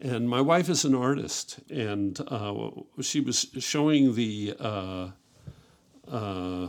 And 0.00 0.28
my 0.28 0.40
wife 0.40 0.68
is 0.68 0.84
an 0.84 0.96
artist, 0.96 1.60
and 1.70 2.18
uh, 2.26 2.70
she 3.00 3.20
was 3.20 3.46
showing 3.60 4.16
the 4.16 4.56
uh, 4.58 5.10
uh, 6.10 6.68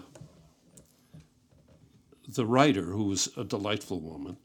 the 2.27 2.45
writer, 2.45 2.83
who 2.83 3.05
was 3.05 3.29
a 3.35 3.43
delightful 3.43 3.99
woman, 3.99 4.37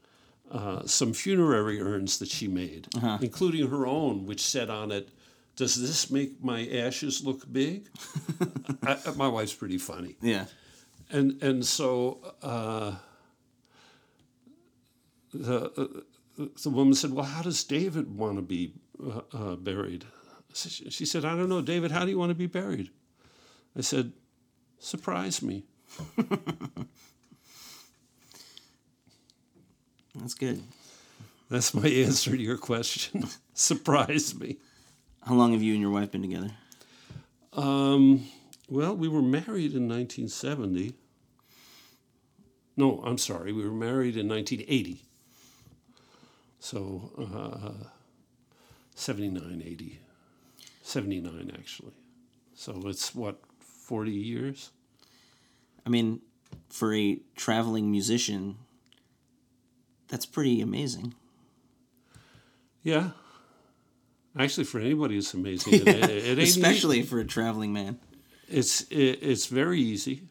uh, 0.51 0.85
some 0.85 1.13
funerary 1.13 1.79
urns 1.81 2.17
that 2.19 2.29
she 2.29 2.47
made, 2.47 2.87
including 3.21 3.67
her 3.69 3.85
own, 3.87 4.25
which 4.25 4.41
said 4.41 4.69
on 4.69 4.91
it, 4.91 5.09
"Does 5.55 5.75
this 5.81 6.09
make 6.09 6.43
my 6.43 6.67
ashes 6.67 7.23
look 7.23 7.51
big?" 7.51 7.87
I, 8.83 8.97
my 9.15 9.27
wife's 9.27 9.53
pretty 9.53 9.77
funny 9.77 10.15
Yeah. 10.21 10.45
and 11.09 11.41
and 11.43 11.65
so 11.65 12.33
uh, 12.41 12.95
the 15.33 15.71
uh, 16.37 16.43
the 16.63 16.69
woman 16.69 16.93
said, 16.93 17.11
"Well, 17.13 17.25
how 17.25 17.41
does 17.41 17.63
David 17.63 18.15
want 18.17 18.37
to 18.37 18.41
be 18.41 18.73
uh, 19.03 19.21
uh, 19.33 19.55
buried?" 19.55 20.05
She 20.53 21.05
said, 21.05 21.25
"I 21.25 21.35
don't 21.35 21.49
know, 21.49 21.61
David. 21.61 21.91
How 21.91 22.05
do 22.05 22.09
you 22.11 22.17
want 22.17 22.31
to 22.31 22.35
be 22.35 22.47
buried?" 22.47 22.89
I 23.77 23.81
said, 23.81 24.13
"Surprise 24.79 25.41
me." 25.41 25.65
That's 30.19 30.33
good. 30.33 30.61
That's 31.49 31.73
my 31.73 31.87
answer 31.87 32.31
to 32.31 32.41
your 32.41 32.57
question. 32.57 33.25
Surprise 33.53 34.37
me. 34.37 34.57
How 35.23 35.33
long 35.33 35.53
have 35.53 35.63
you 35.63 35.73
and 35.73 35.81
your 35.81 35.91
wife 35.91 36.11
been 36.11 36.21
together? 36.21 36.51
Um, 37.53 38.25
well, 38.69 38.95
we 38.95 39.07
were 39.07 39.21
married 39.21 39.73
in 39.73 39.87
1970. 39.87 40.93
No, 42.77 43.01
I'm 43.03 43.17
sorry. 43.17 43.51
We 43.51 43.63
were 43.63 43.73
married 43.73 44.15
in 44.15 44.27
1980. 44.27 45.03
So, 46.59 47.11
uh, 47.17 47.85
79, 48.95 49.63
80. 49.65 49.99
79, 50.83 51.51
actually. 51.53 51.93
So 52.55 52.81
it's 52.85 53.15
what, 53.15 53.39
40 53.59 54.11
years? 54.11 54.71
I 55.85 55.89
mean, 55.89 56.21
for 56.69 56.93
a 56.93 57.19
traveling 57.35 57.89
musician, 57.89 58.57
that's 60.09 60.25
pretty 60.25 60.61
amazing. 60.61 61.13
Yeah. 62.83 63.11
Actually, 64.37 64.65
for 64.65 64.79
anybody, 64.79 65.17
it's 65.17 65.33
amazing. 65.33 65.73
It, 65.81 65.87
it, 65.87 65.97
it 65.97 66.03
ain't 66.03 66.39
easy. 66.39 66.61
Especially 66.61 67.01
for 67.03 67.19
a 67.19 67.25
traveling 67.25 67.73
man. 67.73 67.99
It's, 68.47 68.81
it, 68.89 69.19
it's 69.21 69.45
very 69.47 69.79
easy, 69.79 70.23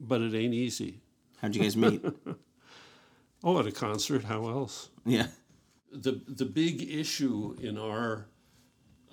but 0.00 0.20
it 0.20 0.34
ain't 0.34 0.54
easy. 0.54 1.00
How'd 1.40 1.54
you 1.54 1.62
guys 1.62 1.76
meet? 1.76 2.04
Oh, 3.44 3.58
at 3.58 3.66
a 3.66 3.72
concert, 3.72 4.22
how 4.22 4.46
else? 4.48 4.88
yeah. 5.04 5.26
the 5.92 6.20
the 6.28 6.44
big 6.44 6.80
issue 6.88 7.56
in 7.60 7.76
our 7.76 8.26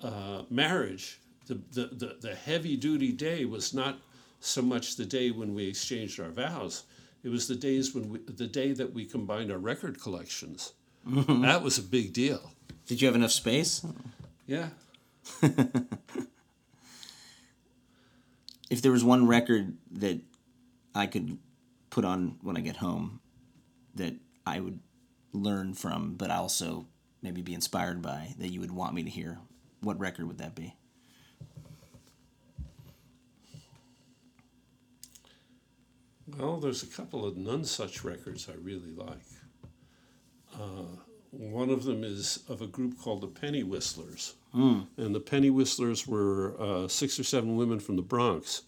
uh, 0.02 0.42
marriage, 0.48 1.20
the, 1.46 1.54
the, 1.72 1.86
the, 1.92 2.16
the 2.20 2.34
heavy 2.36 2.76
duty 2.76 3.10
day 3.10 3.44
was 3.44 3.74
not 3.74 3.98
so 4.38 4.62
much 4.62 4.94
the 4.94 5.04
day 5.04 5.32
when 5.32 5.52
we 5.52 5.66
exchanged 5.66 6.20
our 6.20 6.30
vows. 6.30 6.84
It 7.22 7.28
was 7.28 7.48
the 7.48 7.54
days 7.54 7.94
when 7.94 8.08
we, 8.08 8.18
the 8.20 8.46
day 8.46 8.72
that 8.72 8.94
we 8.94 9.04
combined 9.04 9.52
our 9.52 9.58
record 9.58 10.00
collections. 10.00 10.72
Mm-hmm. 11.08 11.42
That 11.42 11.62
was 11.62 11.78
a 11.78 11.82
big 11.82 12.12
deal. 12.12 12.52
Did 12.86 13.00
you 13.00 13.06
have 13.06 13.14
enough 13.14 13.32
space? 13.32 13.84
Yeah. 14.46 14.68
If 18.70 18.80
there 18.82 18.92
was 18.92 19.02
one 19.02 19.26
record 19.26 19.76
that 19.90 20.20
I 20.94 21.06
could 21.08 21.38
put 21.90 22.04
on 22.04 22.38
when 22.40 22.56
I 22.56 22.60
get 22.60 22.76
home 22.76 23.20
that 23.96 24.14
I 24.46 24.60
would 24.60 24.78
learn 25.32 25.74
from, 25.74 26.14
but 26.14 26.30
also 26.30 26.86
maybe 27.20 27.42
be 27.42 27.52
inspired 27.52 28.00
by, 28.00 28.34
that 28.38 28.48
you 28.48 28.60
would 28.60 28.70
want 28.70 28.94
me 28.94 29.02
to 29.02 29.10
hear, 29.10 29.38
what 29.80 29.98
record 29.98 30.28
would 30.28 30.38
that 30.38 30.54
be? 30.54 30.76
Well, 36.38 36.56
there's 36.58 36.82
a 36.82 36.86
couple 36.86 37.24
of 37.26 37.34
Nonesuch 37.36 38.04
records 38.04 38.48
I 38.48 38.54
really 38.62 38.92
like. 38.94 39.26
Uh, 40.54 40.96
one 41.30 41.70
of 41.70 41.84
them 41.84 42.02
is 42.04 42.40
of 42.48 42.60
a 42.60 42.66
group 42.66 42.98
called 42.98 43.20
the 43.20 43.28
Penny 43.28 43.62
Whistlers. 43.62 44.34
And 44.96 45.14
the 45.14 45.20
Penny 45.20 45.48
Whistlers 45.50 46.06
were 46.06 46.60
uh, 46.60 46.88
six 46.88 47.18
or 47.20 47.24
seven 47.24 47.56
women 47.56 47.78
from 47.78 47.96
the 47.96 48.02
Bronx. 48.02 48.62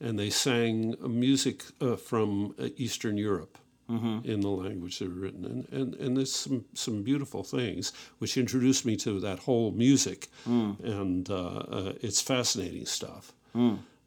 And 0.00 0.18
they 0.18 0.28
sang 0.30 0.94
music 1.00 1.64
uh, 1.80 1.96
from 1.96 2.54
uh, 2.58 2.68
Eastern 2.76 3.16
Europe 3.16 3.58
in 4.24 4.40
the 4.40 4.48
language 4.48 4.98
they 4.98 5.06
were 5.06 5.14
written. 5.14 5.44
And, 5.44 5.68
and, 5.72 5.94
and 5.94 6.16
there's 6.16 6.34
some, 6.34 6.64
some 6.74 7.02
beautiful 7.04 7.44
things, 7.44 7.92
which 8.18 8.36
introduced 8.36 8.84
me 8.84 8.96
to 8.96 9.20
that 9.20 9.38
whole 9.40 9.70
music. 9.70 10.26
And 10.82 11.30
uh, 11.30 11.34
uh, 11.36 11.92
it's 12.02 12.20
fascinating 12.20 12.84
stuff. 12.86 13.32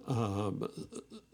Um, 0.10 0.68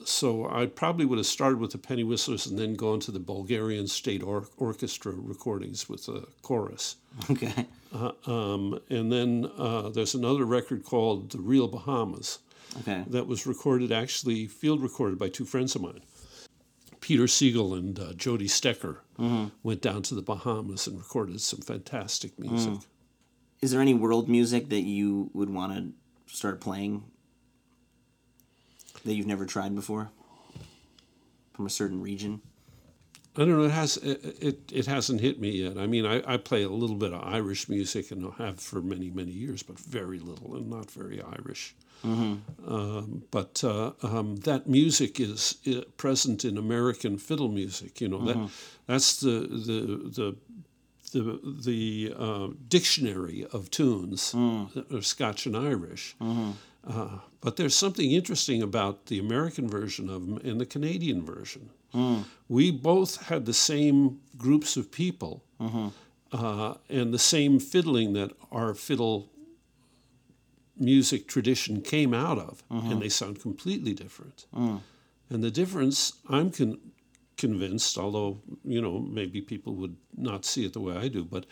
so 0.04 0.48
I 0.50 0.66
probably 0.68 1.06
would 1.06 1.18
have 1.18 1.26
started 1.26 1.60
with 1.60 1.72
the 1.72 1.78
Penny 1.78 2.04
Whistlers 2.04 2.46
and 2.46 2.60
then 2.60 2.76
gone 2.76 3.00
to 3.02 3.12
the 3.12 3.20
Bulgarian 3.20 3.88
State 3.88 4.22
or- 4.22 4.48
Orchestra 4.58 5.14
recordings 5.16 5.88
with 5.90 6.08
a 6.10 6.28
chorus. 6.42 6.98
Okay. 7.32 7.66
Uh, 7.94 8.12
um, 8.28 8.78
and 8.90 9.10
then 9.12 9.50
uh, 9.58 9.88
there's 9.90 10.14
another 10.16 10.44
record 10.46 10.84
called 10.84 11.32
The 11.32 11.40
Real 11.40 11.70
Bahamas 11.70 12.40
Okay. 12.82 13.06
that 13.08 13.26
was 13.26 13.48
recorded, 13.48 13.94
actually 13.94 14.48
field 14.48 14.84
recorded 14.84 15.18
by 15.18 15.30
two 15.30 15.46
friends 15.46 15.76
of 15.76 15.82
mine. 15.82 16.02
Peter 17.00 17.28
Siegel 17.28 17.74
and 17.74 17.98
uh, 17.98 18.12
Jody 18.14 18.48
Stecher 18.50 18.98
went 19.64 19.82
down 19.82 20.02
to 20.02 20.16
the 20.16 20.22
Bahamas 20.22 20.88
and 20.88 20.98
recorded 20.98 21.40
some 21.40 21.62
fantastic 21.62 22.38
music. 22.38 22.74
Is 23.62 23.72
there 23.72 23.80
any 23.80 23.94
world 23.94 24.28
music 24.28 24.68
that 24.70 24.82
you 24.82 25.30
would 25.34 25.50
want 25.50 25.72
to 25.74 26.34
start 26.36 26.60
playing 26.60 27.04
that 29.06 29.14
you've 29.14 29.28
never 29.28 29.46
tried 29.46 29.74
before 29.74 30.10
from 31.54 31.66
a 31.66 31.70
certain 31.70 32.02
region? 32.02 32.42
I 33.38 33.40
don't 33.40 33.50
know. 33.50 33.64
It 33.64 33.72
has 33.72 33.98
it, 33.98 34.38
it, 34.42 34.72
it 34.72 34.86
hasn't 34.86 35.20
hit 35.20 35.40
me 35.42 35.50
yet. 35.64 35.78
I 35.78 35.88
mean, 35.88 36.06
I, 36.06 36.22
I 36.26 36.38
play 36.38 36.64
a 36.64 36.70
little 36.70 36.96
bit 36.96 37.14
of 37.14 37.22
Irish 37.22 37.68
music 37.68 38.12
and 38.12 38.32
have 38.38 38.60
for 38.60 38.82
many 38.82 39.10
many 39.10 39.32
years, 39.32 39.62
but 39.62 39.78
very 39.80 40.20
little 40.20 40.56
and 40.56 40.70
not 40.70 40.90
very 40.92 41.22
Irish. 41.22 41.76
Um, 42.68 43.24
but 43.32 43.64
uh, 43.64 43.92
um, 44.04 44.36
that 44.38 44.68
music 44.68 45.20
is 45.20 45.58
uh, 45.68 45.82
present 45.98 46.46
in 46.46 46.58
American 46.58 47.18
fiddle 47.18 47.50
music. 47.50 48.00
You 48.00 48.10
know 48.10 48.26
that 48.26 48.50
that's 48.88 49.20
the 49.20 49.48
the 49.50 49.78
the 50.18 50.36
the 51.12 51.40
the 51.64 52.14
uh, 52.18 52.48
dictionary 52.70 53.46
of 53.52 53.70
tunes 53.70 54.34
of 54.90 55.06
Scotch 55.06 55.46
and 55.46 55.58
Irish. 55.58 56.16
Uh, 56.88 57.20
but 57.42 57.56
there's 57.56 57.76
something 57.76 58.12
interesting 58.12 58.62
about 58.62 59.08
the 59.08 59.20
American 59.20 59.68
version 59.68 60.10
of 60.10 60.26
them 60.28 60.38
and 60.44 60.60
the 60.62 60.66
Canadian 60.66 61.24
version. 61.26 61.70
We 62.50 62.72
both 62.72 63.28
had 63.28 63.46
the 63.46 63.54
same 63.54 64.20
groups 64.38 64.76
of 64.78 64.92
people 64.92 65.44
uh, 66.34 66.76
and 66.90 67.14
the 67.14 67.20
same 67.20 67.60
fiddling 67.60 68.14
that 68.14 68.32
our 68.52 68.74
fiddle 68.74 69.30
music 70.78 71.28
tradition 71.28 71.82
came 71.82 72.14
out 72.14 72.38
of, 72.38 72.62
and 72.70 73.02
they 73.02 73.10
sound 73.10 73.40
completely 73.42 73.94
different. 73.94 74.46
And 75.30 75.44
the 75.44 75.52
difference, 75.52 76.14
I'm 76.30 76.52
con- 76.52 76.80
convinced, 77.38 77.98
although 77.98 78.42
you 78.64 78.82
know 78.82 79.00
maybe 79.00 79.42
people 79.42 79.74
would 79.76 79.96
not 80.18 80.46
see 80.46 80.66
it 80.66 80.74
the 80.74 80.82
way 80.82 80.96
I 80.98 81.08
do, 81.08 81.24
but 81.24 81.46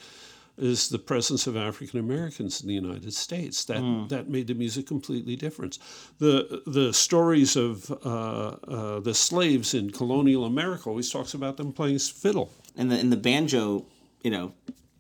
is 0.58 0.90
the 0.90 1.00
presence 1.00 1.48
of 1.48 1.58
African 1.58 2.00
Americans 2.00 2.62
in 2.62 2.68
the 2.68 2.74
United 2.76 3.14
States 3.14 3.66
that 3.66 3.82
that 4.10 4.30
made 4.30 4.48
the 4.48 4.54
music 4.54 4.86
completely 4.88 5.36
different. 5.36 5.80
The 6.20 6.62
the 6.68 6.94
stories 6.94 7.56
of 7.56 7.90
uh, 8.06 8.58
uh, 8.68 9.00
the 9.00 9.14
slaves 9.14 9.74
in 9.74 9.90
colonial 9.92 10.46
America 10.46 10.90
always 10.90 11.10
talks 11.10 11.34
about 11.34 11.58
them 11.58 11.72
playing 11.74 12.00
fiddle. 12.00 12.52
And 12.78 12.92
the 12.92 13.00
and 13.00 13.12
the 13.12 13.18
banjo, 13.18 13.86
you 14.24 14.32
know, 14.32 14.54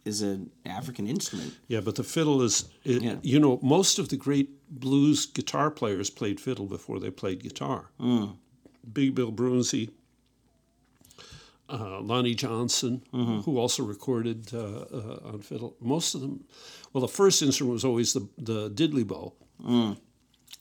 is 0.05 0.21
an 0.21 0.49
African 0.65 1.07
instrument. 1.07 1.53
Yeah, 1.67 1.81
but 1.81 1.95
the 1.95 2.03
fiddle 2.03 2.41
is, 2.41 2.69
it, 2.83 3.01
Yeah. 3.01 3.15
you 3.21 3.39
know, 3.39 3.59
most 3.61 3.99
of 3.99 4.09
the 4.09 4.17
great 4.17 4.49
blues 4.69 5.25
guitar 5.25 5.71
players 5.71 6.09
played 6.09 6.39
fiddle 6.39 6.65
before 6.65 6.99
they 6.99 7.09
played 7.11 7.41
guitar. 7.43 7.91
Mm. 7.99 8.35
Big 8.91 9.15
Bill 9.15 9.31
Broonzy, 9.31 9.91
uh, 11.69 11.99
Lonnie 12.01 12.35
Johnson, 12.35 13.01
Mm-hmm. 13.13 13.39
who 13.41 13.57
also 13.57 13.83
recorded 13.83 14.53
uh, 14.53 14.57
uh, 14.59 15.19
on 15.33 15.41
fiddle. 15.41 15.75
Most 15.79 16.15
of 16.15 16.21
them, 16.21 16.43
well, 16.91 17.01
the 17.01 17.07
first 17.07 17.41
instrument 17.41 17.73
was 17.73 17.85
always 17.85 18.13
the, 18.13 18.27
the 18.37 18.69
diddley 18.69 19.05
bow, 19.07 19.33
Mm. 19.63 19.97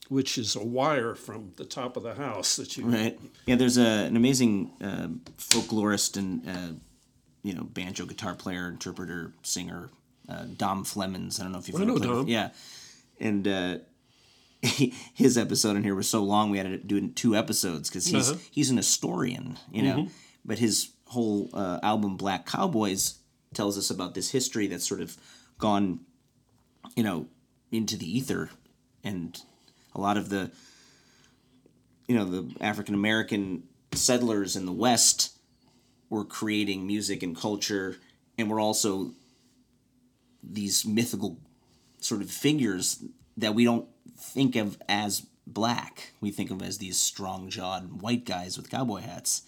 which 0.09 0.37
is 0.37 0.55
a 0.55 0.63
wire 0.63 1.13
from 1.15 1.51
the 1.57 1.65
top 1.65 1.97
of 1.97 2.03
the 2.03 2.15
house 2.15 2.55
that 2.55 2.77
you. 2.77 2.85
Right. 2.85 3.19
Yeah, 3.45 3.55
there's 3.55 3.77
a, 3.77 4.05
an 4.05 4.15
amazing 4.15 4.71
uh, 4.81 5.07
folklorist 5.37 6.15
and 6.17 6.47
uh, 6.47 6.73
you 7.43 7.53
know 7.53 7.63
banjo 7.63 8.05
guitar 8.05 8.33
player, 8.35 8.69
interpreter, 8.69 9.33
singer, 9.43 9.89
uh, 10.29 10.45
Dom 10.55 10.85
Flemons. 10.85 11.39
I 11.39 11.43
don't 11.43 11.51
know 11.51 11.59
if 11.59 11.67
you've 11.67 11.75
I 11.77 11.81
ever 11.83 11.91
know 11.91 11.97
played 11.97 12.09
with- 12.09 12.17
Dom. 12.19 12.27
Yeah, 12.29 12.49
and 13.19 13.47
uh, 13.47 13.77
his 14.61 15.37
episode 15.37 15.75
in 15.75 15.83
here 15.83 15.95
was 15.95 16.09
so 16.09 16.23
long 16.23 16.49
we 16.49 16.57
had 16.57 16.67
to 16.67 16.77
do 16.77 16.95
it 16.95 17.03
in 17.03 17.13
two 17.13 17.35
episodes 17.35 17.89
because 17.89 18.05
he's 18.05 18.29
Uh-huh. 18.31 18.39
he's 18.51 18.69
an 18.69 18.77
historian, 18.77 19.57
you 19.71 19.81
know. 19.83 20.07
But 20.45 20.59
his 20.59 20.92
whole 21.13 21.49
uh, 21.53 21.79
album 21.81 22.17
Black 22.17 22.45
Cowboys 22.45 23.19
tells 23.53 23.77
us 23.77 23.89
about 23.89 24.13
this 24.15 24.31
history 24.31 24.67
that's 24.67 24.87
sort 24.87 25.01
of 25.01 25.15
gone, 25.57 26.01
you 26.95 27.03
know, 27.03 27.27
into 27.71 27.97
the 27.97 28.17
ether, 28.17 28.49
and 29.03 29.39
a 29.95 30.01
lot 30.01 30.17
of 30.17 30.29
the 30.29 30.51
you 32.07 32.15
know 32.15 32.25
the 32.25 32.53
African 32.61 32.95
American 32.95 33.63
settlers 33.93 34.55
in 34.55 34.65
the 34.65 34.73
West 34.73 35.37
were 36.09 36.25
creating 36.25 36.85
music 36.85 37.23
and 37.23 37.35
culture, 37.35 37.97
and 38.37 38.49
were 38.49 38.59
also 38.59 39.11
these 40.43 40.85
mythical 40.85 41.39
sort 41.99 42.21
of 42.21 42.29
figures 42.29 43.03
that 43.37 43.55
we 43.55 43.63
don't 43.63 43.87
think 44.17 44.55
of 44.55 44.77
as 44.89 45.25
black. 45.47 46.13
We 46.21 46.31
think 46.31 46.51
of 46.51 46.61
as 46.61 46.77
these 46.77 46.97
strong 46.97 47.49
jawed 47.49 48.01
white 48.01 48.25
guys 48.25 48.57
with 48.57 48.69
cowboy 48.69 49.01
hats 49.01 49.43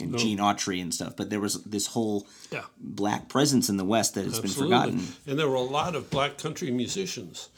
and 0.00 0.18
Gene 0.18 0.38
Autry 0.38 0.80
and 0.82 0.92
stuff. 0.92 1.14
But 1.16 1.30
there 1.30 1.40
was 1.40 1.62
this 1.64 1.86
whole 1.88 2.26
Yeah. 2.50 2.64
black 2.78 3.28
presence 3.28 3.68
in 3.68 3.76
the 3.76 3.84
West 3.84 4.14
that 4.14 4.24
has 4.24 4.40
been 4.40 4.50
forgotten. 4.50 5.06
And 5.26 5.38
there 5.38 5.48
were 5.48 5.54
a 5.54 5.60
lot 5.62 5.94
of 5.94 6.10
black 6.10 6.38
country 6.38 6.70
musicians, 6.70 7.48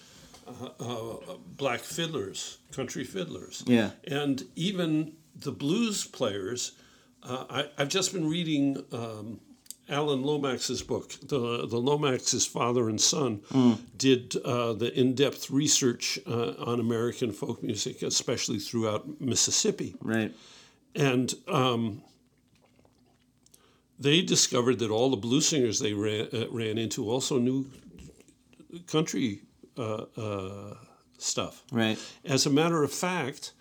uh, 0.46 0.68
uh, 0.80 1.16
black 1.56 1.80
fiddlers, 1.80 2.58
country 2.72 3.04
fiddlers. 3.04 3.62
Yeah. 3.66 3.90
And 4.06 4.44
even 4.56 5.12
the 5.34 5.52
blues 5.52 6.04
players. 6.04 6.72
Uh, 7.22 7.44
I, 7.50 7.68
I've 7.76 7.88
just 7.88 8.12
been 8.12 8.28
reading 8.28 8.84
um, 8.92 9.40
Alan 9.88 10.22
Lomax's 10.22 10.82
book. 10.82 11.14
The, 11.22 11.66
the 11.66 11.80
Lomax's 11.80 12.46
father 12.46 12.88
and 12.88 13.00
son 13.00 13.40
did 13.96 14.36
uh, 14.44 14.72
the 14.74 14.92
in 14.98 15.14
depth 15.14 15.50
research 15.50 16.18
uh, 16.26 16.52
on 16.58 16.80
American 16.80 17.32
folk 17.32 17.62
music, 17.62 18.02
especially 18.02 18.58
throughout 18.58 19.20
Mississippi. 19.20 19.94
Right. 20.00 20.32
And 20.94 21.32
um, 21.48 22.02
they 23.98 24.22
discovered 24.22 24.78
that 24.78 24.90
all 24.90 25.10
the 25.10 25.16
blues 25.16 25.48
singers 25.48 25.78
they 25.78 25.92
ran, 25.92 26.28
uh, 26.32 26.46
ran 26.50 26.78
into 26.78 27.10
also 27.10 27.38
knew 27.38 27.66
country 28.86 29.40
uh, 29.76 30.04
uh, 30.16 30.74
stuff. 31.18 31.64
Right. 31.72 31.98
As 32.24 32.46
a 32.46 32.50
matter 32.50 32.82
of 32.82 32.92
fact, 32.92 33.52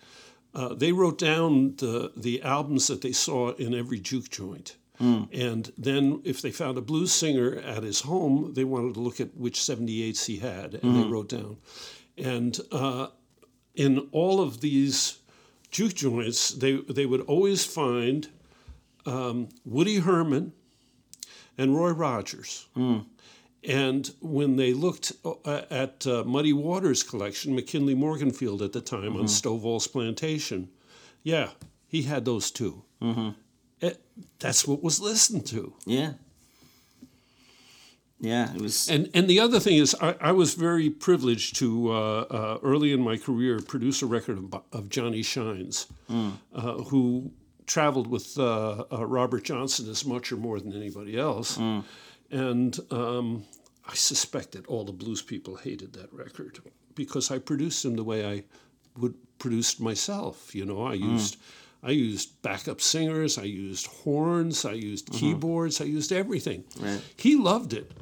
uh, 0.54 0.74
they 0.74 0.92
wrote 0.92 1.18
down 1.18 1.76
the, 1.76 2.12
the 2.16 2.42
albums 2.42 2.86
that 2.88 3.02
they 3.02 3.12
saw 3.12 3.52
in 3.52 3.74
every 3.74 4.00
juke 4.00 4.30
joint. 4.30 4.76
And 5.32 5.72
then, 5.78 6.22
if 6.24 6.42
they 6.42 6.50
found 6.50 6.76
a 6.76 6.80
blues 6.80 7.12
singer 7.12 7.54
at 7.54 7.84
his 7.84 8.00
home, 8.00 8.54
they 8.54 8.64
wanted 8.64 8.94
to 8.94 9.00
look 9.00 9.20
at 9.20 9.36
which 9.36 9.60
78s 9.60 10.26
he 10.26 10.38
had, 10.38 10.74
and 10.74 10.96
they 10.96 11.08
wrote 11.08 11.28
down. 11.28 11.58
And 12.16 12.58
uh, 12.72 13.06
in 13.76 14.08
all 14.10 14.40
of 14.40 14.60
these 14.60 15.18
juke 15.70 15.94
joints, 15.94 16.48
they, 16.50 16.72
they 16.72 17.06
would 17.06 17.20
always 17.20 17.64
find 17.64 18.28
um, 19.08 19.48
Woody 19.64 19.96
Herman 19.98 20.52
and 21.56 21.76
Roy 21.76 21.90
Rogers. 21.90 22.66
And 23.64 24.10
when 24.20 24.56
they 24.56 24.72
looked 24.72 25.12
uh, 25.24 25.62
at 25.70 26.06
uh, 26.06 26.22
Muddy 26.24 26.52
Waters' 26.52 27.02
collection, 27.02 27.54
McKinley 27.54 27.94
Morganfield 27.94 28.62
at 28.62 28.72
the 28.72 28.80
time 28.80 29.16
on 29.16 29.24
Stovall's 29.24 29.88
plantation, 29.88 30.68
yeah, 31.22 31.48
he 31.88 32.02
had 32.02 32.24
those 32.24 32.50
too. 32.52 32.82
Eh, 33.82 33.94
that's 34.38 34.66
what 34.66 34.82
was 34.82 35.00
listened 35.00 35.46
to. 35.46 35.74
Yeah. 35.84 36.12
Yeah, 38.20 38.52
it 38.54 38.60
was. 38.60 38.88
And 38.88 39.08
and 39.14 39.28
the 39.28 39.38
other 39.38 39.60
thing 39.60 39.76
is, 39.76 39.94
I, 40.00 40.14
I 40.20 40.32
was 40.32 40.54
very 40.54 40.90
privileged 40.90 41.56
to 41.56 41.92
uh, 41.92 42.20
uh, 42.30 42.58
early 42.64 42.92
in 42.92 43.00
my 43.00 43.16
career 43.16 43.60
produce 43.60 44.02
a 44.02 44.06
record 44.06 44.38
of, 44.38 44.62
of 44.72 44.88
Johnny 44.88 45.22
Shines, 45.22 45.86
uh, 46.52 46.72
who 46.90 47.30
traveled 47.68 48.08
with 48.08 48.36
uh, 48.36 48.84
uh, 48.90 49.06
Robert 49.06 49.44
Johnson 49.44 49.88
as 49.88 50.04
much 50.04 50.32
or 50.32 50.36
more 50.36 50.58
than 50.58 50.72
anybody 50.74 51.16
else, 51.16 51.56
and 52.30 52.80
um, 52.90 53.44
I 53.86 53.94
suspect 53.94 54.52
that 54.52 54.66
all 54.66 54.84
the 54.84 54.92
blues 54.92 55.22
people 55.22 55.54
hated 55.56 55.92
that 55.92 56.12
record 56.12 56.58
because 56.96 57.30
I 57.30 57.38
produced 57.38 57.84
him 57.84 57.94
the 57.94 58.02
way 58.02 58.26
I 58.26 58.42
would 58.98 59.14
produce 59.38 59.78
myself. 59.78 60.52
You 60.54 60.64
know, 60.66 60.82
I 60.82 60.94
used. 60.94 61.36
I 61.80 61.90
used 61.92 62.42
backup 62.42 62.80
singers, 62.80 63.38
I 63.38 63.44
used 63.44 63.86
horns, 63.86 64.64
I 64.64 64.72
used 64.72 65.12
keyboards, 65.12 65.80
I 65.80 65.84
used 65.84 66.10
everything. 66.10 66.64
Right. 66.80 67.00
He 67.16 67.36
loved 67.36 67.72
it 67.72 67.92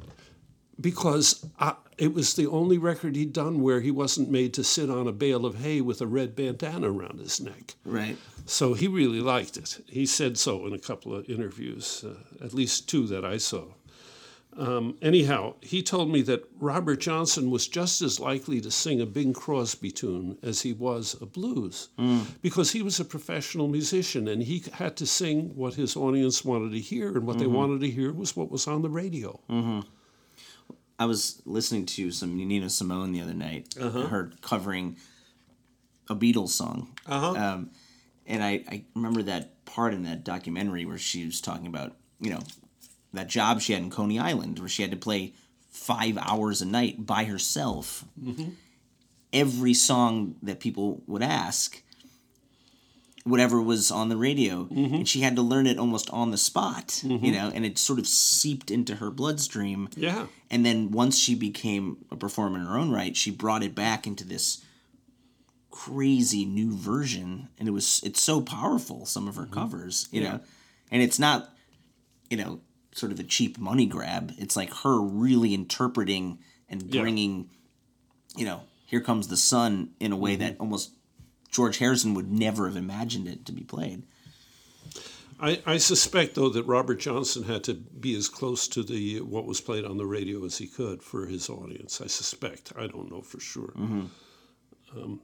because 0.81 1.45
I, 1.59 1.75
it 1.99 2.11
was 2.11 2.33
the 2.33 2.47
only 2.47 2.79
record 2.79 3.15
he'd 3.15 3.33
done 3.33 3.61
where 3.61 3.81
he 3.81 3.91
wasn't 3.91 4.31
made 4.31 4.55
to 4.55 4.63
sit 4.63 4.89
on 4.89 5.07
a 5.07 5.11
bale 5.11 5.45
of 5.45 5.59
hay 5.59 5.81
with 5.81 6.01
a 6.01 6.07
red 6.07 6.35
bandana 6.35 6.91
around 6.91 7.19
his 7.19 7.39
neck. 7.39 7.75
Right. 7.85 8.17
So 8.47 8.73
he 8.73 8.87
really 8.87 9.19
liked 9.19 9.57
it. 9.57 9.83
He 9.87 10.05
said 10.05 10.37
so 10.37 10.65
in 10.65 10.73
a 10.73 10.79
couple 10.79 11.13
of 11.13 11.29
interviews, 11.29 12.03
uh, 12.03 12.45
at 12.45 12.53
least 12.53 12.87
two 12.89 13.05
that 13.07 13.25
I 13.25 13.37
saw. 13.37 13.65
Um, 14.57 14.97
anyhow, 15.03 15.55
he 15.61 15.83
told 15.83 16.09
me 16.09 16.23
that 16.23 16.49
Robert 16.59 16.99
Johnson 16.99 17.51
was 17.51 17.67
just 17.67 18.01
as 18.01 18.19
likely 18.19 18.59
to 18.61 18.71
sing 18.71 19.01
a 19.01 19.05
Bing 19.05 19.33
Crosby 19.33 19.91
tune 19.91 20.37
as 20.41 20.61
he 20.61 20.73
was 20.73 21.15
a 21.21 21.27
blues, 21.27 21.89
because 22.41 22.71
he 22.71 22.81
was 22.81 22.99
a 22.99 23.05
professional 23.05 23.67
musician 23.67 24.27
and 24.27 24.41
he 24.41 24.63
had 24.73 24.97
to 24.97 25.05
sing 25.05 25.55
what 25.55 25.75
his 25.75 25.95
audience 25.95 26.43
wanted 26.43 26.71
to 26.71 26.79
hear, 26.79 27.09
and 27.09 27.27
what 27.27 27.37
they 27.37 27.45
wanted 27.45 27.81
to 27.81 27.89
hear 27.91 28.11
was 28.11 28.35
what 28.35 28.49
was 28.49 28.65
on 28.65 28.81
the 28.81 28.89
radio. 28.89 29.39
I 30.97 31.05
was 31.05 31.39
listening 31.45 31.85
to 31.87 32.11
some 32.11 32.35
Nina 32.35 32.69
Simone 32.71 33.11
the 33.11 33.21
other 33.21 33.35
night. 33.35 33.75
I 33.79 33.89
heard 33.89 34.41
covering 34.41 34.97
a 36.09 36.15
Beatles 36.15 36.49
song. 36.49 36.97
Uh-huh. 37.05 37.35
Um, 37.35 37.69
and 38.27 38.43
I, 38.43 38.63
I 38.69 38.83
remember 38.93 39.23
that 39.23 39.65
part 39.65 39.93
in 39.93 40.03
that 40.03 40.23
documentary 40.23 40.85
where 40.85 40.97
she 40.97 41.25
was 41.25 41.41
talking 41.41 41.67
about, 41.67 41.95
you 42.19 42.29
know, 42.29 42.41
that 43.13 43.27
job 43.27 43.61
she 43.61 43.73
had 43.73 43.81
in 43.81 43.89
Coney 43.89 44.19
Island 44.19 44.59
where 44.59 44.69
she 44.69 44.81
had 44.81 44.91
to 44.91 44.97
play 44.97 45.33
five 45.69 46.17
hours 46.17 46.61
a 46.61 46.65
night 46.65 47.05
by 47.05 47.23
herself. 47.23 48.05
Mm-hmm. 48.21 48.49
Every 49.33 49.73
song 49.73 50.35
that 50.41 50.59
people 50.59 51.03
would 51.07 51.21
ask, 51.21 51.81
whatever 53.23 53.61
was 53.61 53.91
on 53.91 54.09
the 54.09 54.17
radio, 54.17 54.65
mm-hmm. 54.65 54.95
and 54.95 55.09
she 55.09 55.21
had 55.21 55.35
to 55.35 55.41
learn 55.41 55.67
it 55.67 55.77
almost 55.77 56.09
on 56.11 56.31
the 56.31 56.37
spot, 56.37 56.87
mm-hmm. 56.87 57.23
you 57.23 57.31
know, 57.31 57.51
and 57.53 57.65
it 57.65 57.77
sort 57.77 57.99
of 57.99 58.07
seeped 58.07 58.71
into 58.71 58.95
her 58.95 59.11
bloodstream. 59.11 59.89
Yeah. 59.95 60.27
And 60.49 60.65
then 60.65 60.91
once 60.91 61.17
she 61.17 61.35
became 61.35 61.97
a 62.09 62.15
performer 62.15 62.57
in 62.57 62.65
her 62.65 62.77
own 62.77 62.89
right, 62.89 63.15
she 63.15 63.31
brought 63.31 63.63
it 63.63 63.75
back 63.75 64.07
into 64.07 64.25
this 64.25 64.63
crazy 65.77 66.43
new 66.43 66.75
version, 66.75 67.49
and 67.59 67.67
it 67.67 67.71
was 67.71 68.01
it's 68.03 68.19
so 68.19 68.41
powerful. 68.41 69.05
Some 69.05 69.27
of 69.27 69.35
her 69.35 69.43
mm-hmm. 69.43 69.53
covers, 69.53 70.07
you 70.11 70.21
know, 70.21 70.39
and 70.89 71.03
it's 71.03 71.19
not, 71.19 71.53
you 72.31 72.37
know, 72.37 72.61
sort 72.93 73.11
of 73.11 73.19
a 73.19 73.23
cheap 73.23 73.59
money 73.59 73.85
grab. 73.85 74.33
It's 74.39 74.55
like 74.55 74.73
her 74.83 74.99
really 74.99 75.53
interpreting 75.53 76.39
and 76.67 76.81
Yeah. 76.81 77.01
bringing, 77.01 77.51
you 78.35 78.45
know, 78.45 78.61
here 78.87 79.01
comes 79.01 79.27
the 79.27 79.37
sun 79.37 79.91
in 79.99 80.11
a 80.11 80.17
way 80.17 80.35
that 80.35 80.53
mm-hmm. 80.53 80.63
almost 80.63 80.93
George 81.51 81.77
Harrison 81.77 82.15
would 82.15 82.31
never 82.31 82.67
have 82.67 82.75
imagined 82.75 83.27
it 83.27 83.45
to 83.45 83.51
be 83.51 83.63
played. 83.63 84.01
I, 85.39 85.61
I 85.67 85.77
suspect, 85.77 86.33
though, 86.33 86.49
that 86.49 86.63
Robert 86.63 86.99
Johnson 86.99 87.43
had 87.43 87.63
to 87.65 87.75
be 87.75 88.15
as 88.15 88.27
close 88.27 88.67
to 88.69 88.81
the 88.81 89.21
what 89.21 89.45
was 89.45 89.61
played 89.61 89.85
on 89.85 89.97
the 89.97 90.07
radio 90.07 90.43
as 90.43 90.57
he 90.57 90.65
could 90.65 91.03
for 91.03 91.27
his 91.27 91.51
audience. 91.51 92.01
I 92.01 92.07
suspect. 92.07 92.73
I 92.75 92.87
don't 92.87 93.11
know 93.11 93.21
for 93.21 93.39
sure. 93.39 93.73
Mm-hmm. 93.77 94.05
Um, 94.95 95.21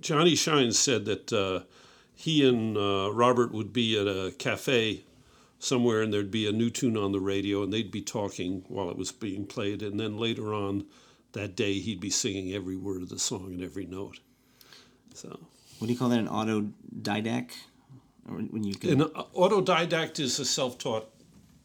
Johnny 0.00 0.34
Shines 0.34 0.78
said 0.78 1.04
that 1.04 1.32
uh, 1.32 1.60
he 2.14 2.46
and 2.48 2.76
uh, 2.76 3.10
Robert 3.12 3.52
would 3.52 3.72
be 3.72 3.98
at 3.98 4.06
a 4.06 4.32
cafe 4.38 5.04
somewhere, 5.58 6.02
and 6.02 6.12
there'd 6.12 6.30
be 6.30 6.48
a 6.48 6.52
new 6.52 6.70
tune 6.70 6.96
on 6.96 7.12
the 7.12 7.20
radio, 7.20 7.62
and 7.62 7.72
they'd 7.72 7.90
be 7.90 8.02
talking 8.02 8.64
while 8.68 8.90
it 8.90 8.96
was 8.96 9.12
being 9.12 9.46
played, 9.46 9.82
and 9.82 10.00
then 10.00 10.16
later 10.16 10.54
on 10.54 10.86
that 11.32 11.54
day, 11.54 11.74
he'd 11.78 12.00
be 12.00 12.10
singing 12.10 12.52
every 12.54 12.76
word 12.76 13.02
of 13.02 13.08
the 13.08 13.18
song 13.18 13.52
and 13.52 13.62
every 13.62 13.86
note. 13.86 14.18
So. 15.14 15.38
What 15.78 15.86
do 15.86 15.92
you 15.92 15.98
call 15.98 16.08
that? 16.10 16.18
An 16.18 16.28
autodidact? 16.28 17.52
Or 18.28 18.36
when 18.36 18.64
you 18.64 18.74
can, 18.74 19.00
An 19.00 19.08
autodidact 19.08 20.18
is 20.20 20.38
a 20.38 20.44
self-taught 20.44 21.08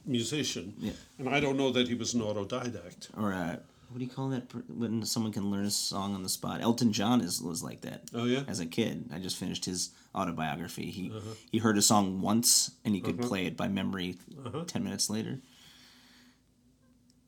musician, 0.06 0.74
Yeah. 0.80 0.92
and 1.20 1.28
I 1.30 1.40
don't 1.40 1.58
know 1.58 1.72
that 1.72 1.88
he 1.88 1.96
was 1.96 2.14
an 2.14 2.22
autodidact. 2.22 3.10
Or 3.18 3.34
uh, 3.34 3.58
what 3.96 4.00
do 4.00 4.06
you 4.06 4.12
call 4.12 4.28
that? 4.28 4.44
When 4.70 5.06
someone 5.06 5.32
can 5.32 5.50
learn 5.50 5.64
a 5.64 5.72
song 5.72 6.16
on 6.16 6.22
the 6.22 6.28
spot. 6.28 6.60
Elton 6.60 6.92
John 6.92 7.22
is 7.22 7.42
was 7.42 7.64
like 7.64 7.80
that. 7.82 8.02
Oh, 8.14 8.26
yeah? 8.26 8.44
As 8.46 8.60
a 8.60 8.66
kid, 8.66 9.10
I 9.14 9.20
just 9.20 9.38
finished 9.38 9.64
his 9.64 9.92
autobiography. 10.14 10.92
He 10.92 11.10
Uh-huh. 11.12 11.34
he 11.50 11.60
heard 11.60 11.78
a 11.78 11.82
song 11.82 12.20
once 12.20 12.72
and 12.84 12.94
he 12.94 13.00
could 13.00 13.22
play 13.22 13.46
it 13.46 13.56
by 13.56 13.70
memory. 13.70 14.18
Uh-huh. 14.46 14.66
Ten 14.68 14.84
minutes 14.84 15.10
later. 15.10 15.40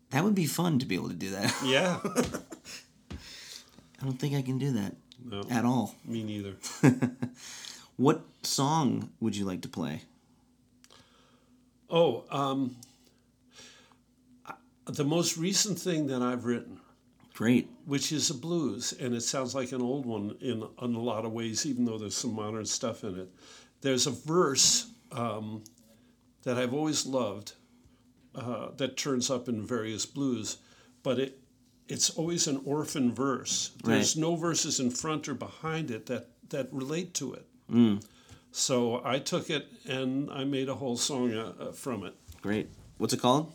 That 0.10 0.26
would 0.26 0.35
be 0.35 0.45
fun 0.45 0.77
to 0.80 0.85
be 0.85 0.95
able 0.95 1.07
to 1.07 1.15
do 1.15 1.30
that. 1.30 1.56
Yeah, 1.65 1.99
I 4.02 4.03
don't 4.03 4.19
think 4.19 4.35
I 4.35 4.41
can 4.41 4.57
do 4.57 4.72
that 4.73 4.98
no, 5.23 5.44
at 5.49 5.64
all. 5.64 5.95
me 6.03 6.23
neither. 6.23 6.56
What 7.95 8.22
song 8.44 9.10
would 9.22 9.38
you 9.38 9.45
like 9.45 9.61
to 9.61 9.69
play? 9.69 10.02
Oh, 11.89 12.26
um, 12.30 12.76
the 14.88 15.04
most 15.04 15.38
recent 15.38 15.78
thing 15.80 16.08
that 16.08 16.22
I've 16.22 16.46
written, 16.46 16.80
Great. 17.34 17.70
which 17.86 18.12
is 18.12 18.30
a 18.30 18.34
blues, 18.34 18.94
and 19.00 19.14
it 19.14 19.22
sounds 19.22 19.54
like 19.54 19.72
an 19.72 19.82
old 19.82 20.06
one 20.06 20.36
in, 20.42 20.64
in 20.82 20.96
a 20.96 21.00
lot 21.00 21.26
of 21.26 21.32
ways, 21.34 21.66
even 21.66 21.86
though 21.86 21.98
there's 21.98 22.16
some 22.18 22.34
modern 22.34 22.66
stuff 22.66 23.04
in 23.04 23.18
it. 23.20 23.30
There's 23.82 24.08
a 24.08 24.12
verse 24.12 24.92
um, 25.12 25.64
that 26.44 26.58
I've 26.58 26.74
always 26.74 27.06
loved 27.06 27.54
uh, 28.36 28.70
that 28.78 28.98
turns 28.98 29.30
up 29.30 29.48
in 29.50 29.66
various 29.66 30.06
blues, 30.06 30.58
but 31.04 31.20
it 31.20 31.40
it's 31.90 32.10
always 32.10 32.48
an 32.48 32.60
orphan 32.66 33.14
verse. 33.14 33.72
There's 33.82 34.16
Right. 34.18 34.22
no 34.22 34.36
verses 34.36 34.82
in 34.82 34.90
front 34.92 35.30
or 35.30 35.34
behind 35.34 35.90
it 35.90 36.08
that, 36.08 36.28
that 36.50 36.68
relate 36.74 37.14
to 37.14 37.34
it. 37.34 37.46
So 38.52 39.02
I 39.06 39.20
took 39.20 39.50
it 39.50 39.68
and 39.88 40.30
I 40.30 40.44
made 40.44 40.68
a 40.68 40.76
whole 40.76 40.98
song 40.98 41.34
uh, 41.34 41.72
from 41.72 42.04
it. 42.06 42.14
Great. 42.42 42.68
What's 42.98 43.14
it 43.14 43.22
called? 43.22 43.54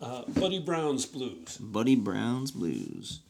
Uh, 0.00 0.22
Buddy 0.28 0.58
Brown's 0.58 1.04
Blues. 1.04 1.58
Buddy 1.58 1.94
Brown's 1.94 2.52
Blues. 2.52 3.20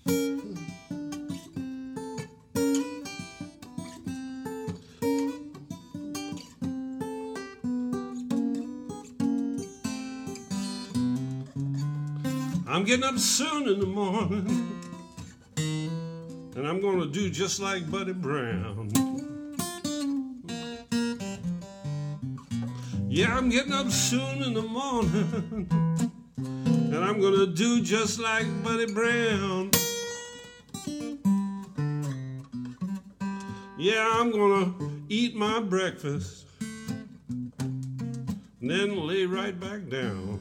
I'm 12.68 12.84
getting 12.84 13.02
up 13.04 13.18
soon 13.18 13.68
in 13.68 13.80
the 13.80 13.86
morning, 13.86 14.80
and 16.54 16.68
I'm 16.68 16.80
gonna 16.80 17.06
do 17.06 17.28
just 17.28 17.58
like 17.58 17.90
Buddy 17.90 18.12
Brown. 18.12 18.90
Yeah, 23.08 23.36
I'm 23.36 23.48
getting 23.48 23.72
up 23.72 23.90
soon 23.90 24.42
in 24.44 24.54
the 24.54 24.62
morning, 24.62 25.66
and 25.70 26.10
I'm 27.20 27.30
gonna 27.36 27.46
do 27.48 27.82
just 27.82 28.18
like 28.18 28.46
Buddy 28.64 28.90
Brown. 28.94 29.70
Yeah, 33.76 34.08
I'm 34.14 34.30
gonna 34.30 34.72
eat 35.10 35.36
my 35.36 35.60
breakfast, 35.60 36.46
and 36.62 37.52
then 38.62 39.06
lay 39.06 39.26
right 39.26 39.60
back 39.60 39.90
down. 39.90 40.40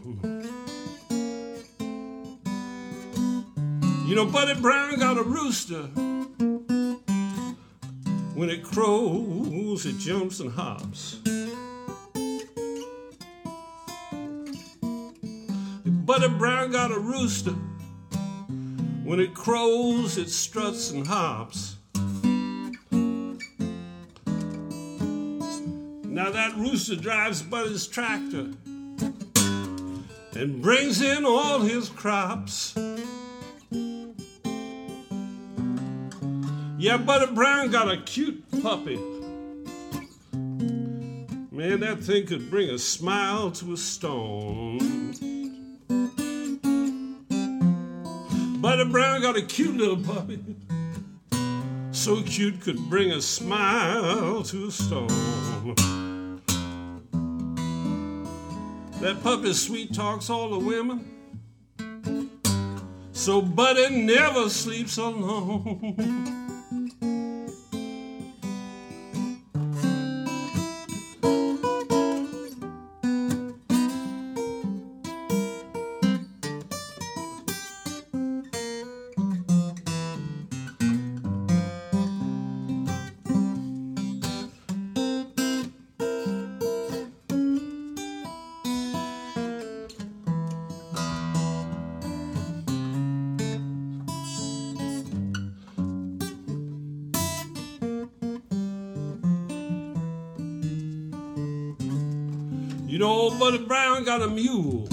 You 4.07 4.15
know, 4.15 4.26
Buddy 4.26 4.57
Brown 4.61 4.99
got 4.99 5.18
a 5.18 5.23
rooster. 5.23 5.84
When 8.35 8.49
it 8.49 8.64
crows, 8.64 9.85
it 9.85 9.97
jumps 9.97 10.39
and 10.39 10.53
hops. 10.53 11.18
Buddy 16.19 16.33
Brown 16.33 16.71
got 16.71 16.91
a 16.91 16.99
rooster. 16.99 17.55
When 19.05 19.21
it 19.21 19.33
crows, 19.33 20.17
it 20.17 20.29
struts 20.29 20.91
and 20.91 21.07
hops. 21.07 21.77
Now 26.03 26.29
that 26.29 26.57
rooster 26.57 26.97
drives 26.97 27.41
Buddy's 27.41 27.87
tractor 27.87 28.51
and 30.35 30.61
brings 30.61 31.01
in 31.01 31.23
all 31.23 31.59
his 31.61 31.87
crops. 31.87 32.75
Yeah, 36.77 36.97
Buddy 36.97 37.33
Brown 37.33 37.71
got 37.71 37.89
a 37.89 37.95
cute 38.01 38.43
puppy. 38.61 38.97
Man, 41.49 41.79
that 41.79 41.99
thing 42.01 42.27
could 42.27 42.49
bring 42.49 42.69
a 42.69 42.77
smile 42.77 43.51
to 43.51 43.71
a 43.71 43.77
stone. 43.77 44.98
Buddy 48.69 48.85
Brown 48.85 49.19
got 49.21 49.35
a 49.35 49.41
cute 49.41 49.75
little 49.75 49.97
puppy. 49.97 50.39
So 51.89 52.21
cute 52.21 52.61
could 52.61 52.77
bring 52.87 53.11
a 53.11 53.19
smile 53.19 54.43
to 54.43 54.67
a 54.67 54.71
stone. 54.71 55.07
That 59.01 59.23
puppy 59.23 59.53
sweet 59.53 59.91
talks 59.91 60.29
all 60.29 60.51
the 60.51 60.59
women. 60.59 61.03
So 63.11 63.41
Buddy 63.41 63.89
never 63.89 64.51
sleeps 64.51 64.97
alone. 64.97 66.28
A 104.21 104.27
mule. 104.27 104.87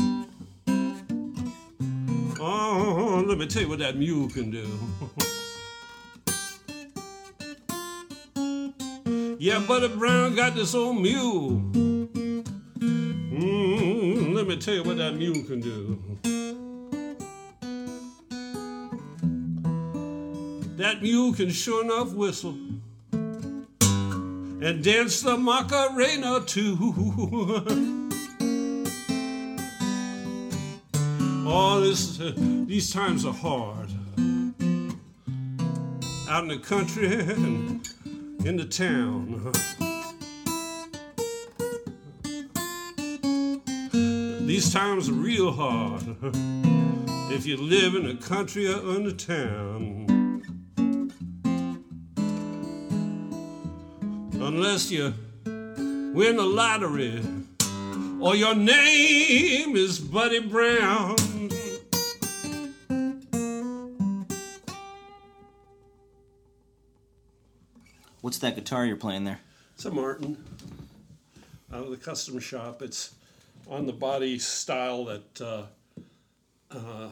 Oh, 2.39 3.25
let 3.27 3.39
me 3.39 3.47
tell 3.47 3.63
you 3.63 3.69
what 3.69 3.79
that 3.81 3.97
mule 3.97 4.29
can 4.29 4.51
do. 4.51 4.67
yeah, 9.39 9.59
Buddy 9.67 9.89
Brown 9.89 10.35
got 10.37 10.55
this 10.55 10.75
old 10.75 11.01
mule. 11.01 11.63
Mm, 13.33 14.35
let 14.35 14.47
me 14.47 14.57
tell 14.59 14.75
you 14.75 14.83
what 14.85 14.99
that 14.99 15.17
mule 15.17 15.43
can 15.45 15.61
do. 15.61 15.99
That 20.77 21.03
mule 21.03 21.33
can 21.33 21.51
sure 21.51 21.83
enough 21.85 22.13
whistle 22.13 22.57
and 23.13 24.83
dance 24.83 25.21
the 25.21 25.37
Macarena 25.37 26.41
too. 26.47 27.93
this, 31.89 32.21
uh, 32.21 32.33
these 32.67 32.93
times 32.93 33.25
are 33.25 33.33
hard. 33.33 33.89
Out 36.29 36.43
in 36.43 36.49
the 36.49 36.59
country 36.59 37.07
and 37.15 37.89
in 38.45 38.57
the 38.57 38.65
town. 38.65 39.35
Uh-huh. 39.37 39.53
These 44.47 44.73
times 44.73 45.09
are 45.09 45.13
real 45.13 45.53
hard 45.53 46.03
uh-huh. 46.03 46.31
if 47.33 47.47
you 47.47 47.57
live 47.57 47.95
in 47.95 48.05
the 48.09 48.17
country 48.17 48.67
or 48.67 48.97
in 48.97 49.05
the 49.05 49.13
town. 49.13 50.03
unless 54.39 54.93
you 54.93 55.13
win 56.15 56.37
the 56.37 56.45
lottery 56.45 57.21
or 58.21 58.37
your 58.37 58.55
name 58.55 59.75
is 59.77 59.99
Buddy 59.99 60.39
Brown. 60.39 61.17
What's 68.27 68.39
that 68.39 68.57
guitar 68.57 68.85
you're 68.85 68.97
playing 68.97 69.23
there? 69.23 69.39
It's 69.77 69.85
a 69.85 69.91
Martin 69.93 70.37
out 71.73 71.85
of 71.85 71.91
the 71.91 71.97
custom 71.97 72.41
shop. 72.41 72.83
It's 72.83 73.15
on 73.69 73.87
the 73.87 73.93
body 73.93 74.41
style 74.41 75.05
that 75.05 75.41
uh, 75.41 75.63
uh, 76.73 77.09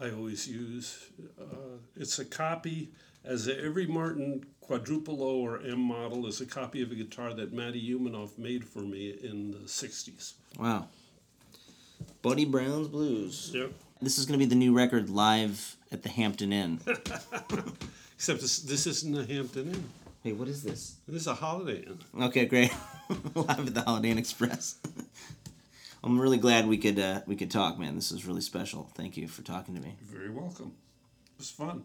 I 0.00 0.10
always 0.10 0.48
use. 0.48 1.04
Uh, 1.38 1.76
it's 1.96 2.18
a 2.18 2.24
copy, 2.24 2.88
as 3.26 3.46
every 3.46 3.86
Martin 3.86 4.46
quadruple 4.62 5.22
O 5.22 5.38
or 5.38 5.60
M 5.60 5.80
model 5.80 6.26
is 6.26 6.40
a 6.40 6.46
copy 6.46 6.80
of 6.80 6.92
a 6.92 6.94
guitar 6.94 7.34
that 7.34 7.52
Matty 7.52 7.86
Umanov 7.86 8.38
made 8.38 8.64
for 8.64 8.78
me 8.80 9.18
in 9.22 9.50
the 9.50 9.58
60s. 9.58 10.32
Wow. 10.58 10.88
Buddy 12.22 12.46
Brown's 12.46 12.88
Blues. 12.88 13.50
Yep. 13.52 13.72
This 14.00 14.16
is 14.16 14.24
going 14.24 14.40
to 14.40 14.46
be 14.46 14.48
the 14.48 14.58
new 14.58 14.74
record 14.74 15.10
live 15.10 15.76
at 15.92 16.02
the 16.02 16.08
Hampton 16.08 16.54
Inn. 16.54 16.80
Except 18.14 18.40
this, 18.40 18.60
this 18.60 18.86
isn't 18.86 19.14
a 19.14 19.26
Hampton 19.26 19.74
Inn. 19.74 19.84
Wait, 20.28 20.36
what 20.36 20.48
is 20.48 20.62
this? 20.62 20.96
This 21.08 21.22
is 21.22 21.26
a 21.26 21.32
Holiday 21.32 21.86
Inn. 21.86 22.24
Okay, 22.24 22.44
great. 22.44 22.70
live 23.34 23.66
at 23.66 23.72
the 23.72 23.80
Holiday 23.80 24.10
Inn 24.10 24.18
Express. 24.18 24.76
I'm 26.04 26.20
really 26.20 26.36
glad 26.36 26.68
we 26.68 26.76
could 26.76 26.98
uh, 26.98 27.22
we 27.26 27.34
could 27.34 27.50
talk, 27.50 27.78
man. 27.78 27.94
This 27.94 28.12
is 28.12 28.26
really 28.26 28.42
special. 28.42 28.90
Thank 28.94 29.16
you 29.16 29.26
for 29.26 29.40
talking 29.40 29.74
to 29.74 29.80
me. 29.80 29.96
You're 29.98 30.20
very 30.20 30.30
welcome. 30.30 30.72
It 31.32 31.38
was 31.38 31.50
fun. 31.50 31.84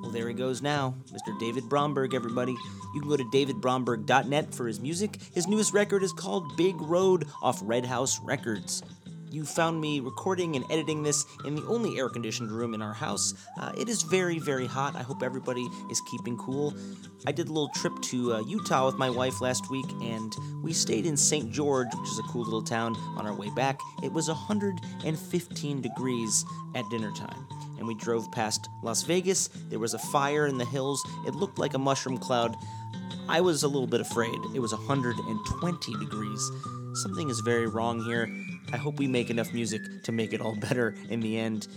Well, 0.00 0.10
there 0.12 0.28
he 0.28 0.34
goes 0.34 0.62
now, 0.62 0.94
Mr. 1.12 1.38
David 1.38 1.68
Bromberg, 1.68 2.14
everybody. 2.14 2.52
You 2.94 3.00
can 3.00 3.10
go 3.10 3.18
to 3.18 3.24
davidbromberg.net 3.24 4.54
for 4.54 4.66
his 4.66 4.80
music. 4.80 5.18
His 5.34 5.46
newest 5.46 5.74
record 5.74 6.02
is 6.02 6.14
called 6.14 6.56
Big 6.56 6.80
Road 6.80 7.26
off 7.42 7.60
Red 7.62 7.84
House 7.84 8.18
Records. 8.20 8.82
You 9.30 9.44
found 9.44 9.80
me 9.80 10.00
recording 10.00 10.56
and 10.56 10.64
editing 10.70 11.02
this 11.02 11.26
in 11.44 11.56
the 11.56 11.66
only 11.66 11.98
air 11.98 12.08
conditioned 12.08 12.50
room 12.50 12.74
in 12.74 12.82
our 12.82 12.92
house. 12.92 13.34
Uh, 13.60 13.72
it 13.78 13.88
is 13.88 14.02
very, 14.02 14.38
very 14.38 14.66
hot. 14.66 14.94
I 14.94 15.02
hope 15.02 15.22
everybody 15.22 15.68
is 15.90 16.00
keeping 16.10 16.36
cool. 16.36 16.74
I 17.26 17.32
did 17.32 17.48
a 17.48 17.52
little 17.52 17.70
trip 17.70 17.92
to 18.02 18.34
uh, 18.34 18.40
Utah 18.40 18.86
with 18.86 18.96
my 18.96 19.10
wife 19.10 19.40
last 19.40 19.70
week, 19.70 19.86
and 20.00 20.34
we 20.62 20.72
stayed 20.72 21.06
in 21.06 21.16
St. 21.16 21.52
George, 21.52 21.88
which 21.94 22.08
is 22.08 22.18
a 22.18 22.22
cool 22.24 22.44
little 22.44 22.62
town, 22.62 22.94
on 23.16 23.26
our 23.26 23.34
way 23.34 23.50
back. 23.50 23.80
It 24.02 24.12
was 24.12 24.28
115 24.28 25.80
degrees 25.80 26.44
at 26.74 26.88
dinner 26.90 27.12
time 27.12 27.46
and 27.78 27.86
we 27.86 27.94
drove 27.94 28.30
past 28.32 28.68
Las 28.82 29.02
Vegas. 29.02 29.48
There 29.68 29.78
was 29.78 29.94
a 29.94 29.98
fire 29.98 30.46
in 30.46 30.58
the 30.58 30.64
hills. 30.64 31.02
It 31.26 31.34
looked 31.34 31.58
like 31.58 31.74
a 31.74 31.78
mushroom 31.78 32.18
cloud. 32.18 32.56
I 33.28 33.40
was 33.40 33.62
a 33.62 33.68
little 33.68 33.86
bit 33.86 34.00
afraid. 34.00 34.38
It 34.54 34.60
was 34.60 34.72
120 34.72 35.92
degrees. 35.98 36.50
Something 36.96 37.28
is 37.28 37.40
very 37.40 37.66
wrong 37.66 38.02
here. 38.02 38.26
I 38.72 38.78
hope 38.78 38.98
we 38.98 39.06
make 39.06 39.28
enough 39.28 39.52
music 39.52 39.82
to 40.04 40.12
make 40.12 40.32
it 40.32 40.40
all 40.40 40.56
better 40.60 40.94
in 41.10 41.20
the 41.20 41.38
end. 41.38 41.68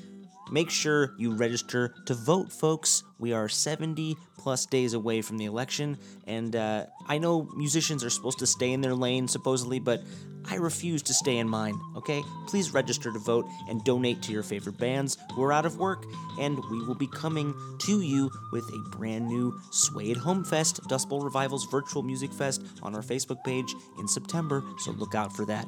Make 0.51 0.69
sure 0.69 1.13
you 1.17 1.33
register 1.33 1.93
to 2.05 2.13
vote, 2.13 2.51
folks. 2.51 3.03
We 3.19 3.33
are 3.33 3.47
70 3.47 4.17
plus 4.37 4.65
days 4.65 4.93
away 4.93 5.21
from 5.21 5.37
the 5.37 5.45
election, 5.45 5.97
and 6.25 6.55
uh, 6.55 6.85
I 7.07 7.17
know 7.17 7.49
musicians 7.55 8.03
are 8.03 8.09
supposed 8.09 8.39
to 8.39 8.47
stay 8.47 8.71
in 8.71 8.81
their 8.81 8.95
lane, 8.95 9.27
supposedly, 9.27 9.79
but 9.79 10.01
I 10.49 10.55
refuse 10.55 11.03
to 11.03 11.13
stay 11.13 11.37
in 11.37 11.47
mine, 11.47 11.79
okay? 11.95 12.23
Please 12.47 12.73
register 12.73 13.11
to 13.11 13.19
vote 13.19 13.45
and 13.67 13.83
donate 13.83 14.21
to 14.23 14.31
your 14.31 14.41
favorite 14.41 14.77
bands 14.77 15.17
who 15.33 15.43
are 15.43 15.53
out 15.53 15.65
of 15.65 15.77
work, 15.77 16.05
and 16.39 16.57
we 16.71 16.83
will 16.83 16.95
be 16.95 17.07
coming 17.07 17.53
to 17.79 18.01
you 18.01 18.31
with 18.51 18.63
a 18.73 18.89
brand 18.97 19.27
new 19.27 19.59
Sway 19.71 20.11
at 20.11 20.17
Home 20.17 20.43
Fest, 20.43 20.79
Dust 20.87 21.09
Bowl 21.09 21.21
Revival's 21.21 21.65
virtual 21.65 22.01
music 22.01 22.31
fest, 22.31 22.63
on 22.81 22.95
our 22.95 23.01
Facebook 23.01 23.43
page 23.43 23.75
in 23.99 24.07
September, 24.07 24.63
so 24.79 24.91
look 24.91 25.13
out 25.13 25.35
for 25.35 25.45
that. 25.45 25.67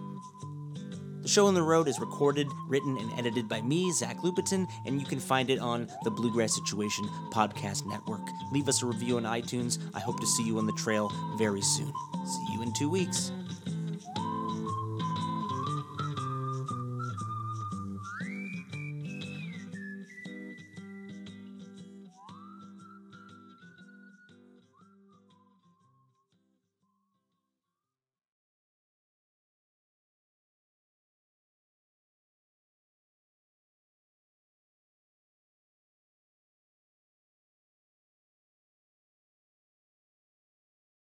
The 1.21 1.27
Show 1.27 1.45
on 1.45 1.53
the 1.53 1.61
Road 1.61 1.87
is 1.87 1.99
recorded, 1.99 2.47
written, 2.67 2.97
and 2.97 3.11
edited 3.17 3.47
by 3.47 3.61
me, 3.61 3.91
Zach 3.91 4.17
Lupetin, 4.23 4.67
and 4.87 4.99
you 4.99 5.05
can 5.05 5.19
find 5.19 5.51
it 5.51 5.59
on 5.59 5.87
the 6.03 6.09
Bluegrass 6.09 6.55
Situation 6.55 7.07
Podcast 7.31 7.85
Network. 7.85 8.27
Leave 8.51 8.67
us 8.67 8.81
a 8.81 8.87
review 8.87 9.17
on 9.17 9.23
iTunes. 9.23 9.77
I 9.93 9.99
hope 9.99 10.19
to 10.19 10.25
see 10.25 10.43
you 10.43 10.57
on 10.57 10.65
the 10.65 10.73
trail 10.73 11.11
very 11.37 11.61
soon. 11.61 11.93
See 12.25 12.53
you 12.53 12.63
in 12.63 12.73
two 12.73 12.89
weeks. 12.89 13.31